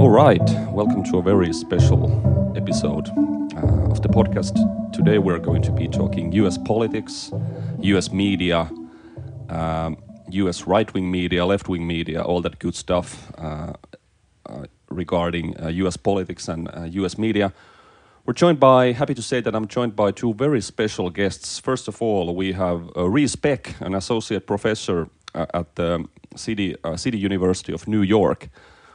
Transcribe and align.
All 0.00 0.08
right, 0.08 0.40
welcome 0.70 1.04
to 1.04 1.18
a 1.18 1.22
very 1.22 1.52
special 1.52 2.52
episode 2.56 3.10
uh, 3.10 3.90
of 3.90 4.00
the 4.00 4.08
podcast. 4.08 4.54
Today 4.94 5.18
we're 5.18 5.38
going 5.38 5.60
to 5.60 5.72
be 5.72 5.88
talking 5.88 6.32
US 6.32 6.56
politics, 6.56 7.30
US 7.80 8.10
media, 8.10 8.70
um, 9.50 9.98
US 10.30 10.66
right 10.66 10.90
wing 10.94 11.10
media, 11.10 11.44
left 11.44 11.68
wing 11.68 11.86
media, 11.86 12.22
all 12.22 12.40
that 12.40 12.58
good 12.58 12.74
stuff 12.74 13.30
uh, 13.36 13.74
uh, 14.46 14.64
regarding 14.88 15.54
US 15.68 15.98
politics 15.98 16.48
and 16.48 16.70
US 16.94 17.18
media. 17.18 17.52
We're 18.24 18.32
joined 18.32 18.58
by, 18.58 18.92
happy 18.92 19.12
to 19.12 19.22
say 19.22 19.42
that 19.42 19.54
I'm 19.54 19.66
joined 19.66 19.96
by 19.96 20.12
two 20.12 20.32
very 20.32 20.62
special 20.62 21.10
guests. 21.10 21.58
First 21.58 21.88
of 21.88 22.00
all, 22.00 22.34
we 22.34 22.52
have 22.52 22.88
uh, 22.96 23.06
Reece 23.06 23.36
Peck, 23.36 23.74
an 23.80 23.94
associate 23.94 24.46
professor 24.46 25.08
uh, 25.34 25.44
at 25.52 25.74
the 25.74 26.06
City, 26.36 26.74
uh, 26.84 26.96
City 26.96 27.18
University 27.18 27.74
of 27.74 27.86
New 27.86 28.00
York. 28.00 28.48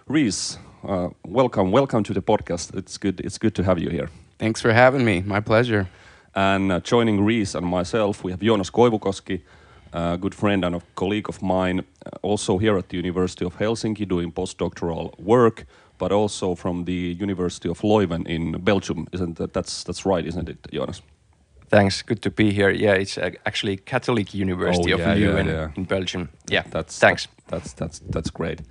Reece, 0.07 0.57
uh, 0.87 1.09
welcome, 1.25 1.71
welcome 1.71 2.03
to 2.03 2.13
the 2.13 2.21
podcast. 2.21 2.75
It's 2.75 2.97
good, 2.97 3.19
it's 3.21 3.37
good 3.37 3.55
to 3.55 3.63
have 3.63 3.79
you 3.79 3.89
here. 3.89 4.09
Thanks 4.39 4.61
for 4.61 4.73
having 4.73 5.05
me. 5.05 5.21
My 5.21 5.39
pleasure. 5.39 5.87
And 6.35 6.71
uh, 6.71 6.79
joining 6.79 7.23
Reece 7.23 7.55
and 7.55 7.65
myself, 7.65 8.23
we 8.23 8.31
have 8.31 8.41
Joonas 8.41 8.71
Koivukoski, 8.71 9.41
a 9.93 10.17
good 10.17 10.35
friend 10.35 10.65
and 10.65 10.75
a 10.75 10.81
colleague 10.95 11.29
of 11.29 11.41
mine, 11.41 11.79
uh, 12.05 12.09
also 12.21 12.57
here 12.57 12.77
at 12.77 12.89
the 12.89 12.97
University 12.97 13.45
of 13.45 13.57
Helsinki 13.57 14.07
doing 14.07 14.31
postdoctoral 14.31 15.17
work 15.19 15.65
but 15.97 16.11
also 16.11 16.55
from 16.55 16.85
the 16.85 17.15
University 17.19 17.69
of 17.69 17.81
Leuven 17.81 18.27
in 18.27 18.51
Belgium. 18.63 19.07
Isn't 19.11 19.37
that 19.37 19.53
that's 19.53 19.83
that's 19.83 20.05
right, 20.05 20.25
isn't 20.25 20.49
it, 20.49 20.61
Joonas? 20.63 21.01
Thanks. 21.69 22.03
Good 22.03 22.21
to 22.21 22.29
be 22.29 22.51
here. 22.51 22.69
Yeah, 22.69 22.93
it's 22.93 23.17
actually 23.17 23.77
Catholic 23.77 24.33
University 24.33 24.93
oh, 24.93 24.97
yeah, 24.97 25.11
of 25.11 25.17
Leuven 25.17 25.45
yeah, 25.45 25.51
yeah. 25.51 25.69
in 25.75 25.85
Belgium. 25.85 26.29
Yeah, 26.49 26.63
that's 26.69 26.99
thanks. 26.99 27.27
That's 27.47 27.73
that's 27.73 27.99
that's 28.09 28.29
great. 28.29 28.61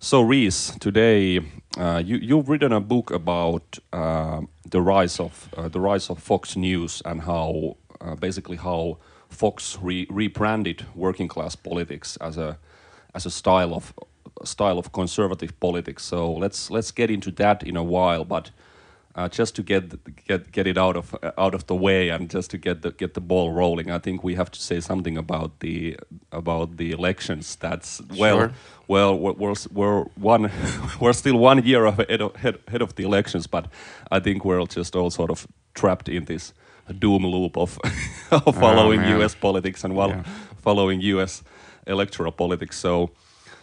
So 0.00 0.20
Reece, 0.20 0.76
today 0.78 1.40
uh, 1.76 2.00
you 2.04 2.18
you've 2.18 2.48
written 2.48 2.72
a 2.72 2.80
book 2.80 3.10
about 3.10 3.80
uh, 3.92 4.42
the 4.64 4.80
rise 4.80 5.18
of 5.18 5.48
uh, 5.56 5.66
the 5.66 5.80
rise 5.80 6.08
of 6.08 6.20
Fox 6.20 6.54
News 6.54 7.02
and 7.04 7.22
how 7.22 7.76
uh, 8.00 8.14
basically 8.14 8.58
how 8.58 8.98
Fox 9.28 9.76
re 9.82 10.06
rebranded 10.08 10.86
working 10.94 11.26
class 11.26 11.56
politics 11.56 12.16
as 12.20 12.38
a 12.38 12.58
as 13.12 13.26
a 13.26 13.30
style 13.30 13.74
of 13.74 13.92
style 14.44 14.78
of 14.78 14.92
conservative 14.92 15.58
politics. 15.58 16.04
So 16.04 16.32
let's 16.32 16.70
let's 16.70 16.92
get 16.92 17.10
into 17.10 17.32
that 17.32 17.64
in 17.64 17.76
a 17.76 17.82
while, 17.82 18.24
but. 18.24 18.52
Uh, 19.14 19.28
just 19.28 19.56
to 19.56 19.62
get 19.62 19.84
get 20.26 20.52
get 20.52 20.66
it 20.66 20.78
out 20.78 20.96
of 20.96 21.14
uh, 21.22 21.32
out 21.36 21.54
of 21.54 21.66
the 21.66 21.74
way 21.74 22.08
and 22.08 22.30
just 22.30 22.50
to 22.50 22.58
get 22.58 22.82
the 22.82 22.92
get 22.92 23.14
the 23.14 23.20
ball 23.20 23.52
rolling, 23.52 23.90
I 23.90 23.98
think 23.98 24.22
we 24.22 24.36
have 24.36 24.50
to 24.50 24.60
say 24.60 24.80
something 24.80 25.18
about 25.18 25.58
the 25.58 25.96
about 26.30 26.76
the 26.76 26.92
elections. 26.92 27.56
That's 27.56 28.00
well, 28.16 28.38
sure. 28.38 28.52
well, 28.86 29.18
we're, 29.18 29.54
we're 29.72 30.02
one 30.14 30.52
we're 31.00 31.14
still 31.14 31.38
one 31.38 31.64
year 31.64 31.86
ahead 31.86 32.20
of, 32.20 32.34
ahead 32.36 32.82
of 32.82 32.94
the 32.94 33.02
elections, 33.02 33.48
but 33.48 33.66
I 34.10 34.20
think 34.20 34.44
we're 34.44 34.64
just 34.66 34.94
all 34.94 35.10
sort 35.10 35.30
of 35.30 35.48
trapped 35.74 36.08
in 36.08 36.26
this 36.26 36.52
doom 36.98 37.26
loop 37.26 37.56
of, 37.56 37.78
of 38.30 38.42
oh, 38.46 38.52
following 38.52 39.00
oh, 39.00 39.18
U.S. 39.18 39.34
politics 39.34 39.84
and 39.84 39.94
while 39.94 40.10
yeah. 40.10 40.22
following 40.62 41.00
U.S. 41.00 41.42
electoral 41.86 42.32
politics. 42.32 42.78
So 42.78 43.10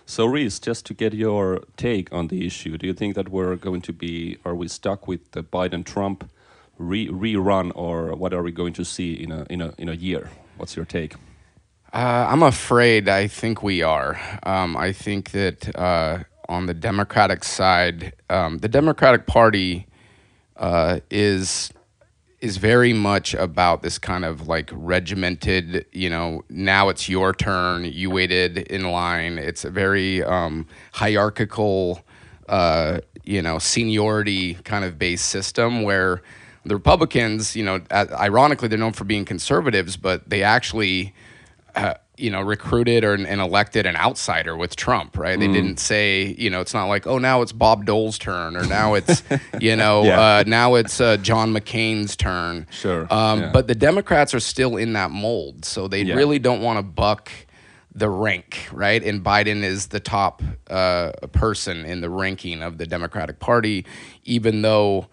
so, 0.06 0.25
Reece, 0.25 0.59
just 0.59 0.86
to 0.88 0.94
get 0.94 1.14
your 1.14 1.64
take 1.78 2.11
on 2.14 2.28
the 2.28 2.45
issue, 2.45 2.78
do 2.78 2.88
you 2.88 2.94
think 2.94 3.16
that 3.16 3.30
we're 3.30 3.56
going 3.56 3.81
to 3.81 3.94
be, 3.94 4.38
are 4.45 4.56
we 4.56 4.67
stuck 4.67 5.08
with 5.08 5.31
the 5.31 5.44
Biden 5.44 5.84
Trump 5.84 6.30
re 6.78 7.08
rerun, 7.08 7.72
or 7.75 8.16
what 8.16 8.33
are 8.33 8.44
we 8.44 8.52
going 8.52 8.73
to 8.73 8.86
see 8.86 9.14
in 9.14 9.31
a, 9.31 9.45
in 9.50 9.61
a, 9.61 9.73
in 9.78 9.89
a 9.89 9.94
year? 9.94 10.30
What's 10.58 10.76
your 10.76 10.86
take? 10.86 11.16
Uh, 11.94 12.28
I'm 12.30 12.44
afraid 12.44 13.08
I 13.08 13.28
think 13.28 13.64
we 13.64 13.81
are. 13.81 14.20
Um, 14.44 14.76
I 14.76 14.92
think 14.92 15.31
that 15.31 15.76
uh, 15.76 16.23
on 16.50 16.65
the 16.65 16.73
Democratic 16.73 17.44
side, 17.44 18.14
um, 18.30 18.58
the 18.60 18.67
Democratic 18.67 19.26
Party 19.26 19.88
uh, 20.58 20.99
is 21.10 21.71
is 22.45 22.58
very 22.58 22.94
much 22.94 23.33
about 23.33 23.82
this 23.82 23.98
kind 23.98 24.23
of 24.23 24.48
like 24.48 24.70
regimented, 24.72 25.83
you 25.92 26.11
know, 26.11 26.44
now 26.48 26.89
it's 26.89 27.10
your 27.10 27.33
turn, 27.33 27.83
you 27.86 28.11
waited 28.11 28.60
in 28.60 28.83
line. 28.92 29.39
It's 29.39 29.66
a 29.66 29.72
very 29.72 30.23
um, 30.23 30.67
hierarchical, 30.94 32.06
uh, 32.48 33.00
you 33.23 33.42
know, 33.42 33.58
seniority 33.58 34.54
kind 34.64 34.86
of 34.86 35.00
based 35.00 35.30
system 35.30 35.82
where 35.82 36.22
the 36.66 36.76
Republicans, 36.76 37.56
you 37.56 37.66
know, 37.66 37.82
ironically, 37.92 38.67
they're 38.67 38.77
known 38.77 38.94
for 38.94 39.06
being 39.06 39.26
conservatives, 39.26 39.98
but 39.98 40.30
they 40.30 40.44
actually 40.44 41.16
uh, 41.76 41.95
you 42.17 42.30
know, 42.30 42.42
recruited 42.42 43.03
or 43.03 43.14
and 43.14 43.42
elected 43.42 43.86
an 43.86 43.95
outsider 43.95 44.55
with 44.55 44.76
Trump, 44.76 45.17
right? 45.17 45.39
They 45.39 45.48
mm. 45.48 45.53
didn't 45.53 45.80
say, 45.80 46.36
you 46.37 46.49
know, 46.49 46.61
it's 46.61 46.73
not 46.73 46.86
like, 46.86 47.08
oh, 47.08 47.17
now 47.17 47.42
it's 47.42 47.52
Bob 47.52 47.86
Dole's 47.86 48.17
turn, 48.17 48.55
or 48.55 48.65
now 48.65 48.93
it's, 48.93 49.23
you 49.59 49.76
know, 49.76 50.03
yeah. 50.03 50.20
uh, 50.20 50.43
now 50.48 50.76
it's 50.76 51.02
uh, 51.02 51.17
John 51.17 51.53
McCain's 51.53 52.15
turn. 52.15 52.67
Sure. 52.71 53.08
Um, 53.14 53.42
yeah. 53.42 53.52
But 53.52 53.67
the 53.67 53.76
Democrats 53.76 54.33
are 54.33 54.39
still 54.39 54.77
in 54.77 54.93
that 54.93 55.11
mold, 55.11 55.65
so 55.65 55.87
they 55.87 56.03
yeah. 56.03 56.15
really 56.15 56.39
don't 56.39 56.61
want 56.61 56.80
to 56.80 56.83
buck 56.83 57.31
the 57.93 58.09
rank, 58.09 58.67
right? 58.71 59.02
And 59.02 59.23
Biden 59.23 59.64
is 59.64 59.87
the 59.87 60.02
top 60.02 60.43
uh, 60.70 61.11
person 61.32 61.86
in 61.86 62.02
the 62.02 62.09
ranking 62.09 62.61
of 62.61 62.77
the 62.77 62.86
Democratic 62.86 63.39
Party, 63.39 63.86
even 64.26 64.61
though, 64.61 65.08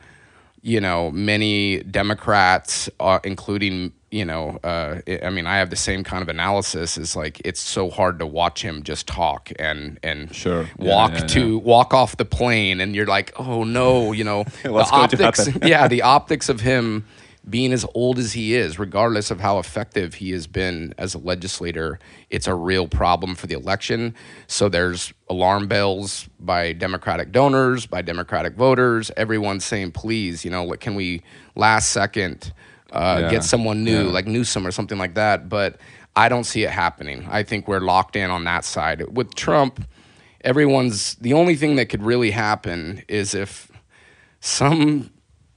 you 0.60 0.80
know, 0.80 1.10
many 1.10 1.82
Democrats, 1.84 2.90
uh, 2.98 3.20
including 3.22 3.92
you 4.12 4.26
know, 4.26 4.58
uh, 4.62 5.00
I 5.22 5.30
mean, 5.30 5.46
I 5.46 5.56
have 5.56 5.70
the 5.70 5.76
same 5.76 6.04
kind 6.04 6.22
of 6.22 6.28
analysis. 6.28 6.98
Is 6.98 7.16
like 7.16 7.40
it's 7.44 7.60
so 7.60 7.88
hard 7.88 8.18
to 8.18 8.26
watch 8.26 8.62
him 8.62 8.82
just 8.82 9.06
talk 9.06 9.50
and 9.58 9.98
and 10.02 10.32
sure. 10.34 10.68
walk 10.76 11.12
yeah, 11.12 11.18
yeah, 11.20 11.26
to 11.28 11.52
yeah. 11.54 11.56
walk 11.56 11.94
off 11.94 12.18
the 12.18 12.26
plane, 12.26 12.80
and 12.80 12.94
you're 12.94 13.06
like, 13.06 13.32
oh 13.40 13.64
no, 13.64 14.12
you 14.12 14.22
know, 14.22 14.44
the 14.62 14.70
optics. 14.70 15.48
yeah, 15.62 15.88
the 15.88 16.02
optics 16.16 16.50
of 16.50 16.60
him 16.60 17.06
being 17.48 17.72
as 17.72 17.84
old 17.94 18.18
as 18.18 18.34
he 18.34 18.54
is, 18.54 18.78
regardless 18.78 19.30
of 19.30 19.40
how 19.40 19.58
effective 19.58 20.14
he 20.14 20.30
has 20.30 20.46
been 20.46 20.94
as 20.96 21.14
a 21.14 21.18
legislator, 21.18 21.98
it's 22.30 22.46
a 22.46 22.54
real 22.54 22.86
problem 22.86 23.34
for 23.34 23.48
the 23.48 23.54
election. 23.54 24.14
So 24.46 24.68
there's 24.68 25.12
alarm 25.28 25.66
bells 25.66 26.28
by 26.38 26.72
Democratic 26.72 27.32
donors, 27.32 27.86
by 27.86 28.02
Democratic 28.02 28.54
voters. 28.54 29.10
Everyone's 29.16 29.64
saying, 29.64 29.90
please, 29.90 30.44
you 30.44 30.52
know, 30.52 30.70
can 30.78 30.94
we 30.94 31.22
last 31.56 31.90
second 31.90 32.52
uh, 32.92 33.18
yeah. 33.22 33.30
get 33.30 33.44
someone 33.44 33.84
new, 33.84 34.06
yeah. 34.06 34.12
like 34.12 34.26
Newsom 34.26 34.66
or 34.66 34.70
something 34.70 34.98
like 34.98 35.14
that. 35.14 35.48
But 35.48 35.76
I 36.14 36.28
don't 36.28 36.44
see 36.44 36.62
it 36.62 36.70
happening. 36.70 37.26
I 37.30 37.42
think 37.42 37.66
we're 37.66 37.80
locked 37.80 38.16
in 38.16 38.30
on 38.30 38.44
that 38.44 38.64
side. 38.64 39.16
With 39.16 39.34
Trump, 39.34 39.84
everyone's 40.42 41.14
the 41.16 41.32
only 41.32 41.56
thing 41.56 41.76
that 41.76 41.86
could 41.86 42.02
really 42.02 42.30
happen 42.30 43.02
is 43.08 43.34
if 43.34 43.70
some 44.40 45.10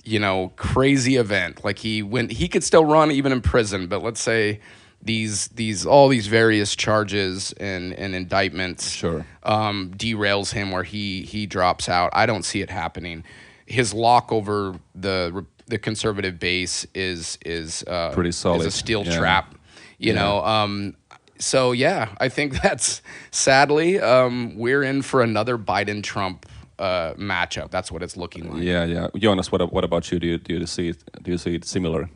you 0.04 0.20
know 0.20 0.54
crazy 0.56 1.16
event 1.16 1.66
like 1.66 1.80
he 1.80 2.04
went 2.04 2.32
he 2.32 2.48
could 2.48 2.64
still 2.64 2.86
run 2.86 3.12
even 3.12 3.32
in 3.32 3.42
prison 3.42 3.88
but 3.88 4.04
let's 4.04 4.22
say 4.22 4.60
these 5.02 5.48
these 5.50 5.86
all 5.86 6.08
these 6.08 6.28
various 6.28 6.76
charges 6.76 7.52
and, 7.54 7.94
and 7.94 8.14
indictments 8.14 8.92
sure 8.92 9.26
um, 9.44 9.92
derails 9.98 10.54
him 10.54 10.72
where 10.72 10.84
he 10.84 11.24
he 11.24 11.48
drops 11.48 11.90
out 11.90 12.12
i 12.14 12.28
don't 12.28 12.44
see 12.44 12.62
it 12.62 12.70
happening 12.70 13.24
his 13.66 13.94
lock 13.94 14.32
over 14.32 14.80
the 14.94 15.46
the 15.68 15.78
conservative 15.78 16.40
base 16.40 16.86
is 16.94 17.38
is 17.46 17.84
uh, 17.88 18.12
pretty 18.14 18.32
solid. 18.32 18.62
Is 18.62 18.68
a 18.68 18.72
steel 18.72 19.04
yeah. 19.04 19.18
trap, 19.18 19.56
you 19.98 20.14
yeah. 20.14 20.20
know. 20.20 20.46
Um, 20.46 20.96
so 21.40 21.72
yeah, 21.72 22.10
I 22.20 22.30
think 22.30 22.62
that's 22.64 23.02
sadly 23.32 24.00
um, 24.00 24.58
we're 24.58 24.84
in 24.84 25.02
for 25.02 25.22
another 25.22 25.58
Biden 25.58 26.04
Trump 26.04 26.46
uh, 26.80 27.14
matchup. 27.14 27.72
That's 27.72 27.92
what 27.92 28.04
it's 28.04 28.18
looking 28.18 28.52
like. 28.52 28.64
Yeah, 28.64 28.86
yeah. 28.86 29.08
Joonas, 29.16 29.52
what 29.52 29.72
what 29.72 29.84
about 29.84 30.12
you? 30.12 30.20
Do 30.20 30.28
you 30.28 30.38
do 30.38 30.54
you 30.54 30.66
see 30.66 30.90
it? 30.90 31.04
Do 31.24 31.32
you 31.32 31.38
see 31.38 31.56
it 31.56 31.66
similar? 31.66 32.10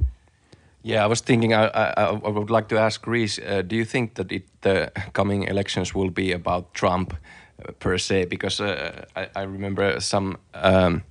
Yeah, 0.82 1.04
I 1.04 1.08
was 1.08 1.22
thinking. 1.22 1.54
I 1.54 1.68
I, 1.68 2.04
I 2.04 2.30
would 2.30 2.50
like 2.50 2.68
to 2.70 2.78
ask 2.78 3.06
Reece. 3.06 3.40
Uh, 3.40 3.62
do 3.62 3.76
you 3.76 3.86
think 3.86 4.14
that 4.16 4.32
it, 4.32 4.44
the 4.62 4.92
coming 5.14 5.44
elections 5.44 5.94
will 5.94 6.10
be 6.12 6.32
about 6.32 6.74
Trump 6.74 7.14
uh, 7.14 7.72
per 7.80 7.98
se? 7.98 8.26
Because 8.26 8.62
uh, 8.62 9.06
I, 9.16 9.28
I 9.36 9.42
remember 9.44 10.00
some. 10.00 10.38
Um, 10.54 11.04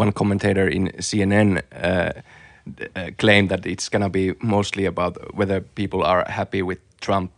one 0.00 0.12
commentator 0.12 0.66
in 0.68 0.88
CNN 0.98 1.62
uh, 1.72 2.12
uh, 2.96 3.10
claimed 3.18 3.48
that 3.48 3.66
it's 3.66 3.88
going 3.88 4.02
to 4.02 4.08
be 4.08 4.34
mostly 4.40 4.86
about 4.86 5.16
whether 5.34 5.60
people 5.60 6.02
are 6.02 6.24
happy 6.28 6.62
with 6.62 6.78
Trump 7.00 7.30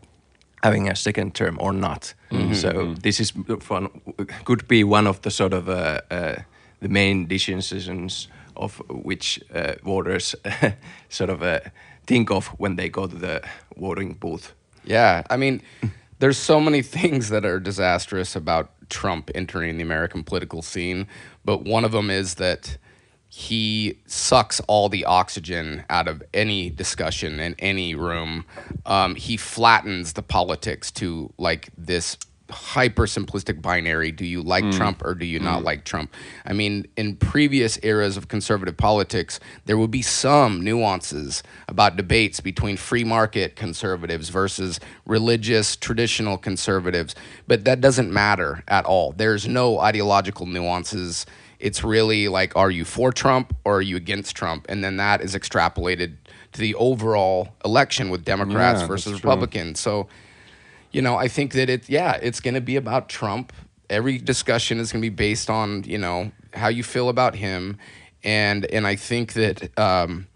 having 0.63 0.89
a 0.89 0.95
second 0.95 1.35
term 1.35 1.57
or 1.61 1.73
not. 1.73 2.15
Mm 2.31 2.39
-hmm. 2.39 2.55
So 2.55 2.69
mm-hmm. 2.69 2.95
this 3.01 3.21
is 3.21 3.33
fun, 3.61 3.89
could 4.45 4.67
be 4.67 4.85
one 4.85 5.09
of 5.09 5.21
the 5.21 5.31
sort 5.31 5.55
of 5.55 5.69
uh, 5.69 5.75
uh, 6.11 6.35
the 6.81 6.89
main 6.89 7.27
decisions 7.29 8.29
of 8.55 8.81
which 8.89 9.41
uh, 9.55 9.73
voters 9.85 10.37
sort 11.09 11.31
of 11.31 11.43
uh, 11.43 11.59
think 12.07 12.31
of 12.31 12.55
when 12.59 12.77
they 12.77 12.91
go 12.91 13.07
to 13.07 13.19
the 13.19 13.41
voting 13.77 14.17
booth. 14.19 14.55
Yeah, 14.85 15.23
I 15.31 15.37
mean, 15.37 15.61
there's 16.19 16.45
so 16.45 16.61
many 16.61 16.83
things 17.01 17.29
that 17.29 17.45
are 17.45 17.61
disastrous 17.61 18.37
about 18.37 18.67
Trump 18.93 19.31
entering 19.35 19.77
the 19.77 19.83
American 19.83 20.23
political 20.23 20.63
scene, 20.63 21.09
but 21.45 21.65
one 21.65 21.85
of 21.85 21.91
them 21.91 22.11
is 22.11 22.37
that 22.37 22.79
he 23.29 23.99
sucks 24.07 24.61
all 24.69 24.91
the 24.91 25.07
oxygen 25.07 25.85
out 25.89 26.07
of 26.07 26.23
any 26.35 26.69
discussion 26.69 27.41
in 27.41 27.55
any 27.59 27.95
room. 27.95 28.45
Um, 28.85 29.15
he 29.15 29.39
flattens 29.39 30.13
the 30.13 30.23
politics 30.23 30.91
to 30.93 31.33
like 31.39 31.71
this 31.77 32.19
hyper 32.53 33.07
simplistic 33.07 33.61
binary 33.61 34.13
do 34.13 34.25
you 34.25 34.43
like 34.43 34.65
mm. 34.65 34.77
Trump 34.77 35.03
or 35.05 35.15
do 35.15 35.27
you 35.27 35.41
mm. 35.41 35.45
not 35.45 35.65
like 35.65 35.85
Trump? 35.85 36.13
I 36.45 36.53
mean, 36.53 36.87
in 36.97 37.17
previous 37.17 37.79
eras 37.83 38.17
of 38.17 38.29
conservative 38.29 38.77
politics, 38.77 39.41
there 39.65 39.79
would 39.79 39.91
be 39.91 40.03
some 40.03 40.63
nuances 40.63 41.43
about 41.69 41.97
debates 41.97 42.41
between 42.41 42.77
free 42.77 43.05
market 43.05 43.57
conservatives 43.57 44.29
versus 44.29 44.79
religious 45.07 45.77
traditional 45.77 46.39
conservatives, 46.39 47.15
but 47.47 47.65
that 47.65 47.81
doesn't 47.81 48.13
matter 48.13 48.63
at 48.69 48.85
all. 48.85 49.13
There's 49.13 49.49
no 49.49 49.81
ideological 49.81 50.47
nuances. 50.47 51.27
It's 51.59 51.83
really 51.83 52.29
like, 52.29 52.57
are 52.57 52.71
you 52.71 52.85
for 52.85 53.13
Trump 53.13 53.55
or 53.65 53.77
are 53.77 53.83
you 53.83 53.97
against 53.97 54.37
Trump? 54.37 54.67
And 54.69 54.83
then 54.85 54.97
that 54.99 55.21
is 55.21 55.35
extrapolated 55.35 56.17
to 56.53 56.61
the 56.61 56.75
overall 56.75 57.55
election 57.65 58.11
with 58.11 58.25
Democrats 58.25 58.81
yeah, 58.81 58.87
versus 58.87 59.15
Republicans. 59.15 59.81
So, 59.81 60.09
you 60.93 61.03
know, 61.03 61.17
I 61.17 61.29
think 61.29 61.53
that 61.53 61.69
it, 61.69 61.89
yeah, 61.89 62.19
it's 62.23 62.41
going 62.41 62.55
to 62.55 62.61
be 62.61 62.77
about 62.77 63.09
Trump. 63.09 63.53
Every 63.91 64.19
discussion 64.19 64.79
is 64.79 64.93
going 64.93 65.03
to 65.03 65.11
be 65.11 65.15
based 65.15 65.51
on, 65.51 65.85
you 65.85 65.99
know, 65.99 66.33
how 66.55 66.69
you 66.69 66.83
feel 66.83 67.09
about 67.09 67.35
him. 67.35 67.79
And, 68.25 68.65
and 68.67 68.87
I 68.87 68.97
think 68.97 69.33
that, 69.35 69.79
um, 69.79 70.27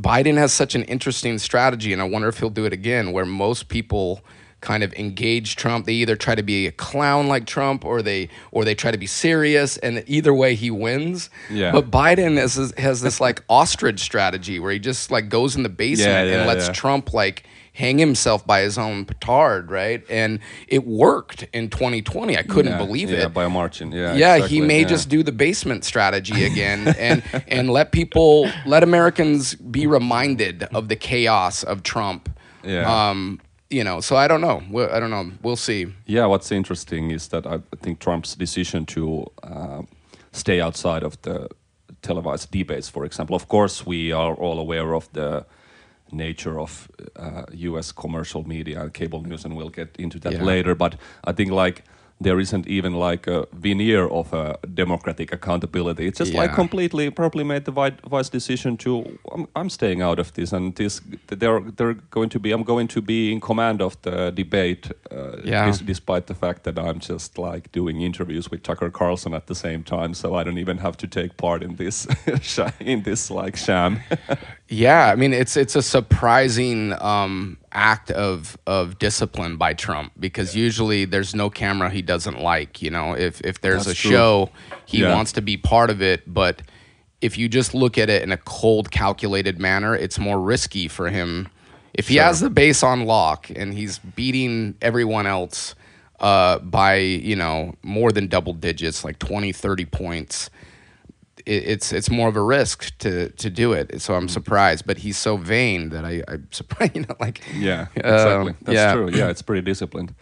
Biden 0.00 0.36
has 0.36 0.52
such 0.52 0.76
an 0.76 0.84
interesting 0.84 1.38
strategy, 1.38 1.92
and 1.92 2.00
I 2.00 2.04
wonder 2.04 2.28
if 2.28 2.38
he'll 2.38 2.50
do 2.50 2.64
it 2.64 2.72
again, 2.72 3.10
where 3.10 3.24
most 3.24 3.68
people 3.68 4.22
kind 4.60 4.82
of 4.82 4.92
engage 4.94 5.56
Trump. 5.56 5.86
They 5.86 5.94
either 5.94 6.16
try 6.16 6.34
to 6.34 6.42
be 6.42 6.66
a 6.66 6.72
clown 6.72 7.28
like 7.28 7.46
Trump 7.46 7.84
or 7.84 8.02
they 8.02 8.28
or 8.50 8.64
they 8.64 8.74
try 8.74 8.90
to 8.90 8.98
be 8.98 9.06
serious 9.06 9.76
and 9.78 10.02
either 10.06 10.34
way 10.34 10.54
he 10.54 10.70
wins. 10.70 11.30
Yeah. 11.50 11.72
But 11.72 11.90
Biden 11.90 12.36
has 12.36 12.72
has 12.76 13.00
this 13.00 13.20
like 13.20 13.42
ostrich 13.48 14.00
strategy 14.00 14.58
where 14.58 14.72
he 14.72 14.78
just 14.78 15.10
like 15.10 15.28
goes 15.28 15.56
in 15.56 15.62
the 15.62 15.68
basement 15.68 16.10
yeah, 16.10 16.22
yeah, 16.24 16.38
and 16.38 16.46
lets 16.46 16.66
yeah. 16.66 16.72
Trump 16.72 17.12
like 17.12 17.44
hang 17.78 17.96
himself 17.96 18.44
by 18.44 18.60
his 18.62 18.76
own 18.76 19.04
petard, 19.04 19.70
right? 19.70 20.02
And 20.10 20.40
it 20.66 20.84
worked 20.84 21.46
in 21.52 21.70
2020. 21.70 22.36
I 22.36 22.42
couldn't 22.42 22.72
yeah, 22.72 22.78
believe 22.78 23.08
yeah, 23.08 23.26
it. 23.26 23.32
by 23.32 23.46
marching. 23.46 23.92
Yeah. 23.92 24.14
Yeah, 24.14 24.34
exactly, 24.34 24.56
he 24.56 24.60
may 24.60 24.80
yeah. 24.80 24.88
just 24.88 25.08
do 25.08 25.22
the 25.22 25.30
basement 25.30 25.84
strategy 25.84 26.44
again 26.52 26.88
and 26.98 27.22
and 27.46 27.70
let 27.70 27.92
people 27.92 28.50
let 28.66 28.82
Americans 28.82 29.54
be 29.54 29.86
reminded 29.86 30.64
of 30.74 30.88
the 30.88 30.96
chaos 30.96 31.62
of 31.62 31.84
Trump. 31.84 32.28
Yeah. 32.64 33.10
Um, 33.10 33.40
you 33.70 33.84
know, 33.84 34.00
so 34.00 34.16
I 34.16 34.26
don't 34.26 34.40
know. 34.40 34.60
I 34.90 34.98
don't 34.98 35.10
know. 35.10 35.30
We'll 35.42 35.62
see. 35.70 35.86
Yeah, 36.06 36.26
what's 36.26 36.50
interesting 36.50 37.12
is 37.12 37.28
that 37.28 37.46
I 37.46 37.60
think 37.82 38.00
Trump's 38.00 38.34
decision 38.34 38.86
to 38.86 39.26
uh, 39.42 39.82
stay 40.32 40.60
outside 40.60 41.04
of 41.04 41.20
the 41.22 41.48
televised 42.02 42.50
debates, 42.50 42.88
for 42.88 43.04
example. 43.04 43.36
Of 43.36 43.46
course, 43.46 43.86
we 43.86 44.10
are 44.10 44.34
all 44.34 44.58
aware 44.58 44.94
of 44.94 45.08
the 45.12 45.44
nature 46.12 46.58
of 46.58 46.90
uh, 47.16 47.44
U.S. 47.52 47.92
commercial 47.92 48.46
media 48.46 48.82
and 48.82 48.94
cable 48.94 49.22
news, 49.22 49.44
and 49.44 49.56
we'll 49.56 49.70
get 49.70 49.96
into 49.98 50.18
that 50.20 50.34
yeah. 50.34 50.42
later. 50.42 50.74
But 50.74 50.96
I 51.24 51.32
think 51.32 51.50
like 51.50 51.84
there 52.20 52.40
isn't 52.40 52.66
even 52.66 52.94
like 52.94 53.26
a 53.26 53.46
veneer 53.52 54.08
of 54.08 54.32
a 54.32 54.58
democratic 54.74 55.32
accountability. 55.32 56.06
It's 56.06 56.18
just 56.18 56.32
yeah. 56.32 56.40
like 56.40 56.54
completely 56.54 57.10
probably 57.10 57.44
made 57.44 57.64
the 57.64 57.72
wise 57.72 58.28
decision 58.28 58.76
to 58.78 59.18
I'm, 59.32 59.46
I'm, 59.54 59.70
staying 59.70 60.02
out 60.02 60.18
of 60.18 60.32
this 60.32 60.52
and 60.52 60.74
this 60.74 61.00
they're 61.28 61.60
they're 61.60 61.94
going 62.10 62.28
to 62.30 62.40
be 62.40 62.50
I'm 62.50 62.64
going 62.64 62.88
to 62.88 63.00
be 63.00 63.32
in 63.32 63.40
command 63.40 63.80
of 63.80 64.00
the 64.02 64.30
debate 64.30 64.90
uh, 65.10 65.36
yeah. 65.44 65.72
despite 65.84 66.26
the 66.26 66.34
fact 66.34 66.64
that 66.64 66.78
I'm 66.78 66.98
just 66.98 67.38
like 67.38 67.70
doing 67.70 68.00
interviews 68.00 68.50
with 68.50 68.62
Tucker 68.62 68.90
Carlson 68.90 69.34
at 69.34 69.46
the 69.46 69.54
same 69.54 69.84
time 69.84 70.14
so 70.14 70.34
I 70.34 70.42
don't 70.42 70.58
even 70.58 70.78
have 70.78 70.96
to 70.98 71.06
take 71.06 71.36
part 71.36 71.62
in 71.62 71.76
this 71.76 72.06
in 72.80 73.02
this 73.02 73.30
like 73.30 73.56
sham. 73.56 74.00
yeah, 74.68 75.06
I 75.06 75.14
mean 75.14 75.32
it's 75.32 75.56
it's 75.56 75.76
a 75.76 75.82
surprising 75.82 76.94
um, 77.00 77.57
act 77.78 78.10
of 78.10 78.58
of 78.66 78.98
discipline 78.98 79.56
by 79.56 79.72
Trump 79.72 80.12
because 80.18 80.56
usually 80.56 81.04
there's 81.04 81.34
no 81.34 81.48
camera 81.48 81.88
he 81.88 82.02
doesn't 82.02 82.40
like. 82.40 82.82
You 82.82 82.90
know, 82.90 83.14
if 83.14 83.40
if 83.42 83.60
there's 83.60 83.86
That's 83.86 83.98
a 83.98 84.02
true. 84.02 84.10
show, 84.10 84.50
he 84.84 85.02
yeah. 85.02 85.14
wants 85.14 85.32
to 85.32 85.40
be 85.40 85.56
part 85.56 85.88
of 85.88 86.02
it, 86.02 86.22
but 86.26 86.62
if 87.20 87.38
you 87.38 87.48
just 87.48 87.74
look 87.74 87.96
at 87.96 88.10
it 88.10 88.22
in 88.22 88.32
a 88.32 88.36
cold, 88.36 88.90
calculated 88.90 89.58
manner, 89.58 89.94
it's 89.94 90.18
more 90.18 90.40
risky 90.40 90.88
for 90.88 91.08
him. 91.08 91.48
If 91.94 92.08
he 92.08 92.14
sure. 92.14 92.24
has 92.24 92.40
the 92.40 92.50
base 92.50 92.82
on 92.82 93.06
lock 93.06 93.50
and 93.50 93.74
he's 93.74 93.98
beating 93.98 94.76
everyone 94.80 95.26
else 95.26 95.74
uh, 96.20 96.58
by, 96.58 96.96
you 96.96 97.34
know, 97.34 97.74
more 97.82 98.12
than 98.12 98.28
double 98.28 98.52
digits, 98.52 99.04
like 99.04 99.18
20, 99.18 99.52
30 99.52 99.84
points, 99.86 100.50
it's 101.48 101.92
it's 101.92 102.10
more 102.10 102.28
of 102.28 102.36
a 102.36 102.42
risk 102.42 102.96
to 102.98 103.30
to 103.30 103.50
do 103.50 103.72
it. 103.72 104.00
So 104.00 104.14
I'm 104.14 104.26
mm. 104.26 104.30
surprised, 104.30 104.86
but 104.86 104.98
he's 104.98 105.16
so 105.16 105.36
vain 105.36 105.88
that 105.90 106.04
I 106.04 106.22
I'm 106.28 106.48
surprised. 106.50 106.94
You 106.96 107.02
know, 107.02 107.16
like 107.20 107.42
yeah, 107.54 107.86
exactly. 107.94 108.50
Um, 108.50 108.56
That's 108.62 108.76
yeah. 108.76 108.92
true. 108.94 109.10
Yeah, 109.10 109.30
it's 109.30 109.42
pretty 109.42 109.62
disciplined. 109.62 110.14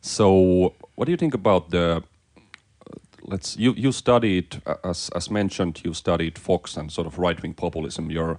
So 0.00 0.74
what 0.94 1.04
do 1.04 1.10
you 1.10 1.18
think 1.18 1.34
about 1.34 1.70
the? 1.70 2.02
Let's 3.22 3.56
you 3.56 3.74
you 3.76 3.92
studied 3.92 4.62
as 4.82 5.10
as 5.14 5.30
mentioned 5.30 5.84
you 5.84 5.94
studied 5.94 6.38
Fox 6.38 6.76
and 6.76 6.90
sort 6.90 7.06
of 7.06 7.18
right 7.18 7.40
wing 7.42 7.54
populism. 7.54 8.10
Your 8.10 8.38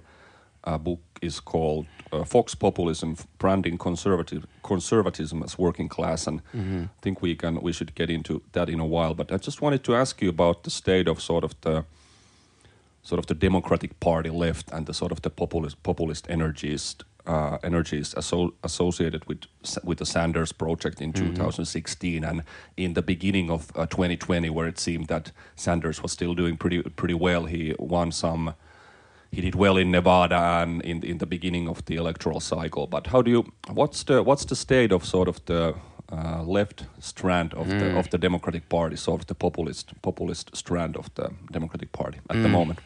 uh, 0.64 0.78
book 0.78 1.00
is 1.22 1.40
called 1.40 1.86
uh, 2.12 2.24
Fox 2.24 2.54
Populism: 2.56 3.16
Branding 3.38 3.78
Conservative 3.78 4.44
Conservatism 4.62 5.42
as 5.44 5.56
Working 5.56 5.88
Class, 5.88 6.26
and 6.26 6.40
mm-hmm. 6.52 6.82
I 6.82 7.00
think 7.00 7.22
we 7.22 7.36
can 7.36 7.60
we 7.62 7.72
should 7.72 7.94
get 7.94 8.10
into 8.10 8.42
that 8.52 8.68
in 8.68 8.80
a 8.80 8.86
while. 8.86 9.14
But 9.14 9.30
I 9.30 9.36
just 9.36 9.62
wanted 9.62 9.84
to 9.84 9.94
ask 9.94 10.20
you 10.20 10.28
about 10.28 10.64
the 10.64 10.70
state 10.70 11.08
of 11.08 11.20
sort 11.20 11.44
of 11.44 11.54
the 11.60 11.84
sort 13.02 13.18
of 13.18 13.26
the 13.26 13.34
Democratic 13.34 13.98
Party 14.00 14.30
left 14.30 14.70
and 14.72 14.86
the 14.86 14.94
sort 14.94 15.12
of 15.12 15.22
the 15.22 15.30
populist 15.30 15.82
populist 15.82 16.30
energies 16.30 16.96
uh, 17.26 17.58
energies 17.62 18.14
aso 18.14 18.52
associated 18.62 19.24
with 19.26 19.46
with 19.84 19.98
the 19.98 20.06
Sanders 20.06 20.52
project 20.52 21.00
in 21.00 21.12
mm 21.12 21.22
-hmm. 21.22 21.34
2016 21.34 22.24
and 22.24 22.42
in 22.76 22.94
the 22.94 23.02
beginning 23.02 23.50
of 23.50 23.70
uh, 23.76 23.86
2020, 23.86 24.50
where 24.50 24.68
it 24.68 24.80
seemed 24.80 25.06
that 25.06 25.32
Sanders 25.56 26.00
was 26.02 26.12
still 26.12 26.34
doing 26.34 26.56
pretty 26.56 26.82
pretty 26.96 27.14
well. 27.14 27.46
He 27.46 27.74
won 27.78 28.12
some. 28.12 28.52
He 29.34 29.40
did 29.40 29.54
well 29.54 29.78
in 29.78 29.90
Nevada 29.90 30.36
and 30.62 30.82
in 30.82 31.04
in 31.04 31.18
the 31.18 31.26
beginning 31.26 31.68
of 31.68 31.82
the 31.84 31.94
electoral 31.94 32.40
cycle. 32.40 32.86
But 32.86 33.06
how 33.06 33.22
do 33.22 33.30
you? 33.30 33.44
What's 33.74 34.04
the 34.04 34.22
what's 34.22 34.44
the 34.44 34.56
state 34.56 34.94
of 34.94 35.04
sort 35.04 35.28
of 35.28 35.36
the 35.44 35.74
uh, 36.12 36.42
left 36.46 36.86
strand 37.00 37.54
of 37.54 37.66
mm. 37.66 37.78
the 37.78 37.98
of 37.98 38.08
the 38.08 38.18
Democratic 38.18 38.68
Party, 38.68 38.96
sort 38.96 39.20
of 39.20 39.26
the 39.26 39.34
populist 39.34 39.92
populist 40.02 40.56
strand 40.56 40.96
of 40.96 41.08
the 41.14 41.30
Democratic 41.52 41.92
Party 41.92 42.18
at 42.28 42.36
mm. 42.36 42.42
the 42.42 42.48
moment? 42.48 42.78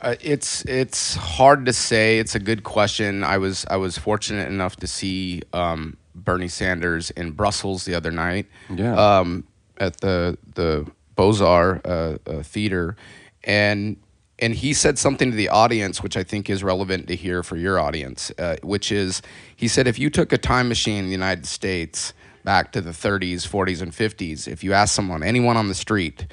Uh, 0.00 0.14
it's 0.20 0.64
it's 0.64 1.14
hard 1.14 1.66
to 1.66 1.72
say. 1.72 2.18
It's 2.18 2.34
a 2.34 2.38
good 2.38 2.62
question. 2.64 3.24
I 3.24 3.38
was 3.38 3.66
I 3.70 3.76
was 3.76 3.98
fortunate 3.98 4.48
enough 4.48 4.76
to 4.76 4.86
see 4.86 5.42
um, 5.52 5.96
Bernie 6.14 6.48
Sanders 6.48 7.10
in 7.10 7.32
Brussels 7.32 7.84
the 7.84 7.94
other 7.94 8.10
night. 8.10 8.46
Yeah. 8.74 8.94
Um, 8.94 9.44
at 9.78 10.00
the 10.00 10.36
the 10.54 10.90
Beaux-Arts 11.14 11.84
uh, 11.84 12.18
uh, 12.26 12.42
theater, 12.42 12.96
and 13.44 13.96
and 14.38 14.54
he 14.54 14.72
said 14.72 14.98
something 14.98 15.30
to 15.30 15.36
the 15.36 15.48
audience 15.48 16.02
which 16.02 16.16
I 16.16 16.22
think 16.22 16.48
is 16.48 16.62
relevant 16.62 17.08
to 17.08 17.16
hear 17.16 17.42
for 17.42 17.56
your 17.56 17.78
audience, 17.78 18.30
uh, 18.38 18.56
which 18.62 18.92
is 18.92 19.22
he 19.56 19.66
said 19.68 19.86
if 19.86 19.98
you 19.98 20.10
took 20.10 20.32
a 20.32 20.38
time 20.38 20.68
machine 20.68 20.98
in 20.98 21.04
the 21.06 21.12
United 21.12 21.46
States 21.46 22.12
back 22.44 22.72
to 22.72 22.80
the 22.80 22.90
30s, 22.90 23.46
40s, 23.46 23.82
and 23.82 23.92
50s, 23.92 24.48
if 24.48 24.62
you 24.64 24.72
asked 24.72 24.94
someone, 24.94 25.22
anyone 25.22 25.56
on 25.56 25.68
the 25.68 25.74
street 25.74 26.26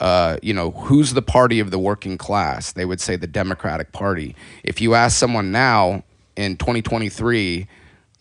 uh, 0.00 0.38
you 0.42 0.54
know, 0.54 0.70
who's 0.70 1.12
the 1.12 1.22
party 1.22 1.60
of 1.60 1.70
the 1.70 1.78
working 1.78 2.16
class? 2.16 2.72
They 2.72 2.84
would 2.84 3.00
say 3.00 3.16
the 3.16 3.26
Democratic 3.26 3.92
Party. 3.92 4.34
If 4.64 4.80
you 4.80 4.94
ask 4.94 5.16
someone 5.16 5.52
now 5.52 6.02
in 6.36 6.56
2023, 6.56 7.68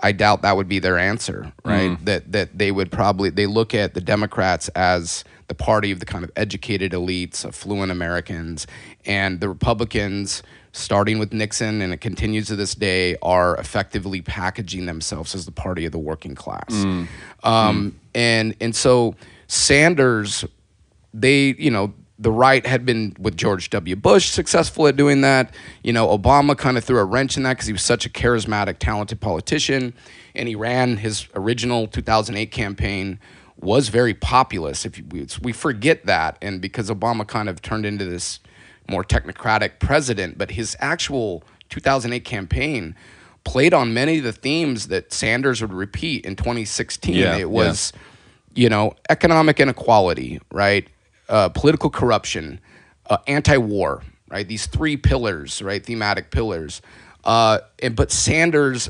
I 0.01 0.11
doubt 0.11 0.41
that 0.41 0.55
would 0.55 0.67
be 0.67 0.79
their 0.79 0.97
answer, 0.97 1.51
right? 1.63 1.91
Mm. 1.91 2.05
That 2.05 2.31
that 2.31 2.57
they 2.57 2.71
would 2.71 2.91
probably 2.91 3.29
they 3.29 3.45
look 3.45 3.73
at 3.73 3.93
the 3.93 4.01
Democrats 4.01 4.67
as 4.69 5.23
the 5.47 5.55
party 5.55 5.91
of 5.91 5.99
the 5.99 6.05
kind 6.05 6.23
of 6.23 6.31
educated 6.35 6.91
elites, 6.91 7.45
affluent 7.45 7.91
Americans, 7.91 8.67
and 9.05 9.39
the 9.39 9.49
Republicans, 9.49 10.43
starting 10.73 11.17
with 11.17 11.33
Nixon 11.33 11.81
and 11.81 11.91
it 11.91 12.01
continues 12.01 12.47
to 12.47 12.55
this 12.55 12.75
day, 12.75 13.17
are 13.21 13.57
effectively 13.57 14.21
packaging 14.21 14.85
themselves 14.85 15.33
as 15.33 15.45
the 15.45 15.51
party 15.51 15.85
of 15.85 15.91
the 15.91 15.99
working 15.99 16.35
class. 16.35 16.69
Mm. 16.69 17.07
Um, 17.43 17.91
mm. 17.91 17.93
And 18.15 18.55
and 18.61 18.75
so 18.75 19.15
Sanders 19.47 20.45
they, 21.13 21.55
you 21.57 21.71
know, 21.71 21.93
the 22.17 22.31
right 22.31 22.65
had 22.65 22.85
been 22.85 23.15
with 23.17 23.37
George 23.37 23.69
W. 23.69 23.95
Bush 23.95 24.29
successful 24.29 24.87
at 24.87 24.97
doing 24.97 25.21
that. 25.21 25.53
You 25.83 25.93
know, 25.93 26.07
Obama 26.15 26.57
kind 26.57 26.77
of 26.77 26.83
threw 26.83 26.99
a 26.99 27.05
wrench 27.05 27.37
in 27.37 27.43
that 27.43 27.53
because 27.53 27.67
he 27.67 27.73
was 27.73 27.81
such 27.81 28.05
a 28.05 28.09
charismatic, 28.09 28.77
talented 28.79 29.21
politician, 29.21 29.93
and 30.35 30.47
he 30.47 30.55
ran 30.55 30.97
his 30.97 31.27
original 31.33 31.87
2008 31.87 32.51
campaign 32.51 33.19
was 33.57 33.89
very 33.89 34.13
populist. 34.13 34.85
If 34.85 35.01
we, 35.11 35.27
we 35.41 35.53
forget 35.53 36.05
that, 36.05 36.37
and 36.41 36.61
because 36.61 36.89
Obama 36.89 37.25
kind 37.25 37.47
of 37.49 37.61
turned 37.61 37.85
into 37.85 38.05
this 38.05 38.39
more 38.89 39.03
technocratic 39.03 39.79
president, 39.79 40.37
but 40.37 40.51
his 40.51 40.75
actual 40.79 41.43
2008 41.69 42.25
campaign 42.25 42.95
played 43.43 43.73
on 43.73 43.93
many 43.93 44.17
of 44.17 44.23
the 44.23 44.33
themes 44.33 44.87
that 44.87 45.13
Sanders 45.13 45.61
would 45.61 45.73
repeat 45.73 46.25
in 46.25 46.35
2016. 46.35 47.15
Yeah, 47.15 47.37
it 47.37 47.49
was, 47.49 47.93
yeah. 48.53 48.63
you 48.63 48.69
know, 48.69 48.95
economic 49.09 49.59
inequality, 49.59 50.39
right? 50.51 50.87
Uh, 51.29 51.49
political 51.49 51.89
corruption, 51.89 52.59
uh, 53.09 53.17
anti-war, 53.27 54.03
right? 54.29 54.47
These 54.47 54.65
three 54.67 54.97
pillars, 54.97 55.61
right? 55.61 55.83
Thematic 55.83 56.31
pillars. 56.31 56.81
Uh, 57.23 57.59
and, 57.81 57.95
but 57.95 58.11
Sanders 58.11 58.89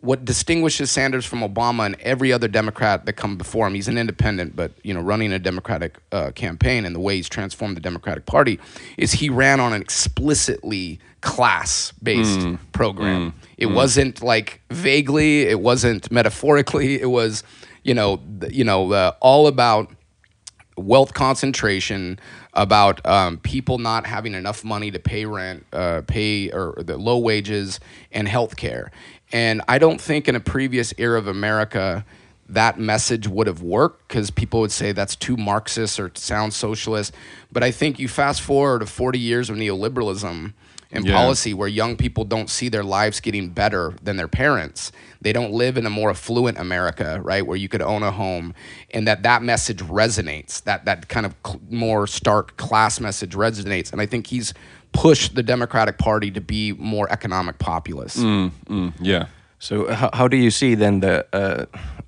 what 0.00 0.24
distinguishes 0.24 0.90
Sanders 0.90 1.26
from 1.26 1.40
Obama 1.40 1.86
and 1.86 1.96
every 2.00 2.32
other 2.32 2.48
Democrat 2.48 3.06
that 3.06 3.14
come 3.14 3.36
before 3.36 3.66
him, 3.66 3.74
he's 3.74 3.88
an 3.88 3.98
independent, 3.98 4.54
but 4.54 4.72
you 4.82 4.94
know, 4.94 5.00
running 5.00 5.32
a 5.32 5.38
Democratic 5.38 5.96
uh, 6.12 6.30
campaign 6.32 6.84
and 6.84 6.94
the 6.94 7.00
way 7.00 7.16
he's 7.16 7.28
transformed 7.28 7.76
the 7.76 7.80
Democratic 7.80 8.24
Party 8.26 8.60
is 8.96 9.12
he 9.12 9.28
ran 9.28 9.58
on 9.58 9.72
an 9.72 9.80
explicitly 9.80 11.00
class-based 11.22 12.40
mm. 12.40 12.58
program. 12.72 13.32
Mm. 13.32 13.34
It 13.58 13.66
mm. 13.66 13.74
wasn't 13.74 14.22
like 14.22 14.60
vaguely, 14.70 15.42
it 15.42 15.60
wasn't 15.60 16.10
metaphorically, 16.12 17.00
it 17.00 17.10
was, 17.10 17.42
you 17.82 17.94
know, 17.94 18.20
you 18.48 18.64
know, 18.64 18.92
uh, 18.92 19.12
all 19.20 19.46
about 19.46 19.90
wealth 20.76 21.14
concentration, 21.14 22.18
about 22.52 23.04
um, 23.06 23.38
people 23.38 23.78
not 23.78 24.06
having 24.06 24.34
enough 24.34 24.64
money 24.64 24.90
to 24.90 24.98
pay 24.98 25.24
rent, 25.24 25.66
uh, 25.72 26.02
pay 26.06 26.50
or 26.50 26.74
the 26.78 26.96
low 26.96 27.18
wages, 27.18 27.80
and 28.12 28.28
health 28.28 28.56
care. 28.56 28.90
And 29.32 29.62
I 29.68 29.78
don't 29.78 30.00
think 30.00 30.28
in 30.28 30.36
a 30.36 30.40
previous 30.40 30.94
era 30.98 31.18
of 31.18 31.26
America 31.26 32.04
that 32.48 32.78
message 32.78 33.26
would 33.26 33.46
have 33.46 33.62
worked 33.62 34.06
because 34.06 34.30
people 34.30 34.60
would 34.60 34.70
say 34.70 34.92
that's 34.92 35.16
too 35.16 35.36
Marxist 35.36 35.98
or 35.98 36.12
sounds 36.14 36.54
socialist. 36.54 37.12
But 37.50 37.64
I 37.64 37.70
think 37.70 37.98
you 37.98 38.08
fast 38.08 38.40
forward 38.40 38.80
to 38.80 38.86
40 38.86 39.18
years 39.18 39.50
of 39.50 39.56
neoliberalism 39.56 40.52
and 40.92 41.04
yeah. 41.04 41.14
policy 41.14 41.52
where 41.54 41.68
young 41.68 41.96
people 41.96 42.24
don't 42.24 42.48
see 42.48 42.68
their 42.68 42.84
lives 42.84 43.20
getting 43.20 43.50
better 43.50 43.94
than 44.02 44.16
their 44.16 44.28
parents. 44.28 44.92
They 45.20 45.32
don't 45.32 45.52
live 45.52 45.76
in 45.76 45.86
a 45.86 45.90
more 45.90 46.10
affluent 46.10 46.58
America, 46.58 47.20
right, 47.22 47.46
where 47.46 47.56
you 47.56 47.68
could 47.68 47.82
own 47.82 48.02
a 48.02 48.10
home, 48.10 48.54
and 48.92 49.06
that 49.06 49.22
that 49.24 49.42
message 49.42 49.78
resonates. 49.78 50.62
That 50.64 50.84
that 50.84 51.08
kind 51.08 51.26
of 51.26 51.34
cl- 51.44 51.60
more 51.70 52.06
stark 52.06 52.56
class 52.56 53.00
message 53.00 53.34
resonates, 53.34 53.92
and 53.92 54.00
I 54.00 54.06
think 54.06 54.28
he's 54.28 54.54
pushed 54.92 55.34
the 55.34 55.42
Democratic 55.42 55.98
Party 55.98 56.30
to 56.30 56.40
be 56.40 56.72
more 56.72 57.10
economic 57.10 57.58
populist. 57.58 58.18
Mm, 58.18 58.50
mm, 58.66 58.92
yeah. 59.00 59.26
So 59.58 59.92
how, 59.92 60.10
how 60.12 60.28
do 60.28 60.36
you 60.36 60.50
see 60.50 60.74
then 60.74 61.00
the 61.00 61.26
uh, 61.32 61.66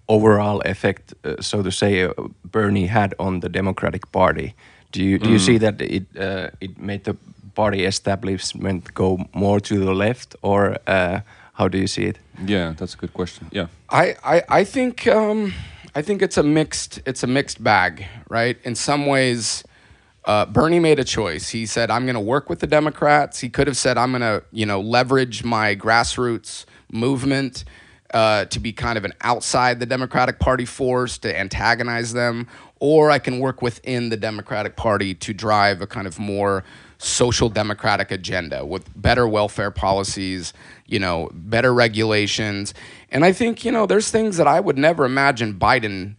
overall 0.08 0.60
effect, 0.60 1.14
uh, 1.24 1.40
so 1.40 1.62
to 1.62 1.70
say, 1.70 2.02
uh, 2.02 2.12
Bernie 2.44 2.86
had 2.86 3.14
on 3.18 3.40
the 3.40 3.48
Democratic 3.48 4.10
Party? 4.12 4.54
Do 4.92 5.02
you 5.02 5.18
do 5.18 5.28
mm. 5.28 5.32
you 5.32 5.38
see 5.38 5.58
that 5.58 5.80
it 5.80 6.06
uh, 6.16 6.50
it 6.60 6.78
made 6.78 7.04
the 7.04 7.16
party 7.58 7.84
establishment 7.84 8.94
go 8.94 9.18
more 9.34 9.58
to 9.60 9.74
the 9.84 9.94
left, 10.04 10.36
or 10.42 10.60
uh, 10.86 11.20
how 11.54 11.66
do 11.68 11.76
you 11.76 11.88
see 11.88 12.04
it? 12.10 12.16
Yeah, 12.46 12.74
that's 12.78 12.94
a 12.94 12.98
good 13.02 13.12
question. 13.12 13.48
Yeah, 13.50 13.66
I 14.02 14.04
I, 14.34 14.42
I 14.60 14.64
think 14.64 15.06
um, 15.06 15.52
I 15.98 16.02
think 16.02 16.22
it's 16.22 16.38
a 16.38 16.42
mixed 16.42 17.00
it's 17.04 17.24
a 17.24 17.26
mixed 17.26 17.58
bag, 17.62 18.06
right? 18.28 18.56
In 18.64 18.74
some 18.74 19.06
ways 19.06 19.64
uh, 20.24 20.44
Bernie 20.46 20.80
made 20.80 20.98
a 21.00 21.04
choice. 21.04 21.48
He 21.58 21.66
said, 21.66 21.90
"I'm 21.90 22.04
going 22.04 22.20
to 22.22 22.28
work 22.34 22.48
with 22.50 22.60
the 22.60 22.70
Democrats." 22.78 23.40
He 23.40 23.48
could 23.48 23.66
have 23.66 23.76
said, 23.76 23.96
"I'm 23.98 24.12
going 24.12 24.28
to, 24.32 24.42
you 24.52 24.66
know, 24.66 24.80
leverage 24.80 25.42
my 25.42 25.74
grassroots 25.74 26.64
movement 26.92 27.64
uh, 28.14 28.46
to 28.46 28.60
be 28.60 28.72
kind 28.72 28.96
of 28.96 29.04
an 29.04 29.12
outside 29.20 29.80
the 29.80 29.86
Democratic 29.86 30.38
Party 30.38 30.64
force 30.64 31.18
to 31.18 31.38
antagonize 31.38 32.12
them, 32.12 32.46
or 32.80 33.10
I 33.10 33.18
can 33.18 33.38
work 33.38 33.60
within 33.60 34.08
the 34.08 34.16
Democratic 34.16 34.76
Party 34.76 35.14
to 35.14 35.34
drive 35.34 35.82
a 35.82 35.86
kind 35.86 36.06
of 36.06 36.18
more 36.18 36.64
social 36.98 37.48
democratic 37.48 38.10
agenda 38.10 38.64
with 38.64 38.90
better 39.00 39.28
welfare 39.28 39.70
policies, 39.70 40.52
you 40.86 40.98
know, 40.98 41.30
better 41.32 41.72
regulations." 41.74 42.74
And 43.10 43.24
I 43.24 43.32
think, 43.32 43.64
you 43.64 43.72
know, 43.72 43.86
there's 43.86 44.10
things 44.10 44.36
that 44.38 44.46
I 44.46 44.60
would 44.60 44.78
never 44.78 45.04
imagine 45.04 45.54
Biden 45.54 46.14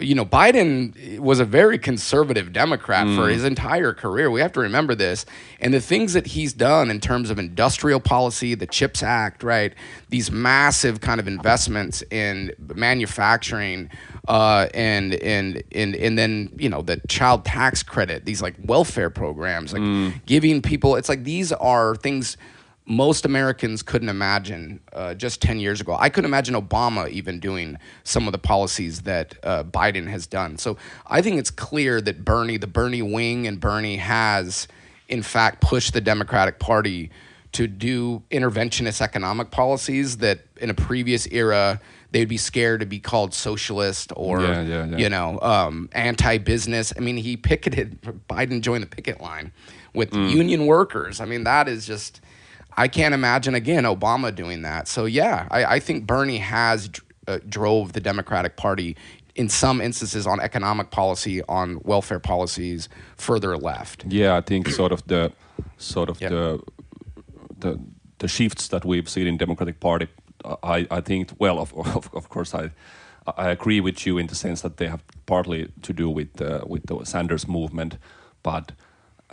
you 0.00 0.14
know, 0.14 0.24
Biden 0.24 1.18
was 1.18 1.40
a 1.40 1.44
very 1.44 1.78
conservative 1.78 2.52
Democrat 2.52 3.06
mm. 3.06 3.16
for 3.16 3.28
his 3.28 3.44
entire 3.44 3.92
career. 3.92 4.30
We 4.30 4.40
have 4.40 4.52
to 4.52 4.60
remember 4.60 4.94
this. 4.94 5.26
And 5.60 5.72
the 5.72 5.80
things 5.80 6.12
that 6.14 6.28
he's 6.28 6.52
done 6.52 6.90
in 6.90 7.00
terms 7.00 7.30
of 7.30 7.38
industrial 7.38 8.00
policy, 8.00 8.54
the 8.54 8.66
CHIPS 8.66 9.02
Act, 9.02 9.42
right? 9.42 9.74
These 10.08 10.30
massive 10.30 11.00
kind 11.00 11.20
of 11.20 11.28
investments 11.28 12.02
in 12.10 12.52
manufacturing, 12.58 13.90
uh, 14.28 14.68
and 14.74 15.14
and 15.14 15.62
and 15.72 15.94
and 15.94 16.18
then 16.18 16.52
you 16.56 16.68
know 16.68 16.82
the 16.82 17.00
child 17.08 17.44
tax 17.44 17.82
credit, 17.82 18.24
these 18.24 18.42
like 18.42 18.54
welfare 18.64 19.10
programs, 19.10 19.72
like 19.72 19.82
mm. 19.82 20.14
giving 20.26 20.62
people. 20.62 20.96
It's 20.96 21.08
like 21.08 21.24
these 21.24 21.52
are 21.52 21.96
things 21.96 22.36
most 22.86 23.24
Americans 23.24 23.82
couldn't 23.82 24.08
imagine 24.08 24.80
uh, 24.92 25.14
just 25.14 25.40
10 25.42 25.60
years 25.60 25.80
ago. 25.80 25.96
I 25.98 26.08
couldn't 26.08 26.28
imagine 26.28 26.54
Obama 26.54 27.08
even 27.08 27.38
doing 27.38 27.78
some 28.04 28.26
of 28.26 28.32
the 28.32 28.38
policies 28.38 29.02
that 29.02 29.36
uh, 29.42 29.64
Biden 29.64 30.08
has 30.08 30.26
done. 30.26 30.58
So 30.58 30.76
I 31.06 31.22
think 31.22 31.38
it's 31.38 31.50
clear 31.50 32.00
that 32.00 32.24
Bernie, 32.24 32.56
the 32.56 32.66
Bernie 32.66 33.02
wing, 33.02 33.46
and 33.46 33.60
Bernie 33.60 33.96
has, 33.96 34.66
in 35.08 35.22
fact, 35.22 35.60
pushed 35.60 35.92
the 35.92 36.00
Democratic 36.00 36.58
Party 36.58 37.10
to 37.52 37.66
do 37.66 38.22
interventionist 38.30 39.00
economic 39.00 39.50
policies 39.50 40.18
that 40.18 40.40
in 40.58 40.70
a 40.70 40.74
previous 40.74 41.26
era 41.28 41.80
they'd 42.12 42.28
be 42.28 42.36
scared 42.36 42.80
to 42.80 42.86
be 42.86 42.98
called 42.98 43.34
socialist 43.34 44.12
or 44.16 44.40
yeah, 44.40 44.62
yeah, 44.62 44.86
yeah. 44.86 44.96
you 44.96 45.08
know 45.08 45.38
um, 45.40 45.88
anti-business. 45.92 46.92
I 46.96 47.00
mean, 47.00 47.16
he 47.16 47.36
picketed. 47.36 48.00
Biden 48.28 48.60
joined 48.60 48.82
the 48.82 48.88
picket 48.88 49.20
line 49.20 49.52
with 49.94 50.10
mm. 50.10 50.30
union 50.30 50.66
workers. 50.66 51.20
I 51.20 51.24
mean, 51.24 51.44
that 51.44 51.68
is 51.68 51.86
just 51.86 52.20
I 52.80 52.88
can't 52.88 53.14
imagine 53.14 53.54
again 53.54 53.84
Obama 53.84 54.34
doing 54.34 54.62
that. 54.62 54.88
So 54.88 55.04
yeah, 55.04 55.46
I, 55.50 55.76
I 55.76 55.80
think 55.80 56.06
Bernie 56.06 56.38
has 56.38 56.88
uh, 57.28 57.38
drove 57.46 57.92
the 57.92 58.00
Democratic 58.00 58.56
Party 58.56 58.96
in 59.34 59.48
some 59.50 59.82
instances 59.82 60.26
on 60.26 60.40
economic 60.40 60.90
policy, 60.90 61.42
on 61.42 61.80
welfare 61.84 62.20
policies, 62.20 62.88
further 63.16 63.58
left. 63.58 64.04
Yeah, 64.08 64.38
I 64.38 64.40
think 64.40 64.68
sort 64.68 64.92
of 64.92 65.06
the 65.06 65.30
sort 65.76 66.08
of 66.08 66.20
yep. 66.22 66.30
the 66.30 66.60
the 67.58 67.78
the 68.18 68.28
shifts 68.28 68.68
that 68.68 68.84
we've 68.84 69.08
seen 69.08 69.26
in 69.26 69.36
Democratic 69.36 69.78
Party. 69.80 70.08
I 70.62 70.86
I 70.90 71.00
think 71.02 71.32
well, 71.38 71.58
of 71.58 71.74
of, 71.74 72.08
of 72.14 72.28
course 72.28 72.54
I. 72.54 72.70
I 73.36 73.50
agree 73.50 73.80
with 73.80 74.06
you 74.06 74.18
in 74.18 74.26
the 74.26 74.34
sense 74.34 74.62
that 74.62 74.76
they 74.78 74.88
have 74.88 75.02
partly 75.26 75.68
to 75.82 75.92
do 75.92 76.08
with 76.08 76.40
uh, 76.40 76.64
with 76.66 76.86
the 76.86 77.04
Sanders 77.04 77.46
movement, 77.46 77.98
but 78.42 78.72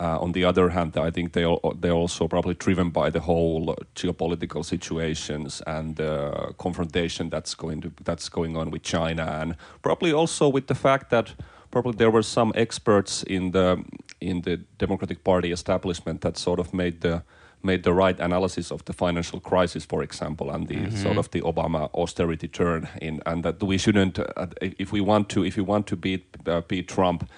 uh, 0.00 0.18
on 0.20 0.32
the 0.32 0.44
other 0.44 0.70
hand, 0.70 0.96
I 0.96 1.10
think 1.10 1.32
they 1.32 1.44
are, 1.44 1.58
they're 1.80 1.92
also 1.92 2.28
probably 2.28 2.54
driven 2.54 2.90
by 2.90 3.10
the 3.10 3.20
whole 3.20 3.76
geopolitical 3.94 4.64
situations 4.64 5.62
and 5.66 6.00
uh, 6.00 6.52
confrontation 6.58 7.30
that's 7.30 7.54
going 7.54 7.80
to 7.80 7.92
that's 8.04 8.28
going 8.28 8.56
on 8.56 8.70
with 8.70 8.82
China, 8.82 9.24
and 9.40 9.56
probably 9.82 10.12
also 10.12 10.48
with 10.48 10.66
the 10.66 10.74
fact 10.74 11.10
that 11.10 11.34
probably 11.70 11.92
there 11.96 12.10
were 12.10 12.22
some 12.22 12.52
experts 12.54 13.22
in 13.24 13.50
the 13.50 13.84
in 14.20 14.42
the 14.42 14.58
Democratic 14.78 15.24
Party 15.24 15.52
establishment 15.52 16.20
that 16.20 16.36
sort 16.36 16.60
of 16.60 16.72
made 16.72 17.00
the 17.00 17.22
made 17.62 17.82
the 17.82 17.92
right 17.92 18.20
analysis 18.20 18.70
of 18.70 18.84
the 18.84 18.92
financial 18.92 19.40
crisis, 19.40 19.84
for 19.84 20.02
example, 20.02 20.50
and 20.50 20.68
the 20.68 20.76
mm-hmm. 20.76 20.96
sort 20.96 21.18
of 21.18 21.28
the 21.30 21.40
Obama 21.40 21.90
austerity 21.92 22.46
turn 22.46 22.88
in, 23.02 23.20
and 23.26 23.42
that 23.42 23.60
we 23.62 23.76
shouldn't, 23.76 24.18
uh, 24.18 24.46
if 24.60 24.92
we 24.92 25.00
want 25.00 25.28
to, 25.28 25.44
if 25.44 25.56
we 25.56 25.62
want 25.62 25.86
to 25.88 25.96
beat 25.96 26.24
uh, 26.46 26.60
beat 26.68 26.86
Trump 26.88 27.28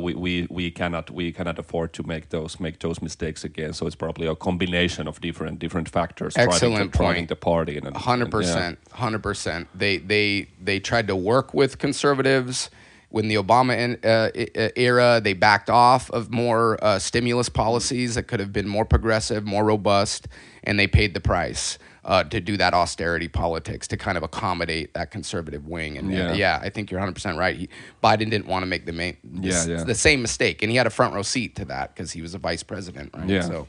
we, 0.00 0.14
we, 0.14 0.46
we 0.50 0.70
cannot 0.70 1.10
we 1.10 1.32
cannot 1.32 1.58
afford 1.58 1.92
to 1.92 2.02
make 2.02 2.30
those 2.30 2.58
make 2.60 2.78
those 2.78 3.02
mistakes 3.02 3.44
again. 3.44 3.72
So 3.72 3.86
it's 3.86 3.96
probably 3.96 4.26
a 4.26 4.34
combination 4.34 5.06
of 5.06 5.20
different 5.20 5.58
different 5.58 5.88
factors. 5.88 6.34
Excellent 6.36 6.92
driving, 6.92 7.26
the 7.26 7.36
party. 7.36 7.80
Hundred 7.94 8.30
percent, 8.30 8.78
hundred 8.92 9.22
percent. 9.22 9.68
They 9.74 9.98
they 9.98 10.48
they 10.62 10.80
tried 10.80 11.08
to 11.08 11.16
work 11.16 11.52
with 11.52 11.78
conservatives. 11.78 12.70
When 13.10 13.26
the 13.26 13.34
Obama 13.34 13.76
in, 13.76 13.98
uh, 14.04 14.30
era, 14.76 15.20
they 15.22 15.32
backed 15.32 15.68
off 15.68 16.12
of 16.12 16.30
more 16.30 16.78
uh, 16.80 17.00
stimulus 17.00 17.48
policies 17.48 18.14
that 18.14 18.28
could 18.28 18.38
have 18.38 18.52
been 18.52 18.68
more 18.68 18.84
progressive, 18.84 19.44
more 19.44 19.64
robust, 19.64 20.28
and 20.62 20.78
they 20.78 20.86
paid 20.86 21.14
the 21.14 21.20
price 21.20 21.76
uh, 22.04 22.24
to 22.24 22.40
do 22.40 22.56
that 22.56 22.74
austerity 22.74 23.28
politics 23.28 23.86
to 23.88 23.96
kind 23.96 24.16
of 24.16 24.22
accommodate 24.22 24.94
that 24.94 25.10
conservative 25.10 25.66
wing. 25.66 25.98
And 25.98 26.12
yeah, 26.12 26.32
yeah 26.32 26.58
I 26.62 26.70
think 26.70 26.90
you're 26.90 27.00
100 27.00 27.14
percent 27.14 27.38
right. 27.38 27.56
He, 27.56 27.68
Biden 28.02 28.30
didn't 28.30 28.46
want 28.46 28.62
to 28.62 28.66
make 28.66 28.86
the 28.86 28.92
main, 28.92 29.16
yeah, 29.24 29.64
yeah. 29.66 29.84
the 29.84 29.94
same 29.94 30.22
mistake, 30.22 30.62
and 30.62 30.70
he 30.70 30.76
had 30.76 30.86
a 30.86 30.90
front 30.90 31.14
row 31.14 31.22
seat 31.22 31.56
to 31.56 31.64
that 31.66 31.94
because 31.94 32.12
he 32.12 32.22
was 32.22 32.34
a 32.34 32.38
vice 32.38 32.62
president. 32.62 33.10
Right? 33.14 33.28
Yeah. 33.28 33.42
So, 33.42 33.66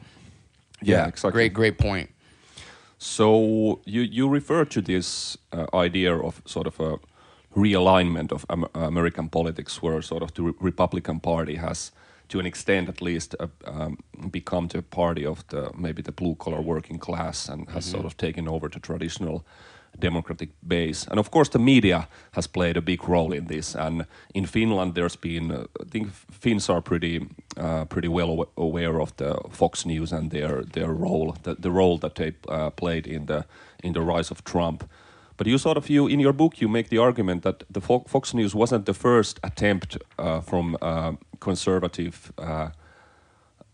yeah, 0.81 0.95
yeah, 0.95 1.07
exactly. 1.07 1.31
Great, 1.31 1.53
great 1.53 1.77
point. 1.77 2.09
So 2.97 3.81
you 3.85 4.01
you 4.01 4.29
refer 4.29 4.63
to 4.65 4.81
this 4.81 5.37
uh, 5.51 5.65
idea 5.73 6.15
of 6.15 6.41
sort 6.45 6.67
of 6.67 6.79
a 6.79 6.99
realignment 7.55 8.31
of 8.31 8.45
American 8.75 9.27
politics, 9.27 9.81
where 9.81 10.01
sort 10.01 10.23
of 10.23 10.33
the 10.35 10.43
Re 10.43 10.53
Republican 10.59 11.19
Party 11.19 11.55
has 11.55 11.91
to 12.31 12.39
an 12.39 12.45
extent 12.45 12.89
at 12.89 13.01
least 13.01 13.35
uh, 13.39 13.47
um, 13.65 13.97
become 14.31 14.67
the 14.67 14.81
party 14.81 15.25
of 15.25 15.45
the 15.47 15.71
maybe 15.77 16.01
the 16.01 16.11
blue 16.11 16.35
collar 16.35 16.61
working 16.61 16.99
class 16.99 17.49
and 17.49 17.69
has 17.69 17.85
mm-hmm. 17.85 17.95
sort 17.95 18.05
of 18.05 18.15
taken 18.15 18.47
over 18.47 18.69
the 18.69 18.79
traditional 18.79 19.43
democratic 19.99 20.49
base. 20.67 21.05
And 21.09 21.19
of 21.19 21.29
course 21.29 21.49
the 21.49 21.59
media 21.59 22.07
has 22.31 22.47
played 22.47 22.77
a 22.77 22.81
big 22.81 23.07
role 23.09 23.33
in 23.33 23.47
this. 23.47 23.75
And 23.75 24.05
in 24.33 24.45
Finland 24.45 24.95
there's 24.95 25.17
been 25.17 25.51
uh, 25.51 25.65
I 25.81 25.89
think 25.89 26.07
Finns 26.31 26.69
are 26.69 26.81
pretty 26.81 27.27
uh, 27.57 27.85
pretty 27.85 28.07
well 28.07 28.47
aware 28.55 29.01
of 29.01 29.15
the 29.17 29.35
Fox 29.49 29.85
News 29.85 30.13
and 30.13 30.31
their 30.31 30.63
their 30.63 30.93
role 30.93 31.35
the, 31.43 31.55
the 31.55 31.71
role 31.71 31.97
that 31.97 32.15
they 32.15 32.33
uh, 32.47 32.69
played 32.69 33.07
in 33.07 33.25
the 33.25 33.45
in 33.83 33.93
the 33.93 34.01
rise 34.01 34.31
of 34.31 34.43
Trump. 34.43 34.83
But 35.37 35.47
you 35.47 35.57
sort 35.57 35.77
of 35.77 35.89
you 35.89 36.07
in 36.07 36.21
your 36.21 36.33
book 36.33 36.61
you 36.61 36.69
make 36.69 36.89
the 36.89 37.01
argument 37.01 37.43
that 37.43 37.63
the 37.73 37.81
Fox 37.81 38.33
News 38.33 38.55
wasn't 38.55 38.85
the 38.85 38.93
first 38.93 39.39
attempt 39.43 39.97
uh, 40.17 40.41
from 40.41 40.77
uh, 40.81 41.13
conservative 41.41 42.31
uh, 42.37 42.69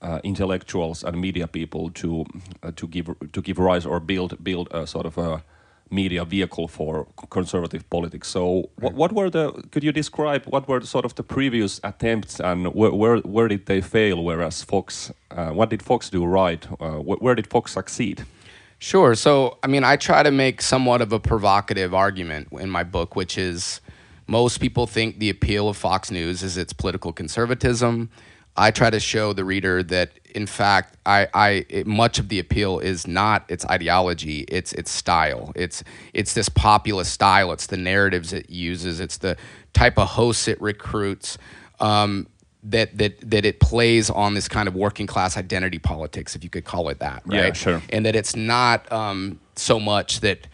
uh, 0.02 0.20
intellectuals 0.24 1.04
and 1.04 1.22
media 1.22 1.48
people 1.48 1.92
to 1.92 2.26
uh, 2.64 2.72
to 2.76 2.88
give 2.88 3.08
to 3.32 3.42
give 3.42 3.60
rise 3.60 3.86
or 3.86 4.00
build 4.00 4.44
build 4.44 4.68
a 4.72 4.88
sort 4.88 5.06
of 5.06 5.18
a 5.18 5.44
media 5.90 6.26
vehicle 6.26 6.68
for 6.68 7.08
conservative 7.30 7.90
politics. 7.90 8.28
So, 8.28 8.70
what, 8.80 8.94
what, 8.94 9.12
were 9.14 9.30
the? 9.30 9.52
Could 9.72 9.84
you 9.84 9.92
describe 9.92 10.46
what 10.46 10.68
were 10.68 10.80
the, 10.80 10.88
sort 10.88 11.06
of 11.06 11.16
the 11.16 11.24
previous 11.24 11.80
attempts 11.84 12.40
and 12.40 12.74
where 12.74 12.92
where, 12.92 13.18
where 13.18 13.48
did 13.48 13.66
they 13.66 13.82
fail? 13.82 14.24
Whereas 14.24 14.64
Fox, 14.64 15.12
uh, 15.32 15.52
what 15.52 15.70
did 15.70 15.82
Fox 15.82 16.10
do 16.10 16.26
right? 16.26 16.66
Uh, 16.80 16.98
wh 16.98 17.22
where 17.22 17.36
did 17.36 17.48
Fox 17.48 17.72
succeed? 17.72 18.26
Sure. 18.80 19.16
So, 19.16 19.58
I 19.64 19.68
mean, 19.68 19.84
I 19.84 19.96
try 19.96 20.22
to 20.22 20.32
make 20.32 20.62
somewhat 20.62 21.02
of 21.02 21.12
a 21.12 21.20
provocative 21.20 21.96
argument 21.96 22.50
in 22.52 22.70
my 22.70 22.84
book, 22.84 23.16
which 23.16 23.38
is 23.38 23.82
most 24.28 24.60
people 24.60 24.86
think 24.86 25.20
the 25.20 25.30
appeal 25.30 25.70
of 25.70 25.78
Fox 25.78 26.12
News 26.12 26.44
is 26.44 26.58
its 26.58 26.74
political 26.74 27.14
conservatism. 27.14 28.10
I 28.58 28.72
try 28.72 28.90
to 28.90 29.00
show 29.00 29.34
the 29.34 29.46
reader 29.46 29.84
that, 29.84 30.12
in 30.34 30.48
fact, 30.48 30.98
I, 31.06 31.28
I 31.34 31.66
it, 31.70 31.88
much 31.88 32.18
of 32.18 32.28
the 32.30 32.40
appeal 32.40 32.80
is 32.80 33.08
not 33.08 33.46
its 33.50 33.66
ideology, 33.66 34.40
it's 34.48 34.74
its 34.74 34.92
style. 34.92 35.52
It's 35.56 35.84
it's 36.14 36.34
this 36.34 36.50
populist 36.50 37.14
style. 37.14 37.52
It's 37.52 37.68
the 37.68 37.78
narratives 37.78 38.34
it 38.34 38.50
uses. 38.50 39.00
It's 39.00 39.18
the 39.18 39.38
type 39.74 39.98
of 39.98 40.10
hosts 40.10 40.48
it 40.48 40.60
recruits. 40.60 41.38
Um, 41.80 42.28
that 42.64 42.98
that 42.98 43.30
that 43.30 43.46
it 43.46 43.60
plays 43.60 44.10
on 44.10 44.34
this 44.34 44.48
kind 44.48 44.68
of 44.68 44.76
working 44.76 45.06
class 45.06 45.38
identity 45.38 45.78
politics, 45.78 46.36
if 46.36 46.44
you 46.44 46.50
could 46.50 46.66
call 46.66 46.90
it 46.90 47.00
that, 47.00 47.22
right? 47.26 47.38
Yeah, 47.38 47.54
sure. 47.54 47.82
And 47.90 48.06
that 48.06 48.16
it's 48.16 48.36
not 48.36 48.92
um, 48.92 49.40
so 49.56 49.80
much 49.80 50.22
that 50.22 50.48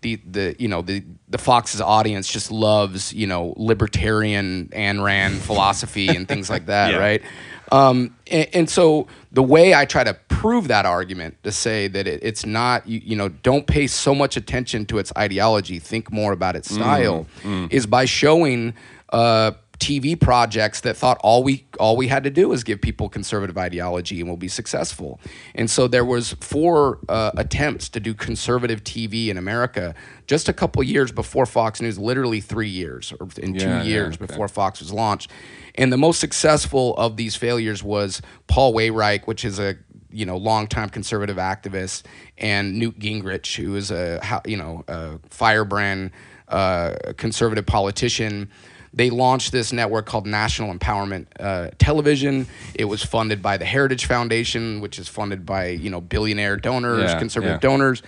the 0.00 0.16
the 0.30 0.56
you 0.58 0.68
know 0.68 0.82
the 0.82 1.04
the 1.28 1.38
Fox's 1.38 1.80
audience 1.80 2.30
just 2.30 2.50
loves 2.50 3.12
you 3.12 3.26
know 3.26 3.54
libertarian 3.56 4.68
Ayn 4.68 5.02
Rand 5.02 5.38
philosophy 5.42 6.08
and 6.08 6.28
things 6.28 6.48
like 6.48 6.66
that, 6.66 6.92
yeah. 6.92 6.98
right? 6.98 7.22
Um, 7.70 8.16
and, 8.30 8.48
and, 8.54 8.70
so 8.70 9.08
the 9.30 9.42
way 9.42 9.74
I 9.74 9.84
try 9.84 10.02
to 10.02 10.14
prove 10.28 10.68
that 10.68 10.86
argument 10.86 11.36
to 11.42 11.52
say 11.52 11.86
that 11.88 12.06
it, 12.06 12.20
it's 12.22 12.46
not 12.46 12.88
you, 12.88 13.02
you, 13.04 13.14
know 13.16 13.28
don't 13.28 13.66
pay 13.66 13.86
so 13.86 14.14
much 14.14 14.38
attention 14.38 14.86
to 14.86 14.98
its 14.98 15.12
ideology, 15.18 15.78
think 15.78 16.10
more 16.10 16.32
about 16.32 16.56
its 16.56 16.74
style, 16.74 17.26
mm, 17.42 17.66
mm. 17.66 17.72
is 17.72 17.86
by 17.86 18.04
showing. 18.04 18.74
Uh, 19.10 19.52
TV 19.78 20.20
projects 20.20 20.80
that 20.80 20.96
thought 20.96 21.18
all 21.22 21.44
we 21.44 21.64
all 21.78 21.96
we 21.96 22.08
had 22.08 22.24
to 22.24 22.30
do 22.30 22.48
was 22.48 22.64
give 22.64 22.80
people 22.80 23.08
conservative 23.08 23.56
ideology 23.56 24.20
and 24.20 24.28
we'll 24.28 24.36
be 24.36 24.48
successful. 24.48 25.20
And 25.54 25.70
so 25.70 25.86
there 25.86 26.04
was 26.04 26.32
four 26.40 26.98
uh, 27.08 27.30
attempts 27.36 27.88
to 27.90 28.00
do 28.00 28.12
conservative 28.12 28.82
TV 28.82 29.28
in 29.28 29.38
America 29.38 29.94
just 30.26 30.48
a 30.48 30.52
couple 30.52 30.82
years 30.82 31.12
before 31.12 31.46
Fox 31.46 31.80
News, 31.80 31.96
literally 31.96 32.40
three 32.40 32.68
years 32.68 33.12
or 33.20 33.28
in 33.36 33.54
yeah, 33.54 33.82
two 33.82 33.88
years 33.88 34.16
yeah, 34.16 34.24
okay. 34.24 34.26
before 34.26 34.48
Fox 34.48 34.80
was 34.80 34.92
launched. 34.92 35.30
And 35.76 35.92
the 35.92 35.96
most 35.96 36.18
successful 36.18 36.96
of 36.96 37.16
these 37.16 37.36
failures 37.36 37.82
was 37.84 38.20
Paul 38.48 38.74
Weyrich, 38.74 39.26
which 39.26 39.44
is 39.44 39.60
a 39.60 39.76
you 40.10 40.26
know 40.26 40.36
longtime 40.36 40.88
conservative 40.88 41.36
activist, 41.36 42.02
and 42.36 42.78
Newt 42.78 42.98
Gingrich, 42.98 43.56
who 43.56 43.76
is 43.76 43.92
a 43.92 44.40
you 44.44 44.56
know 44.56 44.84
a 44.88 45.20
firebrand 45.30 46.10
uh, 46.48 46.96
conservative 47.16 47.66
politician 47.66 48.50
they 48.92 49.10
launched 49.10 49.52
this 49.52 49.72
network 49.72 50.06
called 50.06 50.26
National 50.26 50.74
Empowerment 50.74 51.26
uh, 51.38 51.70
Television. 51.78 52.46
It 52.74 52.86
was 52.86 53.04
funded 53.04 53.42
by 53.42 53.56
the 53.56 53.64
Heritage 53.64 54.06
Foundation, 54.06 54.80
which 54.80 54.98
is 54.98 55.08
funded 55.08 55.44
by 55.44 55.68
you 55.68 55.90
know 55.90 56.00
billionaire 56.00 56.56
donors, 56.56 57.10
yeah, 57.10 57.18
conservative 57.18 57.56
yeah. 57.56 57.68
donors, 57.68 58.02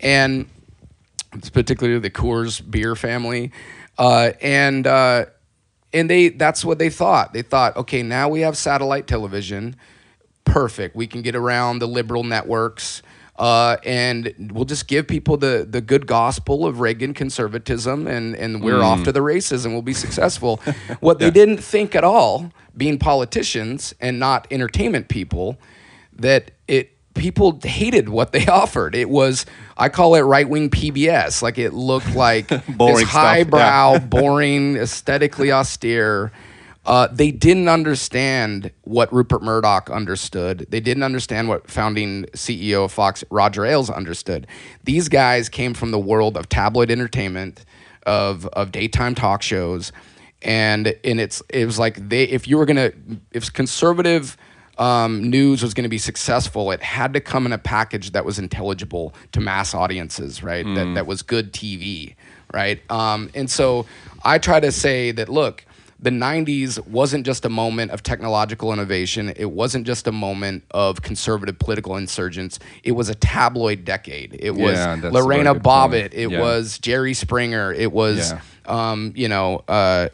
and 0.00 0.48
particularly 1.52 1.98
the 1.98 2.10
Coors 2.10 2.62
beer 2.68 2.94
family, 2.94 3.52
uh, 3.98 4.32
and 4.40 4.86
uh, 4.86 5.26
and 5.92 6.10
they 6.10 6.28
that's 6.28 6.64
what 6.64 6.78
they 6.78 6.90
thought. 6.90 7.32
They 7.32 7.42
thought, 7.42 7.76
okay, 7.76 8.02
now 8.02 8.28
we 8.28 8.40
have 8.40 8.56
satellite 8.56 9.06
television, 9.06 9.76
perfect. 10.44 10.96
We 10.96 11.06
can 11.06 11.22
get 11.22 11.34
around 11.34 11.78
the 11.78 11.88
liberal 11.88 12.24
networks 12.24 13.02
uh, 13.38 13.76
and 13.84 14.50
we'll 14.52 14.64
just 14.64 14.88
give 14.88 15.06
people 15.06 15.36
the 15.36 15.66
the 15.68 15.80
good 15.80 16.06
gospel 16.06 16.66
of 16.66 16.80
Reagan 16.80 17.14
conservatism, 17.14 18.06
and 18.06 18.34
and 18.34 18.62
we're 18.62 18.80
mm. 18.80 18.84
off 18.84 19.04
to 19.04 19.12
the 19.12 19.22
races, 19.22 19.64
and 19.64 19.74
we'll 19.74 19.82
be 19.82 19.92
successful. 19.92 20.56
what 21.00 21.18
they 21.18 21.30
didn't 21.30 21.58
think 21.58 21.94
at 21.94 22.04
all, 22.04 22.50
being 22.76 22.98
politicians 22.98 23.94
and 24.00 24.18
not 24.18 24.46
entertainment 24.50 25.08
people, 25.08 25.58
that 26.14 26.50
it 26.66 26.92
people 27.14 27.58
hated 27.62 28.08
what 28.08 28.32
they 28.32 28.46
offered. 28.46 28.94
It 28.94 29.10
was 29.10 29.44
I 29.76 29.88
call 29.88 30.14
it 30.14 30.20
right 30.20 30.48
wing 30.48 30.70
PBS. 30.70 31.42
Like 31.42 31.58
it 31.58 31.74
looked 31.74 32.14
like 32.14 32.48
this 32.48 33.02
highbrow, 33.02 33.92
yeah. 33.92 33.98
boring, 33.98 34.76
aesthetically 34.76 35.52
austere 35.52 36.32
uh, 36.86 37.08
they 37.08 37.32
didn't 37.32 37.68
understand 37.68 38.70
what 38.82 39.12
Rupert 39.12 39.42
Murdoch 39.42 39.90
understood. 39.90 40.66
They 40.70 40.78
didn't 40.78 41.02
understand 41.02 41.48
what 41.48 41.68
founding 41.68 42.24
CEO 42.26 42.84
of 42.84 42.92
Fox, 42.92 43.24
Roger 43.28 43.66
Ailes, 43.66 43.90
understood. 43.90 44.46
These 44.84 45.08
guys 45.08 45.48
came 45.48 45.74
from 45.74 45.90
the 45.90 45.98
world 45.98 46.36
of 46.36 46.48
tabloid 46.48 46.90
entertainment, 46.90 47.64
of 48.04 48.46
of 48.48 48.70
daytime 48.70 49.16
talk 49.16 49.42
shows, 49.42 49.90
and 50.42 50.94
and 51.02 51.20
it's 51.20 51.42
it 51.48 51.66
was 51.66 51.76
like 51.76 52.08
they 52.08 52.22
if 52.22 52.46
you 52.46 52.56
were 52.56 52.66
gonna 52.66 52.92
if 53.32 53.52
conservative 53.52 54.36
um, 54.78 55.28
news 55.28 55.62
was 55.62 55.74
going 55.74 55.84
to 55.84 55.88
be 55.88 55.98
successful, 55.98 56.70
it 56.70 56.82
had 56.82 57.14
to 57.14 57.20
come 57.20 57.46
in 57.46 57.52
a 57.52 57.58
package 57.58 58.12
that 58.12 58.24
was 58.24 58.38
intelligible 58.38 59.14
to 59.32 59.40
mass 59.40 59.74
audiences, 59.74 60.42
right? 60.42 60.64
Mm. 60.64 60.74
That 60.76 60.94
that 60.94 61.06
was 61.08 61.22
good 61.22 61.52
TV, 61.52 62.14
right? 62.54 62.80
Um, 62.90 63.28
and 63.34 63.50
so 63.50 63.86
I 64.22 64.38
try 64.38 64.60
to 64.60 64.70
say 64.70 65.10
that 65.10 65.28
look 65.28 65.64
the 65.98 66.10
90s 66.10 66.86
wasn't 66.86 67.24
just 67.24 67.44
a 67.44 67.48
moment 67.48 67.90
of 67.90 68.02
technological 68.02 68.72
innovation. 68.72 69.32
It 69.36 69.50
wasn't 69.50 69.86
just 69.86 70.06
a 70.06 70.12
moment 70.12 70.64
of 70.70 71.02
conservative 71.02 71.58
political 71.58 71.96
insurgents. 71.96 72.58
It 72.82 72.92
was 72.92 73.08
a 73.08 73.14
tabloid 73.14 73.84
decade. 73.84 74.36
It 74.38 74.50
was 74.50 74.74
yeah, 74.74 75.00
Lorena 75.02 75.54
Bobbitt. 75.54 76.10
Point. 76.10 76.14
It 76.14 76.30
yeah. 76.30 76.40
was 76.40 76.78
Jerry 76.78 77.14
Springer. 77.14 77.72
It 77.72 77.92
was, 77.92 78.32
yeah. 78.32 78.40
um, 78.66 79.12
you 79.16 79.28
know, 79.28 79.64
uh, 79.68 80.08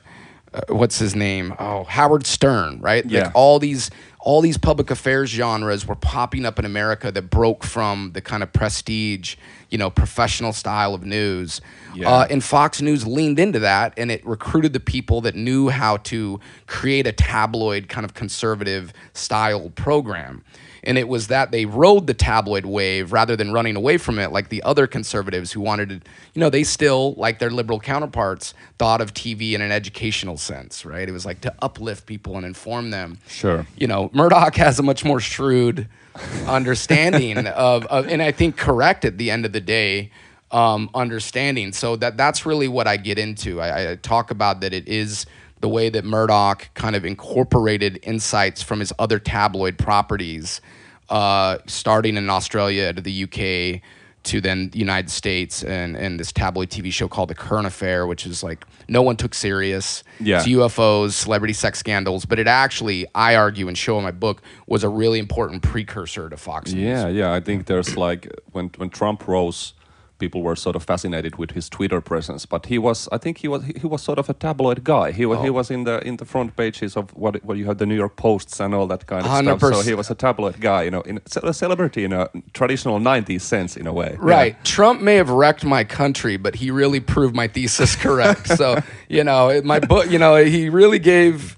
uh, 0.54 0.60
what's 0.68 0.98
his 0.98 1.16
name? 1.16 1.54
Oh, 1.58 1.84
Howard 1.84 2.26
Stern, 2.26 2.80
right? 2.80 3.04
Yeah. 3.04 3.24
Like 3.24 3.32
all 3.34 3.58
these 3.58 3.90
all 4.20 4.40
these 4.40 4.58
public 4.58 4.90
affairs 4.90 5.30
genres 5.30 5.86
were 5.86 5.96
popping 5.96 6.46
up 6.46 6.58
in 6.58 6.64
America 6.64 7.10
that 7.10 7.22
broke 7.22 7.64
from 7.64 8.12
the 8.12 8.20
kind 8.20 8.42
of 8.42 8.52
prestige, 8.52 9.36
you 9.72 9.78
know, 9.78 9.88
professional 9.88 10.52
style 10.52 10.94
of 10.94 11.04
news. 11.04 11.62
Yeah. 11.94 12.10
Uh, 12.10 12.26
and 12.28 12.44
Fox 12.44 12.82
News 12.82 13.06
leaned 13.06 13.38
into 13.38 13.58
that 13.60 13.94
and 13.96 14.10
it 14.10 14.24
recruited 14.24 14.74
the 14.74 14.80
people 14.80 15.22
that 15.22 15.34
knew 15.34 15.70
how 15.70 15.96
to 15.96 16.38
create 16.66 17.06
a 17.06 17.12
tabloid 17.12 17.88
kind 17.88 18.04
of 18.04 18.12
conservative 18.12 18.92
style 19.14 19.70
program. 19.70 20.44
And 20.84 20.98
it 20.98 21.06
was 21.06 21.28
that 21.28 21.52
they 21.52 21.64
rode 21.64 22.06
the 22.06 22.14
tabloid 22.14 22.66
wave 22.66 23.12
rather 23.12 23.36
than 23.36 23.52
running 23.52 23.76
away 23.76 23.98
from 23.98 24.18
it 24.18 24.32
like 24.32 24.48
the 24.48 24.62
other 24.62 24.86
conservatives 24.86 25.52
who 25.52 25.60
wanted 25.60 25.88
to, 25.88 25.94
you 26.34 26.40
know, 26.40 26.50
they 26.50 26.64
still, 26.64 27.14
like 27.14 27.38
their 27.38 27.50
liberal 27.50 27.78
counterparts, 27.78 28.52
thought 28.78 29.00
of 29.00 29.14
TV 29.14 29.52
in 29.52 29.60
an 29.60 29.70
educational 29.70 30.36
sense, 30.36 30.84
right? 30.84 31.08
It 31.08 31.12
was 31.12 31.24
like 31.24 31.40
to 31.42 31.54
uplift 31.60 32.06
people 32.06 32.36
and 32.36 32.44
inform 32.44 32.90
them. 32.90 33.18
Sure. 33.28 33.66
You 33.76 33.86
know, 33.86 34.10
Murdoch 34.12 34.56
has 34.56 34.78
a 34.78 34.82
much 34.82 35.04
more 35.04 35.20
shrewd 35.20 35.88
understanding 36.46 37.46
of, 37.46 37.86
of, 37.86 38.08
and 38.08 38.20
I 38.20 38.32
think 38.32 38.56
correct 38.56 39.04
at 39.04 39.18
the 39.18 39.30
end 39.30 39.46
of 39.46 39.52
the 39.52 39.60
day, 39.60 40.10
um, 40.50 40.90
understanding. 40.94 41.72
So 41.72 41.96
that 41.96 42.16
that's 42.16 42.44
really 42.44 42.68
what 42.68 42.86
I 42.86 42.96
get 42.96 43.18
into. 43.18 43.60
I, 43.60 43.92
I 43.92 43.96
talk 43.96 44.30
about 44.30 44.60
that 44.60 44.72
it 44.72 44.86
is 44.86 45.26
the 45.62 45.68
way 45.68 45.88
that 45.88 46.04
Murdoch 46.04 46.68
kind 46.74 46.94
of 46.94 47.06
incorporated 47.06 47.98
insights 48.02 48.62
from 48.62 48.80
his 48.80 48.92
other 48.98 49.18
tabloid 49.18 49.78
properties, 49.78 50.60
uh, 51.08 51.58
starting 51.66 52.16
in 52.16 52.28
Australia 52.28 52.92
to 52.92 53.00
the 53.00 53.24
UK 53.24 53.80
to 54.24 54.40
then 54.40 54.70
the 54.70 54.78
United 54.78 55.10
States 55.10 55.64
and, 55.64 55.96
and 55.96 56.18
this 56.18 56.32
tabloid 56.32 56.68
TV 56.68 56.92
show 56.92 57.08
called 57.08 57.28
The 57.28 57.34
Current 57.34 57.66
Affair, 57.66 58.06
which 58.06 58.26
is 58.26 58.42
like 58.42 58.64
no 58.88 59.02
one 59.02 59.16
took 59.16 59.34
serious. 59.34 60.04
Yeah. 60.20 60.38
It's 60.38 60.48
UFOs, 60.48 61.12
celebrity 61.12 61.54
sex 61.54 61.78
scandals, 61.78 62.24
but 62.24 62.38
it 62.38 62.46
actually, 62.46 63.06
I 63.14 63.36
argue 63.36 63.68
and 63.68 63.78
show 63.78 63.98
in 63.98 64.04
my 64.04 64.10
book, 64.10 64.42
was 64.66 64.84
a 64.84 64.88
really 64.88 65.18
important 65.18 65.62
precursor 65.62 66.28
to 66.28 66.36
Fox 66.36 66.72
News. 66.72 66.82
Yeah, 66.82 67.08
yeah. 67.08 67.32
I 67.32 67.40
think 67.40 67.66
there's 67.66 67.96
like 67.96 68.28
when 68.52 68.70
when 68.76 68.90
Trump 68.90 69.26
rose 69.26 69.74
people 70.24 70.40
were 70.48 70.58
sort 70.66 70.76
of 70.76 70.82
fascinated 70.92 71.32
with 71.40 71.50
his 71.58 71.66
Twitter 71.76 72.00
presence. 72.00 72.42
But 72.46 72.62
he 72.72 72.78
was, 72.78 73.08
I 73.16 73.18
think 73.22 73.38
he 73.44 73.48
was, 73.48 73.60
he 73.82 73.86
was 73.92 74.00
sort 74.10 74.18
of 74.22 74.26
a 74.34 74.36
tabloid 74.46 74.84
guy. 74.84 75.10
He 75.20 75.26
was, 75.30 75.38
oh. 75.38 75.42
he 75.42 75.50
was 75.58 75.68
in 75.76 75.82
the 75.88 75.96
in 76.08 76.14
the 76.20 76.24
front 76.24 76.50
pages 76.56 76.96
of 76.96 77.04
what 77.22 77.32
what 77.46 77.56
you 77.58 77.66
had 77.70 77.78
the 77.78 77.86
New 77.92 78.00
York 78.04 78.14
Posts 78.16 78.60
and 78.60 78.74
all 78.76 78.86
that 78.92 79.02
kind 79.12 79.22
of 79.26 79.32
100%. 79.32 79.58
stuff. 79.58 79.74
So 79.74 79.80
he 79.90 79.94
was 79.94 80.10
a 80.10 80.14
tabloid 80.14 80.60
guy, 80.60 80.80
you 80.86 80.92
know, 80.94 81.02
in 81.10 81.16
a 81.50 81.52
celebrity 81.62 82.02
in 82.04 82.12
a 82.12 82.22
traditional 82.52 82.98
'90s 83.00 83.40
sense, 83.54 83.76
in 83.80 83.86
a 83.86 83.92
way. 83.92 84.16
Right. 84.18 84.54
Yeah. 84.54 84.64
Trump 84.76 85.00
may 85.08 85.16
have 85.16 85.30
wrecked 85.40 85.64
my 85.64 85.84
country, 86.00 86.36
but 86.36 86.54
he 86.54 86.70
really 86.70 87.00
proved 87.00 87.34
my 87.34 87.48
thesis 87.48 87.96
correct. 87.96 88.44
so 88.60 88.66
you 89.16 89.24
know, 89.24 89.60
my 89.64 89.80
book, 89.80 90.04
you 90.14 90.18
know, 90.18 90.36
he 90.36 90.68
really 90.68 91.00
gave 91.00 91.56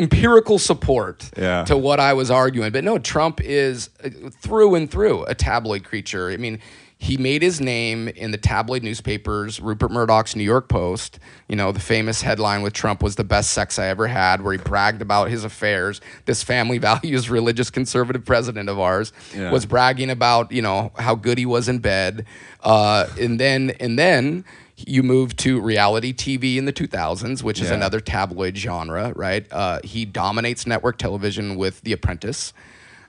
empirical 0.00 0.58
support 0.58 1.30
yeah. 1.36 1.64
to 1.64 1.76
what 1.76 2.00
I 2.00 2.12
was 2.14 2.30
arguing. 2.30 2.72
But 2.72 2.84
no, 2.84 2.98
Trump 2.98 3.40
is 3.42 3.90
uh, 4.02 4.08
through 4.44 4.74
and 4.74 4.90
through 4.90 5.24
a 5.24 5.34
tabloid 5.34 5.84
creature. 5.84 6.30
I 6.30 6.38
mean, 6.38 6.58
he 7.02 7.16
made 7.16 7.40
his 7.40 7.62
name 7.62 8.08
in 8.08 8.30
the 8.30 8.36
tabloid 8.36 8.82
newspapers, 8.82 9.58
Rupert 9.58 9.90
Murdoch's 9.90 10.36
New 10.36 10.44
York 10.44 10.68
Post. 10.68 11.18
You 11.48 11.56
know, 11.56 11.72
the 11.72 11.80
famous 11.80 12.20
headline 12.20 12.60
with 12.60 12.74
Trump 12.74 13.02
was 13.02 13.16
the 13.16 13.24
best 13.24 13.52
sex 13.52 13.78
I 13.78 13.86
ever 13.86 14.06
had, 14.06 14.42
where 14.42 14.52
he 14.52 14.58
bragged 14.58 15.00
about 15.00 15.30
his 15.30 15.42
affairs. 15.42 16.02
This 16.26 16.42
family 16.42 16.76
values 16.90 17.30
religious 17.30 17.70
conservative 17.70 18.26
president 18.26 18.68
of 18.68 18.78
ours 18.78 19.14
Yeah. 19.34 19.50
was 19.50 19.64
bragging 19.64 20.10
about, 20.10 20.52
you 20.52 20.60
know, 20.60 20.92
how 20.98 21.14
good 21.14 21.38
he 21.38 21.46
was 21.46 21.70
in 21.70 21.78
bed. 21.78 22.26
Uh, 22.62 23.06
and 23.18 23.40
then, 23.40 23.70
and 23.80 23.98
then 23.98 24.44
you 24.76 25.02
move 25.02 25.34
to 25.38 25.58
reality 25.58 26.12
TV 26.12 26.56
in 26.58 26.66
the 26.66 26.72
2000s, 26.72 27.42
which 27.42 27.62
is 27.62 27.68
Yeah. 27.70 27.76
another 27.76 28.00
tabloid 28.00 28.58
genre, 28.58 29.14
right? 29.16 29.46
Uh, 29.50 29.80
he 29.84 30.04
dominates 30.04 30.66
network 30.66 30.98
television 30.98 31.56
with 31.56 31.80
The 31.80 31.92
Apprentice. 31.94 32.52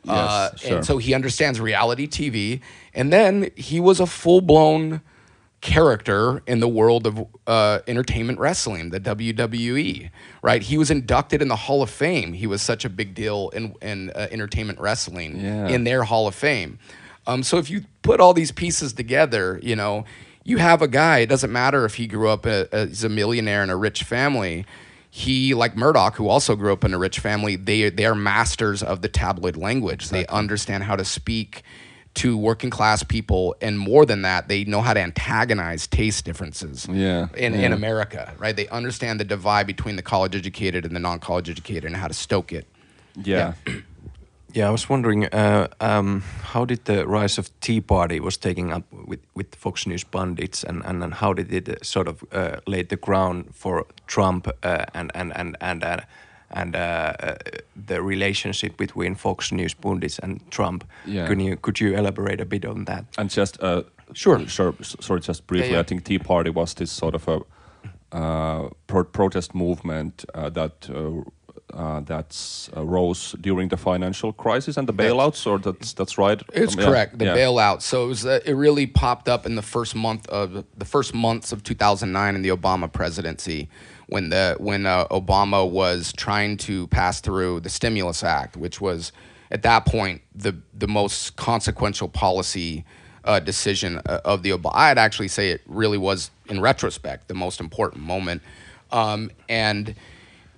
Uh, 0.07 0.55
sure. 0.55 0.77
And 0.77 0.85
so 0.85 0.97
he 0.97 1.13
understands 1.13 1.59
reality 1.59 2.07
TV. 2.07 2.61
And 2.93 3.11
then 3.13 3.51
he 3.55 3.79
was 3.79 3.99
a 3.99 4.05
full 4.07 4.41
blown 4.41 5.01
character 5.61 6.41
in 6.47 6.59
the 6.59 6.67
world 6.67 7.05
of 7.05 7.25
uh, 7.45 7.79
entertainment 7.87 8.39
wrestling, 8.39 8.89
the 8.89 8.99
WWE, 8.99 10.09
right? 10.41 10.61
He 10.63 10.77
was 10.77 10.89
inducted 10.89 11.41
in 11.41 11.47
the 11.49 11.55
Hall 11.55 11.83
of 11.83 11.89
Fame. 11.89 12.33
He 12.33 12.47
was 12.47 12.61
such 12.63 12.83
a 12.83 12.89
big 12.89 13.13
deal 13.13 13.49
in, 13.53 13.75
in 13.81 14.09
uh, 14.11 14.27
entertainment 14.31 14.79
wrestling 14.79 15.39
Yeah. 15.39 15.67
in 15.67 15.83
their 15.83 16.03
Hall 16.03 16.27
of 16.27 16.33
Fame. 16.33 16.79
Um, 17.27 17.43
so 17.43 17.59
if 17.59 17.69
you 17.69 17.81
put 18.01 18.19
all 18.19 18.33
these 18.33 18.51
pieces 18.51 18.93
together, 18.93 19.59
you 19.61 19.75
know, 19.75 20.05
you 20.43 20.57
have 20.57 20.81
a 20.81 20.87
guy, 20.87 21.19
it 21.19 21.27
doesn't 21.27 21.51
matter 21.51 21.85
if 21.85 21.93
he 21.95 22.07
grew 22.07 22.27
up 22.27 22.47
a, 22.47 22.67
as 22.73 23.03
a 23.03 23.09
millionaire 23.09 23.61
in 23.61 23.69
a 23.69 23.77
rich 23.77 24.01
family. 24.01 24.65
He, 25.13 25.53
like 25.53 25.75
Murdoch, 25.75 26.15
who 26.15 26.29
also 26.29 26.55
grew 26.55 26.71
up 26.71 26.85
in 26.85 26.93
a 26.93 26.97
rich 26.97 27.19
family, 27.19 27.57
they 27.57 27.89
they 27.89 28.05
are 28.05 28.15
masters 28.15 28.81
of 28.81 29.01
the 29.01 29.09
tabloid 29.09 29.57
language. 29.57 30.07
They 30.07 30.25
understand 30.27 30.85
how 30.85 30.95
to 30.95 31.03
speak 31.03 31.63
to 32.13 32.37
working 32.37 32.69
class 32.69 33.03
people, 33.03 33.53
and 33.61 33.77
more 33.77 34.05
than 34.05 34.21
that, 34.21 34.47
they 34.47 34.63
know 34.63 34.81
how 34.81 34.93
to 34.93 34.99
antagonize 35.01 35.85
taste 35.87 36.23
differences. 36.25 36.87
Yeah, 36.89 37.27
In, 37.35 37.53
in. 37.53 37.73
America, 37.73 38.33
right? 38.37 38.55
They 38.55 38.67
understand 38.69 39.19
the 39.19 39.23
divide 39.25 39.67
between 39.67 39.97
the 39.97 40.01
college 40.01 40.35
educated 40.35 40.85
and 40.85 40.95
the 40.95 40.99
non 40.99 41.19
college 41.19 41.49
educated 41.49 41.85
and 41.85 41.95
how 41.95 42.07
to 42.07 42.13
stoke 42.13 42.53
it. 42.53 42.67
Yeah. 43.15 43.53
Yeah, 43.67 43.81
I 44.55 44.69
was 44.69 44.89
wondering 44.89 45.25
uh, 45.25 45.67
um, 45.79 46.23
how 46.53 46.65
did 46.65 46.85
the 46.85 47.05
rise 47.07 47.37
of 47.37 47.49
Tea 47.61 47.81
Party 47.81 48.19
was 48.19 48.37
taking 48.37 48.73
up 48.73 48.83
with, 48.91 49.19
with 49.33 49.55
Fox 49.55 49.85
News 49.87 50.03
pundits, 50.03 50.63
and, 50.63 50.83
and, 50.85 51.03
and 51.03 51.13
how 51.13 51.33
did 51.33 51.51
it 51.53 51.69
uh, 51.69 51.75
sort 51.81 52.07
of 52.07 52.23
uh, 52.31 52.57
lay 52.67 52.83
the 52.83 52.97
ground 52.97 53.45
for 53.53 53.85
Trump 54.07 54.47
uh, 54.63 54.85
and 54.93 55.11
and 55.15 55.31
and 55.35 55.55
and 55.61 55.83
uh, 55.83 55.99
and 56.49 56.75
uh, 56.75 57.13
the 57.87 58.01
relationship 58.01 58.77
between 58.77 59.15
Fox 59.15 59.51
News 59.51 59.73
pundits 59.73 60.19
and 60.19 60.39
Trump? 60.51 60.83
Yeah. 61.05 61.27
Could 61.27 61.41
you 61.41 61.57
could 61.57 61.79
you 61.79 61.97
elaborate 61.97 62.41
a 62.41 62.45
bit 62.45 62.65
on 62.65 62.85
that? 62.85 63.05
And 63.17 63.29
just 63.29 63.61
uh, 63.63 63.83
Sure. 64.13 64.45
sure. 64.47 64.73
Sorry, 64.81 65.21
just 65.21 65.47
briefly. 65.47 65.69
Yeah, 65.69 65.75
yeah. 65.75 65.79
I 65.79 65.83
think 65.83 66.03
Tea 66.03 66.19
Party 66.19 66.49
was 66.49 66.73
this 66.73 66.91
sort 66.91 67.15
of 67.15 67.27
a 67.27 67.39
uh, 68.11 68.69
pro- 68.87 69.05
protest 69.05 69.55
movement 69.55 70.25
uh, 70.35 70.49
that 70.49 70.89
uh, 71.73 72.01
that's 72.01 72.69
uh, 72.75 72.83
rose 72.85 73.35
during 73.41 73.69
the 73.69 73.77
financial 73.77 74.33
crisis 74.33 74.77
and 74.77 74.87
the 74.87 74.93
bailouts, 74.93 75.45
or 75.45 75.59
that's 75.59 75.93
that's 75.93 76.17
right. 76.17 76.41
It's 76.53 76.73
Um, 76.73 76.79
yeah, 76.79 76.85
correct. 76.85 77.19
The 77.19 77.25
yeah. 77.25 77.35
bailout. 77.35 77.81
So 77.81 78.05
it 78.05 78.07
was. 78.07 78.25
Uh, 78.25 78.39
it 78.45 78.53
really 78.53 78.87
popped 78.87 79.29
up 79.29 79.45
in 79.45 79.55
the 79.55 79.61
first 79.61 79.95
month 79.95 80.27
of 80.27 80.65
the 80.77 80.85
first 80.85 81.13
months 81.13 81.51
of 81.51 81.63
2009 81.63 82.35
in 82.35 82.41
the 82.41 82.49
Obama 82.49 82.91
presidency, 82.91 83.69
when 84.07 84.29
the 84.29 84.55
when 84.59 84.85
uh, 84.85 85.07
Obama 85.07 85.69
was 85.69 86.13
trying 86.13 86.57
to 86.57 86.87
pass 86.87 87.21
through 87.21 87.61
the 87.61 87.69
Stimulus 87.69 88.23
Act, 88.23 88.57
which 88.57 88.81
was 88.81 89.11
at 89.49 89.63
that 89.63 89.85
point 89.85 90.21
the 90.35 90.55
the 90.73 90.87
most 90.87 91.35
consequential 91.35 92.07
policy 92.07 92.85
uh, 93.23 93.39
decision 93.39 93.97
of 93.99 94.43
the 94.43 94.51
Obama. 94.51 94.71
I'd 94.73 94.97
actually 94.97 95.27
say 95.27 95.51
it 95.51 95.61
really 95.67 95.97
was, 95.97 96.31
in 96.47 96.59
retrospect, 96.61 97.27
the 97.27 97.33
most 97.33 97.59
important 97.59 98.03
moment, 98.03 98.41
um, 98.91 99.31
and 99.47 99.95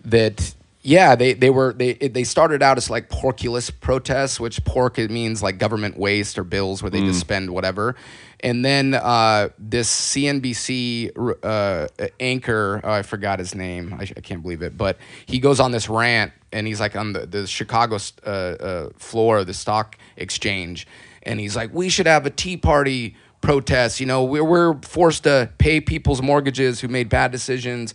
that 0.06 0.54
yeah 0.84 1.16
they, 1.16 1.34
they 1.34 1.50
were 1.50 1.74
they 1.74 1.94
they 1.94 2.26
started 2.26 2.62
out 2.62 2.78
as 2.78 2.90
like 2.90 3.10
porkulus 3.10 3.72
protests 3.80 4.40
which 4.40 4.64
pork 4.66 5.00
it 5.00 5.10
means 5.10 5.42
like 5.42 5.58
government 5.58 5.98
waste 5.98 6.38
or 6.38 6.44
bills 6.44 6.84
where 6.84 6.90
they 6.90 7.02
just 7.02 7.20
spend 7.20 7.50
whatever. 7.50 7.96
And 8.42 8.64
then 8.66 8.94
uh, 8.94 9.50
this 9.58 9.90
cnbc 9.90 11.38
uh, 11.44 11.88
anchor 12.20 12.82
oh, 12.84 12.92
i 12.92 13.02
forgot 13.02 13.40
his 13.40 13.56
name. 13.56 13.94
I, 13.94 14.04
I 14.04 14.22
can't 14.22 14.42
believe 14.42 14.62
it. 14.62 14.78
But 14.78 14.98
he 15.26 15.40
goes 15.40 15.62
on 15.62 15.72
this 15.72 15.88
rant 15.88 16.34
and 16.52 16.68
he's 16.68 16.82
like 16.82 16.98
on 16.98 17.14
the, 17.14 17.26
the 17.26 17.48
chicago 17.48 17.98
uh, 18.26 18.30
uh, 18.30 18.90
floor 18.98 19.40
of 19.40 19.48
the 19.48 19.54
stock 19.54 19.98
exchange. 20.18 20.86
And 21.24 21.40
he's 21.40 21.56
like 21.56 21.74
we 21.74 21.88
should 21.88 22.08
have 22.08 22.26
a 22.26 22.30
tea 22.30 22.58
party 22.58 23.16
protest. 23.44 24.00
You 24.00 24.08
know, 24.08 24.24
we're, 24.24 24.44
we're 24.44 24.82
forced 24.82 25.26
to 25.26 25.52
pay 25.60 25.80
people's 25.80 26.22
mortgages 26.22 26.80
who 26.80 26.88
made 26.88 27.10
bad 27.10 27.32
decisions. 27.32 27.94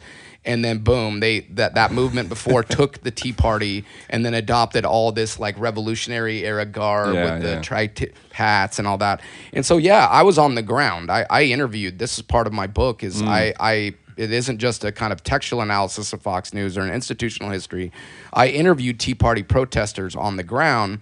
And 0.48 0.64
then 0.64 0.78
boom, 0.78 1.20
they 1.20 1.40
that, 1.50 1.74
that 1.74 1.92
movement 1.92 2.28
before 2.28 2.62
took 2.78 3.02
the 3.02 3.10
Tea 3.10 3.32
Party 3.32 3.84
and 4.10 4.24
then 4.24 4.34
adopted 4.34 4.84
all 4.84 5.12
this 5.12 5.38
like 5.38 5.56
revolutionary 5.58 6.44
era 6.44 6.64
garb 6.64 7.14
Yeah, 7.14 7.24
with 7.34 7.42
the 7.42 7.50
yeah. 7.50 7.60
tri 7.60 7.90
hats 8.32 8.78
and 8.78 8.88
all 8.88 8.98
that. 8.98 9.20
And 9.52 9.64
so 9.64 9.76
yeah, 9.76 10.06
I 10.06 10.22
was 10.22 10.38
on 10.38 10.54
the 10.54 10.62
ground. 10.62 11.10
I, 11.10 11.26
I 11.28 11.42
interviewed. 11.44 11.98
This 11.98 12.16
is 12.18 12.22
part 12.22 12.46
of 12.46 12.52
my 12.52 12.66
book. 12.66 13.04
Is 13.04 13.20
I 13.22 13.52
I 13.60 13.94
it 14.16 14.32
isn't 14.32 14.58
just 14.58 14.82
a 14.84 14.90
kind 14.90 15.12
of 15.12 15.22
textual 15.22 15.60
analysis 15.62 16.12
of 16.12 16.20
Fox 16.22 16.52
News 16.54 16.76
or 16.76 16.80
an 16.80 16.92
institutional 16.92 17.50
history. 17.50 17.92
I 18.32 18.48
interviewed 18.48 18.98
Tea 18.98 19.14
Party 19.14 19.42
protesters 19.44 20.16
on 20.16 20.36
the 20.36 20.42
ground, 20.42 21.00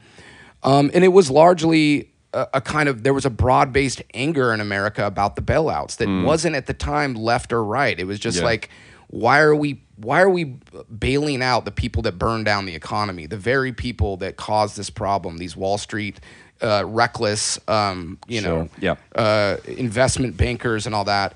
um, 0.63 0.91
and 0.93 1.03
it 1.05 1.09
was 1.13 1.31
largely 1.31 2.11
a, 2.35 2.47
a 2.55 2.61
kind 2.61 2.89
of 2.89 3.05
there 3.05 3.15
was 3.15 3.25
a 3.25 3.31
broad 3.31 3.73
based 3.73 4.03
anger 4.13 4.53
in 4.53 4.61
America 4.61 5.07
about 5.07 5.37
the 5.37 5.43
bailouts 5.43 5.97
that 5.99 6.09
wasn't 6.25 6.57
at 6.57 6.67
the 6.67 6.75
time 6.75 7.15
left 7.15 7.53
or 7.53 7.63
right. 7.65 7.99
It 7.99 8.05
was 8.07 8.19
just 8.19 8.39
Yeah. 8.39 8.45
like, 8.45 8.69
why 9.09 9.40
are 9.40 9.55
we 9.55 9.83
why 9.97 10.21
are 10.21 10.29
we 10.29 10.57
bailing 10.99 11.42
out 11.42 11.64
the 11.64 11.71
people 11.71 12.03
that 12.03 12.19
burn 12.19 12.45
down 12.45 12.66
the 12.66 12.75
economy, 12.75 13.25
the 13.27 13.37
very 13.38 13.73
people 13.73 14.19
that 14.19 14.37
caused 14.37 14.77
this 14.77 14.90
problem, 14.90 15.38
these 15.38 15.57
Wall 15.57 15.79
Street 15.79 16.21
uh, 16.61 16.85
reckless, 16.87 17.59
um, 17.66 18.19
you 18.29 18.42
know, 18.42 18.69
Yeah. 18.79 18.97
uh, 19.14 19.57
investment 19.66 20.37
bankers 20.37 20.85
and 20.85 20.95
all 20.95 21.05
that. 21.05 21.35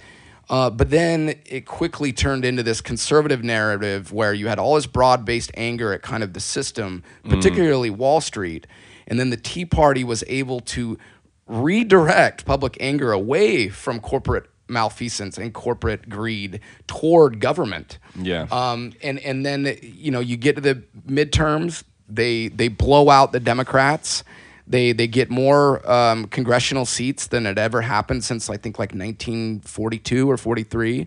Uh, 0.50 0.68
but 0.68 0.90
then 0.90 1.36
it 1.46 1.64
quickly 1.64 2.12
turned 2.12 2.44
into 2.44 2.62
this 2.62 2.80
conservative 2.82 3.42
narrative 3.42 4.12
where 4.12 4.34
you 4.34 4.48
had 4.48 4.58
all 4.58 4.74
this 4.74 4.86
broad 4.86 5.24
based 5.24 5.50
anger 5.54 5.92
at 5.94 6.02
kind 6.02 6.22
of 6.22 6.32
the 6.34 6.40
system, 6.40 7.02
particularly 7.28 7.88
Wall 7.88 8.20
Street. 8.20 8.66
And 9.06 9.18
then 9.18 9.30
the 9.30 9.36
Tea 9.38 9.64
Party 9.64 10.04
was 10.04 10.22
able 10.26 10.60
to 10.60 10.98
redirect 11.46 12.44
public 12.44 12.76
anger 12.80 13.12
away 13.12 13.68
from 13.68 14.00
corporate 14.00 14.49
malfeasance 14.70 15.36
and 15.36 15.52
corporate 15.52 16.08
greed 16.08 16.60
toward 16.86 17.40
government. 17.40 17.98
Yeah. 18.20 18.46
Um, 18.50 18.92
and 19.02 19.18
and 19.20 19.44
then 19.44 19.76
you 19.82 20.10
know 20.10 20.20
you 20.20 20.36
get 20.36 20.54
to 20.56 20.60
the 20.62 20.82
midterms, 21.06 21.82
they 22.08 22.48
they 22.48 22.68
blow 22.68 23.10
out 23.10 23.32
the 23.32 23.40
Democrats. 23.40 24.24
They 24.66 24.92
they 24.92 25.08
get 25.08 25.30
more 25.30 25.88
um, 25.90 26.26
congressional 26.26 26.86
seats 26.86 27.26
than 27.26 27.44
had 27.44 27.58
ever 27.58 27.80
happened 27.82 28.22
since 28.24 28.48
I 28.48 28.56
think 28.56 28.78
like 28.78 28.92
1942 28.94 30.30
or 30.30 30.36
43, 30.36 31.06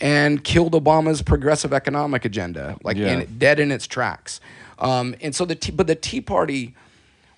and 0.00 0.42
killed 0.42 0.72
Obama's 0.72 1.20
progressive 1.22 1.72
economic 1.72 2.24
agenda, 2.24 2.76
like 2.82 2.96
Yeah. 2.96 3.20
in, 3.20 3.38
dead 3.38 3.60
in 3.60 3.70
its 3.70 3.86
tracks. 3.86 4.40
Um, 4.78 5.14
and 5.20 5.34
so 5.34 5.44
the 5.44 5.54
tea, 5.54 5.72
but 5.72 5.86
the 5.86 5.94
Tea 5.94 6.20
Party, 6.20 6.74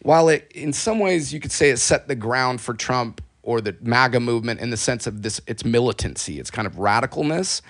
while 0.02 0.28
it 0.28 0.50
in 0.54 0.72
some 0.72 0.98
ways 1.00 1.32
you 1.34 1.40
could 1.40 1.52
say 1.52 1.70
it 1.70 1.78
set 1.78 2.06
the 2.08 2.14
ground 2.14 2.60
for 2.60 2.72
Trump 2.72 3.20
or 3.46 3.60
the 3.60 3.76
MAGA 3.80 4.18
movement 4.18 4.60
in 4.60 4.70
the 4.70 4.76
sense 4.76 5.06
of 5.06 5.22
this 5.22 5.40
its 5.46 5.64
militancy, 5.64 6.38
its 6.38 6.50
kind 6.50 6.66
of 6.66 6.74
radicalness. 6.74 7.62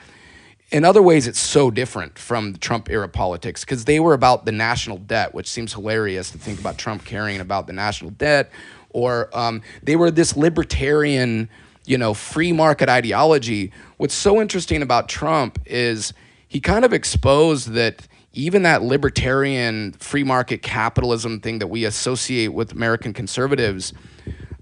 In 0.73 0.85
other 0.85 1.03
ways, 1.03 1.29
it's 1.29 1.39
so 1.39 1.71
different 1.71 2.19
from 2.19 2.53
the 2.53 2.59
Trump 2.59 2.91
era 2.91 3.09
politics 3.09 3.61
because 3.61 3.85
they 3.85 4.01
were 4.01 4.15
about 4.15 4.47
the 4.47 4.53
national 4.53 4.97
debt, 4.97 5.35
which 5.35 5.49
seems 5.49 5.75
hilarious 5.75 6.31
to 6.31 6.39
think 6.39 6.59
about 6.59 6.79
Trump 6.79 7.05
caring 7.05 7.41
about 7.41 7.67
the 7.67 7.75
national 7.75 8.11
debt, 8.13 8.51
or 8.91 9.29
um, 9.37 9.63
they 9.83 9.95
were 9.95 10.11
this 10.11 10.35
libertarian, 10.35 11.49
you 11.85 11.99
know, 11.99 12.15
free 12.15 12.53
market 12.53 12.89
ideology. 12.89 13.71
What's 13.99 14.15
so 14.15 14.41
interesting 14.41 14.81
about 14.81 15.11
Trump 15.11 15.59
is 15.67 16.15
he 16.49 16.59
kind 16.59 16.87
of 16.87 16.95
exposed 16.95 17.73
that 17.73 18.09
even 18.33 18.63
that 18.63 18.83
libertarian 18.83 19.93
free 19.93 20.25
market 20.25 20.63
capitalism 20.63 21.39
thing 21.41 21.59
that 21.59 21.69
we 21.69 21.85
associate 21.85 22.49
with 22.49 22.73
American 22.73 23.13
conservatives, 23.13 23.93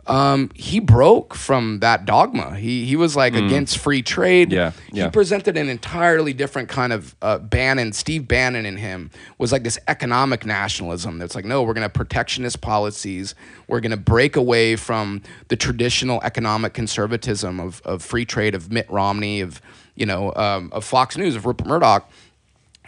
um, 0.07 0.51
he 0.55 0.81
broke 0.81 1.35
from 1.35 1.81
that 1.81 2.05
dogma. 2.05 2.57
He 2.57 2.85
he 2.85 2.97
was 2.97 3.17
like 3.17 3.35
against 3.35 3.79
free 3.79 4.03
trade. 4.03 4.53
Yeah, 4.53 4.73
He 4.93 4.99
yeah. 4.99 5.09
presented 5.09 5.57
an 5.57 5.69
entirely 5.69 6.33
different 6.33 6.69
kind 6.69 6.93
of 6.93 7.17
uh, 7.23 7.38
Bannon. 7.38 7.93
Steve 7.93 8.29
Bannon 8.29 8.67
in 8.67 8.77
him 8.77 9.11
was 9.38 9.53
like 9.53 9.62
this 9.62 9.79
economic 9.88 10.45
nationalism. 10.45 11.19
That's 11.19 11.35
like, 11.35 11.45
no, 11.45 11.62
we're 11.62 11.75
going 11.75 11.83
to 11.83 11.87
have 11.87 11.95
protectionist 11.95 12.61
policies. 12.61 13.35
We're 13.67 13.81
going 13.81 13.93
to 13.93 13.97
break 13.97 14.37
away 14.37 14.77
from 14.77 15.23
the 15.49 15.57
traditional 15.57 16.21
economic 16.23 16.75
conservatism 16.75 17.59
of, 17.59 17.81
of 17.85 18.03
free 18.03 18.27
trade 18.27 18.55
of 18.55 18.71
Mitt 18.71 18.90
Romney 18.90 19.40
of 19.40 19.62
you 19.95 20.07
know 20.07 20.35
um, 20.35 20.71
of 20.73 20.85
Fox 20.85 21.17
News 21.17 21.35
of 21.37 21.47
Rupert 21.47 21.67
Murdoch 21.67 22.11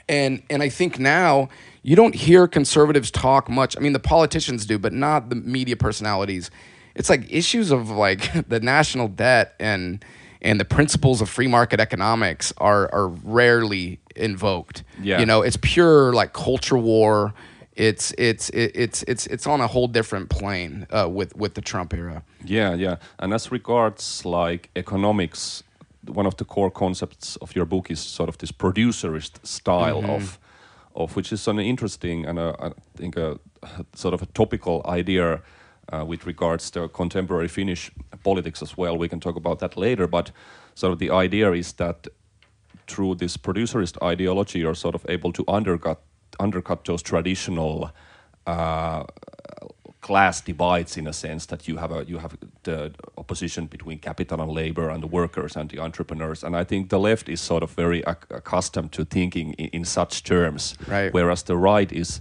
and 0.08 0.42
and 0.50 0.62
I 0.62 0.68
think 0.68 0.98
now 0.98 1.48
you 1.82 1.96
don't 1.96 2.14
hear 2.14 2.48
conservatives 2.48 3.10
talk 3.10 3.48
much. 3.48 3.76
I 3.76 3.80
mean, 3.80 3.92
the 3.92 4.00
politicians 4.00 4.66
do, 4.66 4.78
but 4.78 4.92
not 4.92 5.30
the 5.30 5.36
media 5.36 5.76
personalities. 5.76 6.50
It's 6.96 7.08
like 7.08 7.26
issues 7.30 7.70
of 7.70 7.90
like 7.90 8.48
the 8.48 8.60
national 8.60 9.08
debt 9.08 9.54
and 9.60 10.04
and 10.42 10.60
the 10.60 10.64
principles 10.64 11.20
of 11.20 11.28
free 11.28 11.48
market 11.48 11.80
economics 11.80 12.52
are 12.58 12.92
are 12.92 13.08
rarely 13.08 13.98
invoked. 14.16 14.82
Yeah. 15.02 15.20
You 15.20 15.26
know, 15.26 15.42
it's 15.42 15.58
pure 15.58 16.12
like 16.12 16.32
culture 16.32 16.78
war. 16.78 17.32
It's 17.74 18.12
it's 18.16 18.50
it's 18.50 19.02
it's 19.02 19.26
it's 19.26 19.46
on 19.46 19.60
a 19.60 19.66
whole 19.66 19.88
different 19.88 20.28
plane 20.30 20.86
uh, 20.90 21.08
with 21.08 21.36
with 21.36 21.52
the 21.54 21.60
Trump 21.60 21.92
era. 21.94 22.22
Yeah, 22.44 22.74
yeah. 22.74 22.96
And 23.18 23.34
as 23.34 23.52
regards 23.52 24.24
like 24.24 24.70
economics, 24.74 25.62
one 26.14 26.26
of 26.26 26.36
the 26.36 26.44
core 26.44 26.70
concepts 26.70 27.36
of 27.36 27.54
your 27.54 27.66
book 27.66 27.90
is 27.90 28.00
sort 28.00 28.28
of 28.28 28.36
this 28.38 28.52
producerist 28.52 29.44
style 29.46 30.00
Mm-hmm. 30.02 30.10
of 30.10 30.38
of 30.94 31.16
which 31.16 31.32
is 31.32 31.48
an 31.48 31.58
interesting 31.58 32.24
and 32.28 32.38
a, 32.38 32.54
I 32.58 32.70
think 32.96 33.16
a, 33.18 33.38
sort 33.94 34.14
of 34.14 34.22
a 34.22 34.26
topical 34.26 34.80
idea 34.98 35.42
uh, 35.92 36.04
with 36.04 36.26
regards 36.26 36.70
to 36.70 36.88
contemporary 36.88 37.48
Finnish 37.48 37.90
politics 38.24 38.62
as 38.62 38.76
well. 38.76 38.96
We 38.98 39.08
can 39.08 39.20
talk 39.20 39.36
about 39.36 39.58
that 39.60 39.76
later, 39.76 40.06
but 40.06 40.30
sort 40.74 40.92
of 40.92 40.98
the 40.98 41.10
idea 41.10 41.52
is 41.52 41.72
that 41.74 42.06
through 42.86 43.16
this 43.16 43.36
producerist 43.36 43.96
ideology, 44.02 44.58
you're 44.60 44.74
sort 44.74 44.94
of 44.94 45.04
able 45.08 45.32
to 45.32 45.44
undercut 45.48 45.98
undercut 46.38 46.84
those 46.84 47.02
traditional 47.02 47.90
uh, 48.46 49.04
class 50.02 50.40
divides 50.40 50.96
in 50.96 51.06
a 51.06 51.12
sense 51.12 51.46
that 51.46 51.66
you 51.66 51.78
have 51.78 51.90
a 51.90 52.04
you 52.04 52.18
have 52.18 52.36
the 52.62 52.92
opposition 53.16 53.66
between 53.66 53.98
capital 53.98 54.40
and 54.40 54.52
labor 54.52 54.88
and 54.90 55.02
the 55.02 55.06
workers 55.08 55.56
and 55.56 55.70
the 55.70 55.78
entrepreneurs 55.80 56.44
and 56.44 56.54
i 56.56 56.62
think 56.64 56.90
the 56.90 56.98
left 56.98 57.28
is 57.28 57.40
sort 57.40 57.62
of 57.62 57.70
very 57.72 58.02
ac- 58.06 58.26
accustomed 58.30 58.92
to 58.92 59.04
thinking 59.04 59.52
in, 59.54 59.68
in 59.72 59.84
such 59.84 60.22
terms 60.22 60.76
Right. 60.86 61.12
whereas 61.12 61.42
the 61.42 61.56
right 61.56 61.90
is 61.92 62.20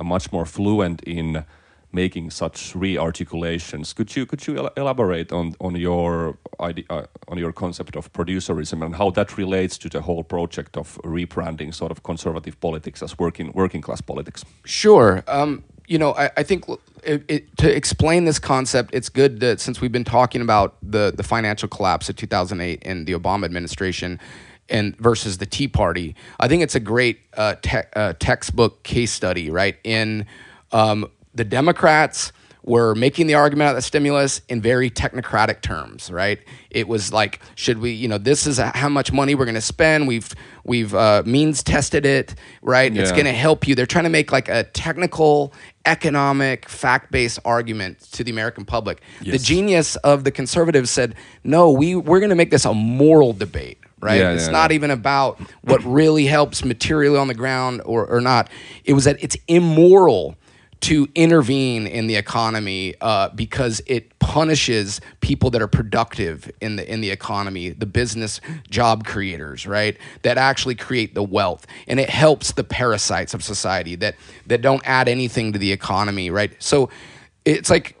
uh, 0.00 0.04
much 0.04 0.32
more 0.32 0.44
fluent 0.46 1.00
in 1.02 1.44
making 1.92 2.30
such 2.30 2.74
re-articulations 2.74 3.92
could 3.92 4.14
you 4.16 4.26
could 4.26 4.46
you 4.46 4.56
el- 4.56 4.72
elaborate 4.76 5.32
on 5.32 5.54
on 5.60 5.76
your 5.76 6.38
idea 6.60 6.84
on 7.28 7.38
your 7.38 7.52
concept 7.52 7.96
of 7.96 8.12
producerism 8.12 8.84
and 8.84 8.96
how 8.96 9.10
that 9.10 9.36
relates 9.36 9.78
to 9.78 9.88
the 9.88 10.00
whole 10.00 10.24
project 10.24 10.76
of 10.76 10.98
rebranding 11.04 11.74
sort 11.74 11.90
of 11.90 12.02
conservative 12.02 12.58
politics 12.60 13.02
as 13.02 13.18
working 13.18 13.52
working 13.52 13.82
class 13.82 14.00
politics 14.00 14.44
Sure. 14.64 15.22
Um, 15.28 15.64
you 15.88 15.98
know, 15.98 16.14
I, 16.14 16.30
I 16.38 16.42
think 16.42 16.64
it, 17.02 17.24
it, 17.28 17.56
to 17.58 17.74
explain 17.74 18.24
this 18.24 18.38
concept, 18.38 18.94
it's 18.94 19.08
good 19.08 19.40
that 19.40 19.60
since 19.60 19.80
we've 19.80 19.92
been 19.92 20.04
talking 20.04 20.40
about 20.40 20.76
the 20.82 21.12
the 21.14 21.22
financial 21.22 21.68
collapse 21.68 22.08
of 22.08 22.16
2008 22.16 22.82
and 22.84 23.06
the 23.06 23.12
Obama 23.12 23.44
administration, 23.44 24.20
and 24.68 24.96
versus 24.96 25.38
the 25.38 25.46
Tea 25.46 25.68
Party, 25.68 26.14
I 26.40 26.48
think 26.48 26.62
it's 26.62 26.74
a 26.74 26.80
great 26.80 27.20
uh, 27.36 27.56
te- 27.60 27.88
uh, 27.94 28.14
textbook 28.18 28.82
case 28.82 29.12
study, 29.12 29.50
right? 29.50 29.76
In 29.84 30.26
um, 30.70 31.10
the 31.34 31.44
Democrats 31.44 32.32
were 32.64 32.94
making 32.94 33.26
the 33.26 33.34
argument 33.34 33.66
out 33.66 33.70
of 33.70 33.76
the 33.76 33.82
stimulus 33.82 34.40
in 34.48 34.60
very 34.60 34.88
technocratic 34.88 35.62
terms, 35.62 36.10
right? 36.10 36.38
It 36.70 36.86
was 36.86 37.12
like, 37.12 37.40
should 37.56 37.78
we, 37.78 37.90
you 37.90 38.06
know, 38.06 38.18
this 38.18 38.46
is 38.46 38.58
how 38.58 38.88
much 38.88 39.12
money 39.12 39.34
we're 39.34 39.46
going 39.46 39.56
to 39.56 39.60
spend. 39.60 40.06
We've 40.06 40.32
we've 40.64 40.94
uh, 40.94 41.24
means 41.26 41.62
tested 41.62 42.06
it, 42.06 42.34
right? 42.62 42.96
It's 42.96 43.10
going 43.10 43.24
to 43.24 43.32
help 43.32 43.66
you. 43.66 43.74
They're 43.74 43.86
trying 43.86 44.04
to 44.04 44.10
make 44.10 44.30
like 44.30 44.48
a 44.48 44.62
technical, 44.62 45.52
economic, 45.86 46.68
fact-based 46.68 47.40
argument 47.44 48.00
to 48.12 48.22
the 48.22 48.30
American 48.30 48.64
public. 48.64 49.02
The 49.22 49.38
genius 49.38 49.96
of 49.96 50.22
the 50.22 50.30
conservatives 50.30 50.90
said, 50.90 51.16
no, 51.42 51.70
we 51.70 51.96
we're 51.96 52.20
going 52.20 52.30
to 52.30 52.36
make 52.36 52.50
this 52.50 52.64
a 52.64 52.74
moral 52.74 53.32
debate. 53.32 53.78
Right, 54.00 54.20
Yeah, 54.20 54.32
it's 54.32 54.46
yeah, 54.46 54.52
not 54.52 54.70
yeah. 54.72 54.76
even 54.76 54.90
about 54.90 55.40
what 55.62 55.82
really 55.84 56.26
helps 56.26 56.64
materially 56.64 57.16
on 57.16 57.28
the 57.28 57.34
ground 57.34 57.82
or, 57.84 58.04
or 58.06 58.20
not. 58.20 58.50
It 58.84 58.94
was 58.94 59.04
that 59.04 59.22
it's 59.22 59.36
immoral 59.46 60.36
to 60.82 61.08
intervene 61.14 61.86
in 61.86 62.08
the 62.08 62.16
economy 62.16 62.94
uh, 63.00 63.28
because 63.30 63.80
it 63.86 64.18
punishes 64.18 65.00
people 65.20 65.50
that 65.50 65.62
are 65.62 65.68
productive 65.68 66.50
in 66.60 66.76
the 66.76 66.92
in 66.92 67.00
the 67.00 67.10
economy, 67.10 67.70
the 67.70 67.86
business 67.86 68.40
job 68.68 69.04
creators, 69.06 69.66
right? 69.66 69.96
That 70.22 70.38
actually 70.38 70.74
create 70.74 71.14
the 71.14 71.22
wealth, 71.22 71.66
and 71.86 72.00
it 72.00 72.10
helps 72.10 72.52
the 72.52 72.64
parasites 72.64 73.32
of 73.32 73.42
society 73.44 73.94
that 73.96 74.16
that 74.46 74.60
don't 74.60 74.82
add 74.84 75.08
anything 75.08 75.52
to 75.52 75.58
the 75.58 75.72
economy, 75.72 76.30
right? 76.30 76.52
So 76.58 76.90
it's 77.44 77.70
like. 77.70 77.96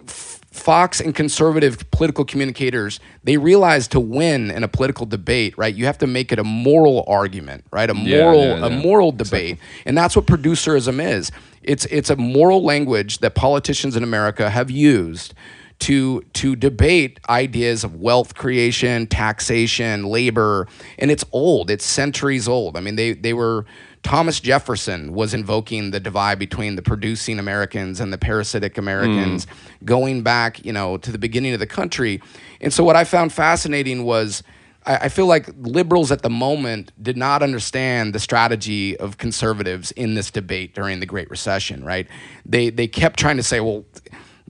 Fox 0.52 1.00
and 1.00 1.14
conservative 1.14 1.90
political 1.92 2.26
communicators, 2.26 3.00
they 3.24 3.38
realize 3.38 3.88
to 3.88 3.98
win 3.98 4.50
in 4.50 4.62
a 4.62 4.68
political 4.68 5.06
debate, 5.06 5.56
right? 5.56 5.74
You 5.74 5.86
have 5.86 5.96
to 5.98 6.06
make 6.06 6.30
it 6.30 6.38
a 6.38 6.44
moral 6.44 7.04
argument, 7.08 7.64
right? 7.72 7.88
A 7.88 7.94
Yeah, 7.94 8.20
moral, 8.20 8.42
yeah, 8.58 8.66
a 8.66 8.70
moral 8.70 9.12
debate, 9.12 9.58
and 9.86 9.96
that's 9.96 10.14
what 10.14 10.26
producerism 10.26 11.02
is. 11.02 11.32
It's 11.62 11.84
it's 11.86 12.10
a 12.10 12.16
moral 12.16 12.62
language 12.62 13.18
that 13.18 13.34
politicians 13.34 13.96
in 13.96 14.02
America 14.02 14.50
have 14.50 14.70
used 14.70 15.34
to 15.80 16.22
to 16.34 16.54
debate 16.54 17.18
ideas 17.28 17.82
of 17.82 17.96
wealth 17.96 18.34
creation, 18.34 19.06
taxation, 19.06 20.04
labor, 20.04 20.68
and 20.98 21.10
it's 21.10 21.24
old. 21.32 21.70
It's 21.70 21.84
centuries 21.84 22.46
old. 22.46 22.76
I 22.76 22.80
mean, 22.80 22.96
they 22.96 23.14
they 23.14 23.32
were 23.32 23.66
Thomas 24.02 24.40
Jefferson 24.40 25.12
was 25.12 25.32
invoking 25.32 25.90
the 25.90 26.00
divide 26.00 26.38
between 26.38 26.76
the 26.76 26.82
producing 26.82 27.38
Americans 27.38 28.00
and 28.00 28.12
the 28.12 28.18
parasitic 28.18 28.76
Americans, 28.76 29.44
hmm. 29.44 29.84
going 29.84 30.22
back, 30.22 30.64
you 30.64 30.72
know, 30.72 30.96
to 30.98 31.12
the 31.12 31.18
beginning 31.18 31.52
of 31.52 31.60
the 31.60 31.66
country. 31.66 32.20
And 32.60 32.72
so, 32.72 32.82
what 32.84 32.96
I 32.96 33.04
found 33.04 33.32
fascinating 33.32 34.04
was, 34.04 34.42
I, 34.86 34.96
I 34.96 35.08
feel 35.08 35.26
like 35.26 35.48
liberals 35.58 36.10
at 36.12 36.22
the 36.22 36.30
moment 36.30 36.92
did 37.02 37.16
not 37.16 37.42
understand 37.42 38.14
the 38.14 38.20
strategy 38.20 38.96
of 38.96 39.18
conservatives 39.18 39.90
in 39.92 40.14
this 40.14 40.30
debate 40.30 40.74
during 40.74 41.00
the 41.00 41.06
Great 41.06 41.30
Recession. 41.30 41.84
Right? 41.84 42.06
They 42.46 42.70
they 42.70 42.88
kept 42.88 43.18
trying 43.18 43.36
to 43.36 43.42
say, 43.42 43.60
well, 43.60 43.84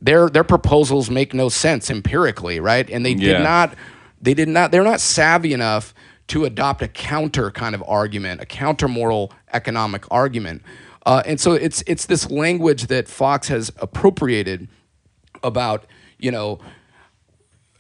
their 0.01 0.29
their 0.29 0.45
proposals 0.45 1.11
make 1.11 1.35
no 1.35 1.49
sense 1.49 1.90
empirically, 1.90 2.61
right? 2.61 2.88
And 2.90 3.05
they 3.07 3.12
Yeah. 3.12 3.35
did 3.38 3.42
not 3.42 3.75
they 4.21 4.35
did 4.35 4.49
not 4.49 4.71
they're 4.73 4.85
not 4.85 5.01
savvy 5.01 5.53
enough 5.53 5.95
to 6.29 6.45
adopt 6.45 6.83
a 6.83 6.88
counter 6.88 7.51
kind 7.51 7.75
of 7.75 7.83
argument, 7.87 8.40
a 8.40 8.47
counter 8.47 8.88
moral 8.88 9.33
economic 9.53 10.05
argument. 10.11 10.62
Uh, 11.05 11.23
and 11.27 11.40
so 11.40 11.53
it's 11.53 11.83
it's 11.87 12.07
this 12.07 12.31
language 12.31 12.87
that 12.87 13.09
Fox 13.09 13.49
has 13.49 13.73
appropriated 13.79 14.68
about, 15.42 15.85
you 16.18 16.31
know, 16.31 16.59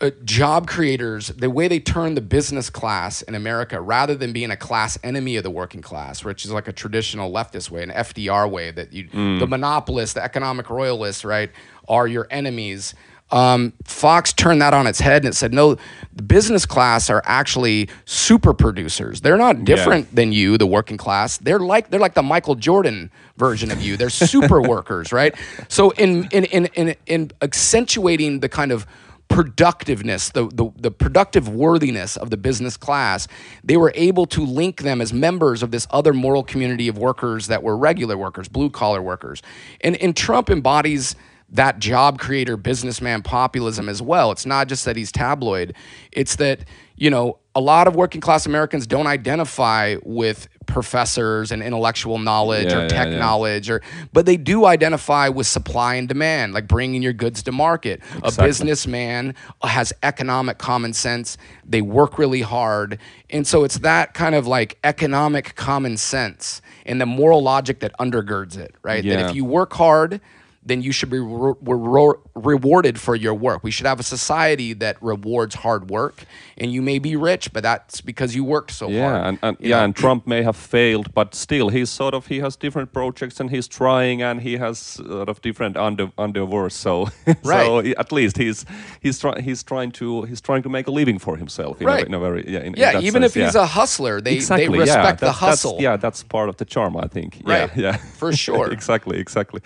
uh, 0.02 0.10
job 0.24 0.66
creators, 0.66 1.28
the 1.28 1.48
way 1.48 1.68
they 1.68 1.78
turn 1.78 2.16
the 2.16 2.20
business 2.20 2.68
class 2.68 3.22
in 3.22 3.36
America, 3.36 3.80
rather 3.80 4.16
than 4.16 4.32
being 4.32 4.50
a 4.50 4.56
class 4.56 4.98
enemy 5.04 5.36
of 5.36 5.44
the 5.44 5.50
working 5.50 5.80
class, 5.80 6.24
which 6.24 6.44
is 6.44 6.50
like 6.50 6.66
a 6.66 6.72
traditional 6.72 7.32
leftist 7.32 7.70
way, 7.70 7.84
an 7.84 7.90
FDR 7.90 8.50
way 8.50 8.72
that 8.72 8.92
you, 8.92 9.08
the 9.38 9.46
monopolists, 9.46 10.14
the 10.14 10.22
economic 10.22 10.68
royalists, 10.68 11.24
right, 11.24 11.50
are 11.88 12.08
your 12.08 12.26
enemies. 12.30 12.94
Um, 13.30 13.72
Fox 13.84 14.32
turned 14.32 14.60
that 14.60 14.74
on 14.74 14.86
its 14.86 15.00
head 15.00 15.22
and 15.24 15.32
it 15.32 15.36
said, 15.36 15.54
no, 15.54 15.76
the 16.12 16.22
business 16.22 16.66
class 16.66 17.08
are 17.08 17.22
actually 17.24 17.88
super 18.04 18.52
producers. 18.52 19.22
They're 19.22 19.38
not 19.38 19.64
different 19.64 20.14
than 20.14 20.32
you, 20.32 20.58
the 20.58 20.66
working 20.66 20.98
class. 20.98 21.38
They're 21.38 21.60
like 21.60 21.88
they're 21.88 22.00
like 22.00 22.12
the 22.12 22.22
Michael 22.22 22.56
Jordan 22.56 23.10
version 23.38 23.70
of 23.70 23.80
you. 23.80 23.96
They're 23.96 24.10
super 24.10 24.60
workers, 24.68 25.12
right? 25.12 25.34
So 25.68 25.90
in 25.92 26.28
in 26.32 26.44
in 26.46 26.66
in, 26.74 26.96
in 27.06 27.30
accentuating 27.40 28.40
the 28.40 28.50
kind 28.50 28.70
of 28.70 28.86
productiveness, 29.32 30.28
the, 30.28 30.46
the, 30.48 30.70
the 30.76 30.90
productive 30.90 31.48
worthiness 31.48 32.18
of 32.18 32.28
the 32.28 32.36
business 32.36 32.76
class, 32.76 33.26
they 33.64 33.78
were 33.78 33.90
able 33.94 34.26
to 34.26 34.44
link 34.44 34.82
them 34.82 35.00
as 35.00 35.10
members 35.10 35.62
of 35.62 35.70
this 35.70 35.86
other 35.90 36.12
moral 36.12 36.44
community 36.44 36.86
of 36.86 36.98
workers 36.98 37.46
that 37.46 37.62
were 37.62 37.74
regular 37.74 38.18
workers, 38.18 38.46
blue 38.46 38.68
collar 38.68 39.00
workers. 39.00 39.40
And, 39.80 39.96
and 39.96 40.14
Trump 40.14 40.50
embodies 40.50 41.16
that 41.48 41.78
job 41.78 42.18
creator 42.18 42.58
businessman 42.58 43.22
populism 43.22 43.88
as 43.88 44.02
well. 44.02 44.32
It's 44.32 44.44
not 44.44 44.68
just 44.68 44.84
that 44.84 44.96
he's 44.96 45.10
tabloid, 45.10 45.74
it's 46.12 46.36
that, 46.36 46.66
you 46.96 47.08
know, 47.08 47.38
a 47.54 47.60
lot 47.60 47.88
of 47.88 47.96
working 47.96 48.20
class 48.20 48.44
Americans 48.44 48.86
don't 48.86 49.06
identify 49.06 49.96
with 50.04 50.46
professors 50.66 51.50
and 51.52 51.62
intellectual 51.62 52.18
knowledge 52.18 52.72
Yeah, 52.72 52.82
or 52.82 52.88
tech 52.88 53.08
yeah. 53.08 53.18
knowledge 53.18 53.70
or 53.70 53.82
but 54.12 54.26
they 54.26 54.36
do 54.36 54.64
identify 54.66 55.28
with 55.28 55.46
supply 55.46 55.94
and 55.96 56.08
demand 56.08 56.54
like 56.54 56.68
bringing 56.68 57.02
your 57.02 57.12
goods 57.12 57.42
to 57.44 57.52
market. 57.52 58.00
A 58.22 58.30
businessman 58.32 59.34
has 59.62 59.92
economic 60.02 60.58
common 60.58 60.92
sense. 60.92 61.36
They 61.64 61.82
work 61.82 62.18
really 62.18 62.42
hard. 62.42 62.98
And 63.30 63.46
so 63.46 63.64
it's 63.64 63.78
that 63.78 64.14
kind 64.14 64.34
of 64.34 64.46
like 64.46 64.78
economic 64.84 65.54
common 65.56 65.96
sense 65.96 66.62
and 66.86 67.00
the 67.00 67.06
moral 67.06 67.42
logic 67.42 67.80
that 67.80 67.92
undergirds 67.98 68.56
it 68.56 68.74
right? 68.82 69.04
That 69.04 69.30
if 69.30 69.36
you 69.36 69.44
work 69.44 69.72
hard 69.72 70.20
then 70.64 70.80
you 70.82 70.92
should 70.92 71.10
be 71.10 71.18
re- 71.18 71.54
re- 71.60 72.14
rewarded 72.36 73.00
for 73.00 73.16
your 73.16 73.34
work. 73.34 73.62
We 73.64 73.70
should 73.72 73.86
have 73.86 73.98
a 74.00 74.04
society 74.04 74.72
that 74.74 74.96
rewards 75.02 75.56
hard 75.56 75.90
work, 75.90 76.24
and 76.56 76.72
you 76.72 76.80
may 76.82 76.98
be 77.00 77.16
rich, 77.16 77.52
but 77.52 77.62
that's 77.64 78.00
because 78.00 78.34
you 78.36 78.44
worked 78.44 78.70
so 78.70 78.86
hard. 78.86 78.96
Yeah, 78.96 79.28
and, 79.28 79.38
and 79.42 79.56
yeah, 79.60 79.78
know? 79.78 79.84
and 79.86 79.96
Trump 79.96 80.26
may 80.26 80.42
have 80.42 80.56
failed, 80.56 81.12
but 81.14 81.34
still, 81.34 81.68
he's 81.68 81.90
sort 81.90 82.14
of 82.14 82.26
he 82.28 82.38
has 82.40 82.54
different 82.56 82.92
projects 82.92 83.40
and 83.40 83.50
he's 83.50 83.66
trying, 83.66 84.22
and 84.22 84.40
he 84.40 84.56
has 84.58 84.78
sort 84.78 85.28
of 85.28 85.40
different 85.42 85.76
under 85.76 86.10
endeavors. 86.18 86.74
So, 86.74 87.06
so 87.26 87.34
Right. 87.44 87.84
he- 87.86 87.96
at 87.96 88.12
least 88.12 88.36
he's 88.36 88.64
he's 89.00 89.18
trying 89.18 89.42
he's 89.42 89.62
trying 89.64 89.90
to 89.92 90.22
he's 90.22 90.40
trying 90.40 90.62
to 90.62 90.68
make 90.68 90.86
a 90.86 90.92
living 90.92 91.18
for 91.18 91.36
himself. 91.36 91.80
In, 91.80 91.86
Right. 91.88 92.04
a, 92.04 92.06
in 92.06 92.14
a 92.14 92.20
very 92.20 92.44
yeah. 92.48 92.60
In, 92.60 92.66
in 92.66 92.74
yeah, 92.76 92.92
that 92.92 93.02
even 93.02 93.22
sense, 93.22 93.36
if 93.36 93.42
he's 93.44 93.54
yeah. 93.54 93.62
a 93.62 93.66
hustler, 93.66 94.20
they 94.20 94.34
exactly, 94.36 94.68
they 94.68 94.74
yeah, 94.74 94.80
respect 94.96 95.20
the 95.20 95.26
that's- 95.26 95.40
that's- 95.40 95.62
hustle. 95.62 95.78
yeah, 95.80 95.96
that's 95.96 96.22
part 96.22 96.48
of 96.48 96.56
the 96.58 96.64
charm, 96.64 96.96
I 96.96 97.08
think. 97.08 97.40
Right, 97.44 97.68
Yeah, 97.76 97.82
yeah, 97.82 97.96
for 97.96 98.32
sure. 98.32 98.70
exactly, 98.78 99.18
exactly. 99.18 99.60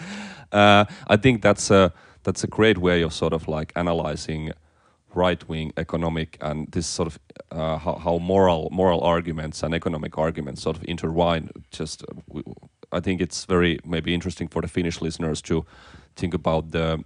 Uh, 0.57 0.87
I 1.07 1.17
think 1.17 1.43
that's 1.43 1.71
a 1.71 1.93
that's 2.23 2.43
a 2.43 2.47
great 2.47 2.79
way 2.79 3.03
of 3.03 3.13
sort 3.13 3.33
of 3.35 3.47
like 3.47 3.73
analyzing 3.77 4.53
right 5.15 5.49
wing 5.49 5.73
economic 5.77 6.39
and 6.41 6.73
this 6.73 6.87
sort 6.87 7.07
of 7.09 7.19
uh, 7.51 7.79
how, 7.79 7.95
how, 7.95 8.19
moral 8.19 8.69
moral 8.73 9.01
arguments 9.01 9.63
and 9.63 9.75
economic 9.75 10.17
arguments 10.19 10.63
sort 10.63 10.77
of 10.77 10.85
intertwine. 10.85 11.51
Just 11.71 12.05
uh, 12.05 12.41
I 12.91 13.01
think 13.01 13.21
it's 13.21 13.45
very 13.45 13.79
maybe 13.85 14.15
interesting 14.15 14.49
for 14.49 14.63
the 14.63 14.69
Finnish 14.69 15.03
listeners 15.03 15.43
to 15.43 15.67
think 16.17 16.35
about 16.35 16.71
the 16.71 17.03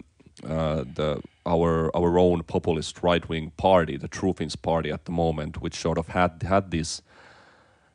uh, 0.47 0.85
the 0.95 1.21
our 1.45 1.91
our 1.93 2.17
own 2.17 2.43
populist 2.43 3.03
right 3.03 3.27
wing 3.27 3.51
party, 3.57 3.97
the 3.97 4.07
True 4.07 4.33
Finns 4.33 4.55
party 4.55 4.91
at 4.91 5.03
the 5.03 5.11
moment, 5.11 5.61
which 5.61 5.75
sort 5.75 5.97
of 5.97 6.07
had 6.07 6.43
had 6.43 6.71
this 6.71 7.01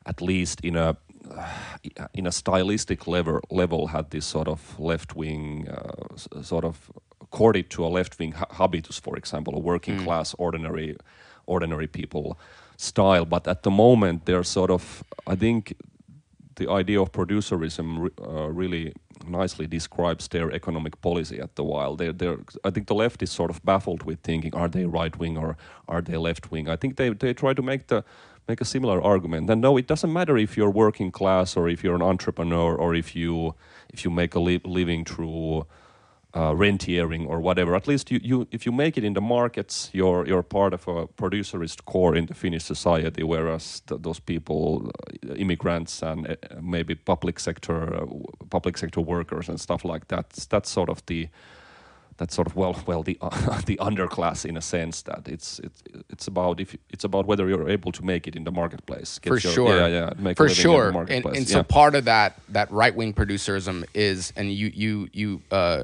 at 0.05 0.21
least 0.21 0.61
in 0.61 0.75
a 0.75 0.95
in 2.13 2.27
a 2.27 2.31
stylistic 2.31 3.07
level 3.07 3.39
level 3.49 3.87
had 3.87 4.09
this 4.09 4.25
sort 4.25 4.47
of 4.47 4.79
left 4.79 5.15
wing 5.15 5.67
uh, 5.67 6.41
sort 6.41 6.65
of 6.65 6.91
accorded 7.21 7.69
to 7.69 7.85
a 7.85 7.87
left 7.87 8.19
wing 8.19 8.33
habitus, 8.51 8.99
for 8.99 9.17
example, 9.17 9.55
a 9.55 9.59
working 9.59 9.99
mm. 9.99 10.03
class, 10.05 10.35
ordinary, 10.37 10.95
ordinary 11.45 11.87
people 11.87 12.37
style. 12.77 13.25
But 13.25 13.47
at 13.47 13.63
the 13.63 13.71
moment, 13.71 14.25
they're 14.25 14.43
sort 14.43 14.71
of, 14.71 15.03
I 15.25 15.35
think, 15.35 15.75
the 16.55 16.69
idea 16.69 17.01
of 17.01 17.11
producerism 17.11 18.09
uh, 18.19 18.49
really 18.49 18.93
nicely 19.27 19.67
describes 19.67 20.27
their 20.29 20.51
economic 20.51 20.99
policy 21.01 21.39
at 21.39 21.55
the 21.55 21.63
while. 21.63 21.95
They're, 21.95 22.13
they're, 22.13 22.37
I 22.63 22.71
think 22.71 22.87
the 22.87 22.95
left 22.95 23.21
is 23.21 23.31
sort 23.31 23.51
of 23.51 23.63
baffled 23.63 24.03
with 24.03 24.19
thinking, 24.21 24.55
are 24.55 24.67
they 24.67 24.85
right 24.85 25.15
wing 25.17 25.37
or 25.37 25.57
are 25.87 26.01
they 26.01 26.17
left 26.17 26.51
wing? 26.51 26.69
I 26.69 26.75
think 26.75 26.95
they, 26.95 27.09
they 27.09 27.33
try 27.33 27.53
to 27.53 27.61
make 27.61 27.87
the 27.87 28.03
make 28.47 28.61
a 28.61 28.65
similar 28.65 29.01
argument. 29.01 29.49
And 29.49 29.61
no, 29.61 29.77
it 29.77 29.87
doesn't 29.87 30.11
matter 30.11 30.37
if 30.37 30.57
you're 30.57 30.69
working 30.69 31.11
class 31.11 31.57
or 31.57 31.69
if 31.69 31.83
you're 31.83 31.95
an 31.95 32.01
entrepreneur 32.01 32.75
or 32.75 32.95
if 32.95 33.15
you 33.15 33.55
if 33.89 34.03
you 34.03 34.11
make 34.11 34.35
a 34.35 34.39
li 34.39 34.59
living 34.63 35.05
through 35.05 35.65
uh, 36.33 36.51
rentiering 36.51 37.27
or 37.27 37.39
whatever. 37.39 37.75
At 37.75 37.87
least 37.87 38.11
you, 38.11 38.19
you, 38.21 38.47
if 38.51 38.65
you 38.65 38.71
make 38.71 38.97
it 38.97 39.03
in 39.03 39.13
the 39.13 39.21
markets, 39.21 39.89
you're 39.93 40.27
you're 40.27 40.43
part 40.43 40.73
of 40.73 40.87
a 40.87 41.07
producerist 41.07 41.85
core 41.85 42.15
in 42.15 42.25
the 42.27 42.33
Finnish 42.33 42.63
society. 42.63 43.23
Whereas 43.23 43.81
th 43.87 44.01
those 44.01 44.21
people, 44.21 44.91
uh, 45.29 45.33
immigrants 45.35 46.03
and 46.03 46.27
uh, 46.27 46.35
maybe 46.61 46.95
public 46.95 47.39
sector 47.39 47.93
uh, 47.95 48.05
public 48.49 48.77
sector 48.77 49.01
workers 49.01 49.49
and 49.49 49.59
stuff 49.59 49.83
like 49.85 50.05
that, 50.07 50.29
that's 50.49 50.69
sort 50.69 50.89
of 50.89 51.01
the 51.05 51.27
that's 52.17 52.35
sort 52.35 52.47
of 52.47 52.55
well 52.55 52.75
well 52.85 53.03
the 53.03 53.17
uh, 53.21 53.61
the 53.65 53.77
underclass 53.77 54.45
in 54.45 54.57
a 54.57 54.61
sense 54.61 55.01
that 55.03 55.27
it's 55.27 55.59
it's 55.59 55.83
it's 56.09 56.27
about 56.27 56.59
if 56.59 56.75
it's 56.89 57.03
about 57.03 57.25
whether 57.25 57.47
you're 57.47 57.69
able 57.69 57.91
to 57.91 58.03
make 58.03 58.27
it 58.27 58.35
in 58.35 58.43
the 58.43 58.51
marketplace. 58.51 59.19
For 59.23 59.37
your, 59.37 59.39
sure, 59.39 59.77
yeah, 59.77 59.87
yeah, 59.87 60.13
make 60.17 60.37
for 60.37 60.49
sure. 60.49 60.89
and, 60.89 61.25
and 61.25 61.35
yeah. 61.37 61.43
so 61.45 61.63
part 61.63 61.95
of 61.95 62.05
that 62.05 62.39
that 62.49 62.71
right 62.71 62.95
wing 62.95 63.13
producerism 63.13 63.85
is, 63.93 64.33
and 64.35 64.51
you 64.51 64.71
you 64.73 65.09
you 65.13 65.41
uh, 65.51 65.83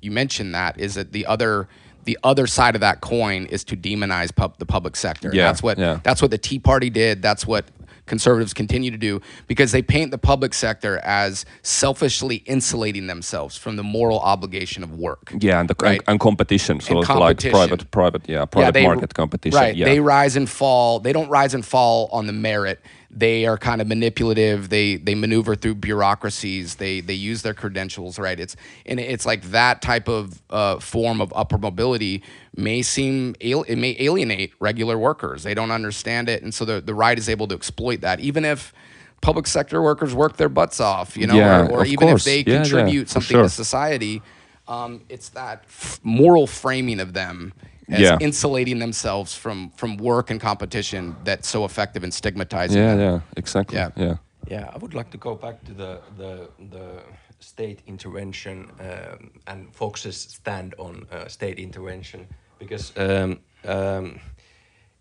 you 0.00 0.10
mentioned 0.10 0.54
that 0.54 0.78
is 0.78 0.94
that 0.94 1.12
the 1.12 1.26
other 1.26 1.68
the 2.04 2.18
other 2.22 2.46
side 2.46 2.74
of 2.74 2.80
that 2.80 3.00
coin 3.00 3.44
is 3.46 3.64
to 3.64 3.76
demonize 3.76 4.34
pub, 4.34 4.56
the 4.58 4.66
public 4.66 4.96
sector. 4.96 5.30
Yeah, 5.32 5.46
that's 5.46 5.62
what 5.62 5.78
yeah. 5.78 6.00
that's 6.02 6.22
what 6.22 6.30
the 6.30 6.38
Tea 6.38 6.58
Party 6.58 6.90
did. 6.90 7.20
That's 7.20 7.46
what 7.46 7.66
conservatives 8.08 8.52
continue 8.54 8.90
to 8.90 8.96
do 8.96 9.20
because 9.46 9.72
they 9.72 9.82
paint 9.82 10.10
the 10.10 10.18
public 10.18 10.54
sector 10.54 10.98
as 10.98 11.44
selfishly 11.62 12.36
insulating 12.46 13.06
themselves 13.06 13.56
from 13.56 13.76
the 13.76 13.82
moral 13.82 14.20
obligation 14.20 14.82
of 14.82 14.98
work. 14.98 15.32
Yeah, 15.38 15.60
and 15.60 15.68
the 15.68 15.76
right? 15.80 16.00
and, 16.00 16.08
and 16.08 16.20
competition, 16.20 16.80
so 16.80 16.98
and 16.98 17.06
competition. 17.06 17.52
like 17.52 17.68
private 17.68 17.90
private 17.90 18.28
yeah 18.28 18.44
private 18.44 18.66
yeah, 18.66 18.70
they, 18.70 18.86
market 18.86 19.14
competition. 19.14 19.58
Right, 19.58 19.76
yeah. 19.76 19.84
they 19.84 20.00
rise 20.00 20.36
and 20.36 20.48
fall. 20.48 21.00
They 21.00 21.12
don't 21.12 21.28
rise 21.28 21.54
and 21.54 21.64
fall 21.64 22.08
on 22.12 22.26
the 22.26 22.32
merit 22.32 22.80
they 23.18 23.46
are 23.46 23.58
kind 23.58 23.80
of 23.80 23.88
manipulative. 23.88 24.68
They 24.68 24.96
they 24.96 25.14
maneuver 25.14 25.56
through 25.56 25.76
bureaucracies. 25.76 26.76
They 26.76 27.00
they 27.00 27.14
use 27.14 27.42
their 27.42 27.54
credentials, 27.54 28.18
right? 28.18 28.38
It's 28.38 28.54
and 28.86 29.00
it's 29.00 29.26
like 29.26 29.42
that 29.50 29.82
type 29.82 30.08
of 30.08 30.40
uh, 30.50 30.78
form 30.78 31.20
of 31.20 31.32
upper 31.34 31.58
mobility 31.58 32.22
may 32.56 32.82
seem 32.82 33.34
it 33.40 33.78
may 33.78 33.96
alienate 33.98 34.52
regular 34.60 34.96
workers. 34.98 35.42
They 35.42 35.54
don't 35.54 35.72
understand 35.72 36.28
it, 36.28 36.42
and 36.42 36.54
so 36.54 36.64
the 36.64 36.80
the 36.80 36.94
right 36.94 37.18
is 37.18 37.28
able 37.28 37.48
to 37.48 37.54
exploit 37.54 38.02
that, 38.02 38.20
even 38.20 38.44
if 38.44 38.72
public 39.20 39.48
sector 39.48 39.82
workers 39.82 40.14
work 40.14 40.36
their 40.36 40.48
butts 40.48 40.80
off, 40.80 41.16
you 41.16 41.26
know, 41.26 41.34
yeah, 41.34 41.66
or, 41.66 41.80
or 41.80 41.86
even 41.86 42.08
course. 42.08 42.26
if 42.26 42.46
they 42.46 42.50
yeah, 42.50 42.58
contribute 42.58 43.08
yeah, 43.08 43.12
something 43.12 43.34
sure. 43.34 43.42
to 43.42 43.48
society. 43.48 44.22
Um, 44.68 45.00
it's 45.08 45.30
that 45.30 45.64
f- 45.66 45.98
moral 46.02 46.46
framing 46.46 47.00
of 47.00 47.14
them 47.14 47.54
as 47.88 48.00
yeah. 48.00 48.18
insulating 48.20 48.78
themselves 48.78 49.34
from 49.34 49.70
from 49.70 49.96
work 49.96 50.30
and 50.30 50.40
competition 50.40 51.16
that's 51.24 51.48
so 51.48 51.64
effective 51.64 52.04
in 52.04 52.10
stigmatizing 52.10 52.82
yeah, 52.82 52.94
them. 52.94 53.00
Yeah, 53.00 53.20
exactly. 53.36 53.78
Yeah. 53.78 53.90
yeah. 53.96 54.16
Yeah, 54.50 54.70
I 54.74 54.78
would 54.78 54.94
like 54.94 55.10
to 55.10 55.18
go 55.18 55.34
back 55.34 55.64
to 55.64 55.74
the 55.74 56.00
the 56.16 56.48
the 56.70 57.02
state 57.40 57.82
intervention 57.86 58.70
um, 58.80 59.30
and 59.46 59.74
Fox's 59.74 60.16
stand 60.16 60.74
on 60.78 61.06
uh, 61.12 61.28
state 61.28 61.58
intervention 61.58 62.26
because 62.58 62.92
um, 62.96 63.40
um, 63.64 64.20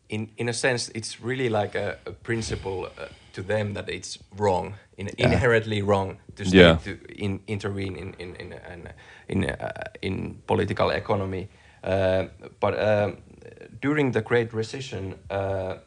in 0.10 0.30
in 0.38 0.50
a 0.50 0.54
sense 0.54 0.90
it's 0.96 1.22
really 1.22 1.50
like 1.50 1.76
a, 1.76 1.98
a 2.06 2.12
principle 2.12 2.90
uh, 2.98 3.08
to 3.34 3.42
them 3.42 3.74
that 3.74 3.90
it's 3.90 4.20
wrong, 4.36 4.76
in, 4.98 5.08
yeah. 5.18 5.28
inherently 5.28 5.82
wrong 5.82 6.18
to 6.36 6.46
state 6.46 6.58
yeah. 6.58 6.78
to 6.84 6.98
in, 7.16 7.40
intervene 7.48 7.96
in 7.96 8.14
in 8.20 8.36
in 8.36 8.54
in 8.54 8.90
in, 9.28 9.50
uh, 9.50 9.72
in 10.02 10.42
political 10.48 10.90
economy. 10.90 11.48
Uh, 11.88 12.28
but 12.60 12.78
uh, 12.78 13.12
during 13.82 14.12
the 14.12 14.22
Great 14.22 14.54
Recession, 14.54 15.16
uh, 15.30 15.78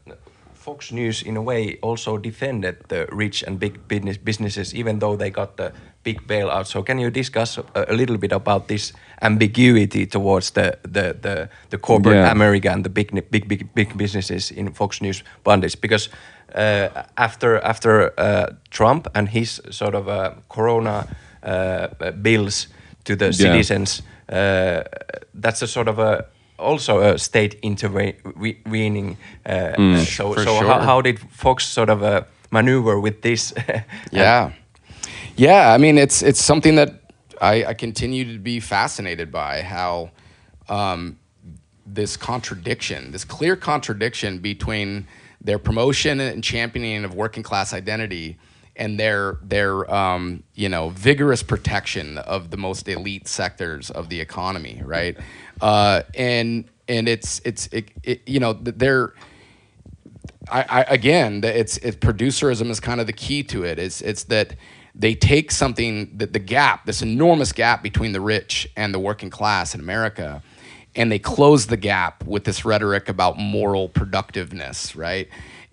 Fox 0.55 0.93
News, 0.93 1.23
in 1.23 1.37
a 1.37 1.43
way, 1.43 1.79
also 1.83 2.17
defended 2.17 2.77
the 2.89 3.07
rich 3.13 3.43
and 3.43 3.61
big 3.61 3.87
business 3.87 4.17
businesses, 4.17 4.75
even 4.75 4.99
though 4.99 5.17
they 5.17 5.31
got 5.31 5.57
the 5.57 5.73
big 6.03 6.27
bailout. 6.27 6.67
So, 6.67 6.83
can 6.83 6.99
you 6.99 7.11
discuss 7.11 7.59
a, 7.59 7.65
a 7.75 7.93
little 7.93 8.17
bit 8.17 8.33
about 8.33 8.69
this 8.69 8.93
ambiguity 9.21 10.07
towards 10.07 10.51
the 10.51 10.79
the 10.83 11.17
the, 11.21 11.49
the 11.71 11.79
corporate 11.79 12.17
yeah. 12.17 12.33
America 12.33 12.71
and 12.71 12.85
the 12.85 12.91
big 12.91 13.11
big 13.31 13.49
big 13.49 13.75
big 13.75 13.97
businesses 13.97 14.51
in 14.51 14.73
Fox 14.73 15.01
News 15.01 15.23
bundles? 15.45 15.77
Because 15.77 16.09
uh, 16.55 16.89
after 17.17 17.59
after 17.61 18.13
uh, 18.19 18.47
Trump 18.71 19.09
and 19.15 19.29
his 19.29 19.61
sort 19.71 19.95
of 19.95 20.09
uh, 20.09 20.33
Corona 20.49 21.07
bills 22.23 22.69
to 23.05 23.17
the 23.17 23.27
yeah. 23.27 23.33
citizens 23.33 24.01
uh, 24.01 24.05
that's 24.31 25.63
a 25.63 25.67
sort 25.67 25.89
of 25.89 25.99
a 25.99 26.27
also 26.59 27.01
a 27.01 27.19
state 27.19 27.59
intervening. 27.63 29.17
Uh, 29.45 29.73
mm, 29.77 29.97
so, 30.05 30.35
so 30.35 30.45
sure. 30.45 30.65
how, 30.65 30.81
how, 30.81 31.01
did 31.01 31.19
Fox 31.19 31.67
sort 31.67 31.91
of 31.91 32.03
uh, 32.03 32.23
maneuver 32.51 33.01
with 33.01 33.23
this? 33.23 33.53
yeah, 34.13 34.53
yeah. 35.37 35.73
I 35.73 35.79
mean, 35.79 35.99
it's 35.99 36.23
it's 36.23 36.43
something 36.43 36.77
that 36.77 37.01
I, 37.41 37.65
I 37.65 37.75
continue 37.75 38.33
to 38.33 38.39
be 38.39 38.61
fascinated 38.61 39.33
by 39.33 39.63
how 39.63 40.11
um, 40.69 41.19
this 41.87 42.17
contradiction, 42.17 43.11
this 43.13 43.25
clear 43.25 43.57
contradiction 43.57 44.39
between 44.39 45.07
their 45.41 45.59
promotion 45.59 46.21
and 46.21 46.45
championing 46.45 47.05
of 47.05 47.15
working 47.15 47.43
class 47.43 47.73
identity 47.73 48.39
and 48.81 48.99
their 48.99 49.39
their 49.43 49.89
um, 49.95 50.43
you 50.55 50.69
know 50.69 50.89
vigorous 50.89 51.43
protection 51.45 52.19
of 52.19 52.51
the 52.51 52.57
most 52.57 52.89
elite 52.89 53.29
sectors 53.29 53.91
of 53.91 54.09
the 54.09 54.21
economy, 54.21 54.83
right? 54.85 55.17
Uh, 55.61 56.03
and 56.15 56.65
and 56.89 57.07
it's 57.07 57.43
it's 57.45 57.67
it, 57.67 57.91
it, 58.03 58.27
you 58.27 58.41
know 58.41 58.55
they're 58.55 59.13
I, 60.51 60.65
I 60.71 60.81
again 60.85 61.43
it's 61.45 61.77
it's 61.77 61.99
producerism 61.99 62.71
is 62.71 62.81
kind 62.81 62.99
of 62.99 63.07
the 63.07 63.13
key 63.13 63.43
to 63.43 63.65
it. 63.65 63.79
It's 63.79 64.01
it's 64.01 64.25
that 64.25 64.57
they 64.95 65.15
take 65.15 65.51
something 65.51 66.17
that 66.17 66.33
the 66.33 66.39
gap, 66.39 66.87
this 66.87 67.03
enormous 67.03 67.53
gap 67.53 67.83
between 67.83 68.13
the 68.13 68.23
rich 68.23 68.71
and 68.75 68.95
the 68.95 68.99
working 68.99 69.29
class 69.29 69.75
in 69.75 69.81
America, 69.81 70.43
and 70.97 71.13
they 71.13 71.19
close 71.19 71.67
the 71.67 71.77
gap 71.77 72.25
with 72.25 72.45
this 72.45 72.65
rhetoric 72.65 73.11
about 73.11 73.37
moral 73.37 73.91
productiveness, 73.91 74.97
right? 74.97 75.29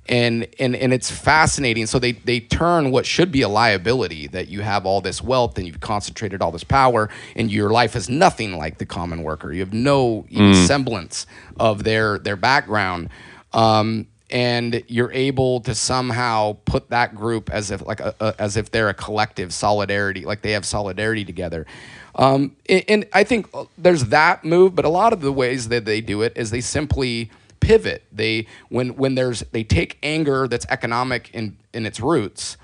And 0.10 0.48
and 0.60 0.76
and 0.76 0.94
it's 0.94 1.12
fascinating. 1.12 1.86
So 1.86 2.00
they 2.00 2.14
they 2.14 2.40
turn 2.40 2.92
what 2.92 3.06
should 3.06 3.32
be 3.32 3.42
a 3.42 3.50
liability 3.50 4.28
that 4.28 4.48
you 4.48 4.62
have 4.62 4.86
all 4.86 5.02
this 5.02 5.22
wealth 5.22 5.58
and 5.58 5.68
you've 5.68 5.80
concentrated 5.80 6.42
all 6.42 6.52
this 6.52 6.64
power 6.64 7.10
and 7.36 7.52
your 7.52 7.70
life 7.70 7.96
is 7.96 8.10
nothing 8.10 8.58
like 8.58 8.78
the 8.78 8.86
common 8.86 9.24
worker. 9.24 9.52
You 9.52 9.62
have 9.62 9.74
no 9.74 10.26
mm. 10.32 10.66
semblance 10.66 11.26
of 11.60 11.84
their 11.84 12.20
their 12.20 12.36
background. 12.36 13.10
Um, 13.54 14.08
and 14.30 14.84
you're 14.88 15.12
able 15.14 15.62
to 15.62 15.74
somehow 15.74 16.58
put 16.66 16.90
that 16.90 17.16
group 17.16 17.50
as 17.50 17.72
if 17.72 17.86
like 17.86 18.02
a, 18.02 18.14
a, 18.20 18.36
as 18.38 18.58
if 18.58 18.70
they're 18.72 18.90
a 18.90 18.94
collective 18.94 19.54
solidarity 19.54 20.26
like 20.26 20.42
they 20.42 20.52
have 20.52 20.66
solidarity 20.66 21.24
together. 21.24 21.66
Um, 22.16 22.56
and, 22.68 22.84
and 22.88 23.06
i 23.14 23.24
think 23.24 23.48
there's 23.78 24.06
that 24.06 24.44
move 24.44 24.74
but 24.74 24.86
a 24.86 24.90
lot 24.90 25.14
of 25.14 25.22
the 25.22 25.32
ways 25.32 25.68
that 25.68 25.86
they 25.86 26.02
do 26.02 26.24
it 26.24 26.34
is 26.36 26.50
they 26.50 26.62
simply 26.62 27.30
pivot. 27.60 28.04
They 28.12 28.48
when 28.70 28.96
when 28.96 29.16
there's 29.16 29.42
they 29.52 29.64
take 29.64 29.98
anger 30.04 30.48
that's 30.48 30.66
economic 30.70 31.30
in 31.34 31.58
in 31.74 31.86
its 31.86 32.00
roots 32.00 32.58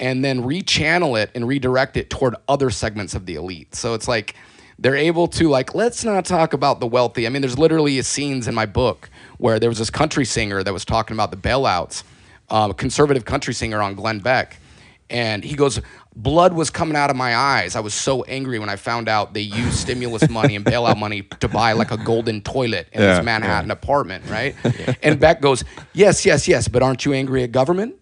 and 0.00 0.24
then 0.24 0.42
rechannel 0.42 1.20
it 1.20 1.30
and 1.34 1.46
redirect 1.46 1.96
it 1.96 2.10
toward 2.10 2.36
other 2.46 2.70
segments 2.70 3.14
of 3.14 3.26
the 3.26 3.34
elite. 3.34 3.74
So 3.74 3.94
it's 3.94 4.06
like 4.08 4.34
they're 4.78 4.96
able 4.96 5.26
to 5.28 5.48
like 5.48 5.74
let's 5.74 6.04
not 6.04 6.24
talk 6.24 6.52
about 6.52 6.80
the 6.80 6.86
wealthy. 6.86 7.26
I 7.26 7.30
mean, 7.30 7.42
there's 7.42 7.58
literally 7.58 8.00
scenes 8.02 8.46
in 8.48 8.54
my 8.54 8.66
book 8.66 9.10
where 9.38 9.58
there 9.58 9.68
was 9.68 9.78
this 9.78 9.90
country 9.90 10.24
singer 10.24 10.62
that 10.62 10.72
was 10.72 10.84
talking 10.84 11.14
about 11.14 11.30
the 11.30 11.36
bailouts, 11.36 12.04
uh, 12.50 12.72
conservative 12.72 13.24
country 13.24 13.54
singer 13.54 13.82
on 13.82 13.94
Glenn 13.94 14.20
Beck, 14.20 14.58
And 15.10 15.42
he 15.44 15.54
goes, 15.54 15.80
blood 16.14 16.52
was 16.52 16.70
coming 16.70 16.96
out 16.96 17.10
of 17.10 17.16
my 17.16 17.34
eyes. 17.34 17.76
I 17.76 17.80
was 17.80 17.94
so 17.94 18.22
angry 18.24 18.58
when 18.58 18.68
I 18.68 18.76
found 18.76 19.08
out 19.08 19.32
they 19.34 19.40
used 19.40 19.78
stimulus 19.78 20.28
money 20.28 20.54
and 20.56 20.64
bailout 20.64 20.98
money 20.98 21.22
to 21.40 21.48
buy 21.48 21.72
like 21.72 21.90
a 21.90 21.96
golden 21.96 22.40
toilet 22.42 22.88
in 22.92 23.00
Yeah, 23.00 23.14
this 23.16 23.24
Manhattan 23.24 23.70
apartment, 23.70 24.24
right? 24.26 24.54
And 25.02 25.18
Beck 25.18 25.40
goes, 25.40 25.64
yes, 25.94 26.26
yes, 26.26 26.46
yes, 26.48 26.68
but 26.68 26.82
aren't 26.82 27.04
you 27.04 27.12
angry 27.14 27.42
at 27.42 27.52
government? 27.52 27.94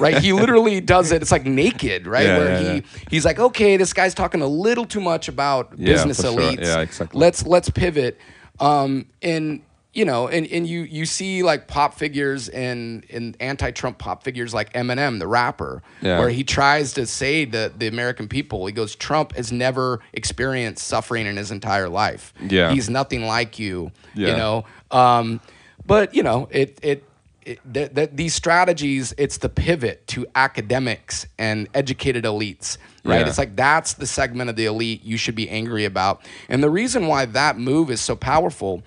Right? 0.00 0.18
He 0.18 0.32
literally 0.32 0.80
does 0.80 1.12
it. 1.12 1.22
It's 1.22 1.30
like 1.32 1.44
naked, 1.46 2.06
right? 2.06 2.26
Yeah, 2.26 2.36
Where 2.38 2.48
yeah, 2.50 2.58
he 2.58 2.74
yeah. 2.76 2.80
he's 3.10 3.24
like, 3.24 3.38
okay, 3.38 3.76
this 3.76 3.92
guy's 3.92 4.14
talking 4.14 4.42
a 4.42 4.46
little 4.46 4.84
too 4.84 5.00
much 5.00 5.28
about 5.28 5.72
Yeah, 5.76 5.92
business 5.94 6.16
for 6.16 6.22
sure. 6.24 6.40
Yeah, 6.64 6.80
exactly. 6.80 7.18
Let's 7.20 7.46
let's 7.46 7.70
pivot. 7.70 8.18
Um, 8.60 9.06
and 9.22 9.62
you 9.94 10.04
know, 10.04 10.28
and, 10.28 10.46
and 10.46 10.66
you 10.66 10.82
you 10.82 11.06
see 11.06 11.42
like 11.42 11.66
pop 11.66 11.94
figures 11.94 12.48
and 12.50 13.04
in 13.06 13.34
anti-Trump 13.40 13.98
pop 13.98 14.22
figures 14.22 14.52
like 14.52 14.72
Eminem, 14.74 15.18
the 15.18 15.26
rapper, 15.26 15.82
Yeah. 16.02 16.18
where 16.18 16.28
he 16.28 16.44
tries 16.44 16.92
to 16.94 17.06
say 17.06 17.46
to 17.46 17.72
the 17.76 17.86
American 17.88 18.28
people, 18.28 18.66
he 18.66 18.72
goes, 18.72 18.94
Trump 18.94 19.34
has 19.34 19.50
never 19.50 20.00
experienced 20.12 20.86
suffering 20.86 21.26
in 21.26 21.36
his 21.36 21.50
entire 21.50 21.88
life. 21.88 22.32
Yeah. 22.48 22.70
he's 22.72 22.88
nothing 22.90 23.24
like 23.26 23.58
you. 23.58 23.90
Yeah. 24.14 24.28
You 24.28 24.36
know, 24.36 24.64
um, 24.90 25.40
but 25.86 26.14
you 26.14 26.22
know, 26.22 26.48
it 26.50 26.78
it. 26.82 27.04
it 27.44 27.58
that, 27.64 27.94
that 27.94 28.14
these 28.14 28.34
strategies, 28.34 29.14
it's 29.16 29.38
the 29.38 29.48
pivot 29.48 30.06
to 30.08 30.26
academics 30.34 31.26
and 31.38 31.66
educated 31.72 32.24
elites, 32.24 32.76
right? 33.04 33.20
Yeah. 33.20 33.26
It's 33.26 33.38
like 33.38 33.56
that's 33.56 33.94
the 33.94 34.06
segment 34.06 34.50
of 34.50 34.56
the 34.56 34.66
elite 34.66 35.02
you 35.02 35.16
should 35.16 35.34
be 35.34 35.48
angry 35.48 35.86
about. 35.86 36.20
And 36.50 36.62
the 36.62 36.68
reason 36.68 37.06
why 37.06 37.24
that 37.24 37.58
move 37.58 37.90
is 37.90 38.02
so 38.02 38.14
powerful 38.16 38.82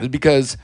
is 0.00 0.08
because 0.08 0.56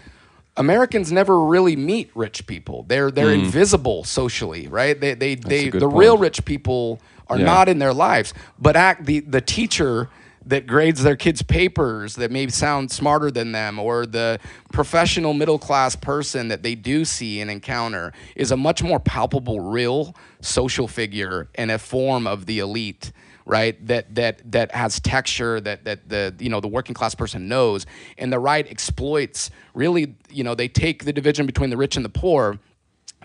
Americans 0.56 1.10
never 1.12 1.40
really 1.44 1.76
meet 1.76 2.10
rich 2.14 2.46
people. 2.46 2.84
They're 2.88 3.10
they're 3.10 3.30
invisible 3.32 4.04
socially, 4.04 4.68
right? 4.68 4.98
They 5.00 5.14
they 5.14 5.34
they 5.34 5.70
the 5.70 5.88
real 5.88 6.18
rich 6.18 6.44
people 6.44 7.00
are 7.28 7.38
Yeah. 7.38 7.44
not 7.44 7.68
in 7.68 7.78
their 7.78 7.94
lives. 7.94 8.34
But 8.58 8.76
act 8.76 9.06
the 9.06 9.20
the 9.20 9.40
teacher 9.40 10.08
that 10.46 10.66
grades 10.66 11.02
their 11.02 11.16
kids' 11.16 11.42
papers 11.42 12.16
that 12.16 12.30
maybe 12.30 12.50
sound 12.50 12.90
smarter 12.90 13.30
than 13.30 13.52
them, 13.52 13.78
or 13.78 14.06
the 14.06 14.38
professional 14.72 15.34
middle 15.34 15.58
class 15.58 15.94
person 15.94 16.48
that 16.48 16.62
they 16.62 16.74
do 16.74 17.04
see 17.04 17.40
and 17.40 17.50
encounter 17.50 18.12
is 18.34 18.50
a 18.50 18.56
much 18.56 18.82
more 18.82 18.98
palpable, 18.98 19.60
real 19.60 20.16
social 20.40 20.88
figure 20.88 21.48
and 21.54 21.70
a 21.70 21.78
form 21.78 22.26
of 22.26 22.46
the 22.46 22.58
elite 22.58 23.12
right 23.46 23.84
that 23.86 24.14
that 24.14 24.52
that 24.52 24.72
has 24.72 25.00
texture 25.00 25.60
that 25.60 25.84
that 25.84 26.08
the 26.08 26.34
you 26.38 26.48
know 26.48 26.60
the 26.60 26.68
working 26.68 26.94
class 26.94 27.14
person 27.14 27.48
knows. 27.48 27.86
And 28.18 28.32
the 28.32 28.38
right 28.38 28.66
exploits 28.70 29.50
really 29.74 30.14
you 30.30 30.44
know 30.44 30.54
they 30.54 30.68
take 30.68 31.04
the 31.04 31.12
division 31.12 31.46
between 31.46 31.70
the 31.70 31.76
rich 31.76 31.96
and 31.96 32.04
the 32.04 32.10
poor. 32.10 32.58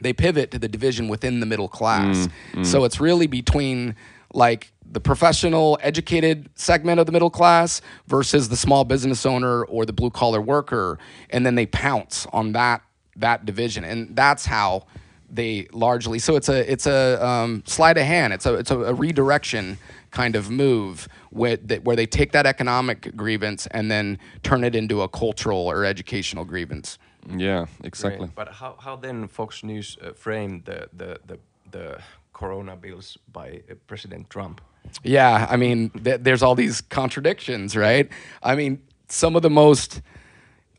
They 0.02 0.12
pivot 0.12 0.52
to 0.52 0.60
the 0.60 0.68
division 0.68 1.08
within 1.08 1.40
the 1.40 1.46
middle 1.46 1.70
class. 1.70 2.28
So 2.64 2.84
it's 2.84 3.00
really 3.00 3.28
between 3.28 3.96
like 4.34 4.74
the 4.92 5.00
professional 5.00 5.80
educated 5.82 6.50
segment 6.56 7.00
of 7.00 7.06
the 7.06 7.12
middle 7.12 7.30
class 7.30 7.82
versus 8.08 8.50
the 8.50 8.58
small 8.58 8.84
business 8.84 9.26
owner 9.26 9.64
or 9.66 9.86
the 9.86 9.94
blue 9.94 10.10
collar 10.10 10.42
worker. 10.42 11.00
And 11.30 11.46
then 11.46 11.56
they 11.56 11.66
pounce 11.66 12.28
on 12.34 12.52
that 12.54 12.82
that 13.16 13.46
division. 13.46 13.84
And 13.84 14.16
that's 14.16 14.46
how 14.46 14.86
they 15.30 15.68
largely 15.74 16.20
so 16.20 16.36
it's 16.36 16.50
a 16.50 16.72
it's 16.72 16.86
a 16.86 17.26
um, 17.26 17.64
sleight 17.66 17.98
of 17.98 18.06
hand. 18.06 18.34
It's 18.34 18.46
a 18.46 18.54
it's 18.56 18.72
a, 18.72 18.80
a 18.80 18.94
redirection 18.94 19.78
kind 20.16 20.36
of 20.36 20.50
move 20.50 21.10
where, 21.30 21.58
that, 21.58 21.84
where 21.84 21.98
they 21.98 22.08
take 22.20 22.32
that 22.32 22.46
economic 22.46 23.00
grievance 23.18 23.68
and 23.72 23.92
then 23.92 24.18
turn 24.44 24.64
it 24.64 24.74
into 24.74 25.02
a 25.02 25.10
cultural 25.10 25.64
or 25.72 25.84
educational 25.84 26.46
grievance 26.46 26.98
Yeah, 27.38 27.66
exactly. 27.84 28.30
But 28.36 28.48
how, 28.62 28.72
how 28.86 28.96
then 28.96 29.28
Fox 29.28 29.64
News 29.64 29.98
uh, 30.02 30.14
framed 30.14 30.66
the, 30.66 30.80
the, 30.94 31.20
the, 31.30 31.38
the 31.72 32.00
corona 32.34 32.76
bills 32.76 33.18
by 33.34 33.48
uh, 33.70 33.76
President 33.88 34.30
Trump? 34.30 34.62
Yeah, 35.04 35.48
I 35.50 35.58
mean, 35.58 35.90
th- 35.90 36.22
there's 36.22 36.44
all 36.44 36.56
these 36.56 36.82
contradictions, 36.82 37.76
right? 37.76 38.08
I 38.44 38.56
mean, 38.56 38.82
some 39.10 39.36
of 39.36 39.42
the 39.42 39.50
most 39.50 40.02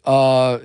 uh, 0.05 0.59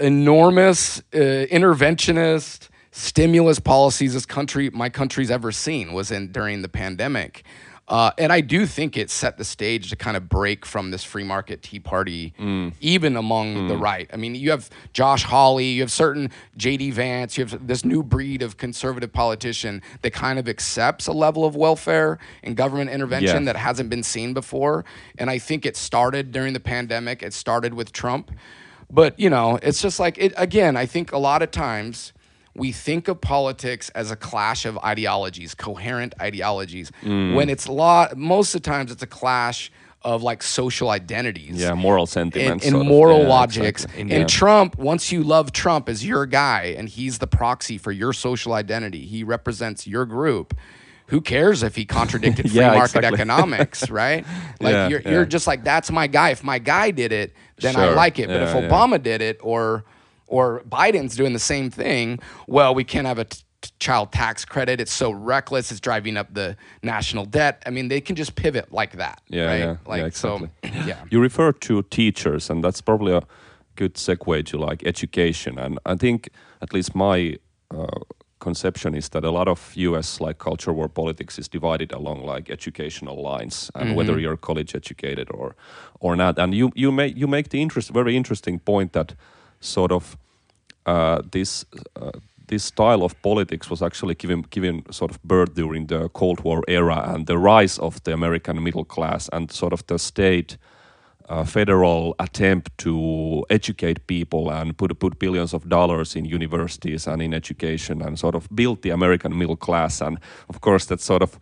enormous 0.00 0.98
uh, 1.14 1.46
interventionist 1.58 2.68
stimulus 2.90 3.60
policies 3.60 4.14
this 4.14 4.26
country, 4.26 4.70
my 4.70 4.88
country's 4.88 5.30
ever 5.30 5.52
seen, 5.52 5.92
was 5.92 6.10
in 6.10 6.32
during 6.32 6.62
the 6.62 6.68
pandemic. 6.68 7.44
Uh, 7.88 8.10
and 8.18 8.30
I 8.30 8.42
do 8.42 8.66
think 8.66 8.98
it 8.98 9.08
set 9.08 9.38
the 9.38 9.44
stage 9.44 9.88
to 9.88 9.96
kind 9.96 10.14
of 10.14 10.28
break 10.28 10.66
from 10.66 10.90
this 10.90 11.02
free 11.02 11.24
market 11.24 11.62
Tea 11.62 11.80
Party, 11.80 12.34
even 12.80 13.16
among 13.16 13.66
the 13.68 13.78
right. 13.78 14.08
I 14.12 14.16
mean, 14.16 14.34
you 14.34 14.50
have 14.50 14.68
Josh 14.92 15.24
Hawley, 15.24 15.70
you 15.70 15.80
have 15.80 15.90
certain 15.90 16.30
J.D. 16.58 16.90
Vance, 16.90 17.38
you 17.38 17.46
have 17.46 17.66
this 17.66 17.86
new 17.86 18.02
breed 18.02 18.42
of 18.42 18.58
conservative 18.58 19.10
politician 19.10 19.80
that 20.02 20.12
kind 20.12 20.38
of 20.38 20.48
accepts 20.50 21.06
a 21.06 21.12
level 21.12 21.46
of 21.46 21.56
welfare 21.56 22.18
and 22.42 22.56
government 22.58 22.90
intervention 22.90 23.44
Yeah. 23.46 23.52
that 23.52 23.56
hasn't 23.56 23.88
been 23.88 24.02
seen 24.02 24.34
before. 24.34 24.84
And 25.16 25.30
I 25.30 25.38
think 25.38 25.64
it 25.64 25.74
started 25.74 26.30
during 26.30 26.52
the 26.52 26.60
pandemic. 26.60 27.22
It 27.22 27.32
started 27.32 27.72
with 27.72 27.92
Trump. 27.92 28.30
But, 28.90 29.18
you 29.18 29.30
know, 29.30 29.58
it's 29.62 29.80
just 29.80 29.98
like, 29.98 30.18
it 30.18 30.34
again, 30.36 30.76
I 30.76 30.84
think 30.84 31.12
a 31.12 31.18
lot 31.18 31.40
of 31.42 31.50
times 31.50 32.12
we 32.58 32.72
think 32.72 33.08
of 33.08 33.20
politics 33.20 33.88
as 33.90 34.10
a 34.10 34.16
clash 34.16 34.66
of 34.66 34.76
ideologies, 34.78 35.54
coherent 35.54 36.14
ideologies, 36.20 36.90
Mm. 37.04 37.34
when 37.34 37.48
it's 37.48 37.68
lot, 37.68 38.16
most 38.16 38.54
of 38.54 38.62
the 38.62 38.68
times 38.70 38.90
it's 38.92 39.02
a 39.02 39.06
clash 39.06 39.70
of 40.02 40.22
like 40.22 40.42
social 40.42 40.90
identities 40.90 41.60
Yeah, 41.60 41.74
moral 41.74 42.06
sentiments. 42.06 42.66
and 42.66 42.76
of. 42.76 42.86
moral 42.86 43.22
Yeah, 43.22 43.28
logics. 43.28 43.84
exactly. 43.84 44.00
And 44.02 44.10
Yeah. 44.10 44.26
Trump, 44.26 44.78
once 44.78 45.10
you 45.10 45.22
love 45.24 45.52
Trump 45.52 45.88
as 45.88 46.04
your 46.06 46.24
guy 46.26 46.74
and 46.78 46.88
he's 46.88 47.18
the 47.18 47.26
proxy 47.26 47.78
for 47.78 47.90
your 47.92 48.12
social 48.12 48.52
identity, 48.52 49.06
he 49.06 49.24
represents 49.24 49.86
your 49.86 50.04
group. 50.06 50.54
Who 51.08 51.20
cares 51.20 51.62
if 51.62 51.74
he 51.74 51.84
contradicted 51.84 52.50
free 52.50 52.60
Yeah, 52.60 52.74
market 52.74 52.98
exactly. 52.98 53.14
economics, 53.14 53.90
right? 54.02 54.24
Like 54.60 54.90
you're, 54.90 55.00
you're 55.00 55.24
just 55.24 55.46
like 55.46 55.64
that's 55.64 55.90
my 55.90 56.06
guy. 56.06 56.30
If 56.30 56.44
my 56.44 56.58
guy 56.58 56.90
did 56.90 57.12
it, 57.12 57.34
then 57.58 57.76
I 57.76 57.90
like 57.90 58.18
it. 58.18 58.28
But 58.28 58.42
if. 58.42 58.50
Obama 58.50 59.02
did 59.02 59.20
it 59.20 59.38
or 59.42 59.84
or 60.28 60.62
Biden's 60.68 61.16
doing 61.16 61.32
the 61.32 61.38
same 61.38 61.70
thing, 61.70 62.18
well, 62.46 62.74
we 62.74 62.84
can't 62.84 63.06
have 63.06 63.18
a 63.18 63.24
t- 63.24 63.42
child 63.80 64.12
tax 64.12 64.44
credit. 64.44 64.80
It's 64.80 64.92
so 64.92 65.10
reckless. 65.10 65.70
It's 65.72 65.80
driving 65.80 66.16
up 66.16 66.32
the 66.32 66.56
national 66.82 67.24
debt. 67.24 67.62
I 67.66 67.70
mean, 67.70 67.88
they 67.88 68.00
can 68.00 68.14
just 68.14 68.34
pivot 68.36 68.72
like 68.72 68.92
that. 68.96 69.20
Yeah, 69.28 69.46
right? 69.46 69.58
yeah, 69.58 69.76
Like 69.86 70.00
yeah, 70.00 70.06
exactly. 70.06 70.50
so. 70.62 70.68
Yeah. 70.86 71.04
You 71.10 71.20
refer 71.20 71.52
to 71.52 71.82
teachers, 71.82 72.50
and 72.50 72.62
that's 72.62 72.80
probably 72.80 73.12
a 73.12 73.22
good 73.74 73.94
segue 73.94 74.44
to 74.46 74.58
like 74.58 74.86
education. 74.86 75.58
And 75.58 75.78
I 75.86 75.96
think, 75.96 76.28
at 76.62 76.72
least 76.72 76.94
my 76.94 77.36
uh, 77.70 77.86
conception 78.38 78.94
is 78.94 79.08
that 79.10 79.24
a 79.24 79.30
lot 79.30 79.48
of 79.48 79.72
U.S. 79.76 80.20
like 80.20 80.38
culture 80.38 80.72
war 80.72 80.88
politics 80.88 81.38
is 81.38 81.48
divided 81.48 81.92
along 81.92 82.24
like 82.24 82.50
educational 82.50 83.20
lines, 83.22 83.70
and 83.74 83.96
whether 83.96 84.18
you're 84.18 84.36
college 84.36 84.74
educated 84.74 85.28
or 85.30 85.54
or 86.00 86.16
not. 86.16 86.38
And 86.38 86.54
you 86.54 86.70
you 86.74 86.92
make 86.92 87.16
you 87.16 87.26
make 87.26 87.48
the 87.48 87.60
interest 87.60 87.90
very 87.90 88.14
interesting 88.16 88.58
point 88.60 88.92
that 88.92 89.14
sort 89.60 89.92
of 89.92 90.16
uh, 90.86 91.22
this 91.30 91.64
uh, 91.96 92.12
this 92.48 92.64
style 92.64 93.04
of 93.04 93.20
politics 93.22 93.70
was 93.70 93.82
actually 93.82 94.14
given 94.14 94.42
given 94.50 94.82
sort 94.90 95.10
of 95.10 95.22
birth 95.22 95.54
during 95.54 95.86
the 95.86 96.08
Cold 96.08 96.40
War 96.40 96.62
era 96.68 97.12
and 97.14 97.26
the 97.26 97.38
rise 97.38 97.78
of 97.78 98.02
the 98.04 98.12
American 98.12 98.62
middle 98.62 98.84
class 98.84 99.28
and 99.32 99.50
sort 99.52 99.72
of 99.72 99.86
the 99.86 99.98
state 99.98 100.56
uh, 101.28 101.44
federal 101.44 102.14
attempt 102.18 102.76
to 102.78 103.44
educate 103.50 104.06
people 104.06 104.50
and 104.50 104.76
put 104.76 104.98
put 104.98 105.18
billions 105.18 105.54
of 105.54 105.68
dollars 105.68 106.16
in 106.16 106.24
universities 106.24 107.06
and 107.06 107.22
in 107.22 107.34
education 107.34 108.02
and 108.02 108.18
sort 108.18 108.34
of 108.34 108.48
build 108.54 108.82
the 108.82 108.90
American 108.90 109.36
middle 109.38 109.56
class. 109.56 110.00
And 110.00 110.18
of 110.48 110.60
course 110.60 110.86
that 110.86 111.00
sort 111.00 111.22
of 111.22 111.38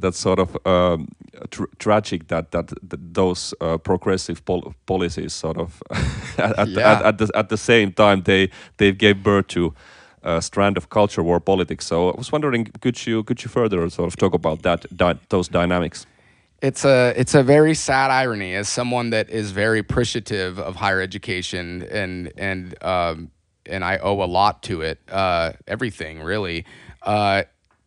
that's 0.00 0.18
sort 0.18 0.38
of 0.38 0.56
um, 0.66 1.08
tr- 1.50 1.70
tragic 1.78 2.28
that 2.28 2.50
that, 2.50 2.68
that 2.88 3.14
those 3.14 3.54
uh, 3.60 3.78
progressive 3.78 4.44
pol- 4.44 4.74
policies 4.86 5.32
sort 5.32 5.58
of 5.58 5.82
at, 6.38 6.68
Yeah. 6.68 6.92
at, 6.92 7.02
at, 7.04 7.18
the, 7.18 7.30
at 7.34 7.48
the 7.48 7.56
same 7.56 7.92
time 7.92 8.22
they 8.22 8.50
they 8.76 8.92
gave 8.92 9.22
birth 9.22 9.46
to 9.48 9.74
a 10.24 10.40
strand 10.40 10.76
of 10.76 10.88
culture 10.88 11.22
war 11.22 11.40
politics. 11.40 11.84
So 11.86 12.10
I 12.10 12.14
was 12.16 12.30
wondering, 12.32 12.66
could 12.80 13.06
you 13.06 13.22
could 13.24 13.42
you 13.44 13.48
further 13.50 13.90
sort 13.90 14.06
of 14.06 14.16
talk 14.16 14.34
about 14.34 14.62
that 14.62 14.86
dy- 14.96 15.18
those 15.28 15.48
dynamics? 15.48 16.06
It's 16.62 16.84
a 16.84 17.12
it's 17.16 17.34
a 17.34 17.42
very 17.42 17.74
sad 17.74 18.10
irony 18.10 18.54
as 18.54 18.68
someone 18.68 19.10
that 19.10 19.28
is 19.30 19.50
very 19.50 19.80
appreciative 19.80 20.60
of 20.60 20.76
higher 20.76 21.00
education 21.00 21.82
and 21.90 22.30
and 22.38 22.74
um, 22.84 23.30
and 23.66 23.84
I 23.84 23.98
owe 23.98 24.22
a 24.22 24.26
lot 24.26 24.62
to 24.62 24.82
it, 24.82 24.98
uh, 25.10 25.52
everything 25.66 26.22
really. 26.22 26.64
Uh, 27.02 27.42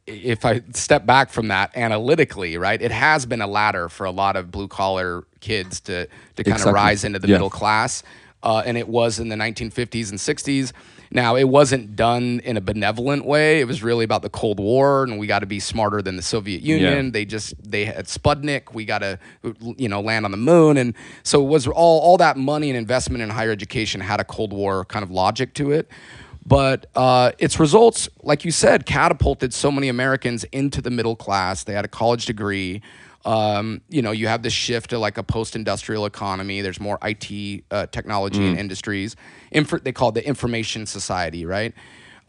if 0.08 0.46
I 0.46 0.62
step 0.74 1.06
back 1.06 1.30
from 1.30 1.48
that 1.48 1.76
analytically, 1.76 2.58
right, 2.58 2.82
it 2.82 2.92
has 2.92 3.26
been 3.26 3.42
a 3.42 3.48
ladder 3.48 3.90
for 3.90 4.06
a 4.06 4.12
lot 4.12 4.36
of 4.36 4.52
blue 4.52 4.68
collar 4.68 5.24
kids 5.40 5.80
to 5.82 6.08
to 6.36 6.44
kind 6.44 6.62
of 6.62 6.74
rise 6.74 7.04
into 7.04 7.20
the 7.20 7.28
Yeah. 7.28 7.36
middle 7.36 7.50
class, 7.50 8.04
uh, 8.44 8.62
and 8.66 8.78
it 8.78 8.88
was 8.88 9.20
in 9.20 9.30
the 9.30 9.36
1950s 9.36 10.10
and 10.12 10.20
60s. 10.20 10.74
Now, 11.12 11.36
it 11.36 11.46
wasn't 11.48 11.96
done 11.96 12.42
in 12.44 12.58
a 12.58 12.62
benevolent 12.62 13.26
way. 13.26 13.62
It 13.62 13.68
was 13.68 13.82
really 13.84 14.04
about 14.04 14.22
the 14.22 14.30
Cold 14.30 14.60
War, 14.60 15.04
and 15.04 15.18
we 15.18 15.28
got 15.28 15.40
to 15.40 15.46
be 15.46 15.60
smarter 15.60 16.02
than 16.02 16.18
the 16.18 16.22
Soviet 16.24 16.62
Union. 16.62 17.12
They 17.12 17.26
just 17.26 17.54
they 17.64 17.86
had 17.86 18.06
Sputnik. 18.06 18.74
We 18.74 18.86
got 18.86 19.00
to 19.00 19.18
you 19.78 19.88
know 19.90 20.02
land 20.02 20.26
on 20.26 20.32
the 20.32 20.38
moon, 20.38 20.78
and 20.78 20.94
so 21.24 21.42
it 21.44 21.48
was 21.48 21.68
all 21.68 22.00
all 22.02 22.18
that 22.18 22.38
money 22.38 22.70
and 22.70 22.78
investment 22.78 23.24
in 23.24 23.30
higher 23.30 23.52
education 23.52 24.02
had 24.02 24.20
a 24.20 24.24
Cold 24.24 24.52
War 24.54 24.86
kind 24.86 25.04
of 25.04 25.10
logic 25.10 25.54
to 25.56 25.72
it. 25.72 25.90
But 26.46 26.86
uh, 26.96 27.32
its 27.40 27.60
results, 27.60 28.08
like 28.22 28.46
you 28.46 28.52
said, 28.52 28.86
catapulted 28.86 29.54
so 29.54 29.72
many 29.72 29.90
Americans 29.90 30.44
into 30.46 30.82
the 30.82 30.92
middle 30.92 31.16
class. 31.16 31.64
They 31.64 31.74
had 31.74 31.86
a 31.86 31.90
college 31.90 32.26
degree. 32.26 32.82
Um, 33.26 33.82
you 33.90 34.04
know, 34.04 34.12
you 34.12 34.28
have 34.28 34.44
this 34.44 34.54
shift 34.54 34.92
to 34.92 35.00
like 35.00 35.18
a 35.18 35.24
post-industrial 35.24 36.06
economy. 36.06 36.62
There's 36.62 36.80
more 36.80 37.00
IT 37.02 37.64
uh, 37.72 37.88
technology 37.88 38.42
mm. 38.42 38.50
and 38.50 38.60
industries. 38.60 39.16
Infor- 39.52 39.84
they 39.84 39.92
call 39.92 40.10
it 40.10 40.16
the 40.16 40.28
information 40.28 40.86
society, 40.86 41.46
right? 41.46 41.74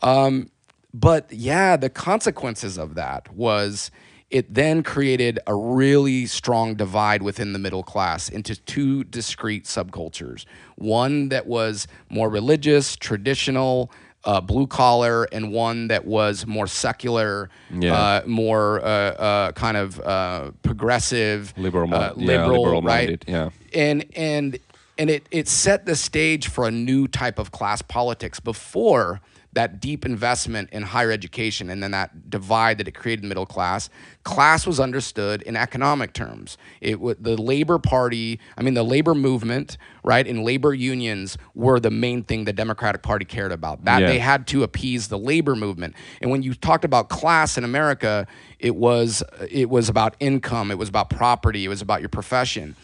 Um, 0.00 0.50
but 0.94 1.30
yeah, 1.30 1.76
the 1.76 1.90
consequences 1.90 2.78
of 2.78 2.94
that 2.94 3.30
was 3.34 3.90
it 4.30 4.52
then 4.52 4.82
created 4.82 5.38
a 5.46 5.54
really 5.54 6.26
strong 6.26 6.74
divide 6.74 7.22
within 7.22 7.52
the 7.52 7.58
middle 7.58 7.82
class 7.82 8.28
into 8.28 8.56
two 8.56 9.04
discrete 9.04 9.64
subcultures. 9.64 10.46
One 10.76 11.28
that 11.28 11.46
was 11.46 11.86
more 12.08 12.28
religious, 12.28 12.96
traditional, 12.96 13.90
uh, 14.26 14.40
blue 14.40 14.66
collar, 14.66 15.24
and 15.32 15.52
one 15.52 15.88
that 15.88 16.04
was 16.04 16.46
more 16.46 16.66
secular, 16.66 17.48
yeah. 17.70 17.94
uh, 17.94 18.22
more 18.26 18.80
uh, 18.84 18.88
uh 18.88 19.52
kind 19.52 19.76
of 19.76 20.00
uh, 20.00 20.50
progressive, 20.62 21.54
liberal, 21.56 21.94
uh, 21.94 22.12
liberal, 22.16 22.20
yeah, 22.26 22.46
liberal 22.46 22.82
right? 22.82 23.08
Minded, 23.08 23.24
yeah, 23.28 23.50
and 23.72 24.04
and 24.16 24.58
and 24.98 25.08
it 25.08 25.26
it 25.30 25.48
set 25.48 25.86
the 25.86 25.94
stage 25.94 26.48
for 26.48 26.66
a 26.66 26.70
new 26.70 27.06
type 27.06 27.38
of 27.38 27.52
class 27.52 27.80
politics 27.80 28.40
before 28.40 29.20
that 29.56 29.80
deep 29.80 30.04
investment 30.04 30.68
in 30.70 30.82
higher 30.82 31.10
education 31.10 31.70
and 31.70 31.82
then 31.82 31.90
that 31.90 32.30
divide 32.30 32.76
that 32.76 32.86
it 32.86 32.92
created 32.92 33.22
in 33.22 33.28
the 33.28 33.28
middle 33.28 33.46
class, 33.46 33.88
class 34.22 34.66
was 34.66 34.78
understood 34.78 35.40
in 35.42 35.56
economic 35.56 36.12
terms. 36.12 36.58
It 36.80 37.00
the 37.22 37.40
Labor 37.40 37.78
Party, 37.78 38.38
I 38.56 38.62
mean 38.62 38.74
the 38.74 38.82
labor 38.82 39.14
movement, 39.14 39.78
right, 40.04 40.26
and 40.26 40.44
labor 40.44 40.74
unions 40.74 41.38
were 41.54 41.80
the 41.80 41.90
main 41.90 42.22
thing 42.22 42.44
the 42.44 42.52
Democratic 42.52 43.02
Party 43.02 43.24
cared 43.24 43.50
about. 43.50 43.84
That 43.86 44.02
yeah. 44.02 44.06
they 44.08 44.18
had 44.18 44.46
to 44.48 44.62
appease 44.62 45.08
the 45.08 45.18
labor 45.18 45.56
movement. 45.56 45.94
And 46.20 46.30
when 46.30 46.42
you 46.42 46.52
talked 46.54 46.84
about 46.84 47.08
class 47.08 47.56
in 47.56 47.64
America, 47.64 48.26
it 48.58 48.76
was 48.76 49.22
it 49.50 49.70
was 49.70 49.88
about 49.88 50.16
income, 50.20 50.70
it 50.70 50.78
was 50.78 50.90
about 50.90 51.08
property, 51.08 51.64
it 51.64 51.68
was 51.68 51.80
about 51.80 52.00
your 52.00 52.10
profession. 52.10 52.76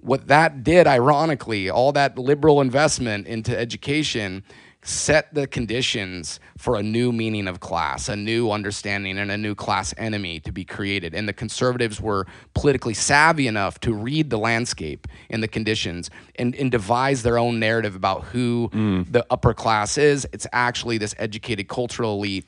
What 0.00 0.28
that 0.28 0.62
did, 0.62 0.86
ironically, 0.86 1.70
all 1.70 1.90
that 1.92 2.16
liberal 2.16 2.60
investment 2.60 3.26
into 3.26 3.58
education 3.58 4.44
set 4.82 5.32
the 5.34 5.46
conditions 5.46 6.40
for 6.56 6.76
a 6.76 6.82
new 6.82 7.12
meaning 7.12 7.46
of 7.48 7.60
class, 7.60 8.08
a 8.08 8.16
new 8.16 8.50
understanding, 8.50 9.18
and 9.18 9.30
a 9.30 9.36
new 9.36 9.54
class 9.54 9.92
enemy 9.98 10.40
to 10.40 10.52
be 10.52 10.64
created. 10.64 11.14
And 11.14 11.28
the 11.28 11.32
conservatives 11.32 12.00
were 12.00 12.26
politically 12.54 12.94
savvy 12.94 13.46
enough 13.46 13.80
to 13.80 13.92
read 13.92 14.30
the 14.30 14.38
landscape 14.38 15.06
and 15.30 15.42
the 15.42 15.48
conditions 15.48 16.10
and, 16.36 16.54
and 16.54 16.70
devise 16.70 17.22
their 17.22 17.38
own 17.38 17.58
narrative 17.58 17.96
about 17.96 18.24
who 18.24 18.70
mm. 18.72 19.10
the 19.10 19.26
upper 19.30 19.52
class 19.52 19.98
is. 19.98 20.26
It's 20.32 20.46
actually 20.52 20.98
this 20.98 21.14
educated 21.18 21.68
cultural 21.68 22.14
elite. 22.14 22.46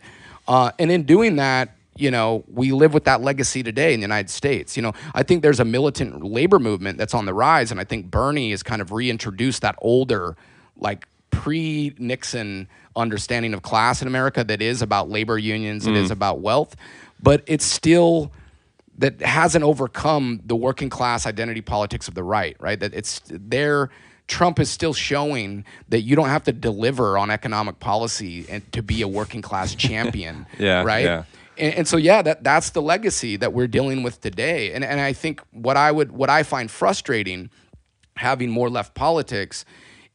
Uh, 0.49 0.70
and 0.78 0.91
in 0.91 1.03
doing 1.03 1.37
that, 1.37 1.76
you 1.97 2.11
know, 2.11 2.45
we 2.51 2.72
live 2.72 2.95
with 2.95 3.05
that 3.05 3.20
legacy 3.20 3.62
today 3.62 3.93
in 3.93 4.01
the 4.01 4.05
United 4.05 4.31
States. 4.31 4.76
You 4.76 4.83
know, 4.83 4.93
I 5.14 5.22
think 5.22 5.43
there's 5.43 5.61
a 5.61 5.64
militant 5.64 6.24
labor 6.24 6.59
movement 6.59 6.97
that's 6.97 7.12
on 7.12 7.26
the 7.26 7.35
rise, 7.35 7.70
and 7.70 7.78
I 7.78 7.85
think 7.85 8.11
Bernie 8.11 8.51
has 8.53 8.62
kind 8.62 8.81
of 8.81 8.93
reintroduced 8.93 9.61
that 9.62 9.74
older, 9.83 10.37
like 10.76 11.07
pre 11.31 11.95
Nixon 11.99 12.68
understanding 12.97 13.55
of 13.55 13.62
class 13.62 14.03
in 14.03 14.09
America 14.09 14.45
that 14.45 14.61
is 14.61 14.83
about 14.83 15.09
labor 15.09 15.39
unions, 15.39 15.87
mm. 15.87 15.91
it 15.91 15.97
is 15.97 16.09
mm. 16.09 16.12
about 16.12 16.41
wealth, 16.41 16.76
but 17.22 17.43
it's 17.47 17.64
still 17.64 18.33
that 18.99 19.20
hasn't 19.22 19.64
overcome 19.64 20.41
the 20.45 20.55
working 20.55 20.91
class 20.91 21.26
identity 21.26 21.62
politics 21.62 22.07
of 22.07 22.14
the 22.14 22.22
right, 22.22 22.57
right? 22.61 22.78
That 22.78 22.95
it's 22.95 23.20
there. 23.26 23.91
Trump 24.26 24.61
is 24.61 24.70
still 24.70 24.93
showing 24.93 25.64
that 25.89 26.03
you 26.03 26.14
don't 26.14 26.28
have 26.28 26.45
to 26.45 26.53
deliver 26.53 27.18
on 27.18 27.31
economic 27.31 27.81
policy 27.81 28.47
and 28.49 28.70
to 28.72 28.83
be 28.83 29.03
a 29.03 29.09
working 29.09 29.43
class 29.43 29.74
champion, 29.87 30.47
yeah, 30.59 30.85
right? 30.85 31.05
Yeah. 31.05 31.24
And, 31.59 31.74
and, 31.74 31.89
so 31.89 31.97
yeah, 31.97 32.22
that 32.22 32.45
that's 32.45 32.70
the 32.70 32.81
legacy 32.83 33.37
that 33.37 33.53
we're 33.53 33.66
dealing 33.66 34.03
with 34.03 34.20
today. 34.20 34.72
And 34.72 34.85
and 34.85 35.01
I 35.01 35.12
think 35.12 35.41
what 35.51 35.76
I 35.76 35.91
would 35.91 36.12
what 36.12 36.31
I 36.31 36.43
find 36.43 36.70
frustrating 36.70 37.51
having 38.16 38.51
more 38.51 38.68
left 38.68 38.95
politics 38.95 39.64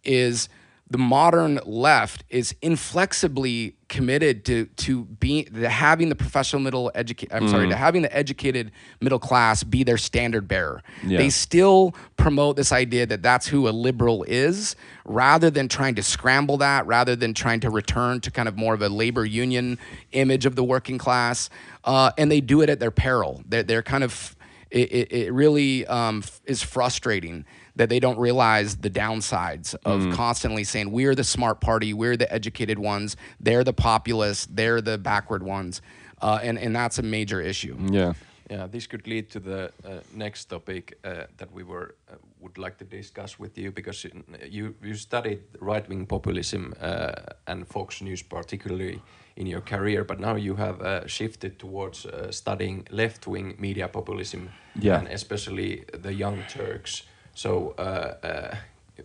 is 0.04 0.48
the 0.90 0.98
modern 1.00 1.60
left 1.66 2.24
is 2.30 2.54
inflexibly 2.62 3.76
committed 3.88 4.46
to 4.46 4.66
to 4.66 5.06
being 5.06 5.46
to 5.46 5.68
having 5.68 6.10
the 6.10 6.16
professional 6.16 6.62
middle 6.62 6.92
educate 6.94 7.30
I'm 7.34 7.48
mm. 7.48 7.50
sorry 7.50 7.70
to 7.70 7.76
having 7.76 8.04
the 8.04 8.16
educated 8.16 8.72
middle 9.02 9.18
class 9.18 9.64
be 9.64 9.84
their 9.84 9.98
standard 9.98 10.48
bearer. 10.48 10.84
Yeah. 11.04 11.18
They 11.18 11.30
still 11.30 11.96
promote 12.18 12.56
this 12.56 12.72
idea 12.72 13.08
that 13.08 13.24
that's 13.24 13.48
who 13.48 13.68
a 13.68 13.72
liberal 13.72 14.24
is 14.24 14.76
rather 15.06 15.50
than 15.50 15.68
trying 15.68 15.96
to 15.96 16.04
scramble 16.04 16.58
that 16.58 16.86
rather 16.86 17.16
than 17.16 17.34
trying 17.34 17.62
to 17.62 17.70
return 17.72 18.22
to 18.22 18.32
kind 18.32 18.48
of 18.48 18.56
more 18.56 18.74
of 18.76 18.82
a 18.82 18.90
labor 18.90 19.26
union 19.26 19.80
image 20.12 20.46
of 20.46 20.56
the 20.56 20.64
working 20.64 21.00
class 21.00 21.50
uh, 21.84 22.12
and 22.18 22.32
they 22.32 22.42
do 22.42 22.62
it 22.62 22.70
at 22.70 22.80
their 22.80 22.92
peril. 22.92 23.42
They're, 23.48 23.64
they're 23.64 23.84
kind 23.84 24.04
of 24.04 24.36
it, 24.72 24.92
it, 24.92 25.12
it 25.12 25.34
really 25.34 25.86
um, 25.88 26.24
is 26.46 26.62
frustrating 26.62 27.46
that 27.76 27.90
they 27.90 28.00
don't 28.00 28.18
realize 28.18 28.78
the 28.78 28.90
downsides 28.90 29.76
of 29.86 30.02
mm. 30.02 30.14
constantly 30.14 30.64
saying 30.64 30.92
we're 30.92 31.16
the 31.16 31.24
smart 31.24 31.62
party, 31.62 31.94
we're 31.94 32.18
the 32.18 32.32
educated 32.32 32.80
ones, 32.80 33.18
they're 33.40 33.64
the 33.64 33.74
populist, 33.74 34.56
they're 34.56 34.82
the 34.82 34.98
backward 34.98 35.44
ones, 35.44 35.82
uh, 36.22 36.40
and 36.42 36.58
and 36.58 36.76
that's 36.76 37.00
a 37.00 37.04
major 37.04 37.42
issue. 37.42 37.78
Yeah. 37.90 38.14
Yeah, 38.50 38.68
this 38.68 38.86
could 38.86 39.08
lead 39.08 39.32
to 39.32 39.40
the 39.40 39.72
uh, 39.84 40.02
next 40.14 40.46
topic 40.46 41.00
uh, 41.04 41.24
that 41.38 41.52
we 41.52 41.64
were 41.64 41.96
uh, 42.08 42.18
would 42.40 42.60
like 42.60 42.78
to 42.78 42.86
discuss 42.86 43.40
with 43.40 43.58
you 43.58 43.72
because 43.72 44.06
you 44.48 44.76
you 44.84 44.94
studied 44.94 45.40
right 45.60 45.90
wing 45.90 46.06
populism 46.06 46.74
uh, 46.80 47.14
and 47.48 47.68
Fox 47.68 48.02
News 48.02 48.22
particularly 48.22 49.02
in 49.36 49.48
your 49.48 49.62
career, 49.62 50.04
but 50.04 50.20
now 50.20 50.36
you 50.36 50.56
have 50.56 50.82
uh, 50.82 51.08
shifted 51.08 51.58
towards 51.58 52.06
uh, 52.06 52.32
studying 52.32 52.88
left 52.92 53.28
wing 53.28 53.56
media 53.58 53.88
populism 53.88 54.50
yeah. 54.80 55.00
and 55.00 55.08
especially 55.08 55.84
the 56.02 56.14
Young 56.14 56.44
Turks. 56.48 57.04
So, 57.36 57.76
uh, 57.78 57.82
uh, 57.82 58.56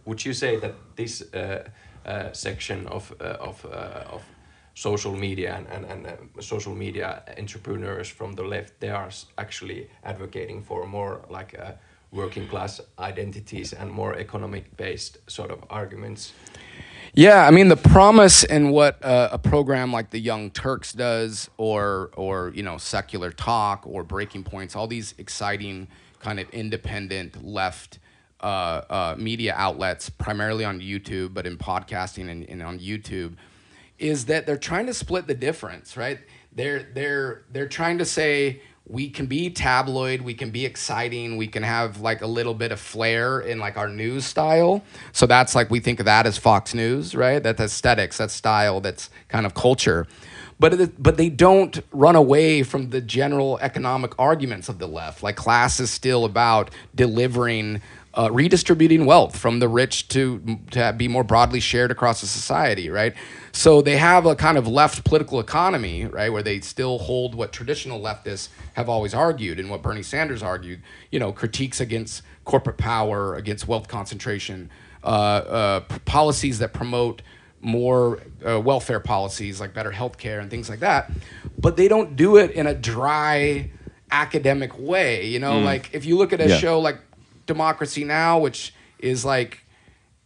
would 0.07 0.25
you 0.25 0.33
say 0.33 0.57
that 0.57 0.75
this 0.97 1.23
uh, 1.35 1.69
section 2.33 2.87
of 2.87 3.13
of 3.21 3.65
of 3.67 4.23
social 4.75 5.15
media 5.15 5.55
and, 5.57 5.85
and, 5.85 6.07
and 6.07 6.19
social 6.41 6.75
media 6.75 7.23
entrepreneurs 7.39 8.09
from 8.09 8.33
the 8.33 8.43
left 8.43 8.81
they 8.81 8.89
are 8.89 9.11
actually 9.37 9.89
advocating 10.05 10.63
for 10.63 10.87
more 10.87 11.21
like 11.29 11.59
uh, 11.59 11.73
working 12.13 12.49
class 12.49 12.81
identities 12.99 13.73
and 13.73 13.91
more 13.91 14.15
economic 14.15 14.77
based 14.77 15.19
sort 15.27 15.51
of 15.51 15.65
arguments? 15.69 16.33
Yeah 17.15 17.47
i 17.47 17.51
mean 17.51 17.69
the 17.69 17.77
promise 17.77 18.45
in 18.45 18.71
what 18.71 19.05
uh, 19.05 19.29
a 19.33 19.39
program 19.39 19.93
like 19.93 20.11
the 20.11 20.21
young 20.21 20.51
turks 20.51 20.93
does 20.93 21.51
or 21.57 22.11
or 22.17 22.53
you 22.55 22.63
know 22.63 22.79
secular 22.79 23.33
talk 23.33 23.85
or 23.87 24.05
breaking 24.05 24.45
points 24.45 24.77
all 24.77 24.87
these 24.87 25.15
exciting 25.19 25.89
kind 26.21 26.39
of 26.39 26.49
independent 26.51 27.45
left 27.45 27.99
uh, 28.43 28.83
uh, 28.91 29.15
media 29.19 29.55
outlets, 29.57 30.09
primarily 30.11 30.65
on 30.65 30.81
YouTube, 30.81 31.35
but 31.35 31.47
in 31.47 31.57
podcasting 31.57 32.31
and, 32.31 32.49
and, 32.49 32.63
on 32.63 32.79
YouTube, 32.79 33.35
is 33.99 34.27
that 34.27 34.47
they're 34.47 34.57
trying 34.57 34.87
to 34.87 34.95
split 34.95 35.27
the 35.27 35.35
difference, 35.35 35.97
right? 35.97 36.19
They're 36.53 36.83
they're 36.95 37.45
they're 37.53 37.69
trying 37.69 37.99
to 37.99 38.05
say 38.05 38.63
we 38.91 39.09
can 39.09 39.27
be 39.27 39.51
tabloid, 39.51 40.21
we 40.23 40.35
can 40.35 40.51
be 40.51 40.67
exciting, 40.67 41.37
we 41.37 41.47
can 41.47 41.63
have 41.63 42.01
like 42.01 42.23
a 42.23 42.27
little 42.27 42.55
bit 42.55 42.73
of 42.73 42.81
flair 42.81 43.41
in 43.41 43.59
like 43.59 43.77
our 43.77 43.89
news 43.89 44.25
style. 44.25 44.83
So 45.13 45.27
that's 45.27 45.55
like 45.55 45.71
we 45.71 45.79
think 45.79 46.01
of 46.01 46.07
that 46.07 46.27
as 46.27 46.39
Fox 46.39 46.75
News, 46.75 47.15
right? 47.15 47.41
That's 47.41 47.61
aesthetics, 47.61 48.19
that's 48.19 48.35
style, 48.35 48.81
that's 48.81 49.11
kind 49.29 49.47
of 49.47 49.55
culture. 49.55 50.07
But 50.59 50.75
it, 50.75 51.03
but 51.03 51.17
they 51.17 51.31
don't 51.31 51.81
run 51.93 52.17
away 52.17 52.63
from 52.65 52.91
the 52.91 53.01
general 53.01 53.59
economic 53.63 54.13
arguments 54.19 54.69
of 54.69 54.79
the 54.79 54.89
left. 54.89 55.23
Like 55.23 55.37
class 55.37 55.81
is 55.81 55.91
still 55.91 56.25
about 56.25 56.71
delivering 56.95 57.81
uh, 58.15 58.29
redistributing 58.33 59.07
wealth 59.07 59.37
from 59.37 59.61
the 59.61 59.69
rich 59.69 60.09
to 60.09 60.59
to 60.73 60.93
be 60.97 61.07
more 61.07 61.23
broadly 61.23 61.61
shared 61.61 61.91
across 61.91 62.21
the 62.21 62.27
society, 62.27 62.91
right? 62.91 63.15
So 63.53 63.83
they 63.83 63.97
have 63.97 64.27
a 64.27 64.35
kind 64.35 64.59
of 64.59 64.67
left 64.67 65.05
political 65.05 65.41
economy, 65.41 66.07
right, 66.07 66.33
where 66.33 66.43
they 66.43 66.61
still 66.61 66.99
hold 66.99 67.35
what 67.35 67.53
traditional 67.53 68.01
leftists 68.01 68.49
have 68.75 68.89
always 68.89 69.15
argued 69.15 69.59
and 69.59 69.71
what 69.71 69.83
Bernie 69.83 70.03
Sanders 70.03 70.43
argued, 70.43 70.83
you 71.11 71.19
know, 71.19 71.33
critiques 71.33 71.81
against 71.81 72.23
corporate 72.45 72.79
power, 72.79 73.35
against 73.37 73.69
wealth 73.69 73.89
concentration, 73.89 74.71
uh, 75.05 75.07
uh, 75.07 75.81
policies 76.05 76.59
that 76.59 76.73
promote 76.73 77.23
more 77.61 78.21
uh, 78.47 78.59
welfare 78.59 79.01
policies 79.01 79.61
like 79.61 79.75
better 79.75 79.91
health 79.91 80.17
care 80.17 80.41
and 80.41 80.51
things 80.51 80.69
like 80.69 80.81
that. 80.81 81.11
But 81.59 81.77
they 81.77 81.89
don't 81.89 82.17
do 82.17 82.39
it 82.39 82.53
in 82.53 82.67
a 82.67 82.75
dry 82.75 83.71
academic 84.11 84.79
way, 84.79 85.27
you 85.27 85.39
know, 85.39 85.55
mm. 85.55 85.65
like 85.65 85.91
if 85.93 86.05
you 86.05 86.17
look 86.17 86.33
at 86.33 86.41
a 86.41 86.49
yeah. 86.49 86.57
show 86.57 86.81
like 86.81 86.99
Democracy 87.51 88.05
Now, 88.05 88.39
which 88.39 88.73
is 89.01 89.25
like 89.25 89.65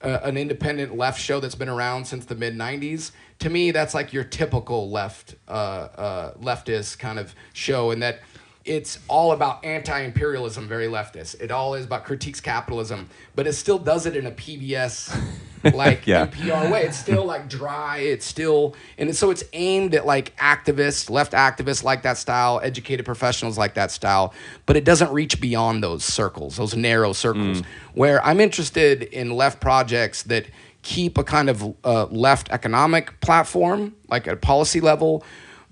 an 0.02 0.36
independent 0.36 0.94
left 0.94 1.18
show 1.18 1.40
that's 1.40 1.54
been 1.54 1.70
around 1.70 2.04
since 2.04 2.26
the 2.26 2.34
mid 2.34 2.54
90s. 2.54 3.12
To 3.38 3.48
me, 3.48 3.70
that's 3.70 3.94
like 3.94 4.12
your 4.12 4.24
typical 4.24 4.90
left 4.90 5.34
uh, 5.48 5.50
uh, 5.50 6.34
leftist 6.34 6.98
kind 6.98 7.18
of 7.18 7.34
show, 7.54 7.90
and 7.92 8.02
that 8.02 8.20
it's 8.64 8.98
all 9.08 9.32
about 9.32 9.64
anti-imperialism, 9.64 10.66
very 10.66 10.86
leftist. 10.86 11.40
It 11.40 11.50
all 11.50 11.74
is 11.74 11.84
about 11.84 12.04
critiques 12.04 12.40
capitalism, 12.40 13.10
but 13.34 13.46
it 13.46 13.52
still 13.52 13.78
does 13.78 14.06
it 14.06 14.16
in 14.16 14.26
a 14.26 14.30
PBS 14.30 15.14
like 15.74 16.06
yeah. 16.06 16.26
NPR 16.26 16.70
way. 16.70 16.84
It's 16.84 16.96
still 16.96 17.24
like 17.24 17.48
dry. 17.48 17.98
It's 17.98 18.24
still 18.24 18.74
and 18.96 19.14
so 19.14 19.30
it's 19.30 19.44
aimed 19.52 19.94
at 19.94 20.06
like 20.06 20.34
activists, 20.36 21.10
left 21.10 21.32
activists 21.32 21.84
like 21.84 22.02
that 22.02 22.16
style, 22.16 22.60
educated 22.62 23.04
professionals 23.04 23.58
like 23.58 23.74
that 23.74 23.90
style, 23.90 24.32
but 24.64 24.76
it 24.76 24.84
doesn't 24.84 25.12
reach 25.12 25.40
beyond 25.40 25.82
those 25.82 26.04
circles, 26.04 26.56
those 26.56 26.74
narrow 26.74 27.12
circles. 27.12 27.60
Mm. 27.60 27.66
Where 27.94 28.24
I'm 28.24 28.40
interested 28.40 29.02
in 29.02 29.30
left 29.30 29.60
projects 29.60 30.22
that 30.24 30.46
keep 30.82 31.18
a 31.18 31.24
kind 31.24 31.48
of 31.48 31.74
uh, 31.84 32.04
left 32.06 32.50
economic 32.50 33.18
platform, 33.20 33.94
like 34.08 34.28
at 34.28 34.40
policy 34.40 34.80
level, 34.80 35.24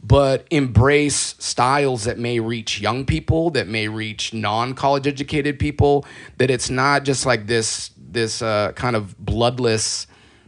but 0.02 0.46
embrace 0.50 1.36
styles 1.38 2.04
that 2.04 2.18
may 2.18 2.40
reach 2.40 2.80
young 2.80 3.04
people, 3.04 3.50
that 3.50 3.68
may 3.68 3.88
reach 3.88 4.34
non-college 4.34 5.06
educated 5.06 5.58
people. 5.58 6.04
That 6.38 6.50
it's 6.50 6.70
not 6.70 7.04
just 7.04 7.24
like 7.24 7.46
this 7.46 7.90
this 7.96 8.42
uh, 8.42 8.72
kind 8.72 8.96
of 8.96 9.16
bloodless, 9.18 10.06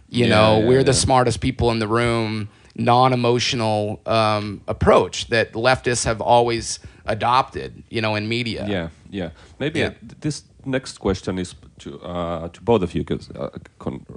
you 0.08 0.26
yeah, 0.26 0.34
know, 0.34 0.58
yeah, 0.58 0.66
we're 0.66 0.78
yeah. 0.78 0.84
the 0.84 0.92
smartest 0.92 1.40
people 1.40 1.70
in 1.70 1.78
the 1.78 1.88
room, 1.88 2.48
non-emotional 2.74 4.00
um, 4.06 4.60
approach 4.66 5.28
that 5.28 5.52
leftists 5.52 6.04
have 6.04 6.20
always 6.20 6.80
adopted, 7.06 7.82
you 7.90 8.00
know, 8.00 8.14
in 8.16 8.28
media. 8.28 8.66
Yeah, 8.68 8.88
yeah. 9.10 9.30
Maybe 9.58 9.88
this 10.20 10.44
next 10.66 10.98
question 10.98 11.38
is 11.38 11.54
to 11.78 12.00
uh, 12.00 12.48
to 12.48 12.60
both 12.60 12.82
of 12.82 12.94
you 12.94 13.04
because 13.04 13.30
uh, 13.30 13.50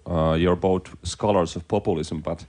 uh, 0.09 0.33
you're 0.33 0.55
both 0.55 0.95
scholars 1.03 1.55
of 1.55 1.67
populism, 1.67 2.21
but 2.21 2.45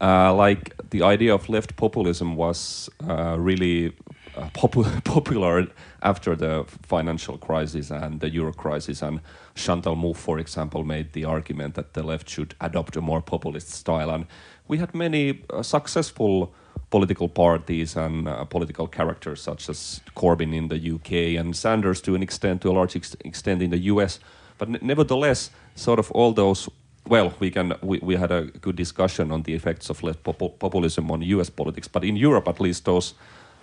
uh, 0.00 0.34
like 0.34 0.74
the 0.90 1.02
idea 1.02 1.34
of 1.34 1.48
left 1.48 1.76
populism 1.76 2.36
was 2.36 2.90
uh, 3.08 3.36
really 3.38 3.92
uh, 4.36 4.48
popular 5.04 5.66
after 6.02 6.36
the 6.36 6.64
financial 6.82 7.38
crisis 7.38 7.90
and 7.90 8.20
the 8.20 8.30
euro 8.30 8.52
crisis. 8.52 9.02
And 9.02 9.20
Chantal 9.54 9.96
Mouffe, 9.96 10.16
for 10.16 10.38
example, 10.38 10.84
made 10.84 11.12
the 11.12 11.24
argument 11.24 11.74
that 11.74 11.94
the 11.94 12.02
left 12.02 12.28
should 12.28 12.54
adopt 12.60 12.96
a 12.96 13.00
more 13.00 13.22
populist 13.22 13.70
style. 13.70 14.10
And 14.10 14.26
we 14.68 14.78
had 14.78 14.94
many 14.94 15.42
successful 15.62 16.52
political 16.90 17.28
parties 17.28 17.96
and 17.96 18.28
uh, 18.28 18.44
political 18.44 18.86
characters 18.86 19.42
such 19.42 19.68
as 19.68 20.00
Corbyn 20.14 20.54
in 20.54 20.68
the 20.68 20.92
UK 20.94 21.40
and 21.40 21.56
Sanders 21.56 22.00
to 22.02 22.14
an 22.14 22.22
extent, 22.22 22.62
to 22.62 22.70
a 22.70 22.72
large 22.72 22.96
ex 22.96 23.16
extent 23.24 23.62
in 23.62 23.70
the 23.70 23.78
US. 23.92 24.20
But 24.58 24.82
nevertheless, 24.82 25.50
sort 25.74 25.98
of 25.98 26.10
all 26.12 26.32
those, 26.32 26.68
well, 27.08 27.32
we 27.40 27.50
can 27.50 27.74
we, 27.82 27.98
we 28.02 28.16
had 28.16 28.30
a 28.30 28.42
good 28.60 28.76
discussion 28.76 29.32
on 29.32 29.42
the 29.42 29.54
effects 29.54 29.90
of 29.90 30.02
left 30.02 30.22
pop 30.22 30.38
populism 30.58 31.10
on 31.10 31.22
US 31.22 31.50
politics. 31.50 31.88
But 31.88 32.04
in 32.04 32.16
Europe, 32.16 32.48
at 32.48 32.60
least, 32.60 32.84
those 32.84 33.14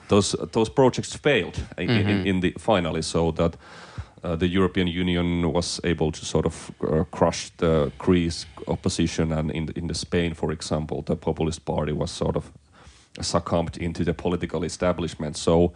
those 0.07 0.35
those 0.51 0.71
projects 0.71 1.15
failed 1.15 1.57
mm 1.57 1.87
-hmm. 1.87 1.99
in, 1.99 2.07
in, 2.07 2.17
mm-hmm. 2.17 2.39
the 2.41 2.53
finally, 2.59 3.01
so 3.03 3.31
that. 3.31 3.57
Uh, 4.23 4.37
the 4.37 4.47
European 4.57 4.87
Union 4.87 5.51
was 5.53 5.79
able 5.83 6.11
to 6.11 6.25
sort 6.25 6.45
of 6.45 6.71
uh, 6.83 7.03
crush 7.09 7.51
the 7.57 7.91
Greece 7.97 8.47
opposition, 8.67 9.31
and 9.31 9.51
in 9.51 9.69
in 9.75 9.87
the 9.87 9.93
Spain, 9.93 10.35
for 10.35 10.51
example, 10.51 11.03
the 11.03 11.15
populist 11.15 11.65
party 11.65 11.93
was 11.93 12.17
sort 12.17 12.35
of 12.35 12.51
succumbed 13.21 13.77
into 13.77 14.03
the 14.03 14.13
political 14.13 14.63
establishment. 14.63 15.37
So 15.37 15.71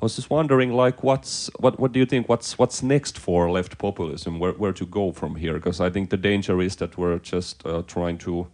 I 0.00 0.04
was 0.04 0.14
just 0.14 0.30
wondering, 0.30 0.72
like, 0.72 1.02
what's 1.02 1.50
what 1.58 1.80
what 1.80 1.90
do 1.92 1.98
you 1.98 2.06
think? 2.06 2.28
What's 2.28 2.56
what's 2.56 2.82
next 2.84 3.18
for 3.18 3.50
left 3.50 3.78
populism? 3.78 4.38
Where 4.38 4.52
where 4.52 4.72
to 4.72 4.86
go 4.86 5.10
from 5.12 5.34
here? 5.34 5.54
Because 5.54 5.80
I 5.80 5.90
think 5.90 6.10
the 6.10 6.16
danger 6.16 6.60
is 6.62 6.76
that 6.76 6.96
we're 6.96 7.18
just 7.18 7.66
uh, 7.66 7.82
trying 7.82 8.18
to. 8.18 8.46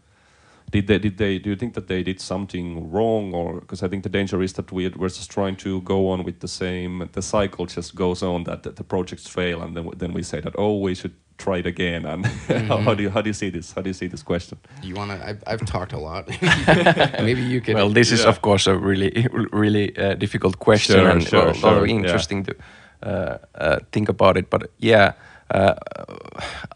Did 0.71 0.87
they 0.87 0.99
did 0.99 1.19
they 1.19 1.39
do 1.39 1.51
you 1.51 1.57
think 1.57 1.75
that 1.75 1.87
they 1.87 2.03
did 2.03 2.19
something 2.21 2.91
wrong 2.91 3.35
or 3.35 3.61
because 3.61 3.83
I 3.83 3.89
think 3.89 4.03
the 4.05 4.09
danger 4.09 4.43
is 4.43 4.55
that 4.55 4.73
we 4.73 4.89
we're 4.89 5.11
just 5.11 5.31
trying 5.31 5.57
to 5.57 5.83
go 5.83 6.09
on 6.09 6.25
with 6.25 6.41
the 6.41 6.49
same 6.49 7.09
the 7.13 7.21
cycle 7.21 7.67
just 7.67 7.95
goes 7.95 8.23
on 8.23 8.45
that, 8.45 8.63
that 8.63 8.77
the 8.77 8.83
projects 8.83 9.29
fail 9.29 9.63
and 9.63 9.77
then 9.77 9.91
then 9.97 10.13
we 10.15 10.23
say 10.23 10.41
that 10.41 10.55
oh 10.57 10.79
we 10.79 10.95
should 10.95 11.15
try 11.39 11.59
it 11.59 11.67
again 11.67 12.05
and 12.07 12.25
mm-hmm. 12.25 12.67
how, 12.71 12.79
how, 12.79 12.95
do 12.95 13.03
you 13.03 13.11
how 13.11 13.21
do 13.21 13.29
you 13.29 13.35
see 13.35 13.51
this 13.51 13.73
how 13.73 13.83
do 13.83 13.89
you 13.89 13.95
see 13.95 14.07
this 14.07 14.23
question 14.23 14.59
you 14.83 14.95
want 14.95 15.11
to 15.11 15.29
I've, 15.29 15.43
I've, 15.47 15.65
talked 15.67 15.93
a 15.93 15.99
lot 15.99 16.29
maybe 17.23 17.43
you 17.43 17.61
can 17.61 17.75
well 17.75 17.91
this 17.91 18.11
yeah. 18.11 18.19
is 18.19 18.25
of 18.25 18.41
course 18.41 18.67
a 18.67 18.77
really 18.77 19.27
really 19.53 19.97
uh, 19.97 20.15
difficult 20.15 20.59
question 20.59 20.97
sure, 20.97 21.11
and 21.11 21.23
sure, 21.23 21.49
uh, 21.49 21.53
sure, 21.53 21.87
interesting 21.87 22.39
yeah. 22.39 22.53
to 22.53 22.57
uh, 23.03 23.39
uh, 23.55 23.79
think 23.93 24.09
about 24.09 24.37
it 24.37 24.49
but 24.51 24.71
yeah 24.79 25.13
uh, 25.51 25.75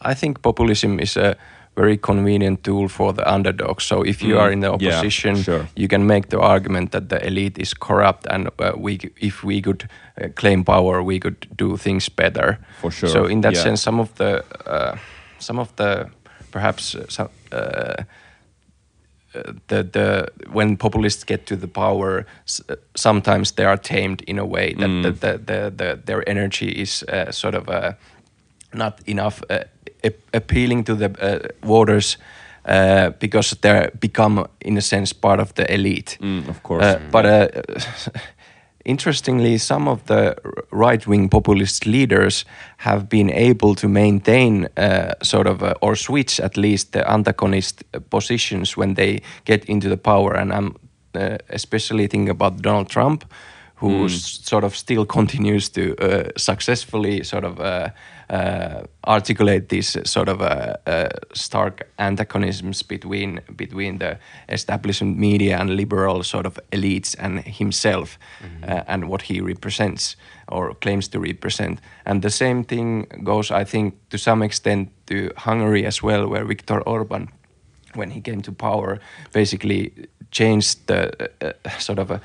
I 0.03 0.15
think 0.15 0.43
populism 0.43 1.01
is 1.01 1.17
a 1.17 1.37
very 1.79 1.97
convenient 1.97 2.65
tool 2.65 2.89
for 2.89 3.13
the 3.13 3.23
underdog. 3.35 3.81
So 3.81 4.03
if 4.03 4.23
you 4.23 4.35
mm. 4.35 4.41
are 4.41 4.53
in 4.53 4.61
the 4.61 4.73
opposition, 4.73 5.37
yeah, 5.37 5.43
sure. 5.43 5.69
you 5.77 5.89
can 5.89 6.07
make 6.07 6.29
the 6.29 6.41
argument 6.41 6.91
that 6.91 7.09
the 7.09 7.25
elite 7.27 7.59
is 7.63 7.75
corrupt, 7.75 8.27
and 8.27 8.49
uh, 8.59 8.73
we, 8.77 8.99
if 9.21 9.45
we 9.45 9.63
could 9.63 9.89
uh, 10.21 10.29
claim 10.35 10.65
power, 10.65 11.03
we 11.03 11.21
could 11.21 11.47
do 11.57 11.77
things 11.77 12.09
better. 12.09 12.59
For 12.81 12.91
sure. 12.91 13.09
So 13.09 13.27
in 13.27 13.43
that 13.43 13.55
yeah. 13.55 13.63
sense, 13.63 13.83
some 13.83 14.01
of 14.01 14.15
the 14.15 14.45
uh, 14.67 14.97
some 15.39 15.61
of 15.61 15.69
the 15.77 16.11
perhaps 16.51 16.95
uh, 16.95 17.07
some. 17.09 17.29
Uh, 17.53 18.05
the 19.69 19.83
the 19.83 20.29
when 20.53 20.77
populists 20.77 21.25
get 21.25 21.47
to 21.47 21.57
the 21.57 21.69
power, 21.69 22.25
sometimes 22.95 23.53
they 23.53 23.65
are 23.65 23.77
tamed 23.77 24.23
in 24.27 24.39
a 24.39 24.45
way 24.45 24.75
that 24.75 24.89
mm. 24.89 25.03
the, 25.03 25.13
the, 25.13 25.39
the, 25.39 25.73
the, 25.77 26.01
their 26.05 26.29
energy 26.29 26.69
is 26.69 27.03
uh, 27.03 27.31
sort 27.31 27.55
of 27.55 27.69
not 28.73 29.01
enough 29.07 29.43
appealing 30.33 30.85
to 30.85 30.95
the 30.95 31.11
uh, 31.21 31.67
voters 31.67 32.19
uh, 32.65 33.11
because 33.19 33.57
they 33.61 33.89
become, 34.01 34.47
in 34.61 34.77
a 34.77 34.81
sense, 34.81 35.13
part 35.13 35.41
of 35.41 35.55
the 35.55 35.73
elite. 35.73 36.19
Mm, 36.21 36.49
of 36.49 36.63
course. 36.63 36.85
Uh, 36.85 37.01
but 37.11 37.25
uh, 37.25 37.49
interestingly, 38.85 39.59
some 39.59 39.89
of 39.89 40.05
the 40.07 40.37
right-wing 40.71 41.29
populist 41.29 41.87
leaders 41.87 42.45
have 42.79 43.09
been 43.09 43.31
able 43.31 43.75
to 43.75 43.89
maintain 43.89 44.69
uh, 44.77 45.15
sort 45.23 45.47
of 45.47 45.63
or 45.81 45.97
switch 45.97 46.41
at 46.41 46.57
least 46.57 46.93
the 46.93 47.11
antagonist 47.11 47.85
positions 48.11 48.77
when 48.77 48.95
they 48.95 49.21
get 49.45 49.65
into 49.65 49.89
the 49.89 49.97
power. 49.97 50.35
And 50.35 50.53
I'm 50.53 50.77
especially 51.51 52.07
thinking 52.07 52.29
about 52.29 52.63
Donald 52.63 52.89
Trump, 52.91 53.25
who 53.77 54.07
mm. 54.07 54.11
sort 54.11 54.65
of 54.65 54.77
still 54.77 55.07
continues 55.17 55.71
to 55.71 55.95
successfully 56.37 57.25
sort 57.25 57.45
of 57.45 57.59
uh, 58.31 58.83
articulate 59.07 59.69
these 59.69 59.97
sort 60.05 60.29
of 60.29 60.43
uh, 60.43 60.77
uh, 60.87 61.09
stark 61.33 61.89
antagonisms 61.99 62.83
between 62.83 63.41
between 63.57 63.99
the 63.99 64.19
establishment 64.49 65.19
media 65.19 65.59
and 65.59 65.71
liberal 65.71 66.23
sort 66.23 66.47
of 66.47 66.59
elites 66.71 67.17
and 67.19 67.41
himself 67.41 68.19
mm-hmm. 68.43 68.83
and 68.87 69.09
what 69.09 69.23
he 69.23 69.41
represents 69.41 70.17
or 70.49 70.75
claims 70.75 71.09
to 71.09 71.21
represent. 71.21 71.81
And 72.05 72.23
the 72.23 72.31
same 72.31 72.65
thing 72.65 73.07
goes, 73.25 73.51
I 73.51 73.65
think, 73.65 73.95
to 74.11 74.19
some 74.19 74.43
extent 74.43 74.91
to 75.07 75.31
Hungary 75.37 75.87
as 75.87 76.03
well, 76.03 76.29
where 76.29 76.45
Viktor 76.45 76.81
Orban, 76.83 77.29
when 77.95 78.11
he 78.11 78.21
came 78.21 78.43
to 78.43 78.53
power, 78.53 78.99
basically 79.33 79.93
changed 80.31 80.87
the 80.87 81.31
uh, 81.41 81.53
sort 81.79 81.99
of 81.99 82.11
a 82.11 82.21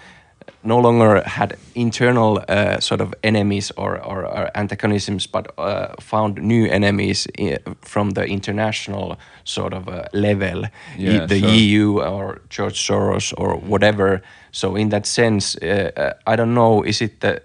no 0.64 0.80
longer 0.80 1.22
had 1.26 1.58
internal 1.76 2.44
uh, 2.48 2.80
sort 2.80 3.02
of 3.02 3.14
enemies 3.24 3.72
or, 3.78 4.00
or, 4.04 4.26
or 4.26 4.50
antagonisms, 4.56 5.28
but 5.28 5.48
uh, 5.58 5.94
found 6.00 6.42
new 6.42 6.68
enemies 6.68 7.28
from 7.82 8.12
the 8.12 8.26
international 8.26 9.18
sort 9.44 9.74
of 9.74 9.88
uh, 9.88 10.04
level, 10.14 10.66
yeah, 10.98 11.26
the. 11.26 11.40
EU 11.40 12.00
or 12.00 12.42
George 12.50 12.88
Soros 12.88 13.34
or 13.38 13.56
whatever. 13.58 14.22
So 14.52 14.76
in 14.76 14.90
that 14.90 15.06
sense, 15.06 15.56
uh, 15.58 15.92
uh, 15.98 16.14
I 16.26 16.36
don't 16.36 16.54
know. 16.54 16.84
Is 16.84 17.02
it 17.02 17.20
the? 17.20 17.42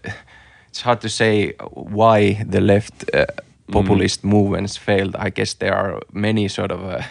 It's 0.69 0.83
hard 0.83 1.01
to 1.01 1.09
say 1.09 1.55
why 1.73 2.45
the 2.45 2.61
left 2.61 3.05
uh, 3.15 3.27
populist 3.73 4.23
mm. 4.23 4.31
movements 4.31 4.77
failed. 4.77 5.17
I 5.17 5.31
guess 5.31 5.55
there 5.55 5.75
are 5.75 6.01
many 6.13 6.49
sort 6.49 6.71
of 6.71 7.03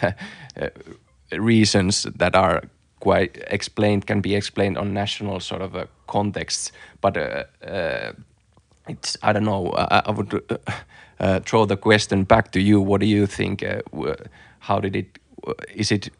reasons 1.32 2.06
that 2.16 2.34
are 2.34 2.62
quite 3.00 3.38
explained 3.50 4.06
can 4.06 4.20
be 4.20 4.34
explained 4.34 4.78
on 4.78 4.92
national 4.92 5.40
sort 5.40 5.62
of 5.62 5.74
a 5.74 5.88
contexts 6.06 6.72
but 7.00 7.16
uh, 7.16 7.44
uh, 7.66 8.12
it's 8.88 9.16
i 9.22 9.32
don't 9.32 9.44
know 9.44 9.72
i, 9.76 10.02
I 10.06 10.10
would 10.10 10.34
uh, 10.34 10.56
uh, 11.20 11.40
throw 11.40 11.64
the 11.64 11.76
question 11.76 12.24
back 12.24 12.52
to 12.52 12.60
you. 12.60 12.80
What 12.80 13.00
do 13.00 13.06
you 13.06 13.26
think 13.26 13.62
uh, 13.62 13.82
how 14.60 14.80
did 14.80 14.96
it 14.96 15.18
is 15.74 15.90
it 15.90 16.10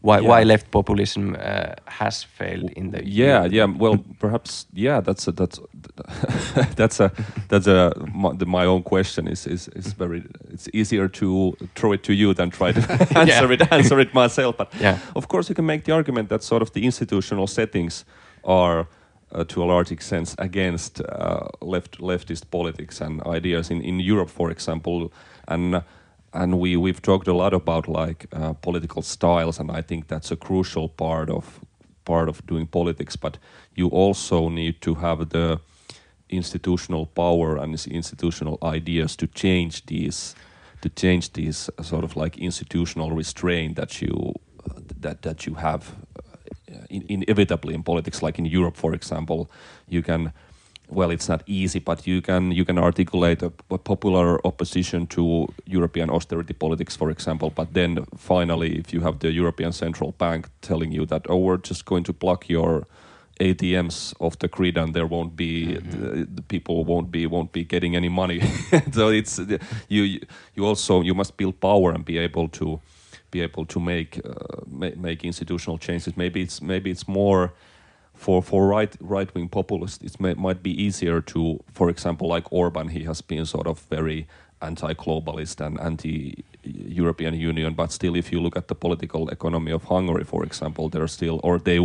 why 0.00 0.18
yeah. 0.18 0.28
why 0.28 0.42
left 0.42 0.70
populism 0.70 1.36
uh, 1.38 1.74
has 1.86 2.22
failed 2.22 2.70
in 2.76 2.90
the 2.90 3.04
yeah 3.04 3.44
yeah 3.44 3.64
well 3.64 4.04
perhaps 4.18 4.66
yeah 4.72 5.00
that's 5.00 5.28
a, 5.28 5.32
that's 5.32 5.60
that's 6.76 7.00
a 7.00 7.10
that's 7.48 7.66
a 7.66 7.92
my, 8.14 8.32
the, 8.32 8.46
my 8.46 8.64
own 8.64 8.82
question 8.82 9.28
is 9.28 9.46
is 9.46 9.68
is 9.68 9.92
very 9.92 10.22
it's 10.52 10.68
easier 10.72 11.08
to 11.08 11.56
throw 11.74 11.92
it 11.92 12.02
to 12.02 12.12
you 12.12 12.34
than 12.34 12.50
try 12.50 12.72
to 12.72 12.80
answer 13.18 13.46
yeah. 13.46 13.52
it 13.52 13.72
answer 13.72 14.00
it 14.00 14.14
myself 14.14 14.56
but 14.56 14.72
yeah 14.80 14.98
of 15.14 15.28
course 15.28 15.48
you 15.48 15.54
can 15.54 15.66
make 15.66 15.84
the 15.84 15.92
argument 15.92 16.28
that 16.28 16.42
sort 16.42 16.62
of 16.62 16.72
the 16.72 16.84
institutional 16.84 17.46
settings 17.46 18.04
are 18.44 18.86
uh, 19.32 19.44
to 19.44 19.62
a 19.62 19.66
large 19.66 19.92
extent 19.92 20.34
against 20.38 21.00
uh, 21.00 21.48
left 21.60 21.98
leftist 22.00 22.50
politics 22.50 23.00
and 23.00 23.22
ideas 23.26 23.70
in 23.70 23.82
in 23.82 24.00
Europe 24.00 24.30
for 24.30 24.50
example 24.50 25.12
and 25.48 25.82
and 26.38 26.60
we 26.60 26.76
we've 26.76 27.02
talked 27.02 27.28
a 27.28 27.32
lot 27.32 27.52
about 27.52 27.88
like 27.88 28.26
uh, 28.32 28.52
political 28.52 29.02
styles, 29.02 29.58
and 29.58 29.70
I 29.70 29.82
think 29.82 30.06
that's 30.06 30.30
a 30.30 30.36
crucial 30.36 30.88
part 30.88 31.30
of 31.30 31.60
part 32.04 32.28
of 32.28 32.46
doing 32.46 32.66
politics. 32.66 33.16
But 33.16 33.38
you 33.74 33.88
also 33.88 34.48
need 34.48 34.80
to 34.80 34.94
have 34.94 35.28
the 35.28 35.60
institutional 36.28 37.06
power 37.06 37.56
and 37.56 37.74
institutional 37.86 38.58
ideas 38.62 39.16
to 39.16 39.26
change 39.26 39.86
these 39.86 40.34
to 40.80 40.88
change 40.88 41.32
these 41.32 41.70
sort 41.82 42.04
of 42.04 42.16
like 42.16 42.38
institutional 42.38 43.10
restraint 43.16 43.76
that 43.76 44.00
you 44.00 44.34
that 45.00 45.22
that 45.22 45.46
you 45.46 45.54
have 45.54 45.82
uh, 46.18 46.86
in, 46.88 47.04
inevitably 47.08 47.74
in 47.74 47.82
politics, 47.82 48.22
like 48.22 48.38
in 48.38 48.46
Europe, 48.46 48.76
for 48.76 48.94
example, 48.94 49.50
you 49.88 50.02
can 50.02 50.32
well, 50.88 51.10
it's 51.10 51.28
not 51.28 51.42
easy, 51.46 51.78
but 51.78 52.06
you 52.06 52.22
can 52.22 52.50
you 52.50 52.64
can 52.64 52.78
articulate 52.78 53.42
a, 53.42 53.52
a, 53.70 53.78
popular 53.78 54.44
opposition 54.46 55.06
to 55.08 55.46
European 55.66 56.10
austerity 56.10 56.54
politics, 56.54 56.96
for 56.96 57.10
example. 57.10 57.50
But 57.50 57.74
then 57.74 58.06
finally, 58.16 58.78
if 58.78 58.92
you 58.92 59.00
have 59.02 59.18
the 59.18 59.30
European 59.30 59.72
Central 59.72 60.12
Bank 60.12 60.48
telling 60.62 60.92
you 60.92 61.06
that, 61.06 61.26
oh, 61.28 61.36
we're 61.36 61.58
just 61.58 61.84
going 61.84 62.04
to 62.04 62.12
block 62.12 62.48
your 62.48 62.86
ATMs 63.38 64.14
off 64.18 64.38
the 64.38 64.48
grid, 64.48 64.78
and 64.78 64.94
there 64.94 65.06
won't 65.06 65.36
be 65.36 65.66
mm-hmm. 65.66 65.90
the, 65.90 66.24
the, 66.24 66.42
people 66.42 66.84
won't 66.84 67.10
be 67.10 67.26
won't 67.26 67.52
be 67.52 67.64
getting 67.64 67.94
any 67.94 68.08
money. 68.08 68.40
so 68.92 69.08
it's 69.08 69.40
you 69.88 70.20
you 70.54 70.64
also 70.66 71.02
you 71.02 71.14
must 71.14 71.36
build 71.36 71.60
power 71.60 71.92
and 71.92 72.04
be 72.04 72.18
able 72.18 72.48
to 72.48 72.80
be 73.30 73.42
able 73.42 73.66
to 73.66 73.78
make 73.78 74.20
uh, 74.24 74.62
make, 74.66 74.96
make 74.96 75.24
institutional 75.24 75.78
changes. 75.78 76.16
Maybe 76.16 76.40
it's 76.40 76.62
maybe 76.62 76.90
it's 76.90 77.06
more 77.06 77.52
for 78.18 78.42
for 78.42 78.66
right 78.66 78.94
right 79.00 79.32
wing 79.34 79.48
populists, 79.48 80.02
it 80.04 80.20
may, 80.20 80.34
might 80.34 80.62
be 80.62 80.70
easier 80.82 81.20
to, 81.20 81.60
for 81.72 81.88
example, 81.88 82.28
like 82.28 82.52
Orban, 82.52 82.88
he 82.88 83.04
has 83.04 83.22
been 83.22 83.46
sort 83.46 83.66
of 83.66 83.80
very 83.90 84.26
anti-globalist 84.60 85.64
and 85.64 85.80
anti-European 85.80 87.34
Union, 87.34 87.74
but 87.74 87.92
still, 87.92 88.16
if 88.16 88.32
you 88.32 88.40
look 88.40 88.56
at 88.56 88.66
the 88.66 88.74
political 88.74 89.28
economy 89.28 89.70
of 89.70 89.84
Hungary, 89.84 90.24
for 90.24 90.44
example, 90.44 90.88
they're 90.88 91.06
still, 91.06 91.38
or 91.44 91.60
they 91.60 91.78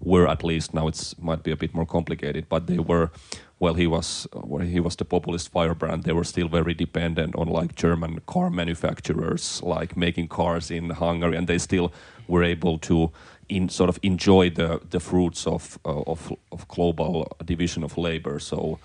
were 0.00 0.26
at 0.28 0.42
least. 0.42 0.74
Now 0.74 0.88
it's 0.88 1.16
might 1.18 1.44
be 1.44 1.52
a 1.52 1.56
bit 1.56 1.72
more 1.74 1.86
complicated, 1.86 2.48
but 2.48 2.66
they 2.66 2.78
were. 2.78 3.10
Well, 3.58 3.74
he 3.74 3.86
was 3.86 4.26
well, 4.34 4.66
he 4.66 4.80
was 4.80 4.96
the 4.96 5.04
populist 5.04 5.50
firebrand. 5.50 6.02
They 6.02 6.12
were 6.12 6.24
still 6.24 6.48
very 6.48 6.74
dependent 6.74 7.34
on 7.36 7.48
like 7.48 7.74
German 7.74 8.20
car 8.26 8.50
manufacturers, 8.50 9.62
like 9.62 9.96
making 9.96 10.28
cars 10.28 10.70
in 10.70 10.90
Hungary, 10.90 11.36
and 11.36 11.46
they 11.46 11.58
still 11.58 11.90
were 12.28 12.44
able 12.44 12.78
to 12.78 13.10
in 13.48 13.68
sort 13.68 13.88
of 13.88 13.98
enjoy 14.02 14.50
the 14.50 14.80
the 14.90 15.00
fruits 15.00 15.46
of 15.46 15.78
uh, 15.84 16.02
of 16.06 16.32
of 16.50 16.66
global 16.68 17.36
division 17.44 17.84
of 17.84 17.96
labor. 17.96 18.38
So 18.38 18.78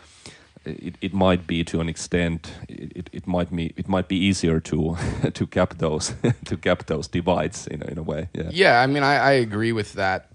it, 0.66 0.96
it 1.02 1.14
might 1.14 1.48
be 1.48 1.64
to 1.64 1.82
an 1.82 1.90
extent 1.90 2.54
it, 2.70 3.10
it 3.12 3.28
might 3.28 3.54
be 3.56 3.74
it 3.76 3.88
might 3.88 4.08
be 4.08 4.16
easier 4.16 4.60
to 4.60 4.96
to 5.34 5.48
cap 5.48 5.78
those 5.78 6.14
to 6.46 6.58
cap 6.58 6.86
those 6.86 7.08
divides 7.08 7.68
in 7.68 7.82
in 7.84 7.98
a 7.98 8.04
way. 8.04 8.30
Yeah. 8.34 8.50
Yeah, 8.52 8.82
I 8.82 8.88
mean 8.88 9.04
I, 9.04 9.16
I 9.16 9.32
agree 9.32 9.72
with 9.72 9.94
that 9.94 10.28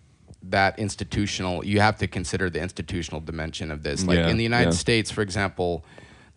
that 0.42 0.78
institutional 0.78 1.64
you 1.64 1.80
have 1.80 1.96
to 1.98 2.06
consider 2.06 2.50
the 2.50 2.60
institutional 2.60 3.20
dimension 3.20 3.70
of 3.70 3.82
this. 3.82 4.04
Like 4.06 4.18
yeah, 4.18 4.28
in 4.28 4.36
the 4.36 4.44
United 4.44 4.72
yeah. 4.72 4.78
States, 4.78 5.10
for 5.10 5.22
example, 5.22 5.84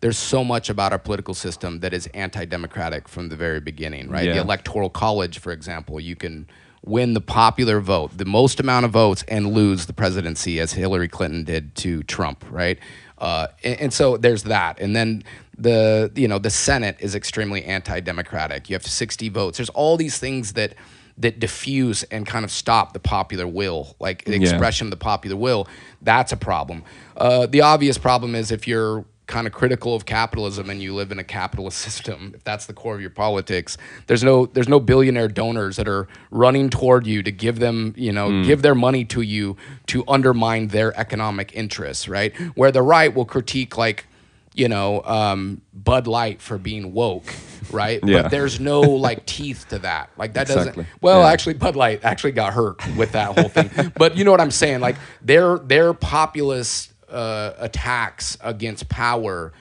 there's 0.00 0.18
so 0.18 0.44
much 0.44 0.70
about 0.70 0.92
our 0.92 0.98
political 0.98 1.34
system 1.34 1.80
that 1.80 1.92
is 1.92 2.06
anti-democratic 2.14 3.08
from 3.08 3.28
the 3.28 3.36
very 3.36 3.60
beginning, 3.60 4.08
right? 4.08 4.24
Yeah. 4.24 4.34
The 4.34 4.40
electoral 4.40 4.88
college, 4.90 5.38
for 5.38 5.52
example, 5.52 6.00
you 6.00 6.16
can 6.16 6.48
win 6.84 7.14
the 7.14 7.20
popular 7.20 7.80
vote, 7.80 8.16
the 8.16 8.24
most 8.24 8.60
amount 8.60 8.86
of 8.86 8.90
votes, 8.90 9.22
and 9.28 9.52
lose 9.52 9.86
the 9.86 9.92
presidency 9.92 10.60
as 10.60 10.72
Hillary 10.72 11.08
Clinton 11.08 11.44
did 11.44 11.74
to 11.76 12.02
Trump, 12.04 12.44
right? 12.50 12.78
Uh, 13.18 13.48
and, 13.62 13.80
and, 13.80 13.92
so 13.92 14.16
there's 14.16 14.44
that, 14.44 14.80
and 14.80 14.96
then 14.96 15.22
the 15.58 16.10
you 16.14 16.26
know 16.26 16.38
the 16.38 16.48
Senate 16.48 16.96
is 17.00 17.14
extremely 17.14 17.62
anti-democratic. 17.64 18.70
You 18.70 18.74
have 18.74 18.86
60 18.86 19.28
votes. 19.28 19.58
There's 19.58 19.68
all 19.70 19.98
these 19.98 20.18
things 20.18 20.54
that 20.54 20.74
that 21.18 21.38
diffuse 21.38 22.02
and 22.04 22.26
kind 22.26 22.46
of 22.46 22.50
stop 22.50 22.94
the 22.94 22.98
popular 22.98 23.46
will, 23.46 23.94
like 24.00 24.24
the 24.24 24.34
expression 24.34 24.86
of 24.86 24.90
the 24.90 24.96
popular 24.96 25.36
will. 25.36 25.68
That's 26.00 26.32
a 26.32 26.36
problem. 26.36 26.82
Uh, 27.14 27.44
the 27.46 27.60
obvious 27.60 27.98
problem 27.98 28.34
is 28.34 28.50
if 28.50 28.66
you're 28.66 29.04
kind 29.30 29.46
of 29.46 29.52
critical 29.52 29.94
of 29.94 30.04
capitalism 30.04 30.68
and 30.68 30.82
you 30.82 30.92
live 30.92 31.12
in 31.12 31.18
a 31.18 31.24
capitalist 31.24 31.78
system, 31.86 32.32
if 32.34 32.44
that's 32.44 32.66
the 32.66 32.74
core 32.74 32.94
of 32.94 33.00
your 33.00 33.10
politics, 33.10 33.78
there's 34.06 34.22
no 34.22 34.46
there's 34.46 34.68
no 34.68 34.80
billionaire 34.80 35.28
donors 35.28 35.76
that 35.76 35.88
are 35.88 36.08
running 36.30 36.68
toward 36.68 37.06
you 37.06 37.22
to 37.22 37.32
give 37.32 37.60
them, 37.60 37.94
you 37.96 38.12
know, 38.12 38.28
mm. 38.28 38.44
give 38.44 38.60
their 38.62 38.74
money 38.74 39.04
to 39.06 39.22
you 39.22 39.56
to 39.86 40.04
undermine 40.06 40.68
their 40.68 40.98
economic 40.98 41.54
interests, 41.54 42.08
right? 42.08 42.36
Where 42.56 42.72
the 42.72 42.82
right 42.82 43.14
will 43.14 43.24
critique 43.24 43.78
like 43.78 44.06
you 44.52 44.68
know, 44.68 45.00
um, 45.04 45.60
Bud 45.72 46.08
Light 46.08 46.42
for 46.42 46.58
being 46.58 46.92
woke, 46.92 47.32
right? 47.70 48.00
yeah. 48.02 48.22
But 48.22 48.30
there's 48.32 48.58
no 48.58 48.80
like 48.80 49.24
teeth 49.24 49.66
to 49.68 49.78
that. 49.78 50.10
Like 50.16 50.34
that 50.34 50.50
exactly. 50.50 50.82
doesn't. 50.82 51.00
Well, 51.00 51.20
yeah. 51.20 51.28
actually, 51.28 51.54
Bud 51.54 51.76
Light 51.76 52.04
actually 52.04 52.32
got 52.32 52.52
hurt 52.52 52.84
with 52.96 53.12
that 53.12 53.38
whole 53.38 53.48
thing. 53.48 53.92
but 53.96 54.16
you 54.16 54.24
know 54.24 54.32
what 54.32 54.40
I'm 54.40 54.50
saying? 54.50 54.80
Like 54.80 54.96
their 55.22 55.58
their 55.58 55.94
populist 55.94 56.89
uh, 57.10 57.54
attacks 57.58 58.36
against 58.40 58.88
power 58.88 59.52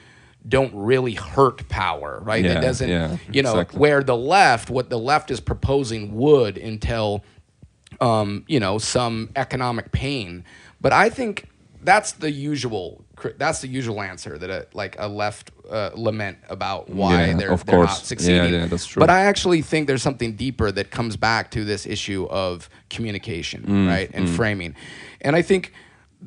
don't 0.47 0.73
really 0.73 1.13
hurt 1.13 1.67
power, 1.69 2.19
right? 2.23 2.43
Yeah, 2.43 2.57
it 2.57 2.61
doesn't, 2.61 2.89
yeah, 2.89 3.17
you 3.31 3.43
know, 3.43 3.51
exactly. 3.51 3.79
where 3.79 4.03
the 4.03 4.15
left, 4.15 4.69
what 4.69 4.89
the 4.89 4.97
left 4.97 5.31
is 5.31 5.39
proposing 5.39 6.15
would 6.15 6.57
entail, 6.57 7.23
um, 7.99 8.45
you 8.47 8.59
know, 8.59 8.77
some 8.77 9.29
economic 9.35 9.91
pain. 9.91 10.45
But 10.79 10.93
I 10.93 11.09
think 11.09 11.49
that's 11.83 12.13
the 12.13 12.31
usual. 12.31 13.03
That's 13.37 13.59
the 13.59 13.67
usual 13.67 14.01
answer 14.01 14.37
that 14.37 14.49
a, 14.49 14.67
like 14.73 14.95
a 14.97 15.09
left 15.09 15.51
uh, 15.69 15.91
lament 15.93 16.37
about 16.49 16.89
why 16.89 17.25
yeah, 17.25 17.33
they're, 17.35 17.57
they're 17.57 17.79
not 17.79 17.87
succeeding. 17.87 18.53
Yeah, 18.53 18.59
yeah, 18.61 18.65
that's 18.67 18.85
true. 18.85 19.01
But 19.01 19.09
I 19.09 19.25
actually 19.25 19.61
think 19.61 19.87
there's 19.87 20.01
something 20.01 20.35
deeper 20.37 20.71
that 20.71 20.89
comes 20.89 21.17
back 21.17 21.51
to 21.51 21.65
this 21.65 21.85
issue 21.85 22.27
of 22.29 22.69
communication, 22.89 23.63
mm, 23.63 23.87
right, 23.89 24.09
and 24.13 24.25
mm. 24.25 24.35
framing. 24.35 24.73
And 25.19 25.35
I 25.35 25.41
think 25.41 25.73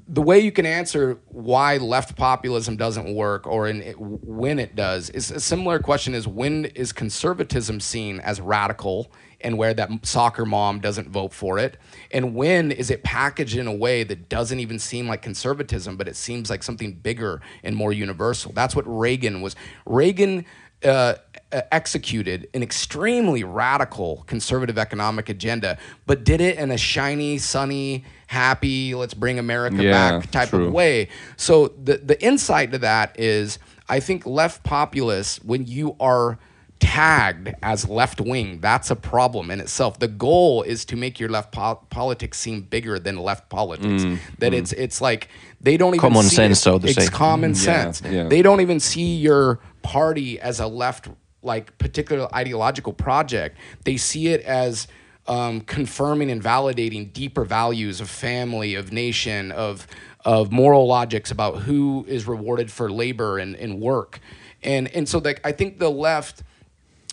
the 0.08 0.22
way 0.22 0.38
you 0.38 0.50
can 0.50 0.64
answer 0.64 1.18
why 1.28 1.76
left 1.76 2.16
populism 2.16 2.76
doesn't 2.76 3.14
work 3.14 3.46
or 3.46 3.68
it, 3.68 3.94
when 3.98 4.58
it 4.58 4.74
does 4.74 5.10
is 5.10 5.30
a 5.30 5.40
similar 5.40 5.78
question 5.78 6.14
is 6.14 6.26
when 6.26 6.64
is 6.66 6.92
conservatism 6.92 7.78
seen 7.78 8.18
as 8.20 8.40
radical 8.40 9.12
and 9.42 9.58
where 9.58 9.74
that 9.74 9.90
soccer 10.02 10.46
mom 10.46 10.80
doesn't 10.80 11.10
vote 11.10 11.34
for 11.34 11.58
it? 11.58 11.76
And 12.10 12.34
when 12.34 12.72
is 12.72 12.90
it 12.90 13.02
packaged 13.02 13.56
in 13.56 13.66
a 13.66 13.74
way 13.74 14.02
that 14.04 14.28
doesn't 14.30 14.60
even 14.60 14.78
seem 14.78 15.08
like 15.08 15.20
conservatism 15.20 15.96
but 15.96 16.08
it 16.08 16.16
seems 16.16 16.48
like 16.48 16.62
something 16.62 16.94
bigger 16.94 17.42
and 17.62 17.76
more 17.76 17.92
universal? 17.92 18.52
That's 18.52 18.74
what 18.74 18.84
reagan 18.86 19.42
was. 19.42 19.56
Reagan 19.84 20.46
uh, 20.84 21.14
executed 21.52 22.48
an 22.54 22.62
extremely 22.62 23.44
radical 23.44 24.24
conservative 24.26 24.78
economic 24.78 25.28
agenda, 25.28 25.78
but 26.06 26.24
did 26.24 26.40
it 26.40 26.58
in 26.58 26.70
a 26.70 26.78
shiny, 26.78 27.38
sunny, 27.38 28.04
happy, 28.26 28.94
let's 28.94 29.14
bring 29.14 29.38
America 29.38 29.82
yeah, 29.82 30.18
back 30.18 30.30
type 30.30 30.48
true. 30.48 30.66
of 30.66 30.72
way. 30.72 31.08
So 31.36 31.68
the 31.68 31.98
the 31.98 32.22
insight 32.22 32.72
to 32.72 32.78
that 32.78 33.18
is 33.18 33.58
I 33.88 34.00
think 34.00 34.26
left 34.26 34.62
populists, 34.62 35.42
when 35.42 35.66
you 35.66 35.96
are 36.00 36.38
tagged 36.82 37.54
as 37.62 37.88
left 37.88 38.20
wing, 38.20 38.58
that's 38.60 38.90
a 38.90 38.96
problem 38.96 39.52
in 39.52 39.60
itself. 39.60 40.00
The 40.00 40.08
goal 40.08 40.62
is 40.62 40.84
to 40.86 40.96
make 40.96 41.20
your 41.20 41.28
left 41.28 41.52
po- 41.52 41.80
politics 41.90 42.38
seem 42.38 42.62
bigger 42.62 42.98
than 42.98 43.18
left 43.18 43.48
politics. 43.50 44.02
Mm, 44.02 44.18
that 44.38 44.52
mm. 44.52 44.58
it's 44.58 44.72
it's 44.72 45.00
like 45.00 45.28
they 45.60 45.76
don't 45.76 45.94
even 45.94 46.00
common 46.00 46.24
see 46.24 46.36
sense, 46.36 46.58
it. 46.58 46.62
so 46.62 46.78
to 46.78 46.88
it's 46.88 47.04
say. 47.04 47.08
common 47.08 47.50
yeah, 47.50 47.56
sense. 47.56 48.02
Yeah. 48.02 48.24
They 48.24 48.42
don't 48.42 48.60
even 48.60 48.80
see 48.80 49.16
your 49.16 49.60
party 49.82 50.40
as 50.40 50.58
a 50.58 50.66
left 50.66 51.08
like 51.42 51.76
particular 51.78 52.32
ideological 52.34 52.92
project. 52.92 53.58
They 53.84 53.96
see 53.96 54.28
it 54.28 54.42
as 54.42 54.88
um, 55.26 55.60
confirming 55.62 56.30
and 56.30 56.42
validating 56.42 57.12
deeper 57.12 57.44
values 57.44 58.00
of 58.00 58.10
family, 58.10 58.74
of 58.74 58.92
nation, 58.92 59.52
of 59.52 59.86
of 60.24 60.52
moral 60.52 60.86
logics 60.86 61.32
about 61.32 61.62
who 61.62 62.04
is 62.08 62.28
rewarded 62.28 62.70
for 62.70 62.90
labor 62.90 63.38
and, 63.38 63.56
and 63.56 63.80
work. 63.80 64.20
And 64.62 64.88
and 64.88 65.08
so 65.08 65.18
like 65.18 65.40
I 65.44 65.52
think 65.52 65.78
the 65.78 65.90
left 65.90 66.42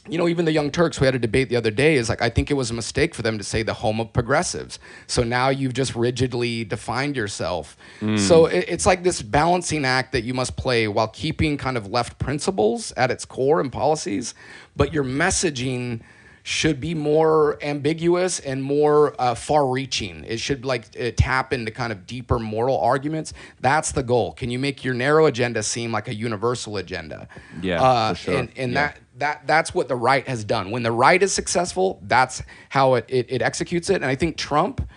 you 0.08 0.18
know, 0.18 0.28
even 0.28 0.46
the 0.46 0.52
Young 0.52 0.72
Turks, 0.72 1.00
we 1.00 1.06
had 1.06 1.16
a 1.16 1.20
debate 1.20 1.50
the 1.50 1.56
other 1.56 1.72
day, 1.72 1.96
is 1.96 2.10
like, 2.10 2.22
I 2.22 2.30
think 2.30 2.50
it 2.50 2.56
was 2.56 2.72
a 2.72 2.74
mistake 2.74 3.14
for 3.14 3.22
them 3.22 3.38
to 3.38 3.44
say 3.44 3.64
the 3.64 3.74
home 3.74 4.00
of 4.00 4.14
progressives. 4.14 4.80
So 5.08 5.24
now 5.24 5.50
you've 5.50 5.74
just 5.74 5.96
rigidly 5.96 6.64
defined 6.64 7.16
yourself. 7.16 7.78
Mm. 8.00 8.18
So 8.18 8.46
it, 8.46 8.66
it's 8.68 8.86
like 8.86 9.04
this 9.04 9.22
balancing 9.22 9.86
act 9.86 10.12
that 10.14 10.22
you 10.22 10.34
must 10.34 10.56
play 10.56 10.88
while 10.88 11.10
keeping 11.10 11.58
kind 11.58 11.78
of 11.78 11.88
left 11.88 12.18
principles 12.18 12.92
at 12.98 13.12
its 13.12 13.26
core 13.26 13.60
and 13.60 13.72
policies, 13.72 14.34
but 14.76 14.94
your 14.94 15.04
messaging 15.04 16.02
should 16.42 16.80
be 16.80 16.96
more 16.96 17.62
ambiguous 17.62 18.40
and 18.40 18.64
more 18.64 19.14
uh, 19.22 19.36
far-reaching. 19.36 20.24
It 20.24 20.40
should 20.40 20.66
like 20.66 20.86
uh, 21.00 21.12
tap 21.16 21.54
into 21.54 21.70
kind 21.70 21.92
of 21.92 22.08
deeper 22.08 22.40
moral 22.40 22.80
arguments. 22.80 23.34
That's 23.60 23.92
the 23.92 24.02
goal. 24.02 24.34
Can 24.34 24.50
you 24.50 24.58
make 24.58 24.84
your 24.84 24.96
narrow 24.96 25.28
agenda 25.28 25.62
seem 25.62 25.92
like 25.92 26.08
a 26.08 26.16
universal 26.16 26.78
agenda? 26.78 27.28
Yeah, 27.62 27.84
uh, 27.84 28.14
for 28.14 28.20
sure. 28.20 28.38
And, 28.38 28.50
and 28.56 28.72
yeah. 28.72 28.88
that 28.88 29.00
that 29.20 29.46
that's 29.46 29.74
what 29.74 29.88
the 29.88 29.96
right 29.96 30.28
has 30.28 30.44
done. 30.44 30.72
When 30.72 30.84
the 30.84 30.92
right 30.92 31.22
is 31.22 31.34
successful, 31.34 32.00
that's 32.04 32.42
how 32.70 32.96
it 32.96 33.06
it, 33.08 33.28
it 33.30 33.42
executes 33.42 33.90
it. 33.90 33.96
And 33.96 34.06
I 34.06 34.16
think 34.16 34.38
Trump. 34.38 34.88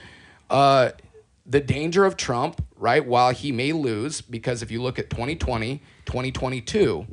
Uh, 0.50 0.90
the 1.46 1.60
danger 1.60 2.04
of 2.04 2.16
Trump, 2.16 2.64
right, 2.76 3.04
while 3.04 3.30
he 3.30 3.50
may 3.50 3.72
lose, 3.72 4.20
because 4.20 4.62
if 4.62 4.70
you 4.70 4.80
look 4.80 4.98
at 4.98 5.10
2020, 5.10 5.82
2022, 6.06 7.06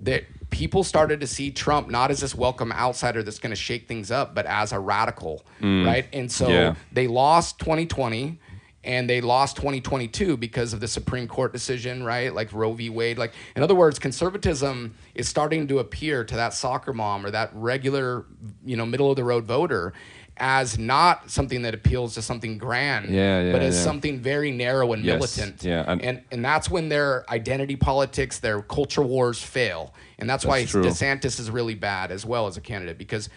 that 0.00 0.24
people 0.50 0.84
started 0.84 1.20
to 1.20 1.26
see 1.26 1.50
Trump 1.50 1.88
not 1.88 2.10
as 2.10 2.20
this 2.20 2.34
welcome 2.34 2.72
outsider 2.72 3.22
that's 3.22 3.38
going 3.38 3.50
to 3.50 3.56
shake 3.56 3.88
things 3.88 4.10
up, 4.10 4.34
but 4.34 4.46
as 4.46 4.72
a 4.72 4.78
radical, 4.78 5.44
mm. 5.60 5.84
right? 5.84 6.06
And 6.12 6.30
so 6.30 6.48
yeah. 6.48 6.74
they 6.92 7.06
lost 7.06 7.58
2020 7.58 8.38
and 8.84 9.08
they 9.08 9.20
lost 9.20 9.56
2022 9.56 10.36
because 10.36 10.72
of 10.72 10.80
the 10.80 10.88
Supreme 10.88 11.26
Court 11.26 11.52
decision, 11.52 12.02
right? 12.04 12.34
Like 12.34 12.52
Roe 12.52 12.72
v. 12.72 12.90
Wade. 12.90 13.18
Like, 13.18 13.32
in 13.56 13.62
other 13.62 13.74
words, 13.74 13.98
conservatism 13.98 14.94
is 15.14 15.28
starting 15.28 15.66
to 15.68 15.78
appear 15.78 16.24
to 16.24 16.36
that 16.36 16.54
soccer 16.54 16.92
mom 16.92 17.24
or 17.24 17.30
that 17.30 17.50
regular, 17.54 18.26
you 18.64 18.76
know, 18.76 18.86
middle 18.86 19.10
of 19.10 19.16
the 19.16 19.24
road 19.24 19.44
voter 19.44 19.92
as 20.36 20.78
not 20.80 21.30
something 21.30 21.62
that 21.62 21.74
appeals 21.74 22.14
to 22.14 22.20
something 22.22 22.58
grand, 22.58 23.08
yeah, 23.08 23.40
yeah, 23.40 23.52
but 23.52 23.62
as 23.62 23.76
yeah. 23.76 23.82
something 23.82 24.18
very 24.18 24.50
narrow 24.50 24.92
and 24.92 25.04
Yes, 25.04 25.14
militant. 25.14 25.62
yeah, 25.62 25.84
and- 25.86 26.02
and 26.02 26.22
and 26.32 26.44
that's 26.44 26.68
when 26.68 26.88
their 26.88 27.24
identity 27.30 27.76
politics, 27.76 28.40
their 28.40 28.60
culture 28.60 29.02
wars 29.02 29.40
fail, 29.40 29.94
and 30.18 30.28
that's, 30.28 30.44
why 30.44 30.64
true. 30.64 30.82
DeSantis 30.82 31.38
is 31.38 31.52
really 31.52 31.76
bad 31.76 32.10
as 32.10 32.26
well 32.26 32.48
as 32.48 32.56
a 32.56 32.60
candidate 32.60 32.98
because 32.98 33.28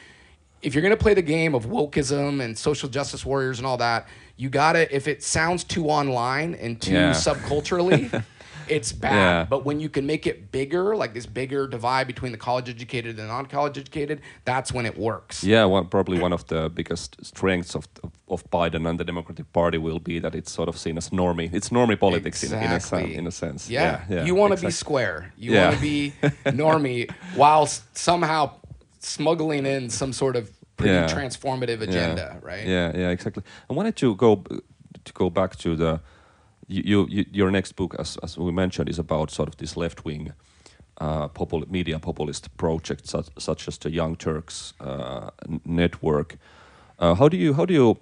if 0.64 0.74
you're 0.74 0.82
going 0.82 0.90
to 0.90 0.98
play 1.02 1.14
the 1.14 1.22
game 1.22 1.54
of 1.54 1.68
wokeism 1.68 2.42
and 2.42 2.58
social 2.58 2.90
justice 2.90 3.24
warriors 3.24 3.60
and 3.60 3.68
all 3.68 3.78
that, 3.78 4.08
you 4.38 4.50
gotta. 4.50 4.94
If 4.96 5.08
it 5.08 5.24
sounds 5.24 5.64
too 5.64 5.88
online 5.88 6.54
and 6.56 6.80
too 6.82 6.94
Yeah. 6.94 7.12
subculturally, 7.12 8.24
it's 8.70 8.92
bad. 8.92 9.14
Yeah. 9.14 9.46
But 9.50 9.66
when 9.66 9.80
you 9.80 9.90
can 9.90 10.06
make 10.06 10.28
it 10.28 10.52
bigger, 10.52 10.96
like 10.96 11.14
this 11.14 11.26
bigger 11.26 11.68
divide 11.68 12.06
between 12.08 12.32
the 12.32 12.38
college 12.38 12.70
educated 12.70 13.18
and 13.20 13.28
non-college 13.28 13.78
educated, 13.78 14.22
that's 14.46 14.72
when 14.72 14.86
it 14.86 14.98
works. 14.98 15.44
Yeah, 15.44 15.66
one, 15.66 15.88
probably 15.88 16.20
one 16.20 16.34
of 16.34 16.46
the 16.48 16.70
biggest 16.70 17.18
strengths 17.26 17.76
of, 17.76 17.88
of 18.04 18.12
of 18.30 18.44
Biden 18.52 18.86
and 18.90 19.00
the 19.00 19.06
Democratic 19.06 19.54
Party 19.54 19.78
will 19.78 20.00
be 20.00 20.20
that 20.20 20.36
it's 20.36 20.52
sort 20.52 20.68
of 20.68 20.78
seen 20.78 20.98
as 20.98 21.12
normie. 21.12 21.50
It's 21.54 21.70
normie 21.70 21.98
politics 21.98 22.44
in, 22.44 22.52
in, 22.52 22.72
a, 22.72 23.18
in 23.20 23.26
a 23.26 23.32
sense. 23.32 23.70
Yeah. 23.70 24.04
yeah, 24.10 24.26
you 24.26 24.36
want 24.36 24.52
to 24.52 24.56
be 24.62 24.68
exactly. 24.68 24.72
square. 24.72 25.32
You 25.38 25.54
Yeah. 25.54 25.64
want 25.70 25.76
to 25.78 25.82
be 25.82 26.14
normie 26.46 27.10
while 27.36 27.66
somehow 27.94 28.52
smuggling 29.00 29.66
in 29.66 29.90
some 29.90 30.12
sort 30.12 30.36
of 30.36 30.52
pretty 30.78 30.94
Yeah. 30.94 31.08
transformative 31.08 31.82
agenda, 31.82 32.40
right? 32.42 32.66
Yeah, 32.68 32.98
yeah, 32.98 33.10
exactly. 33.12 33.44
I 33.70 33.74
wanted 33.74 33.96
to 33.98 34.16
go 34.16 34.44
to 35.06 35.14
go 35.14 35.30
back 35.30 35.56
to 35.58 35.76
the 35.76 36.00
you, 36.68 36.84
you, 36.86 37.06
you 37.10 37.26
your 37.32 37.52
next 37.52 37.76
book, 37.76 37.96
as 38.00 38.18
as 38.24 38.38
we 38.38 38.52
mentioned, 38.52 38.90
is 38.90 39.00
about 39.00 39.32
sort 39.32 39.50
of 39.50 39.56
this 39.58 39.76
left 39.78 40.06
wing. 40.06 40.34
Uh, 41.00 41.28
popul- 41.28 41.70
media 41.70 42.00
populist 42.00 42.50
projects 42.58 43.12
such, 43.12 43.28
such 43.38 43.68
as 43.68 43.78
the 43.78 43.92
Young 43.92 44.16
Turks 44.18 44.74
uh, 44.80 45.30
network. 45.64 46.38
Uh, 47.00 47.14
how 47.14 47.30
do 47.30 47.38
you 47.38 47.54
how 47.54 47.66
do 47.66 47.74
you 47.74 47.98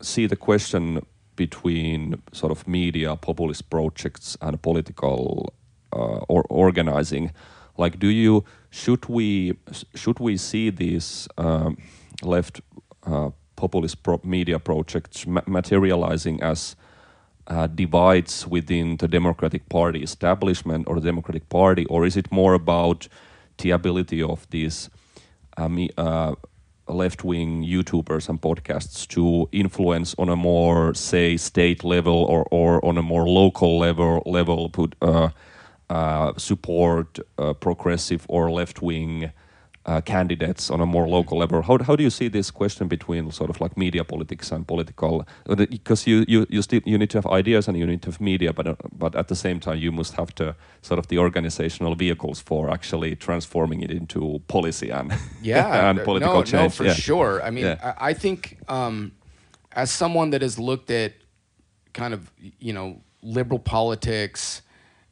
see 0.00 0.26
the 0.28 0.36
question 0.36 1.00
between 1.36 2.14
sort 2.32 2.50
of 2.50 2.66
media 2.66 3.16
populist 3.16 3.68
projects 3.68 4.36
and 4.40 4.62
political 4.62 5.52
uh, 5.92 6.24
or 6.28 6.42
organizing? 6.48 7.32
Like, 7.76 7.98
do 7.98 8.06
you 8.08 8.44
should 8.70 9.06
we 9.08 9.52
should 9.94 10.18
we 10.18 10.36
see 10.38 10.70
these 10.70 11.28
um, 11.36 11.76
left 12.22 12.60
uh, 13.06 13.30
populist 13.56 14.02
pro- 14.02 14.20
media 14.24 14.58
projects 14.58 15.26
ma- 15.26 15.42
materializing 15.46 16.42
as 16.42 16.76
uh, 17.46 17.66
divides 17.66 18.46
within 18.46 18.96
the 18.98 19.08
Democratic 19.08 19.68
Party 19.68 20.02
establishment 20.02 20.86
or 20.86 20.96
the 20.96 21.06
Democratic 21.06 21.48
Party, 21.48 21.86
or 21.86 22.04
is 22.04 22.16
it 22.16 22.30
more 22.30 22.54
about 22.54 23.08
the 23.58 23.70
ability 23.70 24.22
of 24.22 24.46
these 24.50 24.90
uh, 25.56 25.68
uh, 25.96 26.34
left-wing 26.88 27.64
YouTubers 27.64 28.28
and 28.28 28.40
podcasts 28.40 29.06
to 29.08 29.48
influence 29.52 30.14
on 30.18 30.28
a 30.28 30.36
more, 30.36 30.94
say, 30.94 31.36
state 31.36 31.84
level 31.84 32.24
or, 32.24 32.46
or 32.50 32.84
on 32.84 32.96
a 32.98 33.02
more 33.02 33.28
local 33.28 33.78
level 33.78 34.22
level 34.26 34.68
put 34.68 34.94
uh, 35.02 35.28
uh, 35.90 36.32
support 36.36 37.18
uh, 37.38 37.52
progressive 37.54 38.26
or 38.28 38.50
left-wing 38.50 39.30
uh, 39.88 40.00
candidates 40.02 40.70
on 40.70 40.80
a 40.80 40.86
more 40.86 41.08
local 41.08 41.38
level. 41.38 41.62
How, 41.62 41.78
how 41.78 41.96
do 41.96 42.02
you 42.02 42.10
see 42.10 42.28
this 42.28 42.50
question 42.50 42.88
between 42.88 43.30
sort 43.30 43.50
of 43.50 43.60
like 43.60 43.76
media 43.76 44.04
politics 44.04 44.52
and 44.52 44.66
political? 44.66 45.26
Because 45.46 46.06
you 46.06 46.24
you 46.28 46.46
you 46.50 46.62
still 46.62 46.80
you 46.84 46.98
need 46.98 47.10
to 47.10 47.18
have 47.18 47.26
ideas 47.26 47.68
and 47.68 47.78
you 47.78 47.86
need 47.86 48.02
to 48.02 48.10
have 48.10 48.20
media, 48.20 48.52
but 48.52 48.66
uh, 48.66 48.74
but 48.92 49.16
at 49.16 49.28
the 49.28 49.34
same 49.34 49.58
time 49.60 49.78
you 49.78 49.90
must 49.90 50.14
have 50.14 50.34
to 50.34 50.54
sort 50.82 50.98
of 50.98 51.06
the 51.08 51.18
organizational 51.18 51.94
vehicles 51.94 52.40
for 52.40 52.70
actually 52.70 53.16
transforming 53.16 53.80
it 53.82 53.90
into 53.90 54.40
policy 54.48 54.90
and 54.90 55.12
yeah 55.42 55.88
and 55.88 55.98
no, 55.98 56.04
political 56.04 56.34
no, 56.34 56.42
change. 56.42 56.74
for 56.74 56.84
yeah. 56.84 56.94
sure 56.94 57.42
i 57.42 57.50
mean 57.50 57.64
Yeah. 57.64 57.94
I, 57.98 58.10
I 58.10 58.14
think 58.14 58.58
um, 58.68 59.12
as 59.72 59.90
someone 59.90 60.30
that 60.30 60.42
has 60.42 60.58
looked 60.58 60.90
at 60.90 61.12
kind 61.92 62.14
of 62.14 62.30
you 62.60 62.72
know 62.72 63.00
liberal 63.22 63.58
politics 63.58 64.62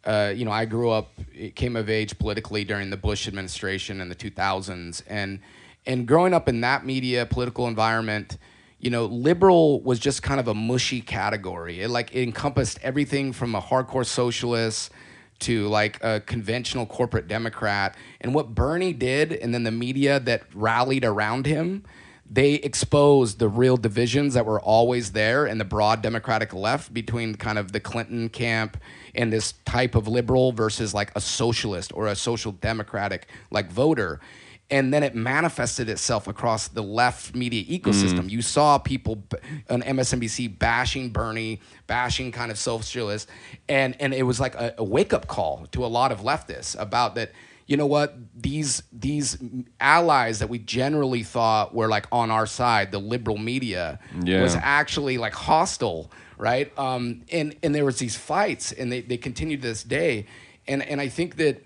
uh, 0.06 0.32
you 0.34 0.44
know 0.44 0.50
i 0.50 0.64
grew 0.64 0.90
up 0.90 1.12
came 1.54 1.76
of 1.76 1.90
age 1.90 2.18
politically 2.18 2.64
during 2.64 2.90
the 2.90 2.96
bush 2.96 3.28
administration 3.28 4.00
in 4.00 4.08
the 4.08 4.14
2000s 4.14 5.02
and 5.06 5.40
and 5.86 6.06
growing 6.06 6.32
up 6.32 6.48
in 6.48 6.60
that 6.60 6.86
media 6.86 7.26
political 7.26 7.68
environment 7.68 8.38
you 8.78 8.90
know 8.90 9.04
liberal 9.04 9.80
was 9.82 9.98
just 9.98 10.22
kind 10.22 10.40
of 10.40 10.48
a 10.48 10.54
mushy 10.54 11.00
category 11.00 11.80
it 11.82 11.90
like 11.90 12.14
it 12.14 12.22
encompassed 12.22 12.78
everything 12.82 13.32
from 13.32 13.54
a 13.54 13.60
hardcore 13.60 14.06
socialist 14.06 14.90
to 15.38 15.68
like 15.68 16.02
a 16.02 16.20
conventional 16.20 16.86
corporate 16.86 17.28
Democrat. 17.28 17.94
And 18.20 18.34
what 18.34 18.54
Bernie 18.54 18.92
did, 18.92 19.32
and 19.32 19.52
then 19.52 19.64
the 19.64 19.70
media 19.70 20.20
that 20.20 20.42
rallied 20.54 21.04
around 21.04 21.46
him, 21.46 21.84
they 22.28 22.54
exposed 22.54 23.38
the 23.38 23.48
real 23.48 23.76
divisions 23.76 24.34
that 24.34 24.46
were 24.46 24.60
always 24.60 25.12
there 25.12 25.46
in 25.46 25.58
the 25.58 25.64
broad 25.64 26.02
Democratic 26.02 26.52
left 26.52 26.92
between 26.92 27.36
kind 27.36 27.58
of 27.58 27.72
the 27.72 27.80
Clinton 27.80 28.28
camp 28.28 28.76
and 29.16 29.32
this 29.32 29.52
type 29.64 29.94
of 29.94 30.06
liberal 30.08 30.52
versus 30.52 30.92
like 30.94 31.10
a 31.16 31.20
socialist 31.20 31.92
or 31.94 32.06
a 32.06 32.16
social 32.16 32.52
democratic 32.52 33.28
like 33.50 33.70
voter. 33.70 34.20
And 34.68 34.92
then 34.92 35.04
it 35.04 35.14
manifested 35.14 35.88
itself 35.88 36.26
across 36.26 36.66
the 36.66 36.82
left 36.82 37.36
media 37.36 37.62
ecosystem. 37.64 38.22
Mm. 38.22 38.30
You 38.30 38.42
saw 38.42 38.78
people 38.78 39.22
on 39.70 39.80
MSNBC 39.82 40.58
bashing 40.58 41.10
Bernie, 41.10 41.60
bashing 41.86 42.32
kind 42.32 42.50
of 42.50 42.58
socialists, 42.58 43.30
and 43.68 43.94
and 44.00 44.12
it 44.12 44.24
was 44.24 44.40
like 44.40 44.56
a, 44.56 44.74
a 44.78 44.82
wake 44.82 45.12
up 45.12 45.28
call 45.28 45.66
to 45.70 45.84
a 45.84 45.86
lot 45.86 46.10
of 46.10 46.22
leftists 46.22 46.76
about 46.80 47.14
that. 47.14 47.30
You 47.68 47.76
know 47.76 47.86
what? 47.86 48.16
These 48.36 48.82
these 48.92 49.38
allies 49.80 50.40
that 50.40 50.48
we 50.48 50.58
generally 50.58 51.22
thought 51.22 51.72
were 51.72 51.86
like 51.88 52.06
on 52.10 52.32
our 52.32 52.46
side, 52.46 52.90
the 52.90 52.98
liberal 52.98 53.38
media, 53.38 54.00
Yeah. 54.20 54.42
was 54.42 54.56
actually 54.56 55.16
like 55.18 55.34
hostile, 55.34 56.10
right? 56.38 56.76
Um, 56.78 57.22
and 57.32 57.56
and 57.62 57.74
there 57.74 57.84
was 57.84 57.98
these 57.98 58.16
fights, 58.16 58.72
and 58.72 58.90
they 58.92 59.00
they 59.00 59.16
continue 59.16 59.56
to 59.56 59.62
this 59.62 59.82
day, 59.82 60.26
and 60.68 60.82
and 60.82 61.00
I 61.00 61.08
think 61.08 61.36
that, 61.36 61.64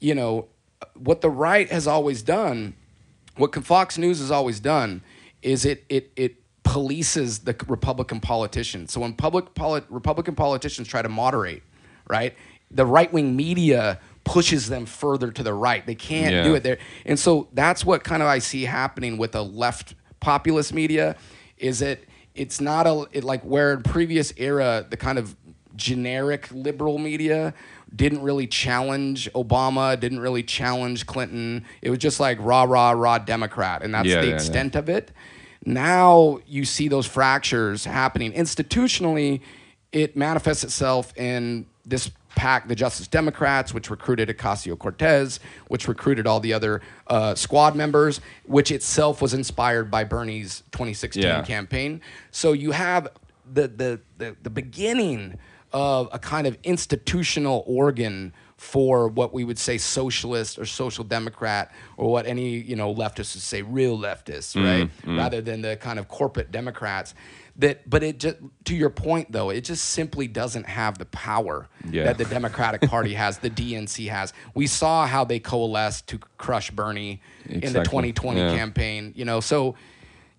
you 0.00 0.14
know, 0.14 0.46
what 0.94 1.20
the 1.20 1.30
right 1.30 1.70
has 1.70 1.86
always 1.86 2.22
done, 2.22 2.74
what 3.36 3.54
Fox 3.64 3.98
News 3.98 4.18
has 4.20 4.30
always 4.30 4.60
done, 4.60 5.02
is 5.42 5.64
it 5.64 5.84
it 5.88 6.10
it 6.16 6.36
polices 6.64 7.44
the 7.44 7.56
Republican 7.66 8.20
politicians. 8.20 8.92
So 8.92 9.00
when 9.00 9.12
public 9.14 9.54
poli- 9.54 9.82
Republican 9.88 10.34
politicians 10.34 10.86
try 10.88 11.02
to 11.02 11.08
moderate, 11.08 11.62
right, 12.08 12.34
the 12.70 12.86
right 12.86 13.12
wing 13.12 13.34
media 13.36 13.98
pushes 14.24 14.68
them 14.68 14.86
further 14.86 15.32
to 15.32 15.42
the 15.42 15.54
right. 15.54 15.84
They 15.86 15.94
can't 15.94 16.32
Yeah. 16.32 16.42
do 16.44 16.54
it 16.54 16.62
there, 16.62 16.78
and 17.04 17.18
so 17.18 17.48
that's 17.52 17.84
what 17.84 18.04
kind 18.04 18.22
of 18.22 18.28
I 18.28 18.38
see 18.38 18.64
happening 18.64 19.18
with 19.18 19.32
the 19.32 19.44
left 19.44 19.94
populist 20.20 20.72
media, 20.74 21.16
is 21.56 21.80
it 21.82 22.04
it's 22.34 22.60
not 22.60 22.86
a 22.86 23.06
it, 23.12 23.24
like 23.24 23.42
where 23.42 23.72
in 23.72 23.82
previous 23.82 24.32
era 24.36 24.86
the 24.88 24.96
kind 24.96 25.18
of 25.18 25.36
generic 25.76 26.48
liberal 26.52 26.98
media 26.98 27.54
didn't 27.94 28.22
really 28.22 28.46
challenge 28.46 29.30
Obama, 29.32 29.98
didn't 29.98 30.20
really 30.20 30.42
challenge 30.42 31.06
Clinton. 31.06 31.64
It 31.82 31.90
was 31.90 31.98
just 31.98 32.20
like 32.20 32.38
rah 32.40 32.62
rah 32.64 32.90
rah 32.92 33.18
Democrat, 33.18 33.82
and 33.82 33.94
that's 33.94 34.08
Yeah, 34.08 34.20
the 34.20 34.26
yeah, 34.26 34.30
yeah. 34.30 34.36
extent 34.36 34.76
of 34.76 34.88
it. 34.88 35.10
Now 35.64 36.38
you 36.46 36.64
see 36.64 36.88
those 36.88 37.06
fractures 37.06 37.84
happening 37.84 38.32
institutionally. 38.32 39.40
It 39.92 40.16
manifests 40.16 40.64
itself 40.64 41.16
in 41.16 41.66
this 41.84 42.10
PAC, 42.36 42.68
the 42.68 42.74
Justice 42.74 43.06
Democrats, 43.08 43.74
which 43.74 43.90
recruited 43.90 44.28
Ocasio 44.28 44.78
Cortez, 44.78 45.40
which 45.68 45.88
recruited 45.88 46.26
all 46.26 46.40
the 46.40 46.52
other 46.52 46.80
uh, 47.08 47.34
squad 47.34 47.74
members, 47.76 48.20
which 48.44 48.70
itself 48.70 49.20
was 49.20 49.34
inspired 49.34 49.90
by 49.90 50.04
Bernie's 50.04 50.62
2016 50.72 51.22
Yeah. 51.22 51.42
campaign. 51.42 52.00
So 52.30 52.52
you 52.52 52.70
have 52.72 53.08
the, 53.52 53.68
the, 53.68 54.00
the, 54.18 54.36
the 54.42 54.50
beginning 54.50 55.38
of 55.72 56.08
a 56.12 56.18
kind 56.18 56.46
of 56.46 56.56
institutional 56.64 57.62
organ 57.66 58.32
for 58.56 59.08
what 59.08 59.32
we 59.32 59.42
would 59.44 59.58
say 59.58 59.78
socialist 59.78 60.58
or 60.58 60.66
social 60.66 61.02
democrat 61.04 61.72
or 61.96 62.10
what 62.12 62.26
any 62.26 62.50
you 62.50 62.76
know 62.76 62.94
leftists 62.94 63.34
would 63.34 63.42
say 63.42 63.62
real 63.62 63.96
leftists 63.96 64.54
Mm, 64.54 64.64
right 65.06 65.16
rather 65.16 65.40
than 65.40 65.62
the 65.62 65.76
kind 65.76 65.98
of 65.98 66.08
corporate 66.08 66.50
democrats 66.50 67.14
that 67.60 67.88
but 67.88 68.02
it 68.02 68.18
just 68.18 68.36
to 68.64 68.74
your 68.74 68.90
point 68.90 69.30
though 69.32 69.50
it 69.50 69.62
just 69.62 69.84
simply 69.86 70.26
doesn't 70.26 70.66
have 70.66 70.98
the 70.98 71.04
power 71.06 71.68
Yeah. 71.88 72.04
that 72.04 72.18
the 72.18 72.24
democratic 72.24 72.82
party 72.82 73.14
has 73.14 73.38
the 73.38 73.50
dnc 73.50 74.08
has. 74.08 74.32
We 74.54 74.66
saw 74.66 75.06
how 75.06 75.24
they 75.24 75.38
coalesced 75.38 76.06
to 76.08 76.18
crush 76.38 76.70
bernie 76.70 77.20
in 77.48 77.72
the 77.72 77.82
2020 77.84 78.40
Yeah. 78.40 78.56
campaign 78.56 79.12
you 79.16 79.24
know 79.24 79.40
so 79.40 79.74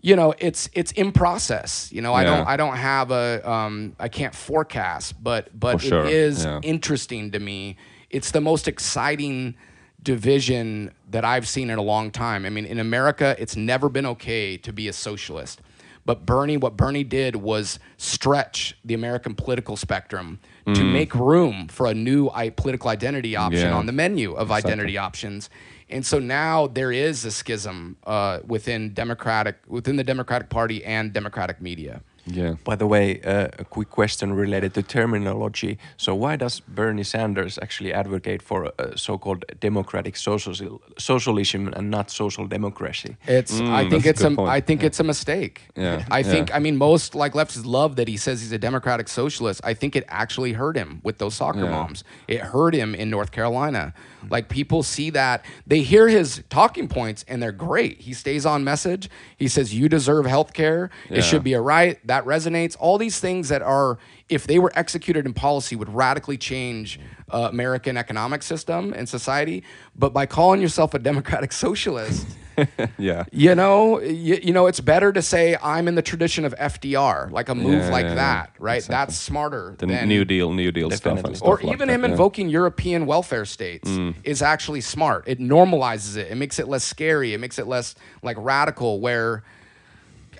you 0.01 0.15
know 0.15 0.33
it's 0.39 0.69
it's 0.73 0.91
in 0.93 1.11
process 1.11 1.91
you 1.91 2.01
know. 2.01 2.13
I 2.13 2.23
don't 2.23 2.47
i 2.47 2.57
don't 2.57 2.75
have 2.77 3.11
a 3.11 3.47
um 3.49 3.95
i 3.99 4.07
can't 4.09 4.33
forecast 4.35 5.21
but 5.23 5.57
but 5.57 5.79
sure, 5.81 6.05
it 6.05 6.11
is 6.13 6.43
yeah. 6.43 6.59
interesting 6.63 7.31
to 7.31 7.39
me. 7.39 7.77
It's 8.09 8.31
the 8.31 8.41
most 8.41 8.67
exciting 8.67 9.55
division 10.03 10.91
that 11.11 11.23
i've 11.23 11.47
seen 11.47 11.69
in 11.69 11.77
a 11.77 11.81
long 11.83 12.09
time. 12.09 12.45
I 12.45 12.49
mean 12.49 12.65
in 12.65 12.79
america 12.79 13.35
it's 13.37 13.55
never 13.55 13.87
been 13.89 14.07
okay 14.07 14.57
to 14.57 14.73
be 14.73 14.87
a 14.87 14.93
socialist 14.93 15.61
But 16.05 16.25
Bernie, 16.25 16.57
what 16.57 16.75
Bernie 16.77 17.03
did 17.03 17.35
was 17.35 17.77
stretch 17.97 18.75
the 18.83 18.93
American 18.93 19.35
political 19.35 19.75
spectrum 19.77 20.39
to 20.73 20.83
make 20.83 21.13
room 21.13 21.67
for 21.67 21.85
a 21.87 21.93
new 21.93 22.29
I- 22.29 22.49
political 22.49 22.89
identity 22.89 23.35
option 23.35 23.69
Yeah. 23.69 23.75
on 23.77 23.85
the 23.85 23.91
menu 23.91 24.33
of 24.33 24.51
identity 24.51 24.97
options. 24.97 25.49
And 25.89 26.05
so 26.05 26.19
now 26.19 26.67
there 26.67 26.91
is 26.91 27.25
a 27.25 27.31
schism 27.31 27.97
uh, 28.05 28.39
within 28.47 28.93
Democratic 28.93 29.57
within 29.67 29.95
the 29.97 30.03
Democratic 30.03 30.49
Party 30.49 30.83
and 30.85 31.11
Democratic 31.13 31.61
media. 31.61 32.01
Yeah. 32.25 32.55
By 32.63 32.75
the 32.75 32.85
way, 32.85 33.19
uh, 33.21 33.47
a 33.59 33.65
quick 33.65 33.89
question 33.89 34.33
related 34.33 34.73
to 34.75 34.83
terminology. 34.83 35.77
So, 35.97 36.13
why 36.13 36.35
does 36.35 36.59
Bernie 36.59 37.03
Sanders 37.03 37.57
actually 37.61 37.93
advocate 37.93 38.41
for 38.41 38.71
a 38.77 38.97
so-called 38.97 39.43
democratic 39.59 40.15
social 40.15 40.53
socialism 40.97 41.67
and 41.73 41.89
not 41.89 42.11
social 42.11 42.47
democracy? 42.47 43.17
It's. 43.27 43.59
I 43.59 43.89
think 43.89 44.05
it's 44.05 44.21
a. 44.21 44.29
good 44.29 44.35
point. 44.37 44.49
I 44.49 44.61
think 44.61 44.83
it's 44.83 44.99
a 44.99 45.03
mistake. 45.03 45.61
Yeah. 45.75 46.05
I 46.11 46.23
think. 46.23 46.49
Yeah. 46.49 46.57
I 46.57 46.59
mean, 46.59 46.77
most 46.77 47.15
like 47.15 47.33
leftists 47.33 47.65
love 47.65 47.95
that 47.95 48.07
he 48.07 48.17
says 48.17 48.41
he's 48.41 48.51
a 48.51 48.57
democratic 48.59 49.07
socialist. 49.07 49.61
I 49.63 49.73
think 49.73 49.95
it 49.95 50.05
actually 50.07 50.53
hurt 50.53 50.75
him 50.77 51.01
with 51.03 51.17
those 51.17 51.33
soccer 51.35 51.63
Yeah. 51.63 51.71
moms. 51.71 52.03
It 52.27 52.41
hurt 52.41 52.73
him 52.75 52.93
in 52.95 53.09
North 53.09 53.31
Carolina. 53.31 53.93
Like 54.29 54.49
people 54.49 54.83
see 54.83 55.09
that 55.11 55.43
they 55.65 55.81
hear 55.81 56.07
his 56.07 56.43
talking 56.49 56.87
points 56.87 57.25
and 57.27 57.41
they're 57.41 57.51
great. 57.51 58.01
He 58.01 58.13
stays 58.13 58.45
on 58.45 58.63
message. 58.63 59.09
He 59.37 59.47
says 59.47 59.73
you 59.73 59.89
deserve 59.89 60.25
health 60.27 60.53
care. 60.53 60.91
Yeah. 61.09 61.17
It 61.17 61.23
should 61.23 61.43
be 61.43 61.53
a 61.53 61.61
right. 61.61 61.99
That 62.11 62.25
resonates. 62.25 62.75
All 62.77 62.97
these 62.97 63.21
things 63.21 63.47
that 63.47 63.61
are, 63.61 63.97
if 64.27 64.45
they 64.45 64.59
were 64.59 64.73
executed 64.75 65.25
in 65.25 65.33
policy, 65.33 65.77
would 65.77 65.87
radically 65.87 66.37
change 66.37 66.99
uh, 67.29 67.47
American 67.49 67.95
economic 67.95 68.43
system 68.43 68.91
and 68.93 69.07
society. 69.07 69.63
But 69.95 70.11
by 70.11 70.25
calling 70.25 70.59
yourself 70.61 70.93
a 70.93 70.99
democratic 70.99 71.51
socialist. 71.65 72.27
Yeah. 72.97 73.23
You 73.31 73.55
know, 73.55 73.99
you, 74.01 74.35
you 74.43 74.53
know, 74.53 74.67
it's 74.67 74.81
better 74.81 75.11
to 75.13 75.21
say 75.21 75.57
I'm 75.63 75.87
in 75.87 75.95
the 75.95 76.01
tradition 76.01 76.43
of 76.45 76.53
FDR, 76.57 77.31
like 77.31 77.49
a 77.49 77.55
move 77.55 77.85
Yeah, 77.85 77.89
like 77.89 78.03
yeah, 78.05 78.15
that, 78.15 78.53
right? 78.59 78.75
Exactly. 78.75 78.93
That's 78.93 79.15
smarter 79.15 79.75
The 79.79 79.85
than 79.87 80.07
New 80.09 80.25
Deal, 80.25 80.53
New 80.53 80.71
Deal 80.71 80.91
stuff 80.91 81.19
stuff 81.19 81.41
or 81.41 81.55
like 81.63 81.73
even 81.73 81.87
that, 81.87 81.93
him 81.95 82.03
yeah. 82.03 82.09
invoking 82.11 82.49
European 82.49 83.05
welfare 83.07 83.45
states 83.45 83.89
Mm. 83.89 84.13
is 84.23 84.41
actually 84.43 84.81
smart. 84.81 85.23
It 85.27 85.39
normalizes 85.39 86.17
it. 86.17 86.27
It 86.29 86.35
makes 86.35 86.59
it 86.59 86.67
less 86.67 86.83
scary. 86.83 87.33
It 87.33 87.39
makes 87.39 87.57
it 87.57 87.65
less 87.67 87.95
like 88.21 88.37
radical. 88.39 88.99
Where 88.99 89.43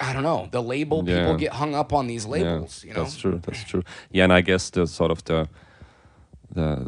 I 0.02 0.14
don't 0.14 0.24
know, 0.24 0.48
the 0.52 0.62
label 0.62 1.04
Yeah. 1.06 1.18
people 1.20 1.36
get 1.38 1.52
hung 1.54 1.76
up 1.76 1.94
on 1.94 2.08
these 2.08 2.26
labels. 2.26 2.84
you 2.84 2.94
know, 2.94 3.04
That's 3.04 3.18
true. 3.18 3.40
That's 3.46 3.64
true. 3.64 3.84
Yeah, 4.12 4.24
and 4.26 4.34
I 4.34 4.42
guess 4.42 4.70
the 4.72 4.88
sort 4.88 5.12
of 5.12 5.24
the 5.24 5.48
the 6.56 6.88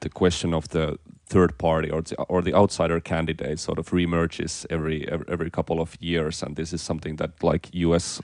the 0.00 0.08
question 0.08 0.54
of 0.54 0.68
the 0.68 0.98
third 1.26 1.56
party 1.58 1.90
or 1.90 2.02
the, 2.02 2.16
or 2.28 2.42
the 2.42 2.54
outsider 2.54 3.00
candidate 3.00 3.58
sort 3.58 3.78
of 3.78 3.90
reemerges 3.90 4.66
every, 4.70 5.06
every 5.08 5.26
every 5.28 5.50
couple 5.50 5.80
of 5.80 5.96
years, 6.00 6.42
and 6.42 6.56
this 6.56 6.72
is 6.72 6.82
something 6.82 7.16
that 7.16 7.30
like 7.42 7.68
U.S. 7.72 8.20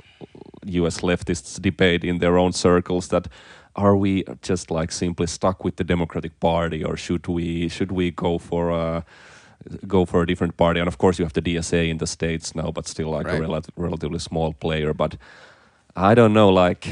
U.S. 0.81 1.01
leftists 1.03 1.61
debate 1.61 2.05
in 2.05 2.19
their 2.19 2.37
own 2.39 2.53
circles 2.53 3.09
that. 3.09 3.29
Are 3.79 3.95
we 3.95 4.25
just 4.41 4.71
like 4.71 4.91
simply 4.91 5.27
stuck 5.27 5.63
with 5.63 5.77
the 5.77 5.85
Democratic 5.85 6.41
Party, 6.41 6.83
or 6.83 6.97
should 6.97 7.27
we 7.29 7.69
should 7.69 7.93
we 7.93 8.11
go 8.11 8.39
for 8.39 8.71
a 8.71 9.05
go 9.87 10.05
for 10.07 10.23
a 10.23 10.27
different 10.27 10.57
party? 10.57 10.81
And 10.81 10.89
of 10.89 10.97
course, 10.99 11.19
you 11.19 11.25
have 11.25 11.33
the 11.33 11.43
DSA 11.43 11.89
in 11.89 11.99
the 11.99 12.07
states 12.07 12.55
now, 12.55 12.71
but 12.73 12.87
still 12.87 13.11
like 13.11 13.29
a 13.29 13.41
rel- 13.41 13.63
relatively 13.77 14.19
small 14.19 14.53
player. 14.53 14.95
But 14.95 15.17
I 15.97 16.15
don't 16.15 16.33
know. 16.33 16.51
Like, 16.51 16.87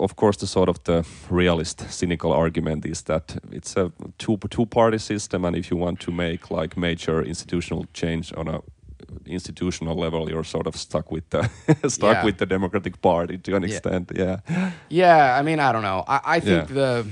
of 0.00 0.16
course, 0.16 0.36
the 0.36 0.46
sort 0.46 0.68
of 0.68 0.76
the 0.84 1.04
realist, 1.30 1.90
cynical 1.90 2.32
argument 2.32 2.84
is 2.86 3.02
that 3.02 3.38
it's 3.52 3.76
a 3.76 3.90
two 4.18 4.36
two 4.50 4.66
party 4.66 4.98
system, 4.98 5.44
and 5.44 5.56
if 5.56 5.70
you 5.70 5.76
want 5.80 6.00
to 6.00 6.10
make 6.12 6.50
like 6.50 6.76
major 6.76 7.22
institutional 7.22 7.86
change 7.94 8.32
on 8.36 8.48
a 8.48 8.60
institutional 9.26 9.96
level, 9.96 10.28
you're 10.30 10.44
sort 10.44 10.66
of 10.66 10.76
stuck 10.76 11.10
with 11.10 11.28
the 11.30 11.48
stuck 11.88 12.16
Yeah. 12.16 12.24
with 12.24 12.36
the 12.38 12.46
Democratic 12.46 13.00
Party 13.00 13.38
to 13.38 13.56
an 13.56 13.62
Yeah. 13.62 13.68
extent. 13.68 14.12
Yeah, 14.14 14.40
Yeah, 14.90 15.38
I 15.38 15.42
mean, 15.42 15.58
I 15.58 15.72
don't 15.72 15.82
know. 15.82 16.04
I, 16.06 16.20
I 16.36 16.40
think 16.40 16.68
Yeah. 16.68 16.74
the 16.74 17.06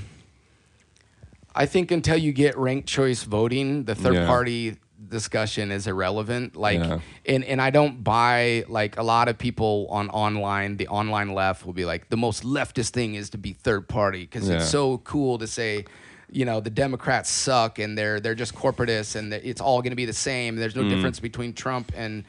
I 1.55 1.67
think 1.67 1.91
until 1.91 2.17
you 2.17 2.33
get 2.33 2.57
ranked 2.57 2.89
choice 2.89 3.25
voting, 3.25 3.85
the 3.85 3.95
third 3.95 4.27
party 4.27 4.77
discussion 5.09 5.71
is 5.71 5.87
irrelevant. 5.87 6.57
Like 6.57 6.81
Yeah. 6.81 6.99
and 7.27 7.45
and 7.45 7.63
I 7.63 7.71
don't 7.71 8.03
buy 8.03 8.65
like 8.69 8.97
a 8.99 9.03
lot 9.03 9.29
of 9.29 9.39
people 9.39 9.87
on 9.91 10.11
online, 10.11 10.77
the 10.77 10.89
online 10.89 11.33
left 11.35 11.65
will 11.65 11.73
be 11.73 11.85
like 11.85 12.09
the 12.09 12.17
most 12.17 12.43
leftist 12.43 12.91
thing 12.91 13.15
is 13.15 13.31
to 13.31 13.39
be 13.39 13.53
third 13.53 13.89
party 13.89 14.23
because 14.23 14.49
Yeah. 14.49 14.57
it's 14.57 14.69
so 14.69 14.99
cool 14.99 15.39
to 15.39 15.47
say 15.47 15.85
you 16.31 16.45
know 16.45 16.61
the 16.61 16.71
Democrats 16.71 17.31
suck 17.31 17.79
and 17.79 17.97
they're 17.97 18.21
they're 18.21 18.35
just 18.35 18.55
corporatists 18.55 19.17
and 19.17 19.33
it's 19.33 19.61
all 19.61 19.81
going 19.83 19.93
to 19.93 19.97
be 19.97 20.05
the 20.05 20.13
same. 20.13 20.57
There's 20.57 20.77
no 20.77 20.89
difference 20.89 21.21
between 21.21 21.53
Trump 21.55 21.93
and 21.97 22.25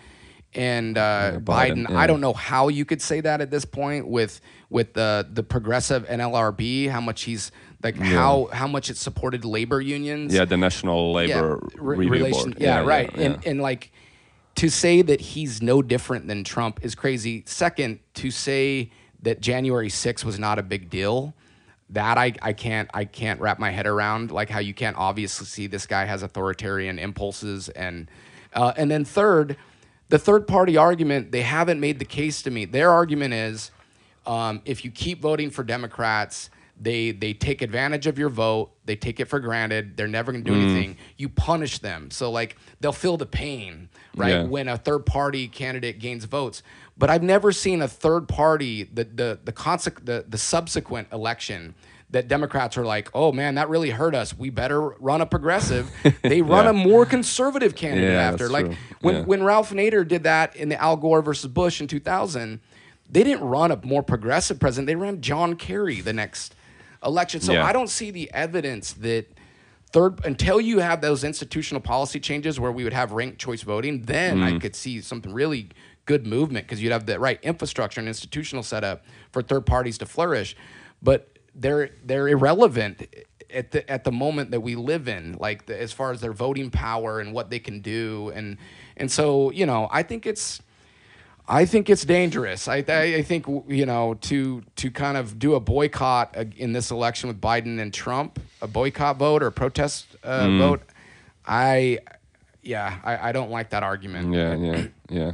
and 0.56 0.98
uh, 0.98 1.34
Mm. 1.34 1.44
Biden, 1.44 1.46
Biden. 1.86 1.90
yeah. 1.90 1.98
I 2.00 2.08
don't 2.08 2.22
know 2.22 2.34
how 2.34 2.70
you 2.70 2.84
could 2.86 3.02
say 3.02 3.22
that 3.22 3.40
at 3.42 3.52
this 3.52 3.66
point 3.66 4.08
with 4.08 4.42
with 4.70 4.94
the 4.94 5.28
the 5.32 5.44
progressive 5.44 6.08
NLRB, 6.08 6.90
how 6.90 7.02
much 7.02 7.24
he's 7.24 7.52
like 7.82 7.98
how 7.98 8.50
how 8.52 8.68
much 8.68 8.90
it 8.90 8.98
supported 8.98 9.46
labor 9.46 9.82
unions. 9.82 10.34
yeah. 10.34 10.46
The 10.46 10.58
National 10.58 11.14
Labor 11.14 11.60
Re- 11.76 11.98
Review 11.98 12.12
relation. 12.12 12.52
Board. 12.52 12.62
Yeah, 12.62 12.84
right. 12.84 13.10
yeah. 13.16 13.22
And 13.24 13.48
and 13.48 13.62
like 13.62 13.92
to 14.56 14.70
say 14.70 15.02
that 15.02 15.22
he's 15.22 15.62
no 15.62 15.82
different 15.82 16.28
than 16.28 16.44
Trump 16.44 16.80
is 16.84 16.94
crazy. 16.94 17.44
Second, 17.46 18.00
to 18.16 18.30
say 18.30 18.92
that 19.22 19.40
January 19.42 19.88
6th 19.88 20.26
was 20.26 20.38
not 20.38 20.60
a 20.60 20.64
big 20.64 20.90
deal, 20.90 21.34
that 21.90 22.18
I, 22.18 22.34
I 22.42 22.54
can't 22.54 22.90
I 22.94 23.06
can't 23.06 23.40
wrap 23.40 23.60
my 23.60 23.72
head 23.72 23.88
around. 23.88 24.32
Like 24.32 24.50
how 24.50 24.60
you 24.60 24.74
can't 24.74 24.98
obviously 24.98 25.46
see 25.46 25.68
this 25.68 25.86
guy 25.86 26.06
has 26.06 26.24
authoritarian 26.24 27.00
impulses 27.00 27.70
and 27.70 28.10
uh, 28.54 28.74
and 28.78 28.90
then 28.90 29.06
third, 29.06 29.58
the 30.10 30.20
third 30.20 30.48
party 30.48 30.76
argument 30.76 31.32
they 31.32 31.44
haven't 31.44 31.80
made 31.80 32.00
the 32.00 32.06
case 32.06 32.42
to 32.44 32.52
me. 32.52 32.66
Their 32.66 32.92
argument 32.92 33.34
is 33.34 33.72
um, 34.26 34.62
if 34.66 34.84
you 34.84 34.92
keep 34.92 35.22
voting 35.22 35.50
for 35.50 35.64
Democrats, 35.64 36.50
they 36.80 37.12
they 37.12 37.34
take 37.34 37.62
advantage 37.62 38.08
of 38.08 38.18
your 38.18 38.30
vote. 38.30 38.72
They 38.86 38.96
take 38.96 39.20
it 39.20 39.26
for 39.26 39.40
granted. 39.40 39.98
They're 39.98 40.08
never 40.08 40.32
going 40.32 40.44
to 40.44 40.50
do 40.52 40.56
Mm. 40.58 40.64
anything. 40.64 40.98
You 41.18 41.30
punish 41.30 41.80
them, 41.80 42.10
so 42.12 42.32
like 42.32 42.56
they'll 42.80 42.92
feel 42.94 43.18
the 43.18 43.26
pain, 43.26 43.90
right? 44.16 44.30
Yeah. 44.30 44.44
When 44.44 44.68
a 44.68 44.78
third 44.78 45.06
party 45.06 45.48
candidate 45.48 46.00
gains 46.00 46.26
votes. 46.26 46.64
But 46.98 47.10
I've 47.10 47.24
never 47.24 47.52
seen 47.52 47.82
a 47.82 47.88
third 47.88 48.28
party 48.28 48.84
the 48.84 49.04
the 49.04 49.40
the 49.44 49.54
conseq- 49.54 50.06
the, 50.06 50.26
the 50.28 50.38
subsequent 50.38 51.08
election 51.12 51.76
that 52.12 52.28
Democrats 52.28 52.76
are 52.78 52.86
like, 52.86 53.10
oh 53.14 53.32
man, 53.32 53.56
that 53.56 53.70
really 53.70 53.92
hurt 53.92 54.16
us. 54.16 54.36
We 54.36 54.50
better 54.50 54.82
run 54.82 55.22
a 55.22 55.26
progressive. 55.28 55.92
They 56.24 56.42
run 56.42 56.64
Yeah. 56.66 56.72
a 56.72 56.74
more 56.74 57.06
conservative 57.06 57.76
candidate 57.76 58.12
Yeah, 58.14 58.32
after. 58.32 58.50
Like 58.50 58.66
true. 58.66 58.76
when 59.02 59.16
Yeah. 59.16 59.22
when 59.24 59.44
Ralph 59.44 59.72
Nader 59.72 60.08
did 60.08 60.24
that 60.24 60.56
in 60.56 60.70
the 60.70 60.82
Al 60.82 60.96
Gore 60.98 61.22
versus 61.22 61.52
Bush 61.52 61.80
in 61.82 61.88
2000, 61.88 62.60
they 63.12 63.24
didn't 63.24 63.44
run 63.48 63.72
a 63.72 63.80
more 63.84 64.02
progressive 64.04 64.60
president. 64.60 64.88
They 64.88 64.96
ran 64.96 65.22
John 65.22 65.56
Kerry 65.56 66.02
the 66.02 66.14
next 66.14 66.56
election. 67.04 67.42
So 67.42 67.54
Yeah. 67.54 67.66
I 67.66 67.74
don't 67.74 67.90
see 67.90 68.12
the 68.12 68.32
evidence 68.34 68.94
that 68.94 69.28
third 69.92 70.24
until 70.26 70.62
you 70.62 70.80
have 70.80 71.02
those 71.02 71.24
institutional 71.24 71.82
policy 71.82 72.20
changes 72.20 72.60
where 72.60 72.72
we 72.72 72.84
would 72.84 72.94
have 72.94 73.12
ranked 73.12 73.40
choice 73.40 73.62
voting, 73.64 74.04
then 74.04 74.38
Mm. 74.40 74.56
I 74.56 74.60
could 74.60 74.76
see 74.76 75.02
something 75.02 75.34
really 75.34 75.70
good 76.06 76.26
movement 76.28 76.66
because 76.68 76.82
you'd 76.82 76.92
have 76.92 77.06
the 77.06 77.20
right 77.20 77.40
infrastructure 77.44 78.00
and 78.00 78.08
institutional 78.08 78.64
setup 78.64 79.04
for 79.32 79.42
third 79.42 79.66
parties 79.66 79.98
to 80.00 80.06
flourish. 80.06 80.56
But 81.02 81.38
they're 81.56 81.90
they're 82.04 82.28
irrelevant 82.28 83.08
at 83.52 83.72
the 83.72 83.90
at 83.90 84.04
the 84.04 84.12
moment 84.12 84.52
that 84.52 84.62
we 84.62 84.76
live 84.76 85.08
in, 85.08 85.36
like 85.40 85.66
the, 85.66 85.80
as 85.82 85.92
far 85.92 86.12
as 86.12 86.22
their 86.22 86.34
voting 86.34 86.70
power 86.70 87.20
and 87.20 87.34
what 87.34 87.50
they 87.50 87.60
can 87.60 87.80
do, 87.82 88.32
and 88.36 88.58
and 88.98 89.12
so 89.12 89.52
you 89.52 89.66
know 89.66 89.88
I 89.92 90.04
think 90.04 90.26
it's. 90.26 90.62
I 91.52 91.66
think 91.66 91.90
it's 91.90 92.06
dangerous. 92.06 92.68
I, 92.68 92.84
I, 92.88 93.02
I 93.16 93.24
think 93.24 93.48
you 93.68 93.86
know 93.86 94.14
to 94.30 94.62
to 94.76 94.92
kind 94.92 95.18
of 95.18 95.40
do 95.40 95.56
a 95.56 95.60
boycott 95.60 96.36
in 96.58 96.74
this 96.74 96.92
election 96.92 97.28
with 97.28 97.42
Biden 97.42 97.80
and 97.82 97.92
Trump, 97.94 98.40
a 98.62 98.68
boycott 98.68 99.18
vote 99.18 99.42
or 99.44 99.48
a 99.48 99.52
protest 99.52 100.06
uh, 100.24 100.46
Mm. 100.46 100.60
vote. 100.60 100.82
I, 101.48 101.98
yeah, 102.62 103.00
I, 103.04 103.30
I 103.30 103.32
don't 103.32 103.50
like 103.50 103.70
that 103.72 103.82
argument. 103.84 104.34
yeah, 104.36 104.56
yeah, 104.56 104.88
yeah. 105.10 105.32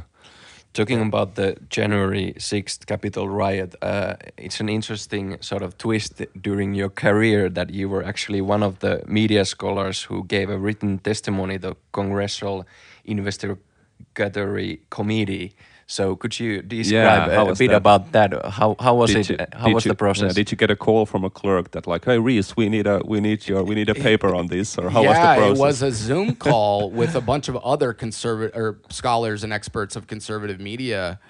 Talking 0.72 1.02
about 1.02 1.34
the 1.34 1.56
January 1.68 2.34
6th 2.38 2.86
Capitol 2.86 3.28
riot, 3.28 3.74
uh, 3.82 4.14
it's 4.38 4.60
an 4.60 4.68
interesting 4.68 5.36
sort 5.40 5.62
of 5.62 5.76
twist 5.76 6.22
during 6.40 6.74
your 6.74 6.88
career 6.90 7.50
that 7.50 7.70
you 7.70 7.88
were 7.90 8.02
actually 8.04 8.40
one 8.40 8.62
of 8.62 8.78
the 8.78 9.02
media 9.06 9.44
scholars 9.44 10.02
who 10.08 10.24
gave 10.24 10.48
a 10.50 10.58
written 10.58 10.98
testimony 10.98 11.58
to 11.58 11.68
the 11.68 11.76
Congressional 11.92 12.64
Investigatory 13.04 14.80
Committee. 14.90 15.52
So 15.88 16.16
could 16.16 16.38
you 16.40 16.62
describe 16.62 17.30
how 17.30 17.46
a, 17.46 17.52
a 17.52 17.54
bit 17.54 17.68
that? 17.68 17.76
about 17.76 18.10
that? 18.12 18.44
How 18.46 18.74
how 18.80 18.96
was 18.96 19.12
Did 19.12 19.30
it? 19.30 19.40
you- 19.40 19.46
how 19.58 19.70
was 19.72 19.84
you- 19.84 19.90
the 19.90 19.94
process? 19.94 20.30
yeah, 20.30 20.32
did 20.32 20.50
you 20.50 20.56
get 20.56 20.70
a 20.70 20.76
call 20.76 21.06
from 21.06 21.24
a 21.24 21.30
clerk 21.30 21.70
that 21.72 21.86
like, 21.86 22.04
hey 22.04 22.18
Reece, 22.18 22.56
we 22.56 22.68
need 22.68 22.88
a 22.88 23.00
we 23.04 23.20
need 23.20 23.46
your 23.46 23.62
we 23.62 23.76
need 23.76 23.88
a 23.88 23.94
paper 23.94 24.34
on 24.34 24.48
this, 24.48 24.76
or 24.78 24.90
how 24.90 25.02
yeah, 25.02 25.08
was 25.08 25.16
the 25.18 25.22
process? 25.22 25.58
it 25.58 25.60
was 25.60 25.82
a 25.82 25.92
Zoom 25.92 26.34
call 26.34 26.90
with 27.00 27.14
a 27.14 27.20
bunch 27.20 27.48
of 27.48 27.56
other 27.58 27.92
conservative 27.92 28.56
or 28.56 28.80
scholars 28.90 29.44
and 29.44 29.52
experts 29.52 29.94
of 29.94 30.08
conservative 30.08 30.58
media. 30.60 31.20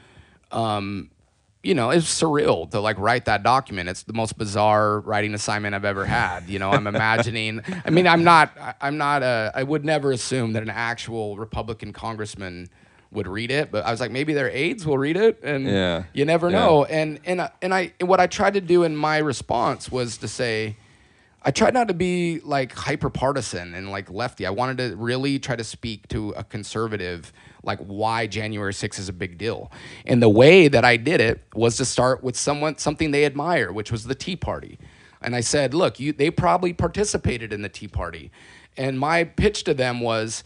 Um, 0.51 1.11
you 1.63 1.75
know, 1.75 1.91
it's 1.91 2.07
surreal 2.07 2.71
to 2.71 2.81
like 2.81 2.99
write 2.99 3.25
that 3.27 3.43
document. 3.43 3.89
It's 3.91 4.05
the 4.05 4.13
most 4.15 4.39
bizarre 4.39 5.01
writing 5.01 5.35
assignment 5.35 5.75
I've 5.75 5.85
ever 5.85 6.07
had. 6.07 6.49
You 6.49 6.61
know, 6.61 6.71
I'm 6.71 6.87
imagining. 6.87 7.61
I 7.85 7.91
mean, 7.91 8.07
I'm 8.07 8.25
not. 8.25 8.57
I- 8.59 8.75
I'm 8.81 8.97
not. 8.97 9.23
A, 9.23 9.51
I 9.55 9.65
would 9.65 9.85
never 9.85 10.13
assume 10.13 10.55
that 10.55 10.63
an 10.63 10.71
actual 10.71 11.37
Republican 11.37 11.93
congressman 11.93 12.71
would 13.17 13.27
read 13.27 13.51
it, 13.51 13.73
but 13.73 13.85
I 13.85 13.91
was 13.91 14.01
like, 14.01 14.11
maybe 14.13 14.33
their 14.33 14.51
aides 14.51 14.87
will 14.87 14.99
read 14.99 15.17
it, 15.17 15.41
and 15.43 15.67
Yeah. 15.67 16.05
you 16.13 16.25
never 16.25 16.49
Yeah. 16.51 16.59
know. 16.59 16.85
And 16.85 17.19
and 17.27 17.43
I- 17.43 17.51
and 17.61 17.75
I 17.75 17.93
what 18.01 18.21
I 18.21 18.27
tried 18.29 18.55
to 18.55 18.61
do 18.61 18.85
in 18.85 18.97
my 18.97 19.19
response 19.19 19.91
was 19.91 20.19
to 20.19 20.29
say, 20.29 20.77
I 21.43 21.51
tried 21.53 21.75
not 21.75 21.89
to 21.89 21.95
be 21.95 22.41
like 22.45 22.73
hyper 22.73 23.09
partisan 23.09 23.75
and 23.75 23.91
like 23.91 24.11
lefty. 24.11 24.47
I 24.47 24.51
wanted 24.51 24.79
to 24.79 24.97
really 24.97 25.39
try 25.39 25.55
to 25.57 25.63
speak 25.65 26.09
to 26.09 26.31
a 26.37 26.43
conservative, 26.45 27.33
like 27.63 27.79
why 27.81 28.27
January 28.27 28.73
6th 28.75 28.99
is 28.99 29.09
a 29.09 29.13
big 29.13 29.39
deal. 29.39 29.71
And 30.05 30.21
the 30.23 30.29
way 30.29 30.67
that 30.69 30.85
I 30.85 30.97
did 30.97 31.21
it 31.21 31.41
was 31.55 31.77
to 31.77 31.85
start 31.85 32.23
with 32.25 32.37
someone 32.37 32.79
something 32.79 33.13
they 33.13 33.25
admire, 33.25 33.73
which 33.73 33.93
was 33.93 34.05
the 34.05 34.15
Tea 34.15 34.37
Party. 34.37 34.79
And 35.23 35.35
I 35.37 35.41
said, 35.41 35.73
look, 35.73 35.99
you 36.01 36.13
they 36.13 36.31
probably 36.31 36.73
participated 36.73 37.53
in 37.53 37.63
the 37.63 37.69
Tea 37.69 37.89
Party. 37.89 38.31
And 38.77 38.99
my 38.99 39.25
pitch 39.25 39.65
to 39.65 39.73
them 39.75 40.01
was 40.01 40.43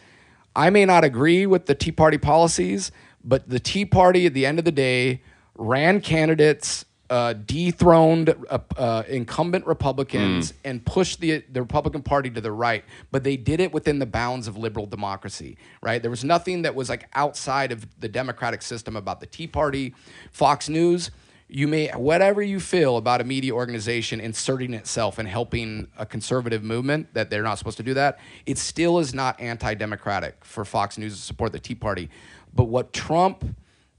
I 0.55 0.71
may 0.71 0.85
not 0.85 1.05
agree 1.05 1.47
with 1.47 1.67
the 1.67 1.75
Tea 1.75 1.93
Party 1.93 2.19
policies, 2.19 2.91
but 3.25 3.49
the 3.49 3.61
Tea 3.61 3.85
Party 3.85 4.27
at 4.27 4.35
the 4.35 4.47
end 4.47 4.59
of 4.59 4.65
the 4.65 4.73
day 4.73 5.23
ran 5.55 6.01
candidates, 6.01 6.85
uh, 7.09 7.33
dethroned 7.33 8.35
uh, 8.49 8.59
uh, 8.77 9.03
incumbent 9.09 9.67
Republicans, 9.67 10.55
and 10.65 10.85
pushed 10.85 11.21
the 11.21 11.43
the 11.53 11.61
Republican 11.61 12.03
Party 12.03 12.31
to 12.31 12.41
the 12.41 12.53
right. 12.53 12.85
But 13.11 13.25
they 13.25 13.37
did 13.37 13.61
it 13.61 13.73
within 13.73 13.99
the 13.99 14.07
bounds 14.07 14.49
of 14.49 14.57
liberal 14.57 14.87
democracy. 14.87 15.57
Right? 15.83 16.01
There 16.01 16.11
was 16.11 16.25
nothing 16.25 16.63
that 16.63 16.75
was 16.75 16.89
like 16.89 17.09
outside 17.15 17.73
of 17.73 17.87
the 18.01 18.09
democratic 18.09 18.63
system 18.63 18.97
about 18.97 19.21
the 19.21 19.27
Tea 19.27 19.47
Party, 19.47 19.95
Fox 20.33 20.69
News. 20.69 21.11
You 21.53 21.67
may 21.67 21.89
whatever 21.89 22.43
you 22.43 22.61
feel 22.61 22.97
about 22.97 23.21
a 23.21 23.25
media 23.25 23.53
organization 23.53 24.21
inserting 24.21 24.73
itself 24.73 25.19
and 25.19 25.29
helping 25.29 25.89
a 25.99 26.07
conservative 26.07 26.63
movement 26.63 27.13
that 27.15 27.29
they're 27.29 27.43
not 27.43 27.59
supposed 27.59 27.77
to 27.79 27.83
do 27.83 27.95
that. 27.95 28.21
It 28.47 28.57
still 28.57 28.99
is 28.99 29.13
not 29.13 29.41
anti-democratic 29.41 30.45
for 30.45 30.65
Fox 30.65 30.97
News 30.97 31.17
to 31.17 31.21
support 31.21 31.53
the 31.53 31.59
Tea 31.59 31.75
Party. 31.75 32.09
But 32.55 32.65
what 32.65 32.93
Trump 32.93 33.45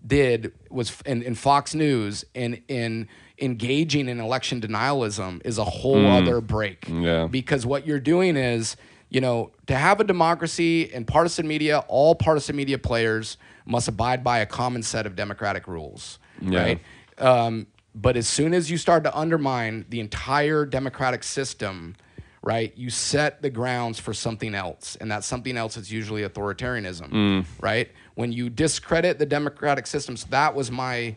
did 0.05 0.53
was 0.69 0.99
in, 1.05 1.21
in 1.21 1.35
Fox 1.35 1.75
News 1.75 2.25
in 2.33 2.61
in 2.67 3.07
engaging 3.39 4.07
in 4.07 4.19
election 4.19 4.61
denialism 4.61 5.41
is 5.45 5.57
a 5.57 5.65
whole 5.65 5.97
mm. 5.97 6.21
other 6.21 6.41
break. 6.41 6.87
Yeah. 6.87 7.27
Because 7.27 7.65
what 7.65 7.87
you're 7.87 7.99
doing 7.99 8.37
is, 8.37 8.77
you 9.09 9.19
know, 9.19 9.51
to 9.67 9.75
have 9.75 9.99
a 9.99 10.03
democracy 10.03 10.93
and 10.93 11.07
partisan 11.07 11.47
media, 11.47 11.83
all 11.87 12.15
partisan 12.15 12.55
media 12.55 12.77
players 12.77 13.37
must 13.65 13.87
abide 13.87 14.23
by 14.23 14.39
a 14.39 14.45
common 14.45 14.83
set 14.83 15.05
of 15.05 15.15
democratic 15.15 15.67
rules. 15.67 16.19
Yeah. 16.39 16.61
Right. 16.61 16.81
Um, 17.21 17.67
but 17.93 18.15
as 18.17 18.27
soon 18.27 18.53
as 18.53 18.71
you 18.71 18.77
start 18.77 19.03
to 19.03 19.15
undermine 19.17 19.85
the 19.89 19.99
entire 19.99 20.65
democratic 20.65 21.23
system, 21.23 21.95
right, 22.41 22.73
you 22.77 22.89
set 22.89 23.41
the 23.41 23.49
grounds 23.49 23.99
for 23.99 24.13
something 24.13 24.55
else, 24.55 24.95
and 24.99 25.11
that 25.11 25.23
something 25.23 25.57
else 25.57 25.77
is 25.77 25.91
usually 25.91 26.23
authoritarianism, 26.23 27.45
right? 27.61 27.89
When 28.15 28.31
you 28.31 28.49
discredit 28.49 29.19
the 29.19 29.25
democratic 29.25 29.87
systems, 29.87 30.23
that 30.25 30.55
was 30.55 30.71
my 30.71 31.15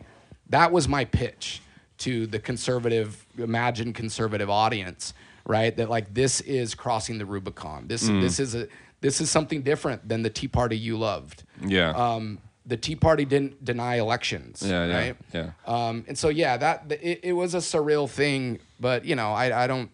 that 0.49 0.71
was 0.71 0.87
my 0.87 1.05
pitch 1.05 1.61
to 1.97 2.27
the 2.27 2.39
conservative, 2.39 3.25
imagined 3.37 3.95
conservative 3.95 4.49
audience, 4.49 5.13
right? 5.45 5.75
That 5.75 5.89
like 5.89 6.13
this 6.13 6.41
is 6.41 6.75
crossing 6.75 7.17
the 7.17 7.25
Rubicon. 7.25 7.87
This 7.87 8.07
this 8.07 8.39
is 8.39 8.53
a 8.53 8.67
this 9.01 9.21
is 9.21 9.29
something 9.29 9.61
different 9.61 10.07
than 10.07 10.23
the 10.23 10.29
Tea 10.29 10.47
Party 10.47 10.77
you 10.77 10.97
loved. 10.97 11.43
Yeah. 11.65 11.91
Um, 11.91 12.39
the 12.65 12.77
Tea 12.77 12.95
Party 12.95 13.25
didn't 13.25 13.63
deny 13.63 13.95
elections, 13.95 14.63
Yeah, 14.65 14.85
yeah, 14.87 14.97
right? 14.97 15.15
yeah. 15.33 15.49
Um, 15.67 16.03
and 16.07 16.17
so 16.17 16.29
yeah, 16.29 16.57
that 16.57 16.91
it, 17.01 17.19
it 17.23 17.33
was 17.33 17.53
a 17.53 17.59
surreal 17.59 18.09
thing, 18.09 18.59
but 18.79 19.05
you 19.05 19.15
know, 19.15 19.31
I, 19.33 19.63
I 19.63 19.67
don't 19.67 19.89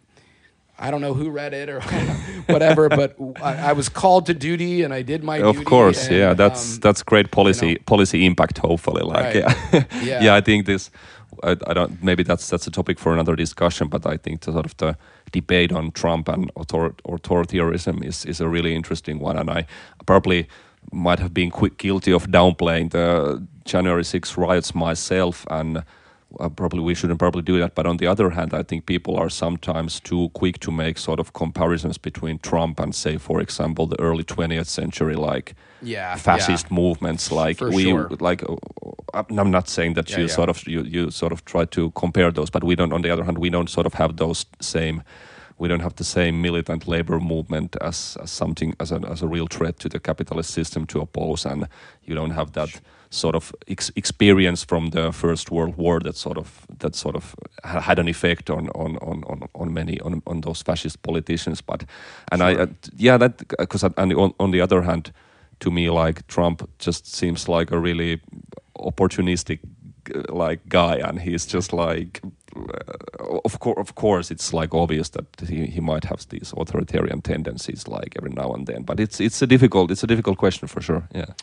I 0.80 0.90
don't 0.90 1.02
know 1.02 1.14
who 1.14 1.30
read 1.30 1.54
it 1.54 1.70
or 1.70 1.80
whatever, 2.48 2.90
but 2.90 3.16
I, 3.42 3.70
I 3.70 3.74
was 3.74 3.88
called 3.90 4.26
to 4.28 4.34
duty 4.34 4.82
and 4.84 4.94
I 4.94 5.04
did 5.04 5.24
my 5.24 5.40
of 5.42 5.64
course 5.64 6.08
and, 6.08 6.18
yeah 6.18 6.34
that's 6.34 6.76
um, 6.76 6.80
that's 6.82 7.04
great 7.04 7.30
policy 7.32 7.74
know. 7.74 7.80
policy 7.86 8.26
impact 8.26 8.58
hopefully 8.58 9.04
like 9.04 9.24
Right. 9.24 9.36
yeah 9.36 9.84
Yeah. 10.02 10.24
yeah 10.24 10.34
i 10.36 10.42
think 10.42 10.66
this 10.66 10.90
I, 11.44 11.52
I 11.68 11.74
don't 11.74 12.02
maybe 12.04 12.24
that's 12.24 12.50
that's 12.50 12.68
a 12.68 12.72
topic 12.72 13.00
for 13.00 13.14
another 13.14 13.36
discussion 13.36 13.90
but 13.90 14.06
i 14.06 14.18
think 14.18 14.42
the 14.42 14.52
sort 14.52 14.66
of 14.66 14.76
the 14.78 14.96
debate 15.32 15.72
on 15.72 15.92
trump 15.92 16.28
and 16.30 16.52
author, 16.56 16.96
authoritarianism 17.06 18.04
is 18.04 18.26
is 18.26 18.42
a 18.42 18.48
really 18.48 18.74
interesting 18.76 19.20
one 19.20 19.38
and 19.40 19.50
i 19.50 19.66
probably 20.06 20.48
might 20.92 21.20
have 21.20 21.34
been 21.34 21.50
quick 21.52 21.78
guilty 21.78 22.12
of 22.12 22.28
downplaying 22.28 22.92
the 22.92 23.42
january 23.66 24.04
6 24.04 24.38
riots 24.38 24.74
myself 24.76 25.46
and 25.50 25.84
uh, 26.40 26.50
probably 26.50 26.80
we 26.80 26.96
shouldn't 26.96 27.20
probably 27.20 27.42
do 27.42 27.60
that. 27.60 27.76
But 27.76 27.86
on 27.86 27.98
the 27.98 28.08
other 28.08 28.30
hand, 28.30 28.54
I 28.54 28.64
think 28.64 28.86
people 28.86 29.18
are 29.18 29.30
sometimes 29.30 30.00
too 30.00 30.30
quick 30.30 30.60
to 30.60 30.72
make 30.72 30.98
sort 30.98 31.20
of 31.20 31.34
comparisons 31.34 31.98
between 31.98 32.40
Trump 32.40 32.80
and, 32.80 32.96
say, 32.96 33.18
for 33.18 33.42
example, 33.42 33.86
the 33.86 34.00
early 34.00 34.24
20th 34.24 34.68
century, 34.68 35.16
like 35.16 35.56
Yeah, 35.82 36.16
fascist 36.16 36.68
yeah. 36.70 36.76
movements. 36.76 37.32
Like 37.32 37.58
For 37.58 37.70
we, 37.70 37.84
sure. 37.84 38.10
like 38.22 38.44
uh, 39.14 39.24
I'm 39.38 39.52
not 39.52 39.68
saying 39.68 39.96
that 39.96 40.10
Yeah, 40.10 40.20
you 40.20 40.24
yeah. 40.28 40.36
sort 40.36 40.50
of 40.50 40.66
you, 40.68 40.84
you 40.84 41.12
sort 41.12 41.32
of 41.34 41.44
try 41.44 41.66
to 41.66 41.92
compare 41.92 42.32
those, 42.32 42.50
but 42.50 42.64
we 42.64 42.76
don't. 42.76 42.94
On 42.94 43.02
the 43.02 43.10
other 43.12 43.24
hand, 43.26 43.38
we 43.38 43.50
don't 43.50 43.70
sort 43.70 43.86
of 43.86 43.94
have 43.96 44.16
those 44.16 44.46
same. 44.62 45.04
We 45.62 45.68
don't 45.68 45.84
have 45.84 45.96
the 45.96 46.04
same 46.04 46.42
militant 46.42 46.88
labor 46.88 47.20
movement 47.20 47.76
as, 47.82 48.18
as 48.20 48.32
something 48.32 48.74
as 48.80 48.92
a, 48.92 49.00
as 49.08 49.22
a 49.22 49.28
real 49.28 49.46
threat 49.46 49.78
to 49.80 49.90
the 49.90 50.00
capitalist 50.00 50.50
system 50.50 50.88
to 50.88 51.02
oppose, 51.02 51.46
and 51.46 51.68
you 52.04 52.16
don't 52.16 52.32
have 52.32 52.54
that 52.54 52.82
sort 53.12 53.36
of 53.36 53.54
ex- 53.68 53.92
experience 53.96 54.66
from 54.66 54.90
the 54.90 55.12
First 55.12 55.52
World 55.52 55.78
War 55.78 56.00
that 56.00 56.16
sort 56.16 56.38
of 56.40 56.66
that 56.80 56.96
sort 56.96 57.16
of 57.16 57.36
ha- 57.64 57.82
had 57.82 58.00
an 58.00 58.08
effect 58.08 58.50
on 58.50 58.70
on 58.70 58.98
on 59.02 59.24
on, 59.26 59.48
on 59.54 59.72
many 59.74 60.00
on, 60.02 60.24
on 60.26 60.42
those 60.42 60.64
fascist 60.64 61.04
politicians. 61.04 61.62
But 61.62 61.86
and 62.32 62.42
I 62.42 62.56
uh, 62.56 62.68
yeah 62.98 63.20
that 63.20 63.38
because 63.60 63.84
and 63.84 64.14
on, 64.14 64.34
on 64.40 64.52
the 64.52 64.62
other 64.62 64.82
hand, 64.82 65.14
to 65.60 65.70
me 65.70 65.92
like 65.92 66.26
Trump 66.26 66.68
just 66.80 67.06
seems 67.06 67.48
like 67.48 67.72
a 67.72 67.78
really 67.78 68.20
opportunistic 68.80 69.60
uh, 70.16 70.34
like 70.34 70.60
guy, 70.68 70.96
and 71.08 71.20
he's 71.20 71.46
just 71.46 71.72
like. 71.72 72.22
Of 73.46 73.60
course, 73.60 73.78
of 73.78 73.96
course, 73.96 74.32
it's 74.32 74.54
like 74.54 74.74
obvious 74.74 75.10
that 75.10 75.26
he, 75.48 75.66
he 75.66 75.80
might 75.82 76.06
have 76.06 76.28
these 76.30 76.54
authoritarian 76.58 77.22
tendencies, 77.22 77.88
like 77.88 78.16
every 78.18 78.32
now 78.32 78.54
and 78.54 78.68
then. 78.68 78.84
But 78.84 79.00
it's 79.00 79.20
it's 79.20 79.42
a 79.42 79.48
difficult 79.48 79.92
it's 79.92 80.04
a 80.04 80.08
difficult 80.08 80.38
question 80.38 80.68
for 80.68 80.82
sure. 80.82 81.08
Yeah. 81.16 81.34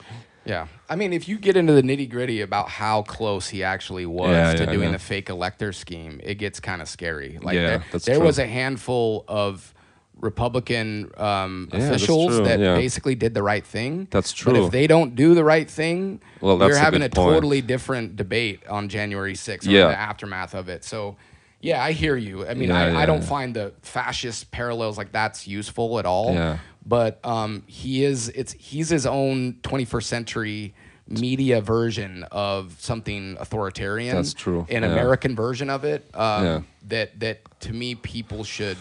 Yeah. 0.44 0.66
I 0.88 0.96
mean, 0.96 1.12
if 1.12 1.28
you 1.28 1.38
get 1.38 1.56
into 1.56 1.74
the 1.74 1.82
nitty 1.82 2.08
gritty 2.08 2.40
about 2.40 2.68
how 2.70 3.02
close 3.02 3.48
he 3.50 3.62
actually 3.62 4.06
was 4.06 4.30
Yeah, 4.30 4.54
to 4.54 4.64
yeah, 4.64 4.72
doing 4.72 4.88
yeah. 4.88 4.92
the 4.92 4.98
fake 4.98 5.28
elector 5.28 5.72
scheme, 5.72 6.20
it 6.24 6.36
gets 6.36 6.58
kind 6.58 6.80
of 6.80 6.88
scary. 6.88 7.38
Like 7.42 7.56
there, 7.56 7.84
there 8.04 8.20
was 8.20 8.38
a 8.38 8.46
handful 8.46 9.24
of 9.28 9.74
Republican 10.20 11.10
um, 11.16 11.68
officials 11.72 12.38
that 12.38 12.58
basically 12.58 13.14
did 13.14 13.34
the 13.34 13.42
right 13.42 13.64
thing. 13.64 14.08
That's 14.10 14.32
true. 14.32 14.52
But 14.52 14.62
if 14.64 14.70
they 14.72 14.86
don't 14.86 15.14
do 15.14 15.34
the 15.34 15.44
right 15.44 15.70
thing, 15.70 16.20
Well, 16.40 16.58
we're 16.58 16.76
having 16.76 17.00
good 17.00 17.12
a 17.12 17.14
totally 17.14 17.60
different 17.60 18.16
debate 18.16 18.66
on 18.68 18.88
January 18.88 19.34
6th 19.34 19.66
or 19.66 19.70
the 19.70 19.98
aftermath 19.98 20.54
of 20.54 20.68
it. 20.68 20.84
So, 20.84 21.16
yeah, 21.60 21.82
I 21.82 21.92
hear 21.92 22.16
you. 22.16 22.46
I 22.46 22.54
mean, 22.54 22.68
Yeah, 22.70 22.78
I, 22.78 22.90
yeah, 22.90 22.98
I 22.98 23.06
don't 23.06 23.20
yeah. 23.22 23.26
find 23.28 23.54
the 23.54 23.72
fascist 23.82 24.50
parallels 24.50 24.96
like 24.98 25.12
that's 25.12 25.46
useful 25.46 25.98
at 25.98 26.06
all. 26.06 26.32
Yeah. 26.34 26.58
But 26.86 27.18
um, 27.24 27.64
he 27.66 28.04
is 28.04 28.28
it's 28.30 28.52
he's 28.52 28.88
his 28.88 29.06
own 29.06 29.54
21st 29.62 30.04
century 30.04 30.74
media 31.06 31.60
version 31.60 32.24
of 32.30 32.76
something 32.78 33.36
authoritarian. 33.40 34.14
That's 34.16 34.34
true, 34.34 34.66
An 34.70 34.82
yeah. 34.82 34.90
American 34.90 35.34
version 35.36 35.68
of 35.70 35.84
it. 35.84 36.08
Um, 36.14 36.44
Yeah. 36.44 36.60
That 36.88 37.20
that 37.20 37.60
to 37.60 37.72
me 37.72 37.94
people 37.94 38.44
should 38.44 38.78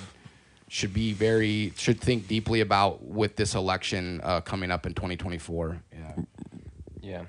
should 0.70 0.94
be 0.94 1.14
very 1.14 1.74
should 1.78 2.00
think 2.00 2.28
deeply 2.28 2.62
about 2.62 3.04
with 3.04 3.36
this 3.38 3.56
election 3.56 4.22
uh, 4.24 4.40
coming 4.42 4.72
up 4.72 4.86
in 4.86 4.94
2024. 4.94 5.82
Yeah. 5.92 6.24
Yeah. 7.02 7.24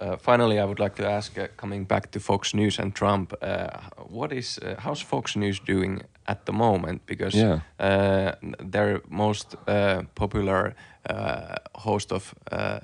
Uh, 0.00 0.16
finally, 0.16 0.58
I 0.58 0.64
would 0.64 0.78
like 0.78 0.94
to 0.96 1.08
ask, 1.08 1.38
uh, 1.38 1.46
coming 1.56 1.84
back 1.86 2.10
to 2.10 2.20
Fox 2.20 2.52
News 2.54 2.78
and 2.78 2.94
Trump, 2.94 3.32
uh, 3.42 3.68
what 4.08 4.32
is 4.32 4.58
uh, 4.58 4.74
how's 4.78 5.00
Fox 5.02 5.36
News 5.36 5.60
doing 5.60 6.02
at 6.26 6.44
the 6.46 6.52
moment? 6.52 7.06
Because 7.06 7.34
Yeah. 7.38 7.60
uh, 7.80 8.32
their 8.72 9.00
most 9.08 9.54
uh, 9.66 10.02
popular 10.14 10.74
uh, 11.10 11.54
host 11.74 12.12
of 12.12 12.34
uh, 12.52 12.80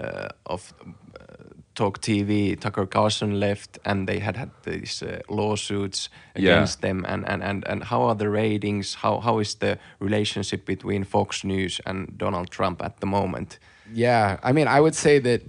uh, 0.00 0.28
of 0.46 0.72
Talk 1.74 2.00
TV, 2.00 2.56
Tucker 2.60 2.86
Carlson, 2.86 3.40
left, 3.40 3.78
and 3.84 4.06
they 4.08 4.18
had 4.20 4.36
had 4.36 4.50
these 4.62 5.02
uh, 5.06 5.18
lawsuits 5.28 6.10
Yeah. 6.36 6.54
against 6.54 6.80
them. 6.80 7.04
And, 7.08 7.24
and, 7.28 7.42
and, 7.42 7.64
and 7.68 7.84
how 7.84 8.02
are 8.02 8.14
the 8.14 8.28
ratings? 8.28 8.94
How 9.02 9.20
how 9.20 9.40
is 9.40 9.54
the 9.56 9.78
relationship 10.00 10.64
between 10.66 11.04
Fox 11.04 11.42
News 11.44 11.80
and 11.86 12.18
Donald 12.18 12.50
Trump 12.50 12.82
at 12.82 13.00
the 13.00 13.06
moment? 13.06 13.58
Yeah, 13.94 14.36
I 14.42 14.52
mean, 14.52 14.68
I 14.68 14.80
would 14.80 14.94
say 14.94 15.20
that, 15.20 15.40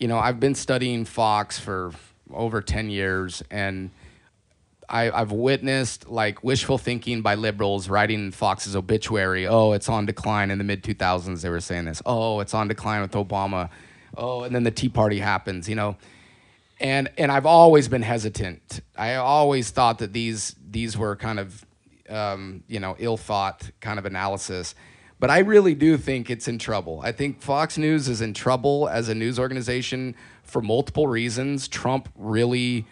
you 0.00 0.08
know, 0.08 0.18
I've 0.18 0.40
been 0.40 0.54
studying 0.56 1.04
Fox 1.04 1.58
for 1.58 1.92
over 2.32 2.60
10 2.60 2.90
years 2.90 3.42
and 3.50 3.90
I, 4.88 5.10
I've 5.10 5.30
witnessed 5.30 6.08
like 6.08 6.42
wishful 6.42 6.78
thinking 6.78 7.22
by 7.22 7.36
liberals 7.36 7.88
writing 7.88 8.32
Fox's 8.32 8.74
obituary. 8.74 9.46
Oh, 9.46 9.72
it's 9.72 9.88
on 9.88 10.06
decline 10.06 10.50
in 10.50 10.58
the 10.58 10.64
mid 10.64 10.82
2000s. 10.82 11.42
They 11.42 11.48
were 11.48 11.60
saying 11.60 11.84
this. 11.84 12.02
Oh, 12.04 12.40
it's 12.40 12.54
on 12.54 12.66
decline 12.66 13.02
with 13.02 13.12
Obama. 13.12 13.70
Oh, 14.16 14.42
and 14.42 14.52
then 14.54 14.64
the 14.64 14.72
Tea 14.72 14.88
Party 14.88 15.20
happens, 15.20 15.68
you 15.68 15.76
know. 15.76 15.96
And 16.80 17.08
and 17.16 17.30
I've 17.30 17.46
always 17.46 17.86
been 17.86 18.02
hesitant. 18.02 18.80
I 18.96 19.16
always 19.16 19.70
thought 19.70 19.98
that 19.98 20.12
these 20.12 20.56
these 20.68 20.96
were 20.96 21.14
kind 21.14 21.38
of 21.38 21.64
um, 22.08 22.64
you 22.66 22.80
know 22.80 22.96
ill 22.98 23.16
thought 23.16 23.70
kind 23.80 23.98
of 23.98 24.06
analysis. 24.06 24.74
But 25.20 25.30
I 25.30 25.40
really 25.40 25.74
do 25.74 25.98
think 25.98 26.30
it's 26.30 26.48
in 26.48 26.58
trouble. 26.58 27.00
I 27.04 27.12
think 27.12 27.42
Fox 27.42 27.76
News 27.76 28.08
is 28.08 28.22
in 28.22 28.32
trouble 28.32 28.88
as 28.88 29.10
a 29.10 29.14
news 29.14 29.38
organization 29.38 30.16
for 30.42 30.62
multiple 30.62 31.06
reasons. 31.06 31.68
Trump 31.68 32.08
really. 32.16 32.86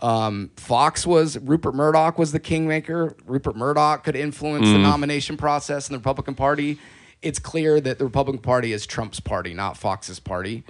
Um, 0.00 0.50
Fox 0.56 1.06
was 1.06 1.38
Rupert 1.38 1.74
Murdoch 1.74 2.18
was 2.18 2.32
the 2.32 2.40
kingmaker. 2.40 3.14
Rupert 3.26 3.56
Murdoch 3.56 4.04
could 4.04 4.16
influence 4.16 4.66
the 4.68 4.78
nomination 4.78 5.36
process 5.36 5.88
in 5.88 5.94
the 5.94 5.98
Republican 5.98 6.34
Party. 6.34 6.78
It's 7.22 7.38
clear 7.38 7.80
that 7.80 7.98
the 7.98 8.04
Republican 8.04 8.42
Party 8.42 8.72
is 8.74 8.86
Trump's 8.86 9.20
party, 9.20 9.54
not 9.54 9.76
Fox's 9.78 10.20
party. 10.20 10.64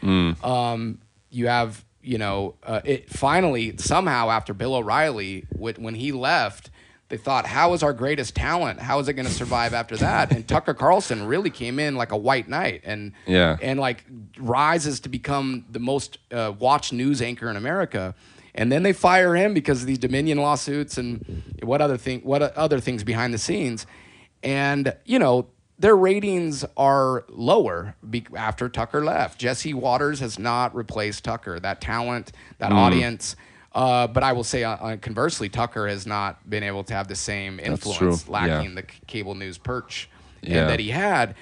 Um, 0.45 1.01
you 1.31 1.49
have, 1.49 1.85
you 2.03 2.19
know, 2.19 2.55
uh, 2.63 2.81
it 2.85 3.11
finally 3.11 3.77
somehow 3.79 4.31
after 4.31 4.55
Bill 4.55 4.77
O'Reilly, 4.77 5.47
when 5.51 5.97
he 5.97 6.13
left, 6.13 6.71
they 7.09 7.17
thought, 7.17 7.47
how 7.47 7.73
is 7.73 7.83
our 7.85 7.93
greatest 7.93 8.35
talent? 8.35 8.81
How 8.81 8.99
is 8.99 9.07
it 9.09 9.13
going 9.15 9.27
to 9.27 9.33
survive 9.33 9.75
after 9.75 9.97
that? 9.99 10.33
And 10.33 10.47
Tucker 10.47 10.75
Carlson 10.75 11.27
really 11.27 11.51
came 11.51 11.79
in 11.79 11.95
like 11.95 12.11
a 12.11 12.17
white 12.17 12.49
knight 12.49 12.81
and 12.85 13.13
Yeah. 13.27 13.57
and 13.63 13.79
like 13.79 14.05
rises 14.39 14.99
to 15.01 15.09
become 15.09 15.65
the 15.71 15.79
most 15.79 16.19
uh, 16.33 16.53
watched 16.59 16.93
news 16.93 17.23
anchor 17.23 17.49
in 17.49 17.57
America. 17.57 18.15
And 18.57 18.73
then 18.73 18.83
they 18.83 18.93
fire 18.93 19.37
him 19.37 19.55
because 19.55 19.83
of 19.83 19.87
these 19.87 19.99
Dominion 19.99 20.39
lawsuits 20.39 20.99
and 20.99 21.43
what 21.63 21.81
other 21.81 21.97
thing, 21.97 22.21
what 22.23 22.43
other 22.43 22.81
things 22.81 23.05
behind 23.05 23.33
the 23.35 23.39
scenes. 23.39 23.87
And 24.43 24.95
you 25.05 25.19
know 25.19 25.47
their 25.79 25.95
ratings 25.97 26.65
are 26.77 27.25
lower 27.29 27.95
be- 28.09 28.25
after 28.35 28.69
Tucker 28.69 29.05
left. 29.05 29.39
Jesse 29.39 29.75
Watters 29.75 30.21
has 30.21 30.39
not 30.39 30.75
replaced 30.75 31.23
Tucker. 31.23 31.61
That 31.61 31.81
talent, 31.83 32.33
that 32.59 32.73
audience. 32.73 33.37
Uh, 33.77 34.07
but 34.07 34.23
I 34.23 34.33
will 34.33 34.43
say, 34.43 34.65
uh, 34.65 34.71
uh, 34.77 34.97
conversely, 34.97 35.51
Tucker 35.51 35.87
has 35.87 36.07
not 36.07 36.49
been 36.49 36.63
able 36.63 36.83
to 36.85 36.95
have 36.95 37.09
the 37.09 37.15
same 37.15 37.61
influence, 37.61 38.27
lacking 38.27 38.71
Yeah. 38.75 38.81
the 38.81 38.87
c- 38.91 38.99
cable 39.07 39.35
news 39.35 39.59
perch 39.59 40.09
Yeah. 40.41 40.65
that 40.65 40.81
he 40.81 40.89
had. 40.89 41.35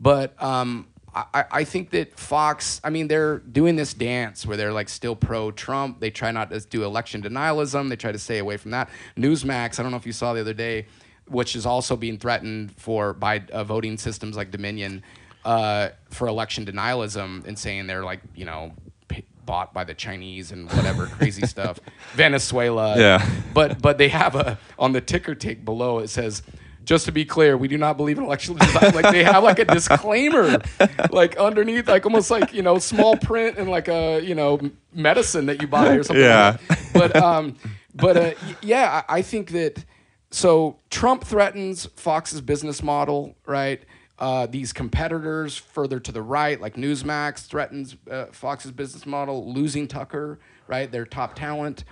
But 0.00 0.40
um, 0.40 0.86
I, 1.12 1.44
I 1.50 1.64
think 1.64 1.90
that 1.90 2.16
Fox, 2.16 2.80
I 2.84 2.90
mean, 2.90 3.08
they're 3.08 3.38
doing 3.40 3.74
this 3.74 3.92
dance 3.92 4.46
where 4.46 4.56
they're 4.56 4.72
like 4.72 4.88
still 4.88 5.16
pro 5.16 5.50
Trump. 5.50 5.98
They 5.98 6.10
try 6.10 6.30
not 6.30 6.50
to 6.50 6.60
do 6.60 6.84
election 6.84 7.22
denialism. 7.22 7.88
They 7.88 7.96
try 7.96 8.12
to 8.12 8.18
stay 8.20 8.38
away 8.38 8.56
from 8.56 8.70
that. 8.70 8.88
Newsmax, 9.16 9.80
I 9.80 9.82
don't 9.82 9.90
know 9.90 9.98
if 9.98 10.06
you 10.06 10.12
saw 10.12 10.32
the 10.32 10.40
other 10.42 10.54
day, 10.54 10.86
which 11.26 11.56
is 11.56 11.66
also 11.66 11.96
being 11.96 12.18
threatened 12.18 12.70
for 12.76 13.14
by 13.14 13.42
uh, 13.52 13.64
voting 13.64 13.98
systems 13.98 14.36
like 14.36 14.52
Dominion 14.52 15.02
uh, 15.44 15.88
for 16.10 16.28
election 16.28 16.64
denialism 16.64 17.44
and 17.48 17.58
saying 17.58 17.88
they're 17.88 18.04
like, 18.04 18.20
you 18.36 18.44
know, 18.44 18.72
bought 19.50 19.74
by 19.74 19.82
the 19.82 19.94
Chinese 19.94 20.52
and 20.52 20.70
whatever 20.70 21.06
crazy 21.06 21.44
stuff. 21.54 21.80
Venezuela. 22.12 22.96
Yeah. 22.96 23.28
But 23.52 23.82
but 23.82 23.98
they 23.98 24.08
have 24.08 24.36
a 24.36 24.56
on 24.78 24.92
the 24.92 25.00
ticker 25.00 25.34
tape 25.34 25.64
below 25.64 25.98
it 25.98 26.06
says 26.06 26.42
just 26.84 27.04
to 27.06 27.12
be 27.12 27.24
clear, 27.24 27.56
we 27.56 27.66
do 27.66 27.76
not 27.76 27.96
believe 27.96 28.16
in 28.16 28.24
election 28.24 28.56
design. 28.56 28.94
like 28.94 29.10
they 29.10 29.24
have 29.24 29.42
like 29.42 29.58
a 29.58 29.64
disclaimer, 29.64 30.62
like 31.10 31.36
underneath, 31.36 31.88
like 31.88 32.06
almost 32.06 32.30
like 32.30 32.54
you 32.54 32.62
know 32.62 32.78
small 32.78 33.16
print 33.16 33.58
and 33.58 33.68
like 33.68 33.88
a 33.88 34.20
you 34.20 34.36
know 34.36 34.60
medicine 34.94 35.46
that 35.46 35.60
you 35.60 35.66
buy 35.66 35.94
or 35.94 36.04
something. 36.04 36.24
Yeah. 36.24 36.56
Like. 36.68 36.78
But 36.92 37.16
um, 37.16 37.56
but 37.94 38.16
uh, 38.16 38.34
yeah, 38.62 39.02
I, 39.08 39.18
I 39.18 39.22
think 39.22 39.50
that 39.50 39.84
so 40.30 40.78
Trump 40.90 41.24
threatens 41.24 41.86
Fox's 41.96 42.40
business 42.40 42.82
model, 42.82 43.36
right? 43.46 43.82
Uh, 44.20 44.44
these 44.44 44.72
competitors 44.72 45.56
further 45.56 45.98
to 45.98 46.12
the 46.12 46.20
right, 46.20 46.60
like 46.60 46.76
Newsmax, 46.76 47.46
threatens 47.46 47.96
uh, 48.10 48.26
Fox's 48.26 48.70
business 48.70 49.06
model, 49.06 49.50
losing 49.50 49.88
Tucker, 49.88 50.38
right? 50.68 50.92
Their 50.92 51.06
top 51.06 51.34
talent. 51.34 51.84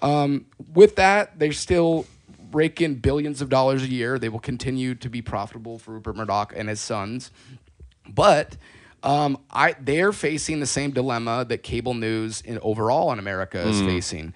Um, 0.00 0.46
with 0.72 0.96
that, 0.96 1.38
they 1.38 1.50
still 1.50 2.06
rake 2.52 2.80
in 2.80 2.94
billions 2.94 3.42
of 3.42 3.50
dollars 3.50 3.82
a 3.82 3.88
year. 3.88 4.18
They 4.18 4.30
will 4.30 4.40
continue 4.40 4.94
to 4.94 5.08
be 5.10 5.20
profitable 5.20 5.78
for 5.78 5.92
Rupert 5.92 6.16
Murdoch 6.16 6.54
and 6.56 6.70
his 6.70 6.80
sons. 6.80 7.30
But 8.08 8.56
um, 9.02 9.38
I, 9.50 9.74
they're 9.78 10.12
facing 10.12 10.60
the 10.60 10.66
same 10.66 10.90
dilemma 10.92 11.44
that 11.48 11.62
cable 11.62 11.94
news 11.94 12.40
in 12.40 12.58
overall 12.60 13.12
in 13.12 13.18
America 13.18 13.60
is 13.60 13.80
facing. 13.82 14.32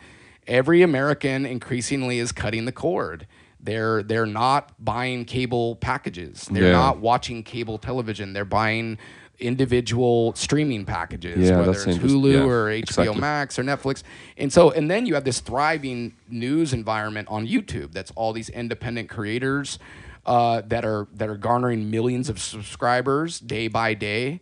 Every 0.47 0.83
American 0.83 1.47
increasingly 1.47 2.19
is 2.19 2.33
cutting 2.33 2.67
the 2.67 2.73
cord. 2.73 3.27
They're 3.69 4.03
they're 4.03 4.27
not 4.45 4.73
buying 4.83 5.25
cable 5.27 5.77
packages. 5.77 6.49
They're 6.51 6.65
Yeah. 6.73 6.73
not 6.73 6.99
watching 7.01 7.43
cable 7.43 7.77
television. 7.79 8.33
They're 8.33 8.45
buying 8.63 8.97
individual 9.39 10.35
streaming 10.35 10.85
packages, 10.85 11.49
Yeah, 11.49 11.59
whether 11.59 11.71
it's 11.73 11.85
Hulu 11.99 12.33
yeah, 12.33 12.43
or 12.45 12.71
HBO 12.71 12.79
exactly. 12.79 13.21
Max 13.21 13.59
or 13.59 13.63
Netflix. 13.63 14.03
And 14.37 14.53
so, 14.53 14.71
and 14.73 14.91
then 14.91 15.07
you 15.07 15.15
have 15.15 15.25
this 15.25 15.39
thriving 15.41 16.15
news 16.29 16.73
environment 16.73 17.29
on 17.31 17.47
YouTube. 17.47 17.93
That's 17.93 18.11
all 18.17 18.33
these 18.33 18.49
independent 18.49 19.09
creators 19.09 19.79
uh, 20.27 20.63
that 20.67 20.85
are 20.85 21.07
that 21.15 21.29
are 21.29 21.37
garnering 21.37 21.91
millions 21.91 22.29
of 22.29 22.39
subscribers 22.41 23.39
day 23.39 23.69
by 23.69 23.95
day, 23.95 24.41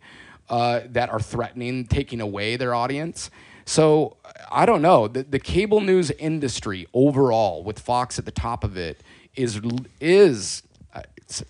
uh, 0.49 0.81
that 0.89 1.09
are 1.09 1.19
threatening 1.19 1.85
taking 1.85 2.19
away 2.21 2.55
their 2.55 2.73
audience. 2.73 3.29
So 3.65 4.15
I 4.49 4.65
don't 4.65 4.81
know. 4.81 5.07
The, 5.07 5.23
the 5.23 5.39
cable 5.39 5.81
news 5.81 6.09
industry 6.11 6.87
overall, 6.93 7.63
with 7.63 7.79
Fox 7.79 8.17
at 8.17 8.25
the 8.25 8.31
top 8.31 8.63
of 8.63 8.77
it, 8.77 9.03
is 9.37 9.61
is 10.01 10.63
uh, 10.93 11.01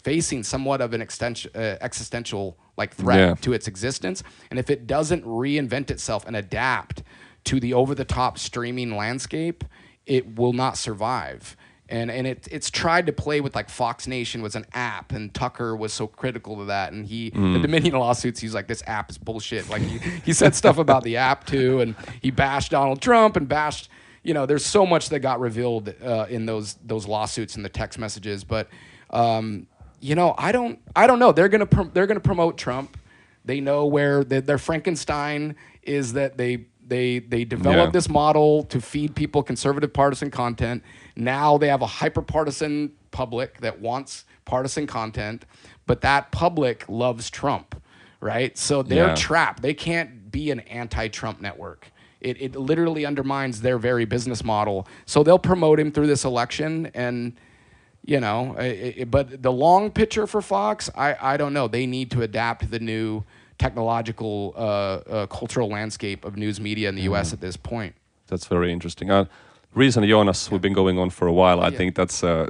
facing 0.04 0.44
somewhat 0.44 0.82
of 0.82 0.94
an 0.94 1.02
extension, 1.02 1.50
uh, 1.56 1.78
existential 1.82 2.58
like 2.78 2.94
threat 2.94 3.20
Yeah. 3.20 3.36
to 3.42 3.54
its 3.54 3.68
existence. 3.68 4.22
And 4.52 4.60
if 4.60 4.70
it 4.70 4.86
doesn't 4.86 5.24
reinvent 5.26 5.90
itself 5.90 6.26
and 6.28 6.36
adapt 6.36 7.02
to 7.46 7.60
the 7.60 7.74
over 7.74 7.96
the 7.96 8.06
top 8.06 8.38
streaming 8.38 8.96
landscape, 8.96 9.64
it 10.06 10.36
will 10.38 10.54
not 10.54 10.78
survive. 10.78 11.56
And, 11.90 12.12
and 12.12 12.28
it, 12.28 12.50
it's 12.52 12.70
tried 12.70 13.06
to 13.06 13.14
play 13.14 13.40
with 13.40 13.56
like 13.56 13.70
Fox 13.70 14.08
Nation 14.08 14.42
was 14.42 14.56
an 14.58 14.66
app, 14.74 15.14
and 15.14 15.34
Tucker 15.34 15.74
was 15.74 15.94
so 15.94 16.06
critical 16.06 16.60
of 16.60 16.68
that. 16.68 16.92
And 16.92 17.06
he, 17.06 17.30
the 17.30 17.60
Dominion 17.62 17.96
lawsuits, 17.96 18.42
he's 18.42 18.54
like, 18.54 18.68
this 18.68 18.84
app 18.86 19.10
is 19.10 19.18
bullshit. 19.18 19.70
Like 19.70 19.82
he, 19.84 19.98
he 20.26 20.34
said 20.34 20.54
stuff 20.54 20.78
about 20.78 21.04
the 21.04 21.16
app 21.16 21.46
too, 21.48 21.80
and 21.80 21.96
he 22.22 22.30
bashed 22.30 22.72
Donald 22.72 23.02
Trump 23.02 23.38
and 23.38 23.48
bashed, 23.48 23.90
you 24.28 24.34
know, 24.34 24.46
there's 24.46 24.66
so 24.66 24.86
much 24.86 25.08
that 25.10 25.20
got 25.22 25.40
revealed 25.40 25.94
uh, 26.04 26.26
in 26.30 26.46
those 26.46 26.74
those 26.86 27.08
lawsuits 27.08 27.56
and 27.56 27.64
the 27.64 27.70
text 27.70 27.98
messages. 27.98 28.44
But 28.44 28.68
um, 29.10 29.68
you 30.02 30.16
know, 30.16 30.36
I 30.38 30.52
don't, 30.52 30.80
I 30.96 31.08
don't 31.08 31.18
know. 31.18 31.32
They're 31.32 31.48
gonna, 31.48 31.66
prom- 31.66 31.92
they're 31.94 32.06
gonna 32.08 32.20
promote 32.20 32.58
Trump. 32.58 32.98
They 33.46 33.62
know 33.62 33.86
where 33.86 34.24
the, 34.26 34.42
their 34.42 34.58
Frankenstein 34.58 35.56
is 35.82 36.12
that 36.14 36.38
they 36.38 36.66
they 36.86 37.20
they 37.20 37.46
developed 37.46 37.88
Yeah. 37.94 37.98
this 38.00 38.10
model 38.10 38.64
to 38.66 38.82
feed 38.82 39.16
people 39.16 39.42
conservative 39.44 39.94
partisan 39.94 40.30
content. 40.30 40.84
Now 41.16 41.58
they 41.58 41.70
have 41.70 41.82
a 41.82 41.88
hyper 41.88 42.22
partisan 42.22 42.92
public 43.12 43.60
that 43.62 43.80
wants 43.80 44.26
partisan 44.44 44.88
content, 44.88 45.46
but 45.86 46.02
that 46.02 46.32
public 46.32 46.84
loves 46.90 47.30
Trump, 47.30 47.82
right? 48.20 48.58
So 48.58 48.84
they're 48.84 49.08
Yeah. 49.08 49.16
trapped. 49.16 49.62
They 49.62 49.74
can't 49.74 50.30
be 50.32 50.52
an 50.52 50.60
anti-Trump 50.62 51.40
network. 51.42 51.92
It, 52.22 52.42
it 52.42 52.56
literally 52.56 53.06
undermines 53.06 53.62
their 53.62 53.78
very 53.78 54.06
business 54.06 54.44
model. 54.44 54.88
So 55.06 55.24
they'll 55.24 55.38
promote 55.40 55.80
him 55.80 55.92
through 55.92 56.08
this 56.08 56.26
election 56.26 56.90
and 56.94 57.34
you 58.06 58.22
know, 58.22 58.56
i- 58.58 58.96
i- 59.00 59.04
but 59.04 59.44
the 59.44 59.52
long 59.52 59.92
picture 59.92 60.26
for 60.28 60.42
Fox, 60.42 60.90
I, 60.96 61.16
I 61.34 61.36
don't 61.38 61.52
know. 61.54 61.68
They 61.68 61.86
need 61.86 62.10
to 62.12 62.22
adapt 62.22 62.72
the 62.72 62.80
new 62.80 63.24
technological, 63.60 64.54
uh, 64.56 64.60
uh, 64.62 65.26
cultural 65.28 65.68
landscape 65.68 66.24
of 66.24 66.38
news 66.38 66.60
media 66.62 66.88
in 66.90 66.96
the 66.96 67.02
U.S. 67.04 67.34
at 67.34 67.42
this 67.42 67.58
point. 67.58 67.96
That's 68.28 68.46
very 68.48 68.72
interesting. 68.72 69.12
Uh, 69.12 69.26
reason, 69.74 70.04
Joonas, 70.06 70.50
we've 70.50 70.62
been 70.62 70.74
going 70.74 70.98
on 70.98 71.10
for 71.10 71.28
a 71.28 71.34
while. 71.34 71.60
I 71.60 71.68
Yeah. 71.70 71.78
think 71.78 71.96
that's 71.96 72.24
a 72.24 72.48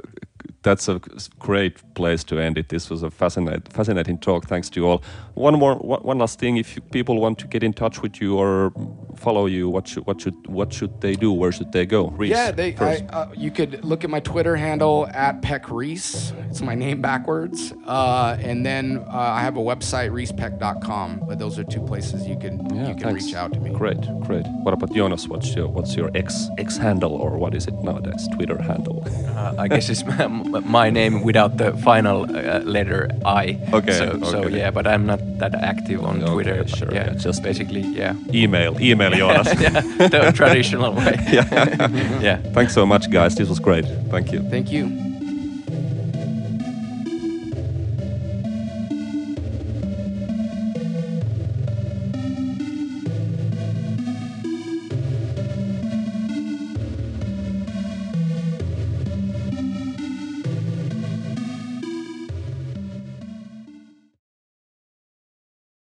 that's 0.62 0.88
a 0.88 1.00
great 1.38 1.76
place 1.94 2.24
to 2.24 2.38
end 2.38 2.58
it. 2.58 2.68
This 2.68 2.90
was 2.90 3.02
a 3.02 3.10
fascinating 3.10 3.62
fascinating 3.70 4.18
talk. 4.18 4.46
Thanks 4.46 4.68
to 4.70 4.80
you 4.80 4.86
all. 4.86 5.02
One 5.38 5.56
more, 5.56 5.76
one, 5.76 6.00
one 6.02 6.18
last 6.18 6.40
thing. 6.40 6.56
If 6.56 6.74
you, 6.74 6.82
people 6.82 7.20
want 7.20 7.38
to 7.38 7.46
get 7.46 7.62
in 7.62 7.72
touch 7.72 8.02
with 8.02 8.20
you 8.20 8.36
or 8.36 8.72
follow 9.14 9.46
you, 9.46 9.68
what 9.68 9.86
should 9.86 10.04
what 10.06 10.20
should 10.20 10.34
what 10.48 10.72
should 10.72 11.00
they 11.00 11.14
do? 11.14 11.32
Where 11.32 11.52
should 11.52 11.70
they 11.70 11.86
go? 11.86 12.08
Reece, 12.08 12.30
Yeah, 12.30 12.50
they. 12.50 12.74
I, 12.76 13.06
uh, 13.12 13.28
you 13.36 13.52
could 13.52 13.84
look 13.84 14.02
at 14.02 14.10
my 14.10 14.18
Twitter 14.20 14.56
handle 14.56 15.06
at 15.14 15.40
Peck 15.42 15.70
Reece. 15.70 16.32
It's 16.50 16.60
my 16.60 16.74
name 16.74 17.00
backwards, 17.00 17.72
uh, 17.86 18.36
and 18.40 18.66
then 18.66 19.04
uh, 19.08 19.16
I 19.38 19.40
have 19.42 19.56
a 19.56 19.60
website 19.60 20.10
reecepeck.com. 20.10 21.22
But 21.28 21.38
those 21.38 21.56
are 21.58 21.64
two 21.64 21.82
places 21.82 22.26
you 22.26 22.36
can 22.38 22.54
Yeah, 22.74 22.88
you 22.88 22.94
can 22.94 23.04
thanks. 23.10 23.24
reach 23.26 23.34
out 23.34 23.52
to 23.52 23.60
me. 23.60 23.70
Great, 23.70 24.00
great. 24.26 24.46
What 24.64 24.74
about 24.74 24.90
Joonas? 24.90 25.28
What's 25.28 25.54
your 25.54 25.68
what's 25.68 25.94
your 25.94 26.10
X 26.16 26.48
X 26.58 26.76
handle 26.76 27.12
or 27.12 27.38
what 27.38 27.54
is 27.54 27.66
it 27.68 27.74
nowadays? 27.74 28.26
Twitter 28.34 28.60
handle. 28.60 29.04
Uh, 29.36 29.54
I 29.56 29.68
guess 29.68 29.88
it's 29.88 30.04
my, 30.10 30.26
my 30.26 30.90
name 30.90 31.22
without 31.22 31.58
the 31.58 31.72
final 31.78 32.22
uh, 32.24 32.58
letter 32.60 33.08
I. 33.24 33.58
Okay, 33.72 33.92
So, 33.92 34.18
so 34.22 34.48
yeah, 34.48 34.72
but 34.72 34.86
I'm 34.86 35.06
not 35.06 35.20
that 35.38 35.54
active 35.54 36.02
on 36.04 36.22
Okay, 36.22 36.32
Twitter. 36.32 36.68
sure, 36.68 36.88
Yeah, 36.92 37.06
yeah, 37.12 37.14
just- 37.14 37.42
basically, 37.42 37.80
yeah. 37.82 38.14
email, 38.34 38.80
email 38.80 39.10
Joonas. 39.18 39.60
yeah, 39.60 39.80
the 40.08 40.32
traditional 40.34 40.92
way. 40.94 41.16
yeah. 41.32 41.88
yeah. 42.20 42.36
Thanks 42.54 42.74
so 42.74 42.84
much, 42.86 43.10
guys. 43.10 43.34
This 43.34 43.48
was 43.48 43.60
great. 43.60 43.84
Thank 44.10 44.32
you. 44.32 44.40
Thank 44.50 44.72
you. 44.72 45.07